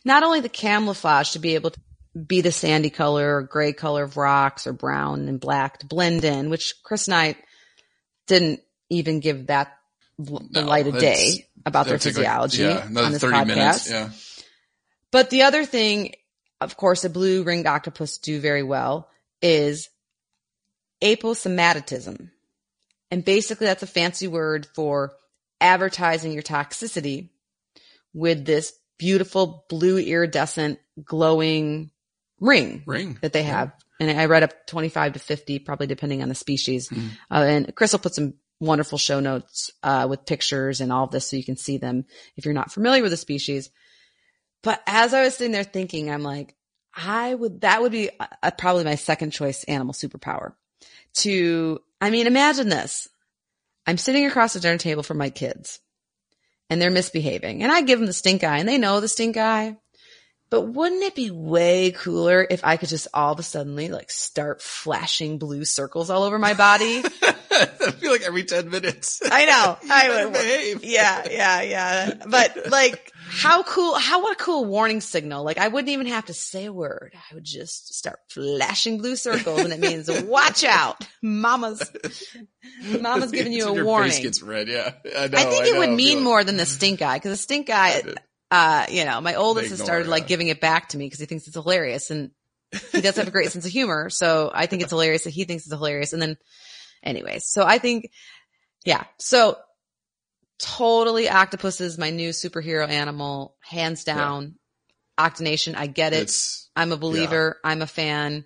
not 0.05 0.23
only 0.23 0.41
the 0.41 0.49
camouflage 0.49 1.33
to 1.33 1.39
be 1.39 1.55
able 1.55 1.71
to 1.71 1.81
be 2.27 2.41
the 2.41 2.53
sandy 2.53 2.91
color 2.91 3.37
or 3.37 3.43
gray 3.43 3.73
color 3.73 4.05
of 4.05 4.17
rocks 4.17 4.67
or 4.67 4.73
brown 4.73 5.29
and 5.29 5.41
black 5.41 5.79
to 5.81 5.87
blend 5.87 6.25
in, 6.25 6.49
which 6.49 6.75
Chris 6.83 7.09
and 7.09 7.15
I 7.15 7.37
didn't 8.27 8.61
even 8.89 9.21
give 9.21 9.49
that 9.49 9.77
the 10.19 10.41
No, 10.51 10.63
light 10.63 10.87
of 10.87 10.99
day 10.99 11.47
about 11.67 11.87
their 11.87 11.97
like, 11.97 12.03
physiology 12.03 12.63
yeah, 12.63 12.87
on 12.87 13.13
this 13.13 13.21
30 13.21 13.37
podcast. 13.37 13.47
minutes. 13.47 13.91
Yeah. 13.91 14.11
But 15.13 15.31
the 15.31 15.43
other 15.43 15.65
thing, 15.65 16.15
of 16.61 16.77
course, 16.77 17.05
a 17.05 17.11
blue 17.11 17.43
ringed 17.43 17.67
octopus 17.67 18.19
do 18.19 18.41
very 18.41 18.63
well 18.63 19.09
is 19.43 19.89
aposematism. 21.03 22.31
And 23.11 23.25
basically 23.25 23.67
that's 23.67 23.83
a 23.83 23.87
fancy 23.87 24.27
word 24.27 24.67
for 24.75 25.15
advertising 25.61 26.33
your 26.33 26.43
toxicity 26.43 27.31
with 28.13 28.45
this 28.45 28.73
beautiful 28.99 29.65
blue 29.69 29.99
iridescent 29.99 30.79
glowing 31.05 31.91
ring 32.41 32.83
Ring. 32.87 33.19
that 33.21 33.33
they 33.33 33.43
have. 33.45 33.73
And 34.01 34.11
I 34.11 34.27
read 34.27 34.43
up 34.43 34.67
25 34.67 35.15
to 35.15 35.19
50, 35.19 35.59
probably 35.61 35.87
depending 35.87 36.23
on 36.23 36.29
the 36.29 36.35
species. 36.35 36.89
Mhm. 36.89 37.11
Uh, 37.31 37.45
and 37.47 37.75
Chris 37.75 37.93
will 37.93 37.99
put 37.99 38.15
some 38.15 38.35
wonderful 38.61 38.99
show 38.99 39.21
notes, 39.21 39.71
uh, 39.83 40.07
with 40.09 40.27
pictures 40.27 40.81
and 40.81 40.93
all 40.93 41.05
of 41.05 41.11
this 41.11 41.29
so 41.29 41.37
you 41.37 41.45
can 41.45 41.57
see 41.57 41.79
them 41.79 42.05
if 42.37 42.45
you're 42.45 42.55
not 42.55 42.73
familiar 42.73 43.03
with 43.03 43.11
the 43.13 43.17
species. 43.17 43.71
But 44.63 44.83
as 44.87 45.15
I 45.15 45.23
was 45.23 45.37
sitting 45.37 45.53
there 45.53 45.65
thinking, 45.65 46.11
I'm 46.11 46.23
like, 46.23 46.55
I 46.95 47.35
would, 47.35 47.61
that 47.61 47.83
would 47.83 47.93
be 47.93 48.11
uh 48.19 48.51
probably 48.59 48.85
my 48.85 48.95
second 48.95 49.31
choice 49.31 49.65
animal 49.65 49.93
superpower 49.95 50.55
to, 51.15 51.81
I 52.01 52.11
mean, 52.11 52.27
imagine 52.27 52.69
this. 52.69 53.09
I'm 53.87 53.99
sitting 53.99 54.27
across 54.27 54.53
the 54.55 54.61
dinner 54.61 54.79
table 54.79 55.03
from 55.03 55.19
my 55.19 55.31
kids 55.31 55.81
and 56.69 56.81
they're 56.81 56.91
misbehaving 56.91 57.63
and 57.63 57.71
I 57.71 57.83
give 57.83 57.99
them 57.99 58.07
the 58.07 58.13
stink 58.13 58.43
eye 58.43 58.59
and 58.59 58.69
they 58.69 58.79
know 58.79 59.01
the 59.01 59.09
stink 59.09 59.37
eye 59.37 59.77
But 60.49 60.63
wouldn't 60.63 61.03
it 61.03 61.15
be 61.17 61.31
way 61.31 61.91
cooler 61.91 62.47
if 62.49 62.65
I 62.65 62.77
could 62.77 62.89
just 62.89 63.09
all 63.13 63.33
of 63.33 63.39
a 63.41 63.43
suddenly 63.43 63.89
like 63.89 64.11
start 64.11 64.63
flashing 64.63 65.39
blue 65.39 65.65
circles 65.65 66.09
all 66.09 66.23
over 66.23 66.39
my 66.39 66.55
body? 66.55 67.03
I 67.51 67.91
feel 67.93 68.13
like 68.13 68.23
every 68.23 68.45
10 68.45 68.71
minutes. 68.71 69.21
I 69.25 69.47
know. 69.47 69.79
I 69.91 70.25
would 70.25 70.33
behave. 70.33 70.85
Yeah, 70.85 71.27
yeah, 71.31 71.63
yeah. 71.63 72.15
But 72.29 72.71
like, 72.71 73.13
how 73.29 73.63
cool, 73.65 73.95
how, 73.95 74.23
what 74.23 74.35
a 74.35 74.43
cool 74.45 74.67
warning 74.67 75.01
signal. 75.01 75.43
Like, 75.43 75.59
I 75.59 75.69
wouldn't 75.69 75.89
even 75.89 76.07
have 76.07 76.27
to 76.27 76.35
say 76.35 76.67
a 76.67 76.73
word. 76.73 77.15
I 77.15 77.35
would 77.35 77.45
just 77.45 77.95
start 77.95 78.21
flashing 78.29 78.99
blue 78.99 79.17
circles 79.17 79.61
and 79.61 79.73
it 79.73 79.81
means 79.81 80.09
watch 80.25 80.65
out. 80.65 81.07
Mama's, 81.23 81.91
mama's 83.01 83.33
giving 83.33 83.53
you 83.53 83.69
a 83.69 83.75
your 83.75 83.85
warning. 83.85 84.11
Face 84.11 84.21
gets 84.21 84.43
red. 84.43 84.69
Yeah. 84.69 84.93
I, 85.17 85.29
know, 85.29 85.39
I 85.39 85.45
think 85.45 85.67
it 85.67 85.73
know, 85.73 85.81
would 85.81 85.91
mean 85.91 86.19
feel 86.19 86.25
more 86.25 86.45
than 86.45 86.57
the 86.57 86.67
stink 86.67 87.03
eye 87.03 87.17
because 87.17 87.33
the 87.33 87.43
stink 87.43 87.71
eye, 87.71 88.03
uh, 88.51 88.87
you 88.89 89.05
know, 89.05 89.21
my 89.21 89.35
oldest 89.35 89.71
has 89.71 89.81
started 89.81 90.09
like 90.09 90.25
yeah. 90.25 90.29
giving 90.29 90.49
it 90.49 90.61
back 90.61 90.91
to 90.91 90.99
me 90.99 91.07
because 91.07 91.21
he 91.21 91.27
thinks 91.27 91.47
it's 91.47 91.55
hilarious 91.57 92.11
and 92.11 92.31
he 92.93 93.01
does 93.01 93.17
have 93.17 93.29
a 93.29 93.33
great 93.33 93.51
sense 93.53 93.67
of 93.67 93.73
humor. 93.73 94.11
So 94.11 94.51
I 94.53 94.67
think 94.67 94.83
it's 94.83 94.93
hilarious 94.93 95.25
that 95.25 95.31
he 95.31 95.45
thinks 95.45 95.65
it's 95.65 95.73
hilarious. 95.73 96.13
And 96.13 96.23
then 96.23 96.37
anyways, 97.03 97.45
so 97.47 97.65
I 97.65 97.79
think, 97.79 98.11
yeah, 98.85 99.05
so 99.19 99.57
totally 100.59 101.29
octopus 101.29 101.81
is 101.81 101.99
my 101.99 102.11
new 102.11 102.31
superhero 102.31 102.89
animal, 102.89 103.57
hands 103.61 104.05
down. 104.05 104.57
Octonation, 105.19 105.75
I 105.75 105.87
get 105.87 106.13
it. 106.13 106.25
It's, 106.25 106.69
I'm 106.77 106.93
a 106.93 106.97
believer. 106.97 107.59
I'm 107.65 107.81
a 107.81 107.87
fan. 107.87 108.45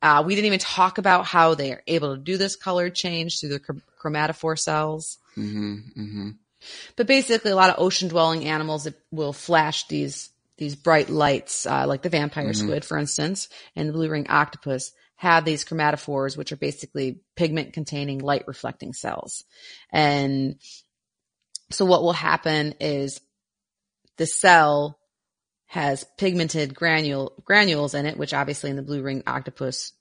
Uh, 0.00 0.22
we 0.24 0.34
didn't 0.34 0.46
even 0.46 0.58
talk 0.58 0.98
about 0.98 1.26
how 1.26 1.54
they 1.54 1.72
are 1.72 1.82
able 1.86 2.16
to 2.16 2.22
do 2.22 2.38
this 2.38 2.56
color 2.56 2.88
change 2.88 3.40
through 3.40 3.50
the 3.50 3.60
chr- 3.60 3.72
chromatophore 4.02 4.58
cells. 4.58 5.18
hmm 5.34 5.76
hmm 5.94 6.30
But 6.96 7.06
basically, 7.06 7.50
a 7.50 7.56
lot 7.56 7.70
of 7.70 7.76
ocean 7.78 8.08
dwelling 8.08 8.44
animals 8.44 8.84
that 8.84 8.94
will 9.10 9.32
flash 9.32 9.86
these 9.88 10.30
these 10.56 10.74
bright 10.74 11.08
lights, 11.08 11.66
uh, 11.66 11.86
like 11.86 12.02
the 12.02 12.08
vampire 12.08 12.52
squid, 12.52 12.84
for 12.84 12.98
instance, 12.98 13.48
and 13.76 13.88
the 13.88 13.92
blue 13.92 14.10
ring 14.10 14.26
octopus 14.28 14.90
have 15.14 15.44
these 15.44 15.64
chromatophores, 15.64 16.36
which 16.36 16.50
are 16.50 16.56
basically 16.56 17.20
pigment 17.36 17.72
containing 17.72 18.18
light 18.18 18.44
reflecting 18.48 18.92
cells. 18.92 19.44
And 19.92 20.56
so 21.70 21.84
what 21.84 22.02
will 22.02 22.12
happen 22.12 22.74
is 22.80 23.20
the 24.16 24.26
cell 24.26 24.98
has 25.66 26.04
pigmented 26.16 26.74
granule 26.74 27.34
granules 27.44 27.94
in 27.94 28.06
it, 28.06 28.16
which 28.16 28.34
obviously 28.34 28.70
in 28.70 28.76
the 28.76 28.82
blue 28.82 29.02
ring 29.02 29.22
octopus 29.26 29.92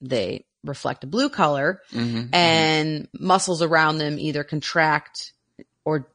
they 0.00 0.44
reflect 0.64 1.04
a 1.04 1.06
blue 1.06 1.28
color. 1.28 1.80
Hmm 1.90 2.24
and 2.32 3.08
muscles 3.18 3.62
around 3.62 3.98
them 3.98 4.18
either 4.18 4.44
contract 4.44 5.32
or 5.84 6.11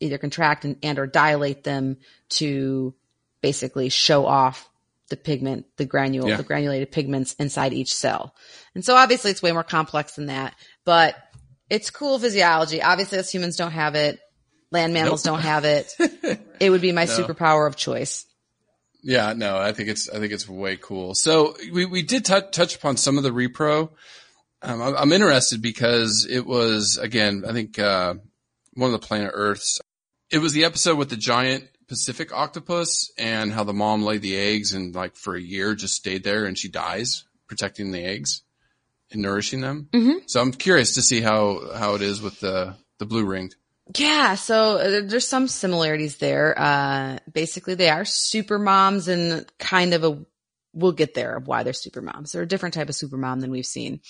either 0.00 0.18
contract 0.18 0.64
and, 0.64 0.76
and 0.82 0.98
or 0.98 1.06
dilate 1.06 1.64
them 1.64 1.96
to 2.30 2.94
basically 3.42 3.88
show 3.88 4.26
off 4.26 4.68
the 5.10 5.16
pigment, 5.16 5.66
the 5.76 5.84
granule, 5.86 6.28
Yeah. 6.28 6.36
the 6.36 6.42
granulated 6.42 6.92
pigments 6.92 7.34
inside 7.34 7.72
each 7.72 7.94
cell. 7.94 8.34
And 8.74 8.84
so 8.84 8.94
obviously 8.94 9.30
it's 9.30 9.42
way 9.42 9.52
more 9.52 9.64
complex 9.64 10.14
than 10.16 10.26
that, 10.26 10.54
but 10.84 11.16
it's 11.70 11.90
cool 11.90 12.18
physiology. 12.18 12.82
Obviously 12.82 13.18
us 13.18 13.30
humans 13.32 13.56
don't 13.56 13.70
have 13.72 13.94
it. 13.94 14.18
Land 14.70 14.92
mammals 14.92 15.24
Nope. 15.24 15.36
don't 15.36 15.42
have 15.44 15.64
it. 15.64 15.92
It 16.60 16.70
would 16.70 16.80
be 16.80 16.90
my 16.92 17.04
superpower 17.06 17.66
of 17.68 17.76
choice. 17.76 18.26
Yeah, 19.02 19.32
no, 19.32 19.56
I 19.56 19.70
think 19.72 19.88
it's 19.90 20.10
I 20.10 20.18
think 20.18 20.32
it's 20.32 20.48
way 20.48 20.76
cool. 20.76 21.14
So 21.14 21.56
we 21.72 21.86
we 21.86 22.02
did 22.02 22.24
tou- 22.24 22.50
touch 22.50 22.74
upon 22.74 22.96
some 22.96 23.16
of 23.16 23.22
the 23.22 23.30
repro. 23.30 23.90
Um, 24.60 24.82
I'm, 24.82 24.96
I'm 24.96 25.12
interested 25.12 25.62
because 25.62 26.26
it 26.28 26.44
was 26.44 26.98
again, 27.00 27.44
I 27.48 27.52
think 27.52 27.78
uh, 27.78 28.14
one 28.74 28.92
of 28.92 29.00
the 29.00 29.06
Planet 29.06 29.30
Earths. 29.32 29.78
It 30.30 30.38
was 30.38 30.52
the 30.52 30.64
episode 30.64 30.98
with 30.98 31.10
the 31.10 31.16
giant 31.16 31.64
Pacific 31.88 32.32
octopus 32.32 33.10
and 33.18 33.50
how 33.52 33.64
the 33.64 33.72
mom 33.72 34.02
laid 34.02 34.22
the 34.22 34.36
eggs 34.36 34.74
and 34.74 34.94
like 34.94 35.16
for 35.16 35.34
a 35.34 35.40
year 35.40 35.74
just 35.74 35.94
stayed 35.94 36.22
there 36.22 36.44
and 36.44 36.56
she 36.58 36.68
dies 36.68 37.24
protecting 37.46 37.92
the 37.92 38.04
eggs 38.04 38.42
and 39.10 39.22
nourishing 39.22 39.62
them. 39.62 39.88
Mm-hmm. 39.92 40.18
So 40.26 40.40
I'm 40.40 40.52
curious 40.52 40.94
to 40.94 41.02
see 41.02 41.22
how 41.22 41.72
how 41.74 41.94
it 41.94 42.02
is 42.02 42.20
with 42.20 42.40
the 42.40 42.76
the 42.98 43.06
blue 43.06 43.24
ringed. 43.24 43.54
Yeah, 43.96 44.34
so 44.34 45.00
there's 45.02 45.26
some 45.26 45.48
similarities 45.48 46.18
there. 46.18 46.54
Uh, 46.58 47.18
basically, 47.32 47.74
they 47.74 47.88
are 47.88 48.04
super 48.04 48.58
moms 48.58 49.08
and 49.08 49.50
kind 49.58 49.94
of 49.94 50.04
a, 50.04 50.18
we'll 50.74 50.92
get 50.92 51.14
there 51.14 51.36
of 51.36 51.46
why 51.46 51.62
they're 51.62 51.72
super 51.72 52.02
moms. 52.02 52.32
They're 52.32 52.42
a 52.42 52.46
different 52.46 52.74
type 52.74 52.90
of 52.90 52.94
super 52.94 53.16
mom 53.16 53.40
than 53.40 53.50
we've 53.50 53.64
seen. 53.64 54.00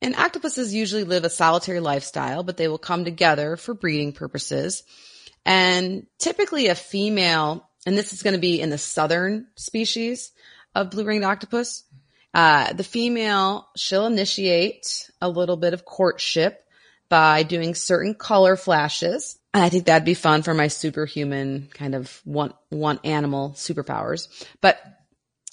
And 0.00 0.16
octopuses 0.16 0.72
usually 0.72 1.04
live 1.04 1.24
a 1.24 1.30
solitary 1.30 1.80
lifestyle, 1.80 2.42
but 2.42 2.56
they 2.56 2.68
will 2.68 2.78
come 2.78 3.04
together 3.04 3.56
for 3.56 3.74
breeding 3.74 4.12
purposes. 4.12 4.82
And 5.44 6.06
typically 6.18 6.68
a 6.68 6.74
female, 6.74 7.68
and 7.84 7.96
this 7.96 8.12
is 8.12 8.22
going 8.22 8.34
to 8.34 8.40
be 8.40 8.60
in 8.60 8.70
the 8.70 8.78
southern 8.78 9.46
species 9.56 10.32
of 10.74 10.90
blue 10.90 11.04
ringed 11.04 11.24
octopus, 11.24 11.84
uh, 12.34 12.72
the 12.72 12.84
female, 12.84 13.68
she'll 13.76 14.06
initiate 14.06 15.10
a 15.20 15.28
little 15.28 15.56
bit 15.56 15.74
of 15.74 15.84
courtship 15.84 16.64
by 17.08 17.42
doing 17.42 17.74
certain 17.74 18.14
color 18.14 18.56
flashes. 18.56 19.38
And 19.52 19.62
I 19.62 19.68
think 19.68 19.84
that'd 19.84 20.06
be 20.06 20.14
fun 20.14 20.42
for 20.42 20.54
my 20.54 20.68
superhuman 20.68 21.68
kind 21.74 21.94
of 21.94 22.20
one, 22.24 22.54
one 22.70 23.00
animal 23.04 23.50
superpowers. 23.50 24.28
But 24.62 24.80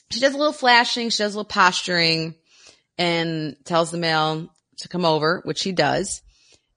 she 0.10 0.22
does 0.22 0.34
a 0.34 0.38
little 0.38 0.54
flashing, 0.54 1.10
she 1.10 1.22
does 1.22 1.34
a 1.34 1.38
little 1.38 1.50
posturing 1.50 2.36
and 2.98 3.58
tells 3.66 3.92
the 3.92 3.98
male 3.98 4.54
to 4.78 4.88
come 4.88 5.04
over, 5.04 5.42
which 5.44 5.64
he 5.64 5.74
does. 5.74 6.22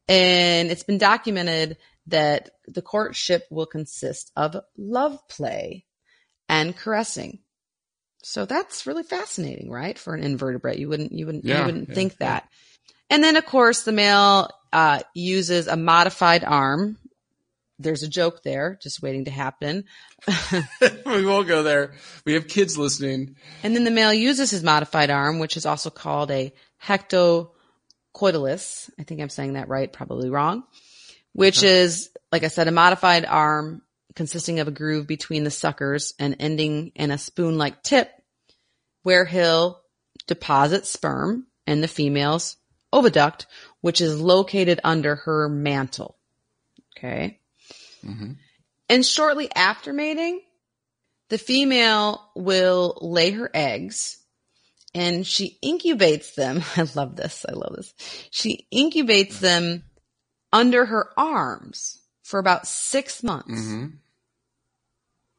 And 0.08 0.70
it's 0.70 0.82
been 0.82 0.98
documented 0.98 1.76
that 2.06 2.50
the 2.66 2.82
courtship 2.82 3.44
will 3.50 3.66
consist 3.66 4.32
of 4.36 4.56
love 4.76 5.18
play 5.28 5.84
and 6.48 6.76
caressing. 6.76 7.38
So 8.22 8.44
that's 8.44 8.86
really 8.86 9.02
fascinating, 9.02 9.70
right? 9.70 9.98
For 9.98 10.14
an 10.14 10.22
invertebrate. 10.22 10.78
You 10.78 10.88
wouldn't, 10.88 11.12
you 11.12 11.26
wouldn't, 11.26 11.44
you 11.44 11.54
wouldn't 11.54 11.88
yeah, 11.88 11.94
think 11.94 12.18
that. 12.18 12.48
And 13.10 13.22
then 13.22 13.36
of 13.36 13.46
course 13.46 13.82
the 13.82 13.92
male, 13.92 14.48
uh, 14.72 15.00
uses 15.14 15.66
a 15.66 15.76
modified 15.76 16.44
arm. 16.44 16.98
There's 17.78 18.02
a 18.02 18.08
joke 18.08 18.42
there, 18.42 18.78
just 18.80 19.02
waiting 19.02 19.24
to 19.24 19.30
happen. 19.30 19.84
we 21.06 21.26
won't 21.26 21.48
go 21.48 21.64
there. 21.64 21.94
We 22.24 22.34
have 22.34 22.46
kids 22.46 22.78
listening. 22.78 23.36
And 23.62 23.74
then 23.74 23.84
the 23.84 23.90
male 23.90 24.14
uses 24.14 24.50
his 24.50 24.62
modified 24.62 25.10
arm, 25.10 25.40
which 25.40 25.56
is 25.56 25.66
also 25.66 25.90
called 25.90 26.30
a 26.30 26.52
hectocotylus. 26.82 28.90
I 28.98 29.02
think 29.02 29.20
I'm 29.20 29.30
saying 29.30 29.54
that 29.54 29.68
right, 29.68 29.92
probably 29.92 30.30
wrong, 30.30 30.62
which 31.32 31.62
is, 31.62 32.10
like 32.30 32.44
I 32.44 32.48
said, 32.48 32.68
a 32.68 32.72
modified 32.72 33.24
arm 33.24 33.82
consisting 34.14 34.60
of 34.60 34.68
a 34.68 34.72
groove 34.72 35.06
between 35.06 35.44
the 35.44 35.50
suckers 35.50 36.14
and 36.18 36.36
ending 36.38 36.92
in 36.94 37.10
a 37.10 37.18
spoon-like 37.18 37.82
tip 37.82 38.10
where 39.02 39.24
he'll 39.24 39.80
deposit 40.26 40.86
sperm 40.86 41.46
in 41.66 41.80
the 41.80 41.88
female's 41.88 42.56
oviduct, 42.92 43.46
which 43.80 44.00
is 44.00 44.20
located 44.20 44.80
under 44.84 45.16
her 45.16 45.48
mantle. 45.48 46.16
Okay. 46.96 47.40
Mm-hmm. 48.04 48.32
And 48.88 49.06
shortly 49.06 49.50
after 49.54 49.92
mating, 49.92 50.40
the 51.30 51.38
female 51.38 52.22
will 52.36 52.98
lay 53.00 53.30
her 53.30 53.50
eggs 53.54 54.18
and 54.94 55.26
she 55.26 55.58
incubates 55.64 56.34
them. 56.34 56.62
I 56.76 56.86
love 56.94 57.16
this. 57.16 57.46
I 57.48 57.52
love 57.52 57.74
this. 57.76 57.94
She 58.30 58.66
incubates 58.72 59.40
them 59.40 59.84
under 60.52 60.84
her 60.84 61.10
arms 61.16 62.00
for 62.22 62.38
about 62.38 62.66
six 62.66 63.22
months. 63.22 63.48
hmm 63.50 63.86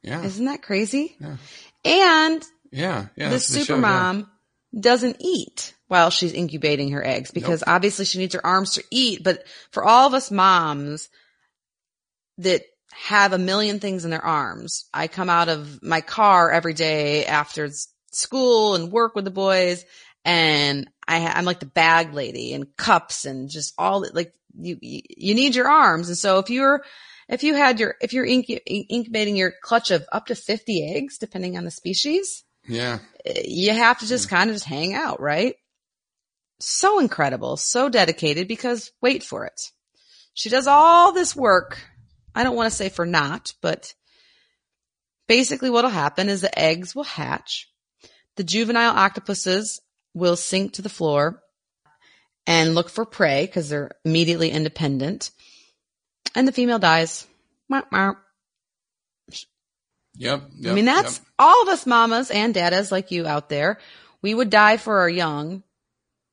Yeah. 0.01 0.23
Isn't 0.23 0.45
that 0.45 0.61
crazy? 0.61 1.15
Yeah. 1.19 1.37
And 1.85 2.43
Yeah. 2.71 3.07
Yeah. 3.15 3.29
the 3.29 3.35
that's 3.35 3.49
what 3.49 3.53
they 3.55 3.59
super 3.61 3.65
showed, 3.65 3.75
yeah. 3.75 3.81
mom 3.81 4.31
doesn't 4.79 5.17
eat 5.19 5.73
while 5.87 6.09
she's 6.09 6.33
incubating 6.33 6.91
her 6.91 7.05
eggs 7.05 7.29
because 7.31 7.63
obviously 7.67 8.05
she 8.05 8.17
needs 8.17 8.33
her 8.33 8.45
arms 8.45 8.73
to 8.73 8.83
eat. 8.89 9.23
But 9.23 9.45
for 9.71 9.83
all 9.83 10.07
of 10.07 10.13
us 10.13 10.31
moms 10.31 11.09
that 12.39 12.63
have 12.91 13.33
a 13.33 13.37
million 13.37 13.79
things 13.79 14.03
in 14.05 14.11
their 14.11 14.23
arms, 14.25 14.85
I 14.93 15.07
come 15.07 15.29
out 15.29 15.49
of 15.49 15.83
my 15.83 16.01
car 16.01 16.51
every 16.51 16.73
day 16.73 17.25
after 17.25 17.69
school 18.11 18.75
and 18.75 18.91
work 18.91 19.15
with 19.15 19.25
the 19.25 19.31
boys 19.31 19.85
and 20.25 20.89
I, 21.07 21.27
I'm 21.27 21.45
like 21.45 21.59
the 21.59 21.65
bag 21.65 22.13
lady 22.13 22.53
and 22.53 22.75
cups 22.77 23.25
and 23.25 23.49
just 23.49 23.73
all 23.77 24.01
that, 24.01 24.15
like 24.15 24.33
you, 24.57 24.77
you, 24.81 25.01
you 25.09 25.35
need 25.35 25.55
your 25.55 25.67
arms. 25.67 26.07
And 26.09 26.17
so 26.17 26.39
if 26.39 26.49
you're, 26.49 26.83
if 27.27 27.43
you 27.43 27.55
had 27.55 27.79
your, 27.79 27.95
if 28.01 28.13
you're 28.13 28.25
incubating 28.25 29.35
your 29.35 29.53
clutch 29.61 29.91
of 29.91 30.05
up 30.11 30.27
to 30.27 30.35
50 30.35 30.95
eggs, 30.95 31.17
depending 31.17 31.57
on 31.57 31.65
the 31.65 31.71
species, 31.71 32.43
Yeah. 32.67 32.99
you 33.45 33.73
have 33.73 33.99
to 33.99 34.07
just 34.07 34.29
kind 34.29 34.49
of 34.49 34.55
just 34.55 34.65
hang 34.65 34.93
out, 34.93 35.19
right? 35.19 35.55
So 36.59 36.99
incredible, 36.99 37.57
so 37.57 37.89
dedicated 37.89 38.47
because 38.47 38.91
wait 39.01 39.23
for 39.23 39.45
it. 39.45 39.71
She 40.33 40.49
does 40.49 40.67
all 40.67 41.11
this 41.11 41.35
work. 41.35 41.79
I 42.33 42.43
don't 42.43 42.55
want 42.55 42.69
to 42.71 42.75
say 42.75 42.89
for 42.89 43.05
naught, 43.05 43.53
but 43.61 43.93
basically 45.27 45.69
what'll 45.69 45.89
happen 45.91 46.29
is 46.29 46.41
the 46.41 46.57
eggs 46.57 46.95
will 46.95 47.03
hatch. 47.03 47.69
The 48.37 48.43
juvenile 48.43 48.95
octopuses 48.95 49.79
will 50.13 50.35
sink 50.35 50.73
to 50.73 50.81
the 50.81 50.89
floor 50.89 51.41
and 52.45 52.75
look 52.75 52.89
for 52.89 53.05
prey 53.05 53.45
because 53.45 53.69
they're 53.69 53.91
immediately 54.03 54.49
independent. 54.49 55.31
And 56.35 56.47
the 56.47 56.51
female 56.51 56.79
dies. 56.79 57.27
Yep. 60.15 60.43
yep 60.57 60.71
I 60.71 60.75
mean, 60.75 60.85
that's 60.85 61.17
yep. 61.17 61.27
all 61.39 61.63
of 61.63 61.69
us 61.69 61.85
mamas 61.85 62.29
and 62.31 62.53
daddas 62.53 62.91
like 62.91 63.11
you 63.11 63.25
out 63.25 63.49
there. 63.49 63.79
We 64.21 64.33
would 64.33 64.49
die 64.49 64.77
for 64.77 64.99
our 64.99 65.09
young, 65.09 65.63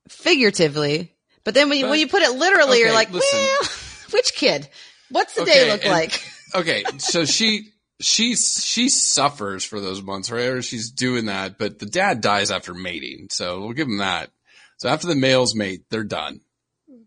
figuratively. 0.09 1.15
But 1.45 1.55
then 1.55 1.69
when 1.69 1.79
you, 1.79 1.85
But- 1.85 1.91
when 1.91 2.01
you 2.01 2.09
put 2.09 2.23
it 2.23 2.33
literally, 2.33 2.79
you're 2.79 2.93
like, 2.93 3.11
listen. 3.11 3.39
well, 3.39 3.63
which 4.13 4.35
kid? 4.35 4.69
What's 5.11 5.35
the 5.35 5.43
Okay, 5.43 5.53
day 5.53 5.71
look 5.71 5.83
and- 5.85 5.93
like? 5.93 6.23
okay, 6.55 6.85
so 6.99 7.25
she 7.25 7.73
she 8.01 8.35
she 8.35 8.89
suffers 8.89 9.65
for 9.65 9.81
those 9.81 10.03
months, 10.03 10.31
right? 10.31 10.49
Or 10.49 10.63
she's 10.63 10.91
doing 10.91 11.27
that, 11.27 11.59
but 11.59 11.79
the 11.79 11.87
dad 11.87 12.21
dies 12.21 12.51
after 12.51 12.75
mating, 12.75 13.29
so 13.31 13.61
we'll 13.61 13.73
give 13.73 13.89
him 13.89 13.99
that. 13.99 14.31
So 14.79 14.89
after 14.89 15.07
the 15.07 15.15
males 15.15 15.55
mate, 15.55 15.83
they're 15.91 16.05
done. 16.05 16.41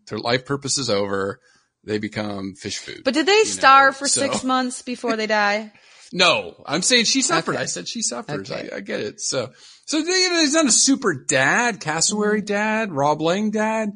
Their 0.07 0.19
life 0.19 0.45
purpose 0.45 0.77
is 0.77 0.89
over. 0.89 1.39
They 1.83 1.97
become 1.97 2.55
fish 2.55 2.77
food. 2.77 3.01
But 3.03 3.13
did 3.13 3.25
they 3.25 3.43
starve 3.43 3.93
know, 3.95 3.97
for 3.99 4.07
so- 4.07 4.21
six 4.21 4.43
months 4.53 4.81
before 4.81 5.15
they 5.15 5.27
die? 5.27 5.71
No, 6.15 6.53
I'm 6.67 6.83
saying 6.83 7.05
she 7.05 7.23
suffered. 7.23 7.55
Okay. 7.55 7.63
I 7.63 7.65
said 7.65 7.87
she 7.87 8.03
suffers. 8.03 8.51
Okay. 8.51 8.69
I, 8.71 8.75
I 8.75 8.79
get 8.81 8.99
it. 8.99 9.19
So, 9.19 9.51
so 9.87 9.97
you 9.97 10.29
know, 10.29 10.39
he's 10.41 10.53
not 10.53 10.67
a 10.67 10.71
super 10.71 11.15
dad, 11.27 11.79
cassowary 11.79 12.41
Mm-hmm. 12.41 12.53
dad, 12.53 12.91
Rob 12.91 13.19
Lang 13.19 13.49
dad. 13.49 13.89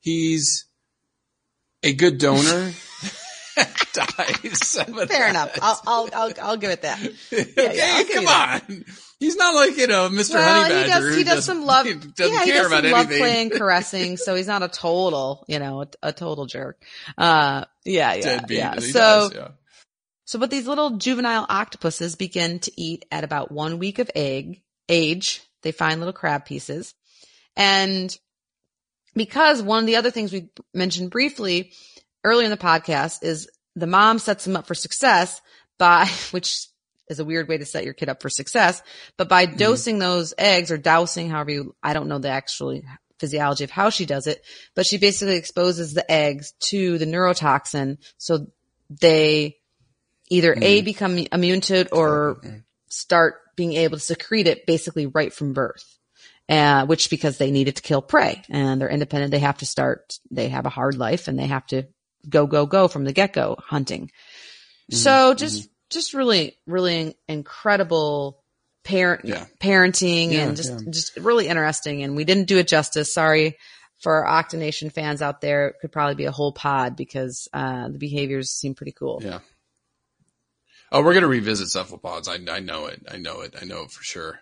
He's 0.00 0.66
a 1.82 1.94
good 1.94 2.18
donor. 2.18 2.72
Dies. 3.92 4.78
But 4.88 5.08
Fair 5.08 5.28
enough. 5.28 5.58
I'll, 5.62 5.80
I'll, 5.86 6.08
I'll, 6.14 6.32
I'll 6.42 6.56
give 6.56 6.70
it 6.70 6.82
that. 6.82 7.00
Yeah, 7.30 7.44
yeah, 7.56 7.70
Hey, 7.72 8.04
come 8.12 8.24
that. 8.26 8.62
on. 8.68 8.84
He's 9.18 9.36
not 9.36 9.54
like, 9.54 9.78
you 9.78 9.86
know, 9.86 10.10
Mr. 10.10 10.34
Well, 10.34 10.62
Honey 10.62 10.82
he 10.82 10.86
does. 10.86 11.16
He 11.16 11.24
does 11.24 11.44
some 11.44 11.64
love. 11.64 11.86
He 11.86 11.94
doesn't 12.16 12.34
yeah, 12.34 12.44
he 12.44 12.50
care 12.50 12.62
does 12.62 12.66
about 12.66 12.82
some 12.82 12.92
love 12.92 13.06
playing, 13.06 13.50
caressing. 13.50 14.16
So 14.18 14.34
he's 14.34 14.46
not 14.46 14.62
a 14.62 14.68
total, 14.68 15.44
you 15.48 15.58
know, 15.58 15.82
a, 15.82 15.88
a 16.02 16.12
total 16.12 16.44
jerk. 16.44 16.82
Uh, 17.16 17.64
yeah, 17.84 18.14
yeah, 18.14 18.20
Deadbeat, 18.22 18.58
yeah. 18.58 18.78
So, 18.78 18.90
does, 18.92 19.34
yeah. 19.34 19.48
so, 20.26 20.38
but 20.38 20.50
these 20.50 20.66
little 20.66 20.98
juvenile 20.98 21.46
octopuses 21.48 22.14
begin 22.14 22.58
to 22.60 22.72
eat 22.76 23.06
at 23.10 23.24
about 23.24 23.50
one 23.50 23.78
week 23.78 23.98
of 23.98 24.10
egg 24.14 24.60
age. 24.88 25.42
They 25.62 25.72
find 25.72 25.98
little 25.98 26.12
crab 26.12 26.44
pieces, 26.44 26.94
and 27.56 28.16
because 29.14 29.62
one 29.62 29.80
of 29.80 29.86
the 29.86 29.96
other 29.96 30.10
things 30.10 30.30
we 30.30 30.50
mentioned 30.74 31.10
briefly 31.10 31.72
earlier 32.26 32.44
in 32.44 32.50
the 32.50 32.56
podcast 32.56 33.22
is 33.22 33.48
the 33.74 33.86
mom 33.86 34.18
sets 34.18 34.44
them 34.44 34.56
up 34.56 34.66
for 34.66 34.74
success 34.74 35.40
by, 35.78 36.06
which 36.32 36.66
is 37.08 37.20
a 37.20 37.24
weird 37.24 37.48
way 37.48 37.56
to 37.56 37.64
set 37.64 37.84
your 37.84 37.94
kid 37.94 38.08
up 38.08 38.20
for 38.20 38.28
success, 38.28 38.82
but 39.16 39.28
by 39.28 39.46
Mm-hmm. 39.46 39.56
dosing 39.56 39.98
those 39.98 40.34
eggs 40.36 40.70
or 40.72 40.76
dousing, 40.76 41.30
however 41.30 41.50
you, 41.52 41.76
I 41.82 41.92
don't 41.94 42.08
know 42.08 42.18
the 42.18 42.30
actual 42.30 42.80
physiology 43.20 43.64
of 43.64 43.70
how 43.70 43.90
she 43.90 44.04
does 44.06 44.26
it, 44.26 44.42
but 44.74 44.84
she 44.86 44.98
basically 44.98 45.36
exposes 45.36 45.94
the 45.94 46.10
eggs 46.10 46.52
to 46.60 46.98
the 46.98 47.06
neurotoxin. 47.06 47.98
So 48.18 48.48
they 48.90 49.56
either 50.28 50.56
A, 50.60 50.80
Mm-hmm. 50.80 50.84
become 50.84 51.18
immune 51.32 51.60
to 51.62 51.76
it 51.76 51.88
or 51.92 52.38
start 52.88 53.36
being 53.56 53.72
able 53.74 53.96
to 53.98 54.02
secrete 54.04 54.46
it 54.48 54.66
basically 54.66 55.06
right 55.06 55.32
from 55.32 55.52
birth. 55.52 55.84
Uh, 56.48 56.86
which 56.86 57.10
because 57.10 57.38
they 57.38 57.50
need 57.50 57.66
it 57.66 57.74
to 57.74 57.82
kill 57.82 58.00
prey 58.00 58.40
and 58.48 58.80
they're 58.80 58.88
independent, 58.88 59.32
they 59.32 59.40
have 59.40 59.58
to 59.58 59.66
start, 59.66 60.16
they 60.30 60.48
have 60.48 60.64
a 60.64 60.68
hard 60.70 60.96
life 60.96 61.26
and 61.26 61.36
they 61.36 61.46
have 61.48 61.66
to 61.66 61.82
go, 62.28 62.46
go, 62.46 62.66
go 62.66 62.88
from 62.88 63.04
the 63.04 63.12
get 63.12 63.32
go 63.32 63.56
hunting. 63.60 64.06
Mm-hmm. 64.06 64.96
So 64.96 65.34
just, 65.34 65.68
just 65.90 66.14
really, 66.14 66.56
really 66.66 67.16
incredible 67.28 68.42
parent, 68.84 69.24
Yeah. 69.24 69.46
parenting 69.60 70.32
Yeah, 70.32 70.46
and 70.46 70.56
just, 70.56 70.70
yeah. 70.70 70.90
just 70.90 71.16
really 71.16 71.48
interesting. 71.48 72.02
And 72.02 72.16
we 72.16 72.24
didn't 72.24 72.48
do 72.48 72.58
it 72.58 72.68
justice. 72.68 73.12
Sorry 73.12 73.56
for 74.00 74.26
our 74.26 74.42
Octonation 74.42 74.92
fans 74.92 75.22
out 75.22 75.40
there. 75.40 75.68
It 75.68 75.76
could 75.80 75.92
probably 75.92 76.14
be 76.14 76.26
a 76.26 76.32
whole 76.32 76.52
pod 76.52 76.96
because, 76.96 77.48
uh, 77.52 77.88
the 77.88 77.98
behaviors 77.98 78.50
seem 78.50 78.74
pretty 78.74 78.92
cool. 78.92 79.20
Yeah. 79.24 79.40
Oh, 80.92 81.02
we're 81.02 81.14
going 81.14 81.22
to 81.22 81.28
revisit 81.28 81.68
cephalopods. 81.68 82.28
I, 82.28 82.38
I 82.48 82.60
know 82.60 82.86
it. 82.86 83.02
I 83.10 83.16
know 83.16 83.40
it. 83.40 83.56
I 83.60 83.64
know 83.64 83.82
it 83.82 83.90
for 83.90 84.04
sure. 84.04 84.38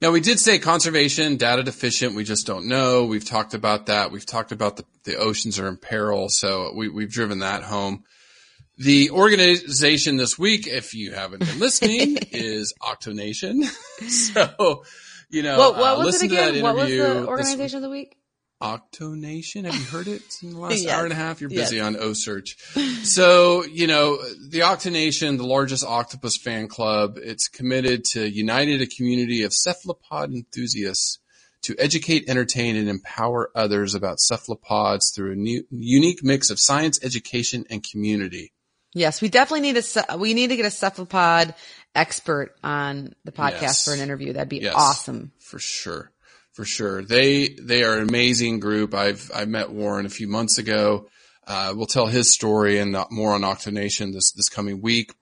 Now 0.00 0.12
we 0.12 0.20
did 0.20 0.38
say 0.38 0.58
conservation, 0.60 1.36
data 1.36 1.64
deficient. 1.64 2.14
We 2.14 2.22
just 2.22 2.46
don't 2.46 2.66
know. 2.66 3.04
We've 3.04 3.24
talked 3.24 3.52
about 3.54 3.86
that. 3.86 4.12
We've 4.12 4.24
talked 4.24 4.52
about 4.52 4.76
the, 4.76 4.84
the 5.04 5.16
oceans 5.16 5.58
are 5.58 5.66
in 5.66 5.76
peril. 5.76 6.28
So 6.28 6.72
we, 6.74 6.88
we've 6.88 7.10
driven 7.10 7.40
that 7.40 7.64
home. 7.64 8.04
The 8.76 9.10
organization 9.10 10.16
this 10.16 10.38
week, 10.38 10.68
if 10.68 10.94
you 10.94 11.12
haven't 11.12 11.40
been 11.40 11.58
listening, 11.58 12.16
is 12.30 12.72
Octonation. 12.80 13.64
so, 14.08 14.84
you 15.30 15.42
know, 15.42 15.58
What, 15.58 15.76
what 15.76 15.98
uh, 15.98 16.04
was 16.04 16.22
it 16.22 16.28
to 16.28 16.34
that 16.36 16.50
again? 16.50 16.62
What 16.62 16.76
was 16.76 16.88
the 16.90 16.96
this- 16.96 17.26
organization 17.26 17.76
of 17.78 17.82
the 17.82 17.90
week? 17.90 18.16
Octonation. 18.62 19.64
Have 19.64 19.74
you 19.74 19.84
heard 19.84 20.08
it 20.08 20.22
in 20.42 20.52
the 20.52 20.58
last 20.58 20.82
Yes. 20.82 20.92
hour 20.92 21.04
and 21.04 21.12
a 21.12 21.16
half? 21.16 21.40
You're 21.40 21.50
Yes. 21.50 21.68
busy 21.70 21.80
on 21.80 21.94
OCEARCH. 21.96 22.56
So, 23.04 23.64
you 23.64 23.86
know, 23.86 24.16
the 24.48 24.60
Octonation, 24.60 25.36
the 25.38 25.46
largest 25.46 25.84
octopus 25.84 26.36
fan 26.36 26.68
club, 26.68 27.16
it's 27.16 27.48
committed 27.48 28.04
to 28.12 28.28
united 28.28 28.82
a 28.82 28.86
community 28.86 29.42
of 29.44 29.52
cephalopod 29.52 30.32
enthusiasts 30.32 31.18
to 31.62 31.74
educate, 31.78 32.28
entertain, 32.28 32.76
and 32.76 32.88
empower 32.88 33.50
others 33.54 33.94
about 33.94 34.20
cephalopods 34.20 35.12
through 35.14 35.32
a 35.32 35.36
new, 35.36 35.64
unique 35.70 36.22
mix 36.22 36.50
of 36.50 36.60
science, 36.60 36.98
education, 37.02 37.64
and 37.70 37.82
community. 37.88 38.52
Yes, 38.94 39.20
we 39.20 39.28
definitely 39.28 39.72
need 39.72 39.76
a 40.08 40.16
we 40.16 40.34
need 40.34 40.48
to 40.48 40.56
get 40.56 40.66
a 40.66 40.70
cephalopod 40.70 41.54
expert 41.94 42.54
on 42.62 43.14
the 43.24 43.32
podcast 43.32 43.60
Yes. 43.62 43.84
for 43.84 43.92
an 43.92 44.00
interview. 44.00 44.32
That'd 44.32 44.48
be 44.48 44.58
Yes. 44.58 44.74
awesome. 44.76 45.32
For 45.40 45.58
sure. 45.58 46.10
For 46.58 46.64
sure. 46.64 47.02
They, 47.02 47.50
they 47.50 47.84
are 47.84 47.98
an 47.98 48.08
amazing 48.08 48.58
group. 48.58 48.92
I've, 48.92 49.30
I 49.32 49.44
met 49.44 49.70
Warren 49.70 50.06
a 50.06 50.08
few 50.08 50.26
months 50.26 50.58
ago. 50.58 51.08
Uh, 51.46 51.72
we'll 51.76 51.86
tell 51.86 52.08
his 52.08 52.34
story 52.34 52.80
and 52.80 52.96
more 53.12 53.32
on 53.32 53.42
Octonation 53.42 54.12
this, 54.12 54.32
this 54.32 54.48
coming 54.48 54.80
week. 54.80 55.12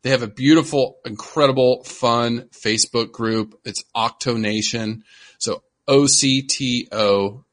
They 0.00 0.08
have 0.08 0.22
a 0.22 0.28
beautiful, 0.28 0.96
incredible, 1.04 1.84
fun 1.84 2.48
Facebook 2.52 3.12
group. 3.12 3.60
It's 3.66 3.84
Octonation. 3.94 5.02
So 5.36 5.62
O-C-T-O-N-A-T-I-O-N 5.86 7.48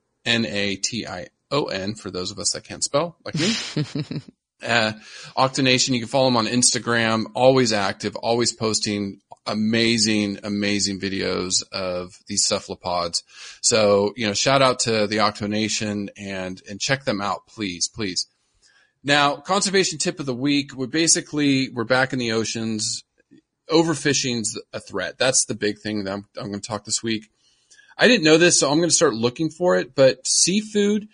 for 1.95 2.12
those 2.12 2.32
of 2.32 2.40
us 2.40 2.52
that 2.52 2.64
can't 2.64 2.86
spell 2.86 3.18
like 3.26 3.36
me. 3.36 3.48
uh, 4.64 4.94
Octonation. 5.38 5.90
You 5.90 5.99
can 5.99 6.07
follow 6.07 6.28
them 6.28 6.38
on 6.38 6.48
Instagram. 6.48 7.26
Always 7.34 7.74
active, 7.74 8.16
always 8.16 8.53
posting 8.53 9.20
amazing, 9.45 10.39
amazing 10.43 10.99
videos 10.99 11.63
of 11.72 12.19
these 12.27 12.45
cephalopods. 12.45 13.23
So, 13.61 14.13
you 14.15 14.27
know, 14.27 14.34
shout 14.34 14.61
out 14.61 14.80
to 14.81 15.07
the 15.07 15.17
Octonation 15.17 16.09
and, 16.17 16.61
and 16.69 16.80
check 16.80 17.05
them 17.05 17.22
out, 17.22 17.47
please, 17.47 17.88
please. 17.88 18.27
Now, 19.03 19.35
conservation 19.35 19.99
tip 19.99 20.19
of 20.19 20.26
the 20.26 20.34
week. 20.34 20.76
We're 20.76 20.88
basically, 20.88 21.69
we're 21.69 21.84
back 21.84 22.11
in 22.11 22.19
the 22.19 22.31
oceans. 22.31 23.03
Overfishing's 23.69 24.59
a 24.73 24.80
threat. 24.80 25.17
That's 25.17 25.45
the 25.45 25.55
big 25.55 25.80
thing 25.80 26.03
that 26.03 26.13
I'm, 26.13 26.27
I'm 26.38 26.47
going 26.47 26.61
to 26.61 26.67
talk 26.67 26.85
this 26.85 27.03
week. 27.03 27.30
I 27.97 28.07
didn't 28.07 28.23
know 28.23 28.38
this, 28.38 28.59
so 28.59 28.69
I'm 28.69 28.77
going 28.77 28.89
to 28.89 28.95
start 28.95 29.13
looking 29.13 29.49
for 29.49 29.77
it, 29.77 29.95
but 29.95 30.27
seafood, 30.27 31.07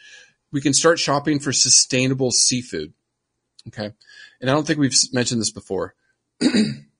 we 0.52 0.62
can 0.62 0.74
start 0.74 1.00
shopping 1.00 1.40
for 1.40 1.54
sustainable 1.54 2.32
seafood. 2.32 2.94
Okay. 3.68 3.92
And 4.40 4.50
I 4.50 4.54
don't 4.54 4.66
think 4.66 4.80
we've 4.80 4.96
mentioned 5.14 5.42
this 5.42 5.52
before. 5.52 5.94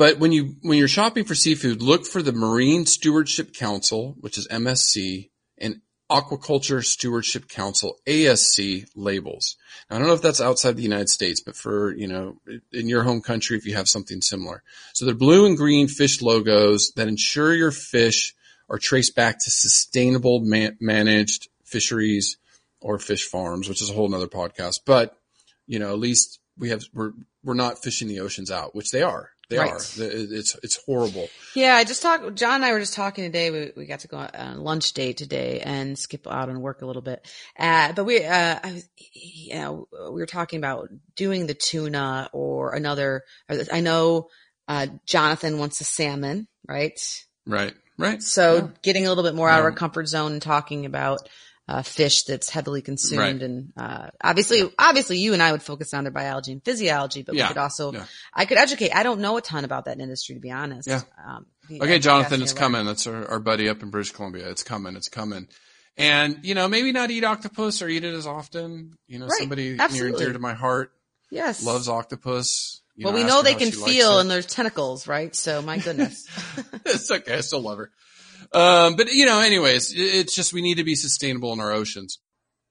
but 0.00 0.18
when 0.18 0.32
you, 0.32 0.56
when 0.62 0.78
you're 0.78 0.88
shopping 0.88 1.24
for 1.24 1.34
seafood, 1.34 1.82
look 1.82 2.06
for 2.06 2.22
the 2.22 2.32
Marine 2.32 2.86
Stewardship 2.86 3.52
Council, 3.52 4.16
which 4.18 4.38
is 4.38 4.48
MSC, 4.48 5.28
and 5.58 5.82
Aquaculture 6.10 6.82
Stewardship 6.82 7.48
Council, 7.48 7.98
ASC 8.06 8.86
labels. 8.96 9.58
Now, 9.90 9.96
I 9.96 9.98
don't 9.98 10.08
know 10.08 10.14
if 10.14 10.22
that's 10.22 10.40
outside 10.40 10.78
the 10.78 10.82
United 10.82 11.10
States, 11.10 11.42
but 11.42 11.54
for, 11.54 11.94
you 11.94 12.08
know, 12.08 12.38
in 12.72 12.88
your 12.88 13.02
home 13.02 13.20
country, 13.20 13.58
if 13.58 13.66
you 13.66 13.74
have 13.74 13.90
something 13.90 14.22
similar. 14.22 14.62
So 14.94 15.04
they're 15.04 15.14
blue 15.14 15.44
and 15.44 15.54
green 15.54 15.86
fish 15.86 16.22
logos 16.22 16.92
that 16.96 17.06
ensure 17.06 17.52
your 17.52 17.70
fish 17.70 18.34
are 18.70 18.78
traced 18.78 19.14
back 19.14 19.38
to 19.40 19.50
sustainable 19.50 20.40
man- 20.40 20.78
managed 20.80 21.50
fisheries 21.62 22.38
or 22.80 22.98
fish 22.98 23.26
farms, 23.26 23.68
which 23.68 23.82
is 23.82 23.90
a 23.90 23.92
whole 23.92 24.08
nother 24.08 24.28
podcast. 24.28 24.80
But, 24.86 25.18
you 25.66 25.78
know, 25.78 25.92
at 25.92 25.98
least 25.98 26.40
we 26.56 26.70
have, 26.70 26.84
we're, 26.94 27.12
we're 27.44 27.52
not 27.52 27.82
fishing 27.82 28.08
the 28.08 28.20
oceans 28.20 28.50
out, 28.50 28.74
which 28.74 28.92
they 28.92 29.02
are. 29.02 29.32
They 29.50 29.58
Right. 29.58 29.70
are. 29.72 29.76
It's, 29.98 30.56
it's 30.62 30.76
horrible. 30.86 31.28
Yeah, 31.56 31.74
I 31.74 31.82
just 31.84 32.00
talked. 32.02 32.36
John 32.36 32.54
and 32.56 32.64
I 32.64 32.72
were 32.72 32.78
just 32.78 32.94
talking 32.94 33.24
today. 33.24 33.50
We, 33.50 33.72
we 33.76 33.84
got 33.86 34.00
to 34.00 34.08
go 34.08 34.16
on 34.16 34.60
lunch 34.60 34.92
date 34.92 35.16
today 35.16 35.60
and 35.60 35.98
skip 35.98 36.26
out 36.28 36.48
and 36.48 36.62
work 36.62 36.82
a 36.82 36.86
little 36.86 37.02
bit. 37.02 37.26
Uh, 37.58 37.92
but 37.92 38.04
we, 38.04 38.24
uh, 38.24 38.58
I 38.62 38.72
was, 38.72 38.88
you 39.12 39.54
know, 39.56 39.88
we 39.92 40.20
were 40.20 40.26
talking 40.26 40.58
about 40.58 40.88
doing 41.16 41.48
the 41.48 41.54
tuna 41.54 42.30
or 42.32 42.74
another. 42.74 43.24
I 43.72 43.80
know 43.80 44.28
uh, 44.68 44.86
Jonathan 45.04 45.58
wants 45.58 45.80
a 45.80 45.84
salmon, 45.84 46.46
right? 46.68 46.98
Right. 47.44 47.74
Right. 47.98 48.22
So 48.22 48.54
Yeah. 48.54 48.68
getting 48.82 49.06
a 49.06 49.08
little 49.08 49.24
bit 49.24 49.34
more 49.34 49.50
out 49.50 49.58
of 49.58 49.64
our 49.64 49.72
comfort 49.72 50.06
zone 50.06 50.32
and 50.32 50.40
talking 50.40 50.86
about 50.86 51.28
uh, 51.70 51.82
fish 51.82 52.24
that's 52.24 52.48
heavily 52.50 52.82
consumed 52.82 53.20
Right. 53.20 53.42
and 53.42 53.72
uh, 53.76 54.08
obviously, 54.22 54.68
obviously, 54.78 55.18
you 55.18 55.32
and 55.34 55.42
I 55.42 55.52
would 55.52 55.62
focus 55.62 55.94
on 55.94 56.04
their 56.04 56.10
biology 56.10 56.50
and 56.52 56.64
physiology, 56.64 57.22
but 57.22 57.34
Yeah. 57.36 57.44
we 57.44 57.48
could 57.48 57.58
also, 57.58 57.92
Yeah. 57.92 58.04
I 58.34 58.44
could 58.44 58.58
educate. 58.58 58.90
I 58.94 59.02
don't 59.04 59.20
know 59.20 59.36
a 59.36 59.40
ton 59.42 59.64
about 59.64 59.84
that 59.84 60.00
industry 60.00 60.34
to 60.34 60.40
be 60.40 60.50
honest. 60.50 60.88
Yeah. 60.88 61.02
Um, 61.26 61.46
Okay, 61.70 62.00
Jonathan, 62.00 62.42
it's 62.42 62.52
coming. 62.52 62.84
That's 62.84 63.06
our, 63.06 63.28
our 63.30 63.38
buddy 63.38 63.68
up 63.68 63.80
in 63.84 63.90
British 63.90 64.10
Columbia. 64.10 64.50
It's 64.50 64.64
coming. 64.64 64.96
It's 64.96 65.08
coming. 65.08 65.46
And, 65.96 66.40
you 66.42 66.54
know, 66.56 66.66
maybe 66.66 66.90
not 66.90 67.12
eat 67.12 67.22
octopus 67.22 67.80
or 67.82 67.88
eat 67.88 68.02
it 68.02 68.12
as 68.14 68.26
often. 68.26 68.94
You 69.06 69.20
know, 69.20 69.26
Right. 69.26 69.38
somebody 69.38 69.76
near 69.76 70.06
and 70.08 70.16
dear 70.16 70.32
to 70.32 70.38
my 70.40 70.54
heart 70.54 70.90
Yes. 71.30 71.62
loves 71.62 71.88
octopus. 71.88 72.80
You 72.96 73.04
well, 73.04 73.14
we 73.14 73.22
know 73.24 73.42
they 73.42 73.54
can 73.54 73.70
feel 73.70 74.18
and 74.18 74.28
there's 74.28 74.46
tentacles, 74.46 75.06
right? 75.06 75.34
So 75.36 75.62
my 75.62 75.78
goodness. 75.86 76.26
it's 76.84 77.08
okay. 77.10 77.34
I 77.34 77.40
still 77.42 77.60
love 77.62 77.78
her. 77.78 77.90
Um, 78.52 78.96
but 78.96 79.12
you 79.12 79.26
know, 79.26 79.40
anyways, 79.40 79.92
it's 79.94 80.34
just 80.34 80.52
we 80.52 80.62
need 80.62 80.76
to 80.76 80.84
be 80.84 80.94
sustainable 80.94 81.52
in 81.52 81.60
our 81.60 81.72
oceans. 81.72 82.18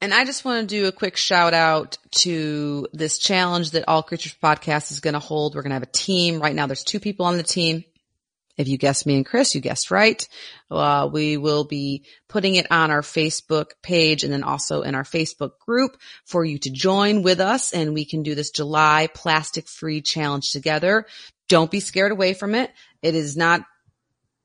And 0.01 0.13
I 0.13 0.23
just 0.23 0.45
want 0.45 0.69
to 0.69 0.75
do 0.75 0.87
a 0.87 0.93
quick 0.93 1.17
shout 1.17 1.53
out 1.53 1.97
to 2.11 2.87
this 2.93 3.17
challenge 3.17 3.71
that 3.71 3.87
All 3.87 4.01
Creatures 4.01 4.35
Podcast 4.41 4.91
is 4.91 5.01
going 5.01 5.13
to 5.13 5.19
hold. 5.19 5.55
We're 5.55 5.61
going 5.61 5.71
to 5.71 5.75
have 5.75 5.83
a 5.83 5.87
team. 5.87 6.39
Right 6.39 6.55
now, 6.55 6.67
there's 6.67 6.85
two 6.85 7.01
people 7.01 7.25
on 7.25 7.35
the 7.35 7.43
team. 7.43 7.83
If 8.57 8.67
you 8.67 8.77
guessed 8.77 9.05
me 9.05 9.15
and 9.15 9.25
Chris, 9.25 9.55
you 9.55 9.61
guessed 9.61 9.89
right. 9.89 10.25
Uh, 10.69 11.09
we 11.11 11.37
will 11.37 11.63
be 11.63 12.05
putting 12.27 12.55
it 12.55 12.69
on 12.71 12.91
our 12.91 13.01
Facebook 13.01 13.71
page 13.81 14.23
and 14.23 14.31
then 14.33 14.43
also 14.43 14.81
in 14.81 14.95
our 14.95 15.03
Facebook 15.03 15.51
group 15.65 15.97
for 16.25 16.43
you 16.43 16.57
to 16.59 16.69
join 16.69 17.23
with 17.23 17.39
us. 17.39 17.73
And 17.73 17.93
we 17.93 18.03
can 18.03 18.21
do 18.21 18.35
this 18.35 18.51
July 18.51 19.07
plastic 19.13 19.67
free 19.67 20.01
challenge 20.01 20.51
together. 20.51 21.05
Don't 21.47 21.71
be 21.71 21.79
scared 21.79 22.11
away 22.11 22.33
from 22.33 22.53
it. 22.53 22.71
It 23.01 23.15
is 23.15 23.37
not 23.37 23.63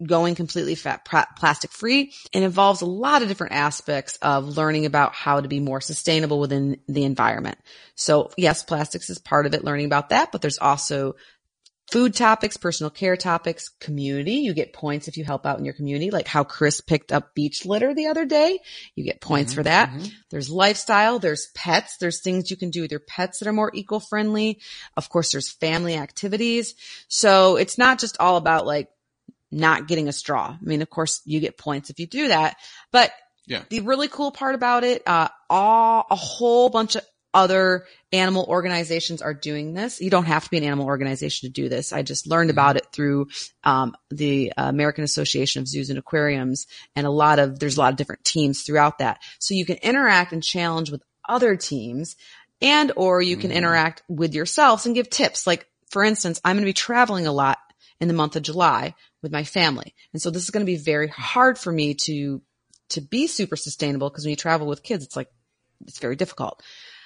going 0.06 0.34
completely 0.34 0.74
fat, 0.74 1.04
plastic 1.04 1.72
free. 1.72 2.12
It 2.32 2.42
involves 2.42 2.80
a 2.80 2.86
lot 2.86 3.22
of 3.22 3.28
different 3.28 3.54
aspects 3.54 4.16
of 4.22 4.56
learning 4.56 4.86
about 4.86 5.14
how 5.14 5.40
to 5.40 5.48
be 5.48 5.60
more 5.60 5.80
sustainable 5.80 6.40
within 6.40 6.80
the 6.88 7.04
environment. 7.04 7.58
So 7.94 8.30
yes, 8.36 8.62
plastics 8.62 9.10
is 9.10 9.18
part 9.18 9.46
of 9.46 9.54
it, 9.54 9.64
learning 9.64 9.86
about 9.86 10.10
that, 10.10 10.32
but 10.32 10.42
there's 10.42 10.58
also 10.58 11.16
food 11.92 12.14
topics, 12.14 12.56
personal 12.56 12.90
care 12.90 13.16
topics, 13.16 13.68
community. 13.68 14.36
You 14.36 14.54
get 14.54 14.72
points 14.72 15.06
if 15.06 15.18
you 15.18 15.24
help 15.24 15.44
out 15.44 15.58
in 15.58 15.66
your 15.66 15.74
community, 15.74 16.10
like 16.10 16.26
how 16.26 16.42
Chris 16.42 16.80
picked 16.80 17.12
up 17.12 17.34
beach 17.34 17.66
litter 17.66 17.94
the 17.94 18.06
other 18.06 18.24
day. 18.24 18.58
You 18.94 19.04
get 19.04 19.20
points 19.20 19.52
mm-hmm, 19.52 19.60
for 19.60 19.64
that. 19.64 19.90
Mm-hmm. 19.90 20.06
There's 20.30 20.48
lifestyle, 20.48 21.18
there's 21.18 21.48
pets, 21.54 21.98
there's 21.98 22.22
things 22.22 22.50
you 22.50 22.56
can 22.56 22.70
do 22.70 22.80
with 22.80 22.90
your 22.90 23.00
pets 23.00 23.38
that 23.38 23.48
are 23.48 23.52
more 23.52 23.70
eco-friendly. 23.74 24.60
Of 24.96 25.10
course, 25.10 25.32
there's 25.32 25.52
family 25.52 25.94
activities. 25.94 26.74
So 27.08 27.56
it's 27.56 27.76
not 27.76 28.00
just 28.00 28.16
all 28.18 28.38
about 28.38 28.66
like 28.66 28.88
not 29.54 29.86
getting 29.88 30.08
a 30.08 30.12
straw. 30.12 30.56
I 30.60 30.64
mean, 30.64 30.82
of 30.82 30.90
course, 30.90 31.20
you 31.24 31.40
get 31.40 31.56
points 31.56 31.88
if 31.90 32.00
you 32.00 32.06
do 32.06 32.28
that, 32.28 32.56
but 32.92 33.12
Yeah. 33.46 33.62
the 33.70 33.80
really 33.80 34.08
cool 34.08 34.32
part 34.32 34.54
about 34.54 34.84
it, 34.84 35.02
uh, 35.06 35.28
all, 35.48 36.06
a 36.10 36.16
whole 36.16 36.68
bunch 36.70 36.96
of 36.96 37.02
other 37.32 37.84
animal 38.12 38.44
organizations 38.48 39.20
are 39.20 39.34
doing 39.34 39.74
this. 39.74 40.00
You 40.00 40.08
don't 40.08 40.24
have 40.26 40.44
to 40.44 40.50
be 40.50 40.58
an 40.58 40.64
animal 40.64 40.86
organization 40.86 41.48
to 41.48 41.52
do 41.52 41.68
this. 41.68 41.92
I 41.92 42.02
just 42.02 42.28
learned 42.28 42.50
about 42.50 42.76
it 42.76 42.86
through 42.92 43.26
um, 43.64 43.96
the 44.10 44.52
American 44.56 45.02
Association 45.04 45.60
of 45.60 45.68
Zoos 45.68 45.90
and 45.90 45.98
Aquariums, 45.98 46.66
and 46.94 47.06
a 47.06 47.10
lot 47.10 47.38
of 47.40 47.58
there's 47.58 47.76
a 47.76 47.80
lot 47.80 47.92
of 47.92 47.96
different 47.96 48.24
teams 48.24 48.62
throughout 48.62 48.98
that. 48.98 49.20
So 49.40 49.54
you 49.54 49.66
can 49.66 49.76
interact 49.78 50.32
and 50.32 50.42
challenge 50.44 50.90
with 50.92 51.02
other 51.28 51.56
teams, 51.56 52.14
and 52.62 52.92
or 52.94 53.20
you 53.20 53.36
can 53.36 53.50
interact 53.50 54.02
with 54.08 54.32
yourselves 54.32 54.86
and 54.86 54.94
give 54.94 55.10
tips. 55.10 55.44
Like 55.46 55.66
for 55.90 56.04
instance, 56.04 56.40
I'm 56.44 56.54
going 56.56 56.62
to 56.64 56.68
be 56.68 56.72
traveling 56.72 57.26
a 57.26 57.32
lot 57.32 57.58
in 58.00 58.08
the 58.08 58.14
month 58.14 58.36
of 58.36 58.42
July 58.42 58.94
with 59.22 59.32
my 59.32 59.44
family, 59.44 59.94
and 60.12 60.20
so 60.20 60.30
this 60.30 60.42
is 60.44 60.50
going 60.50 60.64
to 60.64 60.70
be 60.72 60.76
very 60.76 61.08
hard 61.08 61.58
for 61.58 61.72
me 61.72 61.94
to 62.04 62.42
to 62.90 63.00
be 63.00 63.26
super 63.26 63.56
sustainable 63.56 64.10
because 64.10 64.24
when 64.24 64.30
you 64.30 64.36
travel 64.36 64.66
with 64.66 64.82
kids, 64.82 65.04
it's 65.04 65.16
like 65.16 65.28
it's 65.86 65.98
very 65.98 66.16
difficult. 66.16 66.62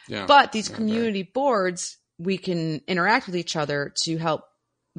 Yeah. 0.08 0.26
But 0.26 0.52
these 0.52 0.68
Yeah, 0.70 0.76
community 0.76 1.22
boards, 1.22 1.98
we 2.18 2.38
can 2.38 2.80
interact 2.88 3.26
with 3.26 3.36
each 3.36 3.56
other 3.56 3.92
to 4.04 4.16
help 4.16 4.42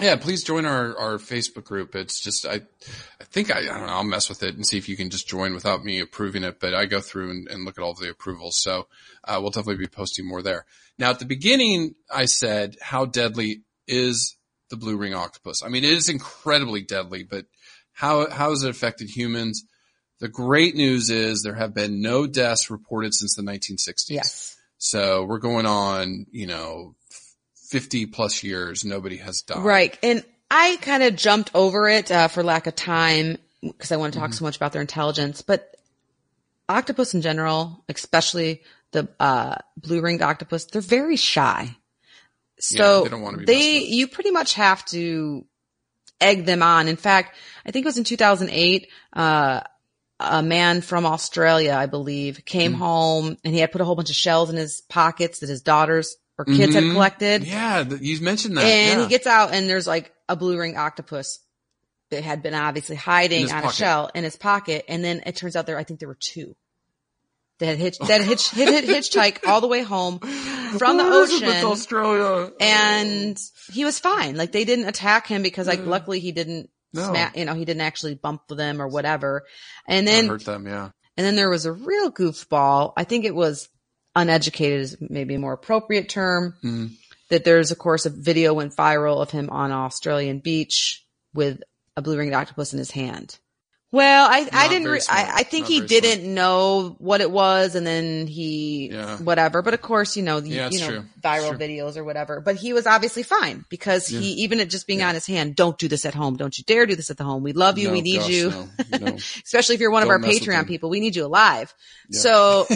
Yeah, 0.00 0.16
please 0.16 0.42
join 0.42 0.64
our, 0.64 0.96
our 0.96 1.18
Facebook 1.18 1.64
group. 1.64 1.94
It's 1.94 2.18
just, 2.18 2.46
I, 2.46 2.62
I 3.20 3.24
think 3.24 3.54
I, 3.54 3.58
I 3.58 3.64
don't 3.64 3.86
know, 3.86 3.92
I'll 3.92 4.04
mess 4.04 4.30
with 4.30 4.42
it 4.42 4.54
and 4.54 4.66
see 4.66 4.78
if 4.78 4.88
you 4.88 4.96
can 4.96 5.10
just 5.10 5.28
join 5.28 5.52
without 5.52 5.84
me 5.84 6.00
approving 6.00 6.44
it, 6.44 6.60
but 6.60 6.72
I 6.72 6.86
go 6.86 7.00
through 7.02 7.30
and, 7.30 7.48
and 7.48 7.64
look 7.66 7.76
at 7.76 7.84
all 7.84 7.92
the 7.94 8.08
approvals. 8.08 8.56
So, 8.58 8.86
uh, 9.24 9.38
we'll 9.40 9.50
definitely 9.50 9.84
be 9.84 9.88
posting 9.88 10.26
more 10.26 10.40
there. 10.40 10.64
Now 10.98 11.10
at 11.10 11.18
the 11.18 11.26
beginning, 11.26 11.94
I 12.12 12.24
said, 12.24 12.76
how 12.80 13.04
deadly 13.04 13.64
is 13.86 14.36
the 14.70 14.76
blue 14.78 14.96
ring 14.96 15.12
octopus? 15.12 15.62
I 15.62 15.68
mean, 15.68 15.84
it 15.84 15.92
is 15.92 16.08
incredibly 16.08 16.80
deadly, 16.80 17.22
but 17.22 17.44
how, 17.92 18.30
how 18.30 18.48
has 18.50 18.62
it 18.62 18.70
affected 18.70 19.10
humans? 19.10 19.62
The 20.20 20.28
great 20.28 20.74
news 20.74 21.10
is 21.10 21.42
there 21.42 21.54
have 21.56 21.74
been 21.74 22.00
no 22.00 22.26
deaths 22.26 22.70
reported 22.70 23.12
since 23.12 23.34
the 23.36 23.42
1960s. 23.42 24.08
Yes. 24.08 24.56
So 24.84 25.22
we're 25.22 25.38
going 25.38 25.64
on, 25.64 26.26
you 26.32 26.48
know, 26.48 26.96
50 27.70 28.06
plus 28.06 28.42
years. 28.42 28.84
Nobody 28.84 29.18
has 29.18 29.42
died. 29.42 29.62
Right. 29.62 29.96
And 30.02 30.24
I 30.50 30.76
kind 30.82 31.04
of 31.04 31.14
jumped 31.14 31.52
over 31.54 31.88
it 31.88 32.10
uh, 32.10 32.26
for 32.26 32.42
lack 32.42 32.66
of 32.66 32.74
time 32.74 33.38
because 33.62 33.92
I 33.92 33.96
want 33.96 34.12
to 34.14 34.18
talk 34.18 34.30
Mm-hmm. 34.30 34.38
so 34.38 34.44
much 34.44 34.56
about 34.56 34.72
their 34.72 34.80
intelligence. 34.80 35.40
But 35.40 35.76
octopus 36.68 37.14
in 37.14 37.22
general, 37.22 37.84
especially 37.88 38.62
the 38.90 39.08
uh, 39.20 39.54
blue 39.76 40.00
ringed 40.00 40.20
octopus, 40.20 40.64
they're 40.64 40.82
very 40.82 41.14
shy. 41.14 41.76
So 42.58 43.04
they 43.04 43.10
don't 43.10 43.22
wanna 43.22 43.38
be 43.38 43.44
they, 43.44 43.78
you 43.84 44.08
pretty 44.08 44.32
much 44.32 44.54
have 44.54 44.84
to 44.86 45.46
egg 46.20 46.44
them 46.44 46.60
on. 46.60 46.88
In 46.88 46.96
fact, 46.96 47.36
I 47.64 47.70
think 47.70 47.84
it 47.84 47.88
was 47.88 47.98
in 47.98 48.04
2008, 48.04 48.88
uh, 49.12 49.60
a 50.30 50.42
man 50.42 50.80
from 50.80 51.04
Australia, 51.06 51.74
I 51.74 51.86
believe, 51.86 52.36
Mm. 52.38 52.44
came 52.44 52.72
home 52.74 53.36
and 53.44 53.54
he 53.54 53.60
had 53.60 53.72
put 53.72 53.80
a 53.80 53.84
whole 53.84 53.94
bunch 53.94 54.10
of 54.10 54.16
shells 54.16 54.50
in 54.50 54.56
his 54.56 54.80
pockets 54.88 55.40
that 55.40 55.48
his 55.48 55.62
daughters 55.62 56.16
or 56.38 56.44
kids 56.44 56.74
had 56.74 56.84
Mhm. 56.84 56.92
collected. 56.92 57.44
Yeah, 57.44 57.84
you 58.00 58.20
mentioned 58.20 58.56
that. 58.56 58.64
And 58.64 58.98
yeah. 59.00 59.04
he 59.04 59.08
gets 59.10 59.26
out 59.26 59.52
and 59.52 59.68
there's 59.68 59.86
like 59.86 60.12
a 60.28 60.36
blue 60.36 60.58
ring 60.58 60.76
octopus 60.76 61.38
that 62.10 62.22
had 62.24 62.42
been 62.42 62.54
obviously 62.54 62.96
hiding 62.96 63.50
on 63.50 63.64
a 63.64 63.72
shell 63.72 64.10
in 64.14 64.24
his 64.24 64.36
pocket. 64.36 64.84
And 64.88 65.04
then 65.04 65.22
it 65.26 65.36
turns 65.36 65.56
out 65.56 65.66
there, 65.66 65.78
I 65.78 65.84
think 65.84 65.98
there 66.00 66.08
were 66.08 66.14
two 66.18 66.56
that 67.58 67.66
had 67.66 67.78
hitched, 67.78 68.00
that 68.06 68.20
had 68.20 68.28
hitch, 68.28 68.50
hit, 68.50 68.68
hit, 68.68 68.84
hitchhike 68.84 69.46
all 69.46 69.60
the 69.60 69.68
way 69.68 69.82
home 69.82 70.18
from 70.18 70.96
the 70.96 71.04
ocean. 71.04 71.48
Australia. 71.66 72.52
And 72.60 73.38
he 73.72 73.84
was 73.84 73.98
fine. 73.98 74.36
Like 74.36 74.52
they 74.52 74.64
didn't 74.64 74.88
attack 74.88 75.26
him 75.26 75.42
because 75.42 75.66
like 75.66 75.84
luckily 75.86 76.18
he 76.18 76.32
didn't 76.32 76.70
No. 76.94 77.08
smack, 77.08 77.36
you 77.36 77.44
know, 77.44 77.54
he 77.54 77.64
didn't 77.64 77.80
actually 77.82 78.14
bump 78.14 78.46
them 78.48 78.80
or 78.82 78.88
whatever. 78.88 79.44
And 79.88 80.06
That 80.06 80.12
then 80.12 80.28
hurt 80.28 80.44
them. 80.44 80.66
Yeah. 80.66 80.90
and 81.16 81.26
then 81.26 81.36
there 81.36 81.50
was 81.50 81.64
a 81.66 81.72
real 81.72 82.10
goofball. 82.12 82.92
I 82.96 83.04
think 83.04 83.24
it 83.24 83.34
was 83.34 83.68
uneducated 84.14 84.80
is 84.80 84.96
maybe 85.00 85.34
a 85.34 85.38
more 85.38 85.54
appropriate 85.54 86.08
term. 86.08 86.54
Mhm. 86.62 86.90
That 87.30 87.44
there's 87.44 87.70
of 87.70 87.78
course 87.78 88.04
a 88.04 88.10
video 88.10 88.52
went 88.52 88.76
viral 88.76 89.22
of 89.22 89.30
him 89.30 89.48
on 89.50 89.70
an 89.70 89.76
Australian 89.76 90.40
beach 90.40 91.02
with 91.32 91.62
a 91.96 92.02
blue 92.02 92.18
ringed 92.18 92.34
octopus 92.34 92.72
in 92.74 92.78
his 92.78 92.90
hand. 92.90 93.38
Well, 93.92 94.26
I, 94.26 94.48
I 94.50 94.68
didn't, 94.68 94.88
re- 94.88 95.00
I. 95.10 95.32
I 95.36 95.42
think 95.42 95.64
Not 95.64 95.70
he 95.72 95.80
didn't 95.82 96.32
know 96.34 96.96
what 96.98 97.20
it 97.20 97.30
was 97.30 97.74
and 97.74 97.86
then 97.86 98.26
he, 98.26 98.88
Yeah. 98.90 99.18
whatever. 99.18 99.60
But 99.60 99.74
of 99.74 99.82
course, 99.82 100.16
you 100.16 100.22
know, 100.22 100.40
the, 100.40 100.48
Yeah, 100.48 100.70
you 100.70 100.80
know, 100.80 100.86
true. 100.88 101.04
viral 101.22 101.58
videos 101.58 101.98
or 101.98 102.02
whatever, 102.04 102.40
but 102.40 102.56
he 102.56 102.72
was 102.72 102.86
obviously 102.86 103.22
fine 103.22 103.66
because 103.68 104.06
he, 104.06 104.32
even 104.44 104.60
it 104.60 104.70
just 104.70 104.86
being 104.86 105.02
on 105.02 105.12
his 105.14 105.26
hand, 105.26 105.56
don't 105.56 105.76
do 105.78 105.88
this 105.88 106.06
at 106.06 106.14
home. 106.14 106.36
Don't 106.38 106.56
you 106.56 106.64
dare 106.64 106.86
do 106.86 106.96
this 106.96 107.10
at 107.10 107.18
the 107.18 107.24
home. 107.24 107.42
We 107.42 107.52
love 107.52 107.76
you. 107.76 107.88
No, 107.88 107.92
we 107.92 108.00
need 108.00 108.20
gosh, 108.20 108.28
you. 108.30 108.50
no, 108.50 108.98
no. 108.98 109.06
Especially 109.44 109.74
if 109.74 109.80
you're 109.82 109.90
one 109.90 110.02
of 110.02 110.08
Don't 110.08 110.24
our 110.24 110.30
Patreon 110.30 110.66
people. 110.66 110.88
We 110.88 111.00
need 111.00 111.14
you 111.14 111.26
alive. 111.26 111.74
Yeah. 112.08 112.20
So 112.20 112.66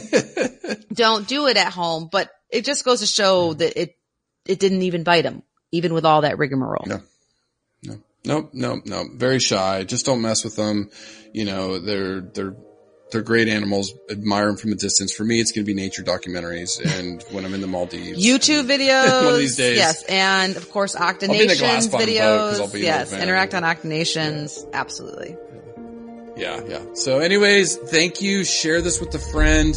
don't 0.93 1.27
do 1.27 1.47
it 1.47 1.57
at 1.57 1.73
home, 1.73 2.09
but 2.13 2.31
it 2.51 2.67
just 2.67 2.85
goes 2.85 3.01
to 3.01 3.07
show 3.07 3.55
that 3.55 3.81
it, 3.81 3.97
it 4.47 4.61
didn't 4.61 4.83
even 4.83 5.03
bite 5.03 5.25
him, 5.25 5.43
even 5.73 5.95
with 5.95 6.05
all 6.05 6.21
that 6.23 6.37
rigmarole. 6.39 6.85
No. 8.27 8.51
No. 8.53 8.75
Nope. 8.75 8.87
No. 8.87 9.03
No. 9.05 9.09
Very 9.15 9.39
shy. 9.39 9.85
Just 9.85 10.07
don't 10.07 10.21
mess 10.21 10.45
with 10.45 10.57
them. 10.57 10.91
You 11.33 11.45
know, 11.45 11.79
they're 11.79 12.21
they're 12.21 12.57
they're 13.13 13.23
great 13.23 13.49
animals. 13.49 13.95
Admire 14.11 14.47
them 14.47 14.57
from 14.57 14.73
a 14.73 14.75
distance. 14.75 15.13
For 15.13 15.25
me, 15.25 15.41
it's 15.41 15.53
going 15.53 15.65
to 15.65 15.67
be 15.67 15.75
nature 15.75 16.03
documentaries, 16.03 16.81
and 16.99 17.23
when 17.31 17.45
I'm 17.45 17.55
in 17.55 17.61
the 17.61 17.67
Maldives, 17.67 18.25
YouTube 18.25 18.67
videos. 18.67 19.07
One 19.25 19.35
of 19.35 19.39
these 19.39 19.57
days. 19.57 19.77
Yes. 19.77 20.03
And 20.09 20.57
of 20.57 20.71
course, 20.71 20.95
be 20.95 20.99
in 21.01 21.05
the 21.49 21.57
glass 21.57 21.87
Octonation's 21.87 21.89
bottom 21.89 22.09
I'll 22.09 22.69
videos. 22.69 22.73
be 22.73 22.81
Yes. 22.81 23.13
Interact 23.13 23.55
on 23.55 23.65
Octonation's. 23.65 24.67
Absolutely. 24.73 25.37
Yeah, 26.37 26.61
yeah. 26.69 26.85
So, 26.95 27.21
anyways, 27.21 27.77
thank 27.77 28.21
you. 28.21 28.45
Share 28.45 28.83
this 28.83 29.01
with 29.01 29.15
a 29.15 29.19
friend. 29.19 29.75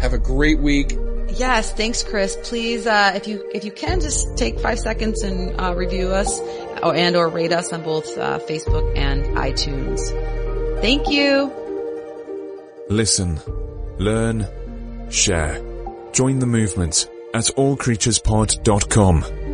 Have 0.00 0.12
a 0.12 0.18
great 0.18 0.60
week. 0.60 0.92
Yes, 1.36 1.72
thanks, 1.72 2.02
Chris. 2.02 2.36
Please, 2.44 2.86
uh, 2.86 3.12
if 3.14 3.28
you 3.28 3.48
if 3.52 3.64
you 3.64 3.70
can, 3.70 4.00
just 4.00 4.36
take 4.36 4.58
five 4.58 4.78
seconds 4.78 5.22
and 5.22 5.60
uh, 5.60 5.74
review 5.74 6.08
us, 6.08 6.40
or 6.82 6.94
and 6.94 7.14
or 7.14 7.28
rate 7.28 7.52
us 7.52 7.72
on 7.72 7.82
both 7.82 8.16
uh, 8.16 8.38
Facebook 8.38 8.96
and 8.96 9.24
iTunes. 9.36 10.00
Thank 10.80 11.10
you. 11.10 11.52
Listen, 12.88 13.40
learn, 13.98 14.46
share. 15.10 15.60
Join 16.12 16.38
the 16.38 16.46
movement 16.46 17.10
at 17.34 17.44
allcreaturespod.com. 17.44 19.45